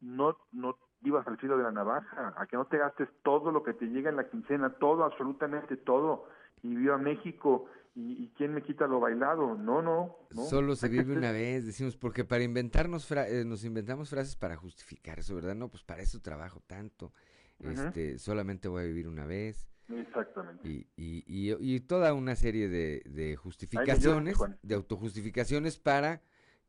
no, 0.01 0.37
no 0.53 0.79
vivas 1.01 1.27
al 1.27 1.37
filo 1.39 1.57
de 1.59 1.65
la 1.65 1.73
navaja, 1.73 2.35
a 2.37 2.47
que 2.47 2.57
no 2.57 2.67
te 2.67 2.79
gastes 2.79 3.09
todo 3.23 3.53
lo 3.53 3.63
que 3.63 3.75
te 3.75 3.87
llega 3.87 4.09
en 4.11 4.17
la 4.17 4.29
quincena, 4.31 4.71
todo, 4.79 5.05
absolutamente 5.05 5.77
todo, 5.77 6.27
y 6.63 6.75
viva 6.75 6.97
México 6.97 7.67
y, 7.95 8.25
y 8.25 8.33
quién 8.37 8.55
me 8.55 8.63
quita 8.63 8.87
lo 8.87 8.99
bailado. 9.01 9.55
No, 9.57 9.83
no, 9.83 10.17
no. 10.31 10.43
Solo 10.43 10.75
se 10.75 10.89
vive 10.89 11.13
una 11.15 11.33
vez, 11.33 11.67
decimos, 11.67 11.97
porque 11.97 12.25
para 12.25 12.45
inventarnos, 12.45 13.07
fra- 13.07 13.29
eh, 13.29 13.45
nos 13.45 13.65
inventamos 13.65 14.09
frases 14.09 14.37
para 14.37 14.57
justificar 14.57 15.19
eso, 15.19 15.35
¿verdad? 15.35 15.55
No, 15.55 15.69
pues 15.69 15.83
para 15.85 16.03
eso 16.03 16.21
trabajo 16.21 16.61
tanto, 16.67 17.13
este, 17.59 18.19
solamente 18.19 18.69
voy 18.69 18.85
a 18.85 18.87
vivir 18.87 19.07
una 19.07 19.27
vez. 19.27 19.69
Exactamente. 19.89 20.69
Y, 20.69 20.87
y, 20.97 21.25
y, 21.27 21.77
y 21.77 21.81
toda 21.81 22.13
una 22.15 22.35
serie 22.35 22.69
de, 22.69 23.03
de 23.07 23.37
justificaciones, 23.37 24.37
de 24.63 24.75
autojustificaciones 24.75 25.79
para 25.79 26.23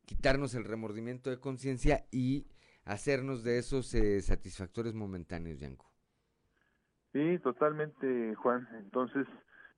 quitarnos 0.04 0.54
el 0.54 0.64
remordimiento 0.64 1.30
de 1.30 1.40
conciencia 1.40 2.06
y 2.10 2.46
hacernos 2.84 3.44
de 3.44 3.58
esos 3.58 3.94
eh, 3.94 4.22
satisfactores 4.22 4.94
momentáneos, 4.94 5.60
Yanko. 5.60 5.90
Sí, 7.12 7.38
totalmente, 7.40 8.34
Juan. 8.36 8.68
Entonces, 8.78 9.26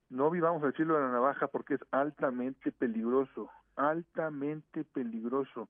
no 0.09 0.29
vivamos 0.29 0.63
al 0.63 0.73
filo 0.73 0.95
de 0.95 1.01
la 1.01 1.11
navaja 1.11 1.47
porque 1.47 1.75
es 1.75 1.81
altamente 1.91 2.71
peligroso, 2.71 3.49
altamente 3.75 4.83
peligroso. 4.83 5.69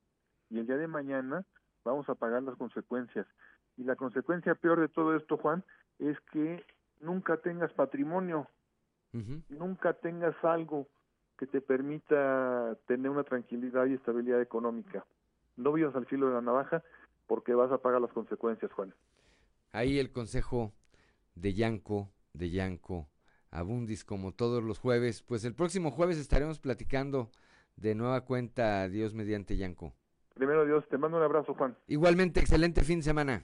Y 0.49 0.59
el 0.59 0.67
día 0.67 0.77
de 0.77 0.87
mañana 0.87 1.45
vamos 1.85 2.09
a 2.09 2.15
pagar 2.15 2.43
las 2.43 2.57
consecuencias. 2.57 3.25
Y 3.77 3.83
la 3.83 3.95
consecuencia 3.95 4.55
peor 4.55 4.79
de 4.79 4.89
todo 4.89 5.15
esto, 5.15 5.37
Juan, 5.37 5.63
es 5.99 6.19
que 6.31 6.63
nunca 7.01 7.37
tengas 7.37 7.71
patrimonio, 7.73 8.47
nunca 9.49 9.93
tengas 9.93 10.35
algo 10.43 10.87
que 11.37 11.47
te 11.47 11.61
permita 11.61 12.77
tener 12.87 13.09
una 13.09 13.23
tranquilidad 13.23 13.87
y 13.87 13.93
estabilidad 13.93 14.41
económica. 14.41 15.05
No 15.57 15.73
vivas 15.73 15.95
al 15.95 16.05
filo 16.05 16.27
de 16.27 16.35
la 16.35 16.41
navaja 16.41 16.83
porque 17.27 17.53
vas 17.53 17.71
a 17.71 17.79
pagar 17.79 18.01
las 18.01 18.11
consecuencias, 18.11 18.71
Juan. 18.71 18.93
Ahí 19.71 19.99
el 19.99 20.11
consejo 20.11 20.73
de 21.35 21.53
Yanko, 21.53 22.09
de 22.33 22.51
Yanko 22.51 23.07
Abundis, 23.51 24.05
como 24.05 24.33
todos 24.33 24.63
los 24.63 24.79
jueves. 24.79 25.23
Pues 25.23 25.43
el 25.43 25.53
próximo 25.53 25.91
jueves 25.91 26.17
estaremos 26.17 26.59
platicando 26.59 27.29
de 27.75 27.95
nueva 27.95 28.21
cuenta 28.21 28.87
Dios 28.87 29.13
mediante 29.13 29.57
Yanko. 29.57 29.93
Primero 30.33 30.65
Dios, 30.65 30.87
te 30.89 30.97
mando 30.97 31.17
un 31.17 31.23
abrazo, 31.23 31.53
Juan. 31.53 31.75
Igualmente, 31.87 32.39
excelente 32.39 32.81
fin 32.83 32.99
de 32.99 33.03
semana. 33.03 33.43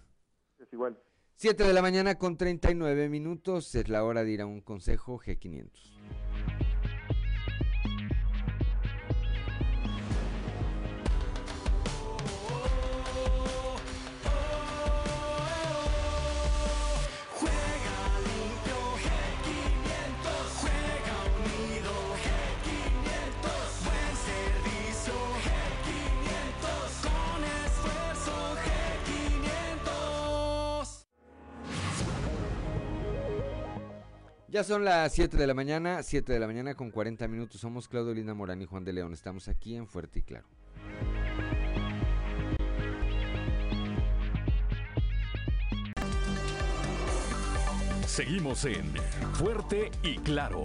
Es 0.59 0.71
igual. 0.71 0.97
7 1.39 1.65
de 1.65 1.71
la 1.71 1.83
mañana 1.83 2.15
con 2.15 2.35
39 2.35 3.09
minutos. 3.09 3.75
Es 3.75 3.89
la 3.89 4.03
hora 4.03 4.23
de 4.23 4.31
ir 4.31 4.41
a 4.41 4.47
un 4.47 4.59
consejo 4.59 5.19
G500. 5.19 5.69
Ya 34.57 34.63
son 34.63 34.85
las 34.85 35.13
7 35.13 35.37
de 35.37 35.45
la 35.45 35.53
mañana, 35.53 36.01
7 36.01 36.33
de 36.33 36.39
la 36.39 36.47
mañana 36.47 36.73
con 36.73 36.89
40 36.89 37.27
minutos. 37.27 37.61
Somos 37.61 37.87
Claudio 37.87 38.15
Linda 38.15 38.33
Morán 38.33 38.59
y 38.59 38.65
Juan 38.65 38.83
de 38.83 38.91
León. 38.91 39.13
Estamos 39.13 39.47
aquí 39.49 39.75
en 39.75 39.85
Fuerte 39.85 40.17
y 40.17 40.21
Claro. 40.23 40.47
Seguimos 48.07 48.65
en 48.65 48.95
Fuerte 49.33 49.91
y 50.01 50.17
Claro. 50.17 50.63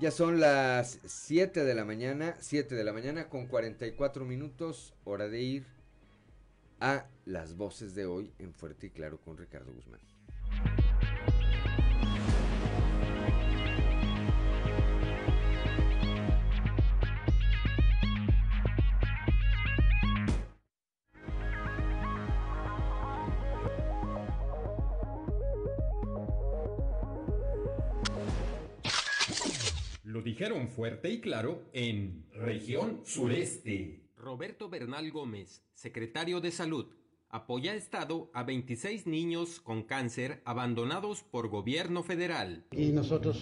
Ya 0.00 0.10
son 0.10 0.40
las 0.40 0.98
7 1.04 1.62
de 1.62 1.74
la 1.74 1.84
mañana, 1.84 2.34
7 2.40 2.74
de 2.74 2.84
la 2.84 2.94
mañana 2.94 3.28
con 3.28 3.46
44 3.46 4.24
minutos, 4.24 4.94
hora 5.04 5.28
de 5.28 5.42
ir 5.42 5.66
a 6.80 7.04
las 7.26 7.54
voces 7.54 7.94
de 7.94 8.06
hoy 8.06 8.32
en 8.38 8.54
Fuerte 8.54 8.86
y 8.86 8.90
Claro 8.90 9.18
con 9.18 9.36
Ricardo 9.36 9.70
Guzmán. 9.74 10.00
Dijeron 30.40 30.68
fuerte 30.68 31.10
y 31.10 31.20
claro 31.20 31.68
en 31.74 32.24
región 32.32 33.02
sureste. 33.04 34.00
Roberto 34.16 34.70
Bernal 34.70 35.10
Gómez, 35.10 35.62
secretario 35.74 36.40
de 36.40 36.50
Salud, 36.50 36.86
apoya 37.28 37.74
Estado 37.74 38.30
a 38.32 38.42
26 38.42 39.06
niños 39.06 39.60
con 39.60 39.82
cáncer 39.82 40.40
abandonados 40.46 41.22
por 41.24 41.50
gobierno 41.50 42.02
federal. 42.02 42.64
Y 42.72 42.90
nosotros, 42.92 43.36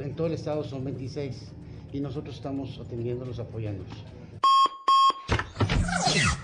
en 0.00 0.14
todo 0.14 0.28
el 0.28 0.34
estado 0.34 0.62
son 0.62 0.84
26, 0.84 1.50
y 1.92 2.00
nosotros 2.00 2.36
estamos 2.36 2.78
atendiéndolos, 2.78 3.40
apoyándolos. 3.40 4.04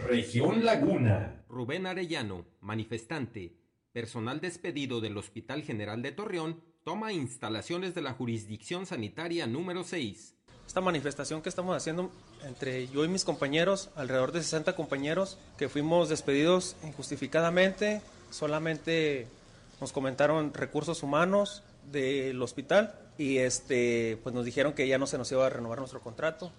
Región 0.09 0.65
Laguna. 0.65 1.45
Rubén 1.49 1.87
Arellano, 1.87 2.47
manifestante, 2.61 3.61
personal 3.93 4.41
despedido 4.41 5.01
del 5.01 5.17
Hospital 5.17 5.63
General 5.63 6.03
de 6.03 6.11
Torreón, 6.11 6.65
toma 6.85 7.13
instalaciones 7.13 7.95
de 7.95 8.03
la 8.03 8.13
jurisdicción 8.13 8.87
sanitaria 8.87 9.47
número 9.47 9.85
6. 9.85 10.35
Esta 10.67 10.81
manifestación 10.81 11.43
que 11.43 11.49
estamos 11.49 11.77
haciendo 11.77 12.11
entre 12.45 12.89
yo 12.89 13.05
y 13.05 13.09
mis 13.09 13.25
compañeros, 13.25 13.91
alrededor 13.97 14.33
de 14.33 14.43
60 14.43 14.77
compañeros 14.77 15.37
que 15.59 15.69
fuimos 15.69 16.09
despedidos 16.09 16.77
injustificadamente, 16.85 18.03
solamente 18.31 19.27
nos 19.81 19.93
comentaron 19.93 20.55
recursos 20.55 21.03
humanos 21.03 21.63
del 21.91 22.41
hospital 22.41 22.95
y 23.19 23.39
este 23.39 24.19
pues 24.23 24.35
nos 24.35 24.45
dijeron 24.45 24.73
que 24.73 24.87
ya 24.87 24.97
no 24.97 25.07
se 25.07 25.19
nos 25.19 25.31
iba 25.33 25.45
a 25.45 25.51
renovar 25.51 25.81
nuestro 25.81 26.01
contrato. 26.01 26.53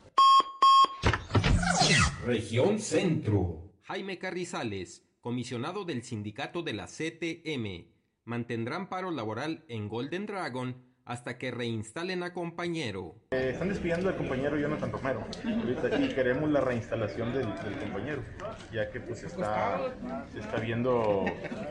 Región 2.26 2.80
Centro. 2.80 3.72
Jaime 3.84 4.19
Carrizales, 4.19 5.03
comisionado 5.22 5.85
del 5.85 6.03
sindicato 6.03 6.61
de 6.64 6.73
la 6.73 6.88
CTM, 6.88 7.90
mantendrán 8.26 8.89
paro 8.89 9.11
laboral 9.11 9.64
en 9.68 9.89
Golden 9.89 10.26
Dragon 10.26 10.76
hasta 11.03 11.38
que 11.38 11.52
reinstalen 11.52 12.23
a 12.23 12.31
compañero. 12.31 13.15
Eh, 13.31 13.49
están 13.53 13.69
despidiendo 13.69 14.07
al 14.07 14.15
compañero 14.15 14.57
Jonathan 14.57 14.91
Romero 14.91 15.26
ahorita, 15.43 15.99
y 15.99 16.10
queremos 16.10 16.49
la 16.52 16.61
reinstalación 16.61 17.34
del, 17.34 17.48
del 17.64 17.80
compañero, 17.80 18.23
ya 18.72 18.89
que 18.91 18.99
pues 18.99 19.23
está, 19.23 19.93
se 20.31 20.39
está 20.39 20.60
viendo 20.60 21.26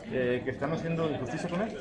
eh, 0.06 0.42
que 0.44 0.50
están 0.50 0.72
haciendo 0.72 1.10
injusticia 1.10 1.48
con 1.48 1.62
él. 1.62 1.78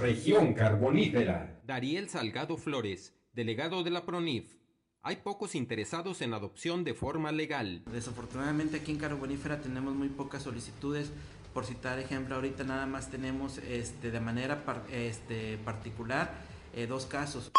Región 0.00 0.54
Carbonífera. 0.54 1.60
Dariel 1.64 2.08
Salgado 2.08 2.56
Flores, 2.56 3.14
delegado 3.32 3.82
de 3.82 3.90
la 3.90 4.06
PRONIF. 4.06 4.56
Hay 5.02 5.16
pocos 5.16 5.54
interesados 5.54 6.22
en 6.22 6.32
adopción 6.32 6.84
de 6.84 6.94
forma 6.94 7.32
legal. 7.32 7.82
Desafortunadamente 7.92 8.78
aquí 8.78 8.92
en 8.92 8.98
Carbonífera 8.98 9.60
tenemos 9.60 9.94
muy 9.94 10.08
pocas 10.08 10.44
solicitudes. 10.44 11.12
Por 11.54 11.64
citar 11.64 11.98
ejemplo, 12.00 12.34
ahorita 12.34 12.64
nada 12.64 12.84
más 12.84 13.10
tenemos 13.10 13.58
este, 13.58 14.10
de 14.10 14.20
manera 14.20 14.64
par- 14.64 14.84
este, 14.90 15.56
particular 15.58 16.32
eh, 16.74 16.86
dos 16.86 17.06
casos. 17.06 17.52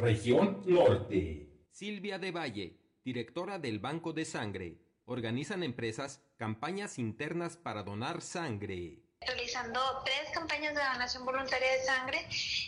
Región 0.00 0.62
Norte. 0.66 1.48
Silvia 1.72 2.18
de 2.18 2.30
Valle, 2.30 2.78
directora 3.04 3.58
del 3.58 3.80
Banco 3.80 4.12
de 4.12 4.24
Sangre. 4.24 4.78
Organizan 5.06 5.64
empresas 5.64 6.22
campañas 6.36 6.98
internas 6.98 7.56
para 7.56 7.82
donar 7.82 8.22
sangre. 8.22 9.00
realizando 9.26 9.80
tres 10.04 10.30
campañas 10.32 10.74
de 10.74 10.80
donación 10.80 11.24
voluntaria 11.26 11.72
de 11.72 11.82
sangre. 11.84 12.18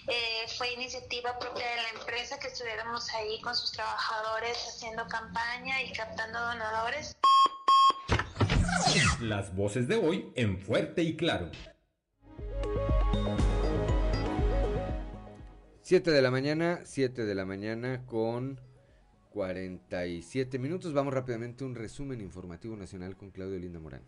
Eh, 0.09 0.47
fue 0.59 0.73
iniciativa 0.75 1.39
propia 1.39 1.65
de 1.71 1.77
la 1.77 2.01
empresa 2.01 2.39
que 2.41 2.49
estuviéramos 2.49 3.09
ahí 3.15 3.41
con 3.41 3.55
sus 3.55 3.71
trabajadores 3.73 4.59
haciendo 4.69 5.07
campaña 5.07 5.81
y 5.83 5.93
captando 5.93 6.41
donadores. 6.41 7.17
Las 9.21 9.55
voces 9.55 9.89
de 9.89 9.97
hoy 9.97 10.27
en 10.35 10.59
Fuerte 10.59 11.03
y 11.03 11.17
Claro. 11.17 11.51
7 15.83 16.11
de 16.11 16.23
la 16.23 16.31
mañana, 16.31 16.81
7 16.85 17.25
de 17.25 17.35
la 17.35 17.45
mañana 17.45 18.07
con 18.07 18.61
47 19.31 20.59
minutos. 20.59 20.93
Vamos 20.93 21.13
rápidamente 21.13 21.65
a 21.65 21.67
un 21.67 21.75
resumen 21.75 22.21
informativo 22.21 22.77
nacional 22.77 23.17
con 23.17 23.31
Claudio 23.31 23.59
Linda 23.59 23.81
Morán. 23.81 24.03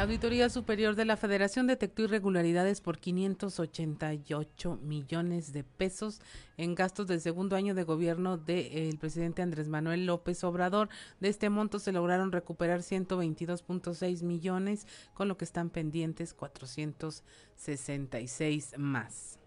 La 0.00 0.04
Auditoría 0.04 0.48
Superior 0.48 0.94
de 0.94 1.04
la 1.04 1.18
Federación 1.18 1.66
detectó 1.66 2.00
irregularidades 2.00 2.80
por 2.80 2.96
588 2.96 4.78
millones 4.80 5.52
de 5.52 5.62
pesos 5.62 6.22
en 6.56 6.74
gastos 6.74 7.06
del 7.06 7.20
segundo 7.20 7.54
año 7.54 7.74
de 7.74 7.82
gobierno 7.82 8.38
del 8.38 8.96
presidente 8.96 9.42
Andrés 9.42 9.68
Manuel 9.68 10.06
López 10.06 10.42
Obrador. 10.42 10.88
De 11.20 11.28
este 11.28 11.50
monto 11.50 11.78
se 11.78 11.92
lograron 11.92 12.32
recuperar 12.32 12.80
122.6 12.80 14.22
millones, 14.22 14.86
con 15.12 15.28
lo 15.28 15.36
que 15.36 15.44
están 15.44 15.68
pendientes 15.68 16.32
466 16.32 18.78
más. 18.78 19.39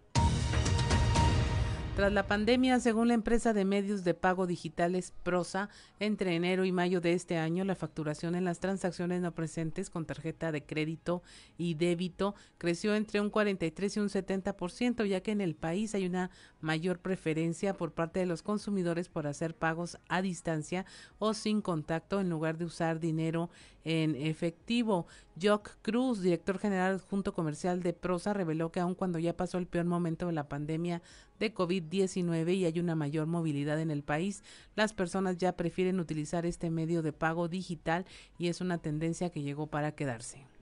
Tras 1.96 2.12
la 2.12 2.26
pandemia, 2.26 2.80
según 2.80 3.06
la 3.06 3.14
empresa 3.14 3.52
de 3.52 3.64
medios 3.64 4.02
de 4.02 4.14
pago 4.14 4.48
digitales 4.48 5.12
Prosa, 5.22 5.68
entre 6.00 6.34
enero 6.34 6.64
y 6.64 6.72
mayo 6.72 7.00
de 7.00 7.12
este 7.12 7.38
año, 7.38 7.62
la 7.62 7.76
facturación 7.76 8.34
en 8.34 8.44
las 8.44 8.58
transacciones 8.58 9.22
no 9.22 9.32
presentes 9.32 9.90
con 9.90 10.04
tarjeta 10.04 10.50
de 10.50 10.64
crédito 10.64 11.22
y 11.56 11.74
débito 11.74 12.34
creció 12.58 12.96
entre 12.96 13.20
un 13.20 13.30
43 13.30 13.96
y 13.96 14.00
un 14.00 14.08
70%, 14.08 15.04
ya 15.04 15.20
que 15.20 15.30
en 15.30 15.40
el 15.40 15.54
país 15.54 15.94
hay 15.94 16.04
una 16.06 16.30
mayor 16.60 16.98
preferencia 16.98 17.74
por 17.74 17.92
parte 17.92 18.18
de 18.18 18.26
los 18.26 18.42
consumidores 18.42 19.08
por 19.08 19.28
hacer 19.28 19.54
pagos 19.54 19.96
a 20.08 20.20
distancia 20.20 20.86
o 21.20 21.32
sin 21.32 21.62
contacto 21.62 22.20
en 22.20 22.28
lugar 22.28 22.58
de 22.58 22.64
usar 22.64 22.98
dinero 22.98 23.50
en 23.84 24.16
efectivo. 24.16 25.06
Jock 25.40 25.76
Cruz, 25.82 26.20
director 26.22 26.58
general 26.58 26.94
adjunto 26.94 27.32
comercial 27.34 27.82
de 27.82 27.92
Prosa, 27.92 28.32
reveló 28.32 28.72
que 28.72 28.80
aun 28.80 28.94
cuando 28.94 29.18
ya 29.18 29.36
pasó 29.36 29.58
el 29.58 29.66
peor 29.66 29.84
momento 29.84 30.26
de 30.26 30.32
la 30.32 30.48
pandemia 30.48 31.02
de 31.38 31.54
COVID-19 31.54 32.54
y 32.54 32.64
hay 32.64 32.80
una 32.80 32.94
mayor 32.94 33.26
movilidad 33.26 33.80
en 33.80 33.90
el 33.90 34.02
país, 34.02 34.42
las 34.74 34.92
personas 34.92 35.36
ya 35.36 35.56
prefieren 35.56 36.00
utilizar 36.00 36.46
este 36.46 36.70
medio 36.70 37.02
de 37.02 37.12
pago 37.12 37.48
digital 37.48 38.06
y 38.38 38.48
es 38.48 38.60
una 38.60 38.78
tendencia 38.78 39.30
que 39.30 39.42
llegó 39.42 39.66
para 39.66 39.92
quedarse. 39.92 40.53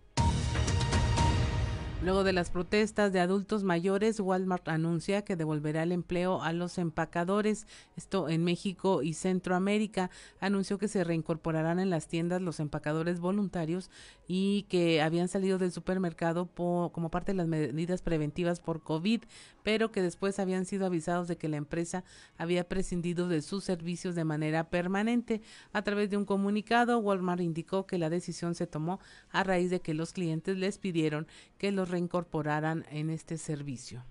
Luego 2.04 2.24
de 2.24 2.32
las 2.32 2.50
protestas 2.50 3.12
de 3.12 3.20
adultos 3.20 3.62
mayores, 3.62 4.18
Walmart 4.18 4.66
anuncia 4.68 5.22
que 5.22 5.36
devolverá 5.36 5.84
el 5.84 5.92
empleo 5.92 6.42
a 6.42 6.52
los 6.52 6.78
empacadores, 6.78 7.68
esto 7.96 8.28
en 8.28 8.42
México 8.42 9.04
y 9.04 9.14
Centroamérica. 9.14 10.10
Anunció 10.40 10.78
que 10.78 10.88
se 10.88 11.04
reincorporarán 11.04 11.78
en 11.78 11.90
las 11.90 12.08
tiendas 12.08 12.42
los 12.42 12.58
empacadores 12.58 13.20
voluntarios 13.20 13.88
y 14.26 14.64
que 14.68 15.00
habían 15.00 15.28
salido 15.28 15.58
del 15.58 15.70
supermercado 15.70 16.46
como 16.46 17.10
parte 17.12 17.32
de 17.32 17.36
las 17.36 17.46
medidas 17.46 18.02
preventivas 18.02 18.58
por 18.58 18.82
COVID, 18.82 19.22
pero 19.62 19.92
que 19.92 20.02
después 20.02 20.40
habían 20.40 20.64
sido 20.64 20.86
avisados 20.86 21.28
de 21.28 21.36
que 21.36 21.48
la 21.48 21.56
empresa 21.56 22.02
había 22.36 22.68
prescindido 22.68 23.28
de 23.28 23.42
sus 23.42 23.62
servicios 23.62 24.16
de 24.16 24.24
manera 24.24 24.70
permanente. 24.70 25.40
A 25.72 25.82
través 25.82 26.10
de 26.10 26.16
un 26.16 26.24
comunicado, 26.24 26.98
Walmart 26.98 27.42
indicó 27.42 27.86
que 27.86 27.98
la 27.98 28.10
decisión 28.10 28.56
se 28.56 28.66
tomó 28.66 28.98
a 29.30 29.44
raíz 29.44 29.70
de 29.70 29.80
que 29.80 29.94
los 29.94 30.12
clientes 30.12 30.56
les 30.56 30.78
pidieron 30.78 31.28
que 31.58 31.70
los 31.70 31.91
reincorporaran 31.92 32.84
en 32.90 33.10
este 33.10 33.38
servicio. 33.38 34.04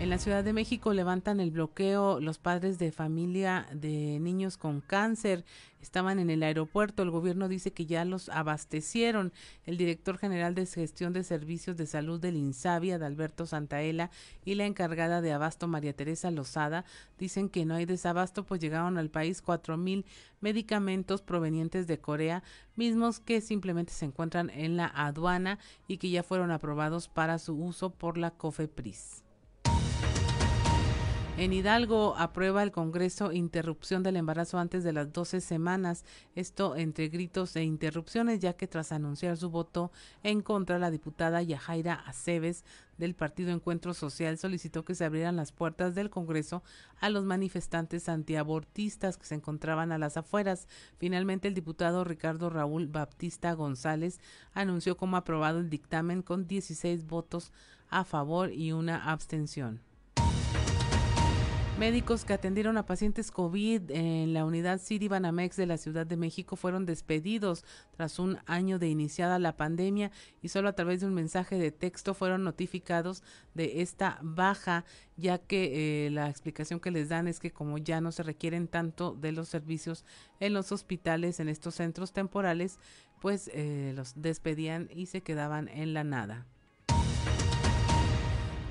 En 0.00 0.08
la 0.08 0.16
Ciudad 0.16 0.42
de 0.42 0.54
México 0.54 0.94
levantan 0.94 1.40
el 1.40 1.50
bloqueo 1.50 2.20
los 2.20 2.38
padres 2.38 2.78
de 2.78 2.90
familia 2.90 3.66
de 3.70 4.18
niños 4.18 4.56
con 4.56 4.80
cáncer. 4.80 5.44
Estaban 5.82 6.18
en 6.18 6.30
el 6.30 6.42
aeropuerto. 6.42 7.02
El 7.02 7.10
gobierno 7.10 7.48
dice 7.48 7.74
que 7.74 7.84
ya 7.84 8.06
los 8.06 8.30
abastecieron. 8.30 9.30
El 9.66 9.76
director 9.76 10.16
general 10.16 10.54
de 10.54 10.64
gestión 10.64 11.12
de 11.12 11.22
servicios 11.22 11.76
de 11.76 11.84
salud 11.84 12.18
del 12.18 12.36
INSABI, 12.36 12.92
Adalberto 12.92 13.44
Santaella, 13.44 14.10
y 14.42 14.54
la 14.54 14.64
encargada 14.64 15.20
de 15.20 15.32
abasto, 15.32 15.68
María 15.68 15.92
Teresa 15.92 16.30
Lozada, 16.30 16.86
dicen 17.18 17.50
que 17.50 17.66
no 17.66 17.74
hay 17.74 17.84
desabasto, 17.84 18.46
pues 18.46 18.58
llegaron 18.58 18.96
al 18.96 19.10
país 19.10 19.42
cuatro 19.42 19.76
mil 19.76 20.06
medicamentos 20.40 21.20
provenientes 21.20 21.86
de 21.86 21.98
Corea, 21.98 22.42
mismos 22.74 23.20
que 23.20 23.42
simplemente 23.42 23.92
se 23.92 24.06
encuentran 24.06 24.48
en 24.48 24.78
la 24.78 24.86
aduana 24.86 25.58
y 25.86 25.98
que 25.98 26.08
ya 26.08 26.22
fueron 26.22 26.52
aprobados 26.52 27.08
para 27.08 27.38
su 27.38 27.54
uso 27.54 27.90
por 27.90 28.16
la 28.16 28.30
COFEPRIS. 28.30 29.24
En 31.36 31.54
Hidalgo 31.54 32.16
aprueba 32.18 32.62
el 32.62 32.70
Congreso 32.70 33.32
interrupción 33.32 34.02
del 34.02 34.16
embarazo 34.16 34.58
antes 34.58 34.84
de 34.84 34.92
las 34.92 35.10
12 35.10 35.40
semanas, 35.40 36.04
esto 36.34 36.76
entre 36.76 37.08
gritos 37.08 37.56
e 37.56 37.62
interrupciones, 37.62 38.40
ya 38.40 38.52
que 38.52 38.66
tras 38.66 38.92
anunciar 38.92 39.38
su 39.38 39.48
voto 39.48 39.90
en 40.22 40.42
contra, 40.42 40.78
la 40.78 40.90
diputada 40.90 41.40
Yajaira 41.40 41.94
Aceves 41.94 42.62
del 42.98 43.14
Partido 43.14 43.52
Encuentro 43.52 43.94
Social 43.94 44.36
solicitó 44.36 44.84
que 44.84 44.94
se 44.94 45.06
abrieran 45.06 45.36
las 45.36 45.50
puertas 45.50 45.94
del 45.94 46.10
Congreso 46.10 46.62
a 47.00 47.08
los 47.08 47.24
manifestantes 47.24 48.10
antiabortistas 48.10 49.16
que 49.16 49.24
se 49.24 49.36
encontraban 49.36 49.92
a 49.92 49.98
las 49.98 50.18
afueras. 50.18 50.68
Finalmente, 50.98 51.48
el 51.48 51.54
diputado 51.54 52.04
Ricardo 52.04 52.50
Raúl 52.50 52.86
Baptista 52.86 53.54
González 53.54 54.20
anunció 54.52 54.98
como 54.98 55.16
aprobado 55.16 55.60
el 55.60 55.70
dictamen 55.70 56.20
con 56.20 56.46
16 56.46 57.06
votos 57.06 57.50
a 57.88 58.04
favor 58.04 58.52
y 58.52 58.72
una 58.72 59.10
abstención. 59.10 59.80
Médicos 61.80 62.26
que 62.26 62.34
atendieron 62.34 62.76
a 62.76 62.84
pacientes 62.84 63.30
COVID 63.30 63.90
en 63.90 64.34
la 64.34 64.44
unidad 64.44 64.82
City 64.82 65.08
Banamex 65.08 65.56
de 65.56 65.64
la 65.64 65.78
Ciudad 65.78 66.06
de 66.06 66.18
México 66.18 66.54
fueron 66.54 66.84
despedidos 66.84 67.64
tras 67.96 68.18
un 68.18 68.36
año 68.44 68.78
de 68.78 68.88
iniciada 68.88 69.38
la 69.38 69.56
pandemia 69.56 70.10
y 70.42 70.48
solo 70.48 70.68
a 70.68 70.74
través 70.74 71.00
de 71.00 71.06
un 71.06 71.14
mensaje 71.14 71.56
de 71.56 71.72
texto 71.72 72.12
fueron 72.12 72.44
notificados 72.44 73.22
de 73.54 73.80
esta 73.80 74.18
baja, 74.20 74.84
ya 75.16 75.38
que 75.38 76.04
eh, 76.06 76.10
la 76.10 76.28
explicación 76.28 76.80
que 76.80 76.90
les 76.90 77.08
dan 77.08 77.26
es 77.26 77.40
que 77.40 77.50
como 77.50 77.78
ya 77.78 78.02
no 78.02 78.12
se 78.12 78.24
requieren 78.24 78.68
tanto 78.68 79.14
de 79.14 79.32
los 79.32 79.48
servicios 79.48 80.04
en 80.38 80.52
los 80.52 80.72
hospitales, 80.72 81.40
en 81.40 81.48
estos 81.48 81.76
centros 81.76 82.12
temporales, 82.12 82.78
pues 83.22 83.50
eh, 83.54 83.94
los 83.96 84.20
despedían 84.20 84.90
y 84.94 85.06
se 85.06 85.22
quedaban 85.22 85.68
en 85.68 85.94
la 85.94 86.04
nada. 86.04 86.46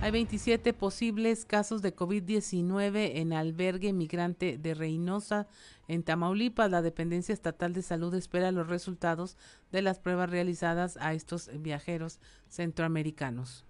Hay 0.02 0.12
27 0.12 0.74
posibles 0.74 1.44
casos 1.44 1.82
de 1.82 1.94
COVID-19 1.94 3.12
en 3.16 3.34
albergue 3.34 3.92
migrante 3.92 4.58
de 4.58 4.74
Reynosa, 4.74 5.46
en 5.90 6.04
Tamaulipas. 6.04 6.72
La 6.72 6.82
Dependencia 6.82 7.34
Estatal 7.34 7.74
de 7.74 7.82
Salud 7.82 8.14
espera 8.14 8.54
los 8.54 8.68
resultados 8.68 9.36
de 9.74 9.82
las 9.82 10.00
pruebas 10.00 10.30
realizadas 10.30 10.96
a 11.02 11.14
estos 11.14 11.50
viajeros 11.54 12.22
centroamericanos. 12.48 13.66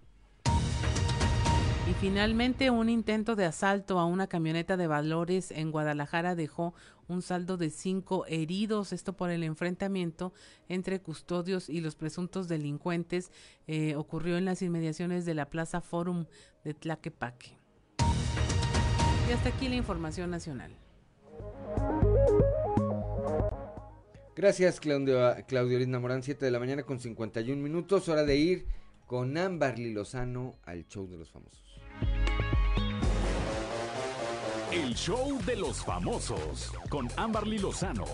Y 1.90 1.94
finalmente, 1.94 2.70
un 2.70 2.88
intento 2.88 3.34
de 3.34 3.46
asalto 3.46 3.98
a 3.98 4.04
una 4.04 4.28
camioneta 4.28 4.76
de 4.76 4.86
valores 4.86 5.50
en 5.50 5.72
Guadalajara 5.72 6.36
dejó 6.36 6.74
un 7.10 7.22
saldo 7.22 7.56
de 7.56 7.70
cinco 7.70 8.24
heridos, 8.26 8.92
esto 8.92 9.14
por 9.14 9.30
el 9.30 9.42
enfrentamiento 9.42 10.32
entre 10.68 11.00
custodios 11.00 11.68
y 11.68 11.80
los 11.80 11.96
presuntos 11.96 12.48
delincuentes. 12.48 13.30
Eh, 13.66 13.96
ocurrió 13.96 14.38
en 14.38 14.44
las 14.44 14.62
inmediaciones 14.62 15.24
de 15.24 15.34
la 15.34 15.50
Plaza 15.50 15.80
Forum 15.80 16.26
de 16.64 16.74
Tlaquepaque. 16.74 17.56
Y 19.28 19.32
hasta 19.32 19.48
aquí 19.48 19.68
la 19.68 19.76
información 19.76 20.30
nacional. 20.30 20.76
Gracias, 24.36 24.80
Claudio, 24.80 25.34
Claudio 25.48 25.78
Linda 25.78 25.98
Morán, 25.98 26.22
7 26.22 26.44
de 26.44 26.50
la 26.50 26.58
mañana 26.58 26.84
con 26.84 26.98
51 26.98 27.60
minutos. 27.60 28.08
Hora 28.08 28.24
de 28.24 28.36
ir 28.36 28.66
con 29.06 29.36
Amberly 29.36 29.92
Lozano 29.92 30.56
al 30.62 30.86
show 30.86 31.08
de 31.08 31.18
los 31.18 31.30
famosos. 31.30 31.69
El 34.72 34.94
show 34.94 35.36
de 35.46 35.56
los 35.56 35.84
famosos 35.84 36.70
con 36.90 37.08
Amberly 37.16 37.58
Lozano. 37.58 38.04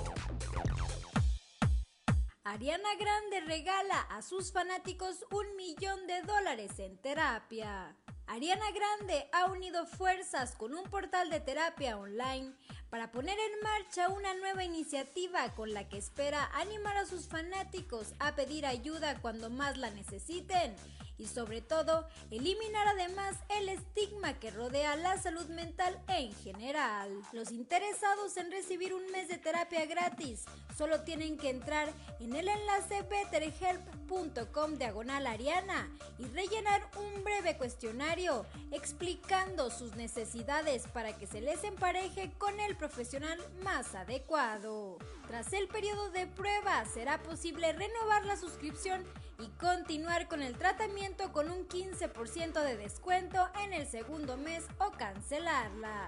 Ariana 2.45 2.95
Grande 2.99 3.41
regala 3.47 4.01
a 4.09 4.23
sus 4.23 4.53
fanáticos 4.53 5.27
un 5.31 5.55
millón 5.57 6.07
de 6.07 6.23
dólares 6.23 6.79
en 6.79 6.97
terapia. 6.97 7.95
Ariana 8.27 8.71
Grande 8.71 9.29
ha 9.33 9.53
unido 9.53 9.87
fuerzas 9.87 10.55
con 10.57 10.75
un 10.75 10.85
portal 10.85 11.29
de 11.29 11.41
terapia 11.41 11.99
online 11.99 12.55
para 12.89 13.11
poner 13.11 13.37
en 13.39 13.63
marcha 13.63 14.09
una 14.09 14.33
nueva 14.35 14.65
iniciativa 14.65 15.55
con 15.55 15.75
la 15.75 15.91
que 15.91 15.99
espera 15.99 16.51
animar 16.55 16.97
a 16.97 17.05
sus 17.05 17.29
fanáticos 17.29 18.15
a 18.19 18.35
pedir 18.35 18.65
ayuda 18.65 19.21
cuando 19.21 19.51
más 19.51 19.77
la 19.77 19.91
necesiten 19.91 20.75
y 21.19 21.27
sobre 21.27 21.61
todo 21.61 22.07
eliminar 22.31 22.87
además 22.89 23.37
el 23.49 23.69
estigma 23.69 24.39
que 24.39 24.51
rodea 24.51 24.97
la 24.97 25.21
salud 25.21 25.47
mental 25.47 26.01
en 26.09 26.35
general. 26.35 27.11
Los 27.33 27.51
interesados 27.51 28.37
en 28.37 28.51
recibir 28.51 28.95
un 28.95 29.11
mes 29.11 29.29
de 29.29 29.39
terapia 29.39 29.87
gratis 29.87 30.45
solo 30.77 31.01
tienen 31.03 31.39
que 31.39 31.51
entrar 31.51 31.93
en 32.21 32.35
el 32.35 32.49
enlace 32.49 33.03
betterhelp.com 33.03 34.75
diagonal 34.77 35.27
ariana 35.27 35.91
y 36.19 36.25
rellenar 36.27 36.83
un 36.99 37.25
breve 37.25 37.57
cuestionario 37.57 38.45
explicando 38.71 39.71
sus 39.71 39.97
necesidades 39.97 40.87
para 40.89 41.17
que 41.17 41.27
se 41.27 41.41
les 41.41 41.65
empareje 41.65 42.33
con 42.39 42.59
el 42.61 42.77
profesional 42.77 43.39
más 43.63 43.95
adecuado. 43.95 44.99
Tras 45.27 45.53
el 45.53 45.67
periodo 45.67 46.11
de 46.11 46.27
prueba 46.27 46.85
será 46.85 47.23
posible 47.23 47.73
renovar 47.73 48.25
la 48.25 48.37
suscripción 48.37 49.03
y 49.39 49.49
continuar 49.59 50.29
con 50.29 50.41
el 50.41 50.57
tratamiento 50.57 51.33
con 51.33 51.51
un 51.51 51.67
15% 51.67 52.63
de 52.63 52.77
descuento 52.77 53.49
en 53.65 53.73
el 53.73 53.87
segundo 53.87 54.37
mes 54.37 54.65
o 54.79 54.93
cancelarla. 54.93 56.07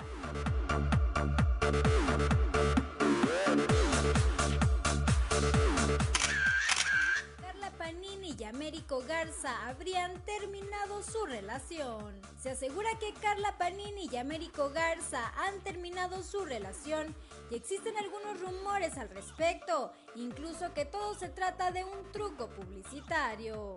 Américo 8.69 9.03
Garza 9.09 9.67
habrían 9.67 10.13
terminado 10.27 11.03
su 11.03 11.25
relación. 11.25 12.21
Se 12.39 12.51
asegura 12.51 12.91
que 13.01 13.15
Carla 13.15 13.57
Panini 13.57 14.11
y 14.13 14.17
Américo 14.19 14.69
Garza 14.69 15.33
han 15.39 15.59
terminado 15.61 16.23
su 16.23 16.45
relación 16.45 17.15
y 17.51 17.55
existen 17.55 17.97
algunos 17.97 18.39
rumores 18.43 18.99
al 18.99 19.09
respecto, 19.09 19.91
incluso 20.17 20.75
que 20.75 20.85
todo 20.85 21.15
se 21.15 21.31
trata 21.31 21.71
de 21.71 21.85
un 21.85 22.13
truco 22.13 22.51
publicitario. 22.51 23.77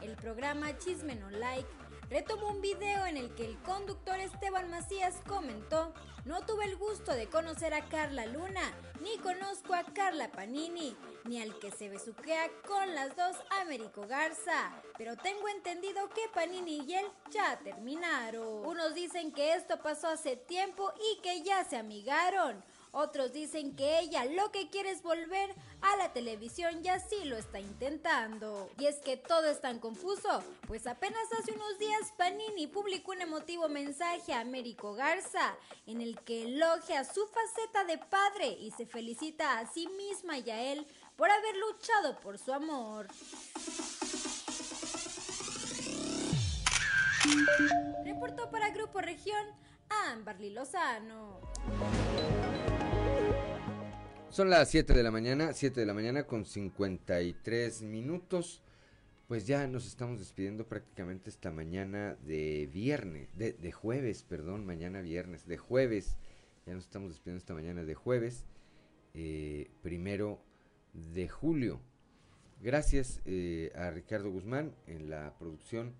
El 0.00 0.16
programa 0.16 0.78
Chisme 0.78 1.16
Like 1.32 1.68
retomó 2.10 2.48
un 2.48 2.60
video 2.60 3.06
en 3.06 3.16
el 3.16 3.32
que 3.34 3.46
el 3.46 3.56
conductor 3.62 4.18
Esteban 4.18 4.68
Macías 4.68 5.14
comentó, 5.26 5.94
no 6.24 6.44
tuve 6.44 6.64
el 6.64 6.76
gusto 6.76 7.12
de 7.14 7.28
conocer 7.28 7.72
a 7.72 7.88
Carla 7.88 8.26
Luna, 8.26 8.74
ni 9.00 9.16
conozco 9.18 9.74
a 9.74 9.84
Carla 9.84 10.30
Panini, 10.30 10.96
ni 11.24 11.40
al 11.40 11.58
que 11.60 11.70
se 11.70 11.88
besuquea 11.88 12.50
con 12.66 12.94
las 12.94 13.16
dos 13.16 13.36
Américo 13.62 14.06
Garza, 14.06 14.82
pero 14.98 15.16
tengo 15.16 15.48
entendido 15.48 16.08
que 16.10 16.28
Panini 16.34 16.82
y 16.86 16.94
él 16.94 17.06
ya 17.30 17.58
terminaron. 17.60 18.66
Unos 18.66 18.94
dicen 18.94 19.32
que 19.32 19.54
esto 19.54 19.80
pasó 19.80 20.08
hace 20.08 20.36
tiempo 20.36 20.92
y 21.12 21.22
que 21.22 21.42
ya 21.42 21.64
se 21.64 21.76
amigaron. 21.76 22.62
Otros 22.92 23.32
dicen 23.32 23.76
que 23.76 24.00
ella 24.00 24.24
lo 24.24 24.50
que 24.50 24.68
quiere 24.68 24.90
es 24.90 25.02
volver 25.02 25.54
a 25.80 25.96
la 25.96 26.12
televisión 26.12 26.84
y 26.84 26.88
así 26.88 27.24
lo 27.24 27.36
está 27.36 27.60
intentando. 27.60 28.68
Y 28.78 28.86
es 28.86 28.96
que 28.96 29.16
todo 29.16 29.46
es 29.46 29.60
tan 29.60 29.78
confuso, 29.78 30.42
pues 30.66 30.86
apenas 30.86 31.22
hace 31.38 31.52
unos 31.52 31.78
días 31.78 32.12
Panini 32.16 32.66
publicó 32.66 33.12
un 33.12 33.22
emotivo 33.22 33.68
mensaje 33.68 34.32
a 34.32 34.40
Américo 34.40 34.94
Garza 34.94 35.56
en 35.86 36.00
el 36.00 36.18
que 36.20 36.42
elogia 36.42 37.04
su 37.04 37.26
faceta 37.26 37.84
de 37.84 37.98
padre 37.98 38.48
y 38.48 38.72
se 38.72 38.86
felicita 38.86 39.58
a 39.58 39.66
sí 39.66 39.86
misma 39.96 40.38
y 40.38 40.50
a 40.50 40.72
él 40.72 40.86
por 41.16 41.30
haber 41.30 41.56
luchado 41.56 42.18
por 42.20 42.38
su 42.38 42.52
amor. 42.52 43.06
Reportó 48.04 48.50
para 48.50 48.70
Grupo 48.70 49.00
Región 49.00 49.46
Amberly 50.08 50.50
Lozano. 50.50 51.40
Son 54.30 54.48
las 54.48 54.70
7 54.70 54.94
de 54.94 55.02
la 55.02 55.10
mañana, 55.10 55.52
7 55.52 55.80
de 55.80 55.86
la 55.86 55.92
mañana 55.92 56.22
con 56.22 56.44
53 56.46 57.82
minutos. 57.82 58.62
Pues 59.26 59.44
ya 59.48 59.66
nos 59.66 59.88
estamos 59.88 60.20
despidiendo 60.20 60.68
prácticamente 60.68 61.30
esta 61.30 61.50
mañana 61.50 62.14
de 62.24 62.70
viernes, 62.72 63.36
de, 63.36 63.54
de 63.54 63.72
jueves, 63.72 64.22
perdón, 64.22 64.64
mañana 64.64 65.00
viernes, 65.00 65.48
de 65.48 65.58
jueves. 65.58 66.14
Ya 66.64 66.74
nos 66.74 66.84
estamos 66.84 67.10
despidiendo 67.10 67.38
esta 67.38 67.54
mañana 67.54 67.82
de 67.82 67.94
jueves, 67.96 68.44
eh, 69.14 69.68
primero 69.82 70.40
de 71.12 71.28
julio. 71.28 71.80
Gracias 72.62 73.22
eh, 73.24 73.72
a 73.74 73.90
Ricardo 73.90 74.30
Guzmán 74.30 74.76
en 74.86 75.10
la 75.10 75.34
producción 75.40 75.92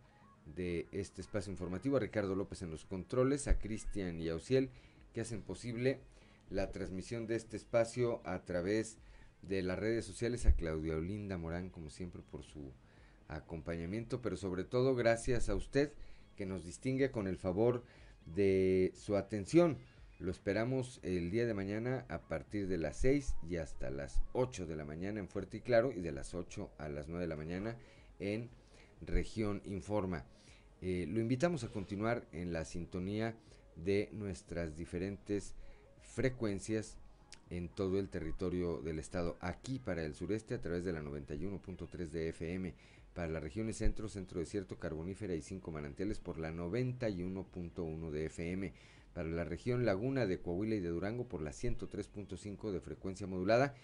de 0.55 0.87
este 0.93 1.21
espacio 1.21 1.51
informativo, 1.51 1.97
a 1.97 2.01
Ricardo 2.01 2.37
López 2.37 2.63
en 2.63 2.71
los 2.71 2.85
controles, 2.85 3.49
a 3.49 3.59
Cristian 3.59 4.21
y 4.21 4.29
a 4.29 4.37
Ociel 4.37 4.71
que 5.13 5.21
hacen 5.21 5.43
posible 5.43 5.99
la 6.51 6.71
transmisión 6.73 7.27
de 7.27 7.37
este 7.37 7.57
espacio 7.57 8.21
a 8.25 8.45
través 8.45 8.99
de 9.43 9.63
las 9.63 9.79
redes 9.79 10.05
sociales, 10.05 10.47
a 10.47 10.55
Claudia 10.55 10.97
Olinda 10.97 11.39
Morán, 11.39 11.71
como 11.71 11.91
siempre, 11.91 12.23
por 12.31 12.43
su 12.45 12.73
acompañamiento, 13.29 14.21
pero 14.21 14.37
sobre 14.37 14.65
todo 14.65 14.95
gracias 14.95 15.49
a 15.49 15.55
usted 15.55 15.93
que 16.37 16.47
nos 16.47 16.65
distingue 16.65 17.11
con 17.11 17.27
el 17.27 17.37
favor 17.37 17.85
de 18.27 18.93
su 18.95 19.17
atención. 19.17 19.79
Lo 20.19 20.31
esperamos 20.31 21.01
el 21.03 21.31
día 21.31 21.47
de 21.47 21.55
mañana 21.55 22.05
a 22.09 22.21
partir 22.21 22.69
de 22.69 22.77
las 22.77 22.99
6 22.99 23.37
y 23.49 23.57
hasta 23.57 23.91
las 23.91 24.21
8 24.35 24.67
de 24.67 24.77
la 24.77 24.85
mañana 24.85 25.21
en 25.21 25.29
Fuerte 25.29 25.59
y 25.59 25.61
Claro 25.61 25.93
y 25.93 26.01
de 26.01 26.13
las 26.13 26.35
8 26.35 26.71
a 26.77 26.89
las 26.89 27.09
9 27.09 27.23
de 27.23 27.29
la 27.29 27.37
mañana 27.37 27.77
en 28.19 28.51
Región 29.01 29.63
Informa. 29.65 30.27
Eh, 30.83 31.07
lo 31.09 31.21
invitamos 31.21 31.65
a 31.65 31.69
continuar 31.69 32.27
en 32.33 32.53
la 32.53 32.65
sintonía 32.65 33.35
de 33.77 34.11
nuestras 34.13 34.77
diferentes 34.77 35.55
frecuencias 36.11 36.97
en 37.51 37.69
todo 37.69 37.99
el 37.99 38.09
territorio 38.09 38.81
del 38.81 38.99
estado. 38.99 39.37
Aquí 39.41 39.79
para 39.79 40.03
el 40.05 40.15
sureste 40.15 40.55
a 40.55 40.61
través 40.61 40.85
de 40.85 40.93
la 40.93 41.03
91.3 41.03 42.09
de 42.09 42.29
FM. 42.29 42.75
Para 43.15 43.29
las 43.29 43.43
regiones 43.43 43.77
centro, 43.77 44.09
centro 44.09 44.41
desierto, 44.41 44.79
carbonífera 44.79 45.35
y 45.35 45.43
cinco 45.43 45.73
manantiales 45.73 46.21
por 46.21 46.39
la 46.39 46.53
91.1 46.53 48.11
de 48.11 48.27
FM. 48.27 48.73
Para 49.15 49.29
la 49.29 49.45
región 49.45 49.85
laguna 49.85 50.27
de 50.27 50.41
Coahuila 50.41 50.77
y 50.77 50.81
de 50.81 50.91
Durango 50.91 51.29
por 51.29 51.43
la 51.43 51.51
103.5 51.51 52.71
de 52.71 52.81
frecuencia 52.81 53.27
modulada. 53.27 53.75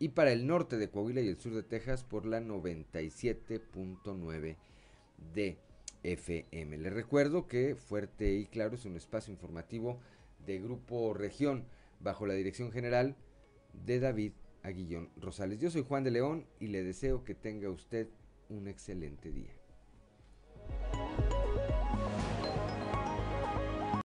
Y 0.00 0.08
para 0.10 0.32
el 0.32 0.48
norte 0.48 0.78
de 0.78 0.90
Coahuila 0.90 1.20
y 1.20 1.28
el 1.28 1.38
sur 1.38 1.54
de 1.54 1.62
Texas 1.62 2.02
por 2.02 2.26
la 2.26 2.40
97.9 2.40 4.56
de 5.34 5.58
FM. 6.02 6.78
Les 6.78 6.92
recuerdo 6.92 7.46
que 7.46 7.76
Fuerte 7.76 8.34
y 8.34 8.46
Claro 8.46 8.74
es 8.74 8.84
un 8.84 8.96
espacio 8.96 9.32
informativo 9.32 10.00
de 10.46 10.58
Grupo 10.60 11.14
Región 11.14 11.66
bajo 12.00 12.26
la 12.26 12.34
dirección 12.34 12.72
general 12.72 13.16
de 13.72 14.00
David 14.00 14.32
Aguillón 14.62 15.10
Rosales. 15.16 15.58
Yo 15.58 15.70
soy 15.70 15.82
Juan 15.82 16.04
de 16.04 16.10
León 16.10 16.46
y 16.60 16.68
le 16.68 16.82
deseo 16.82 17.24
que 17.24 17.34
tenga 17.34 17.70
usted 17.70 18.08
un 18.48 18.68
excelente 18.68 19.32
día. 19.32 19.61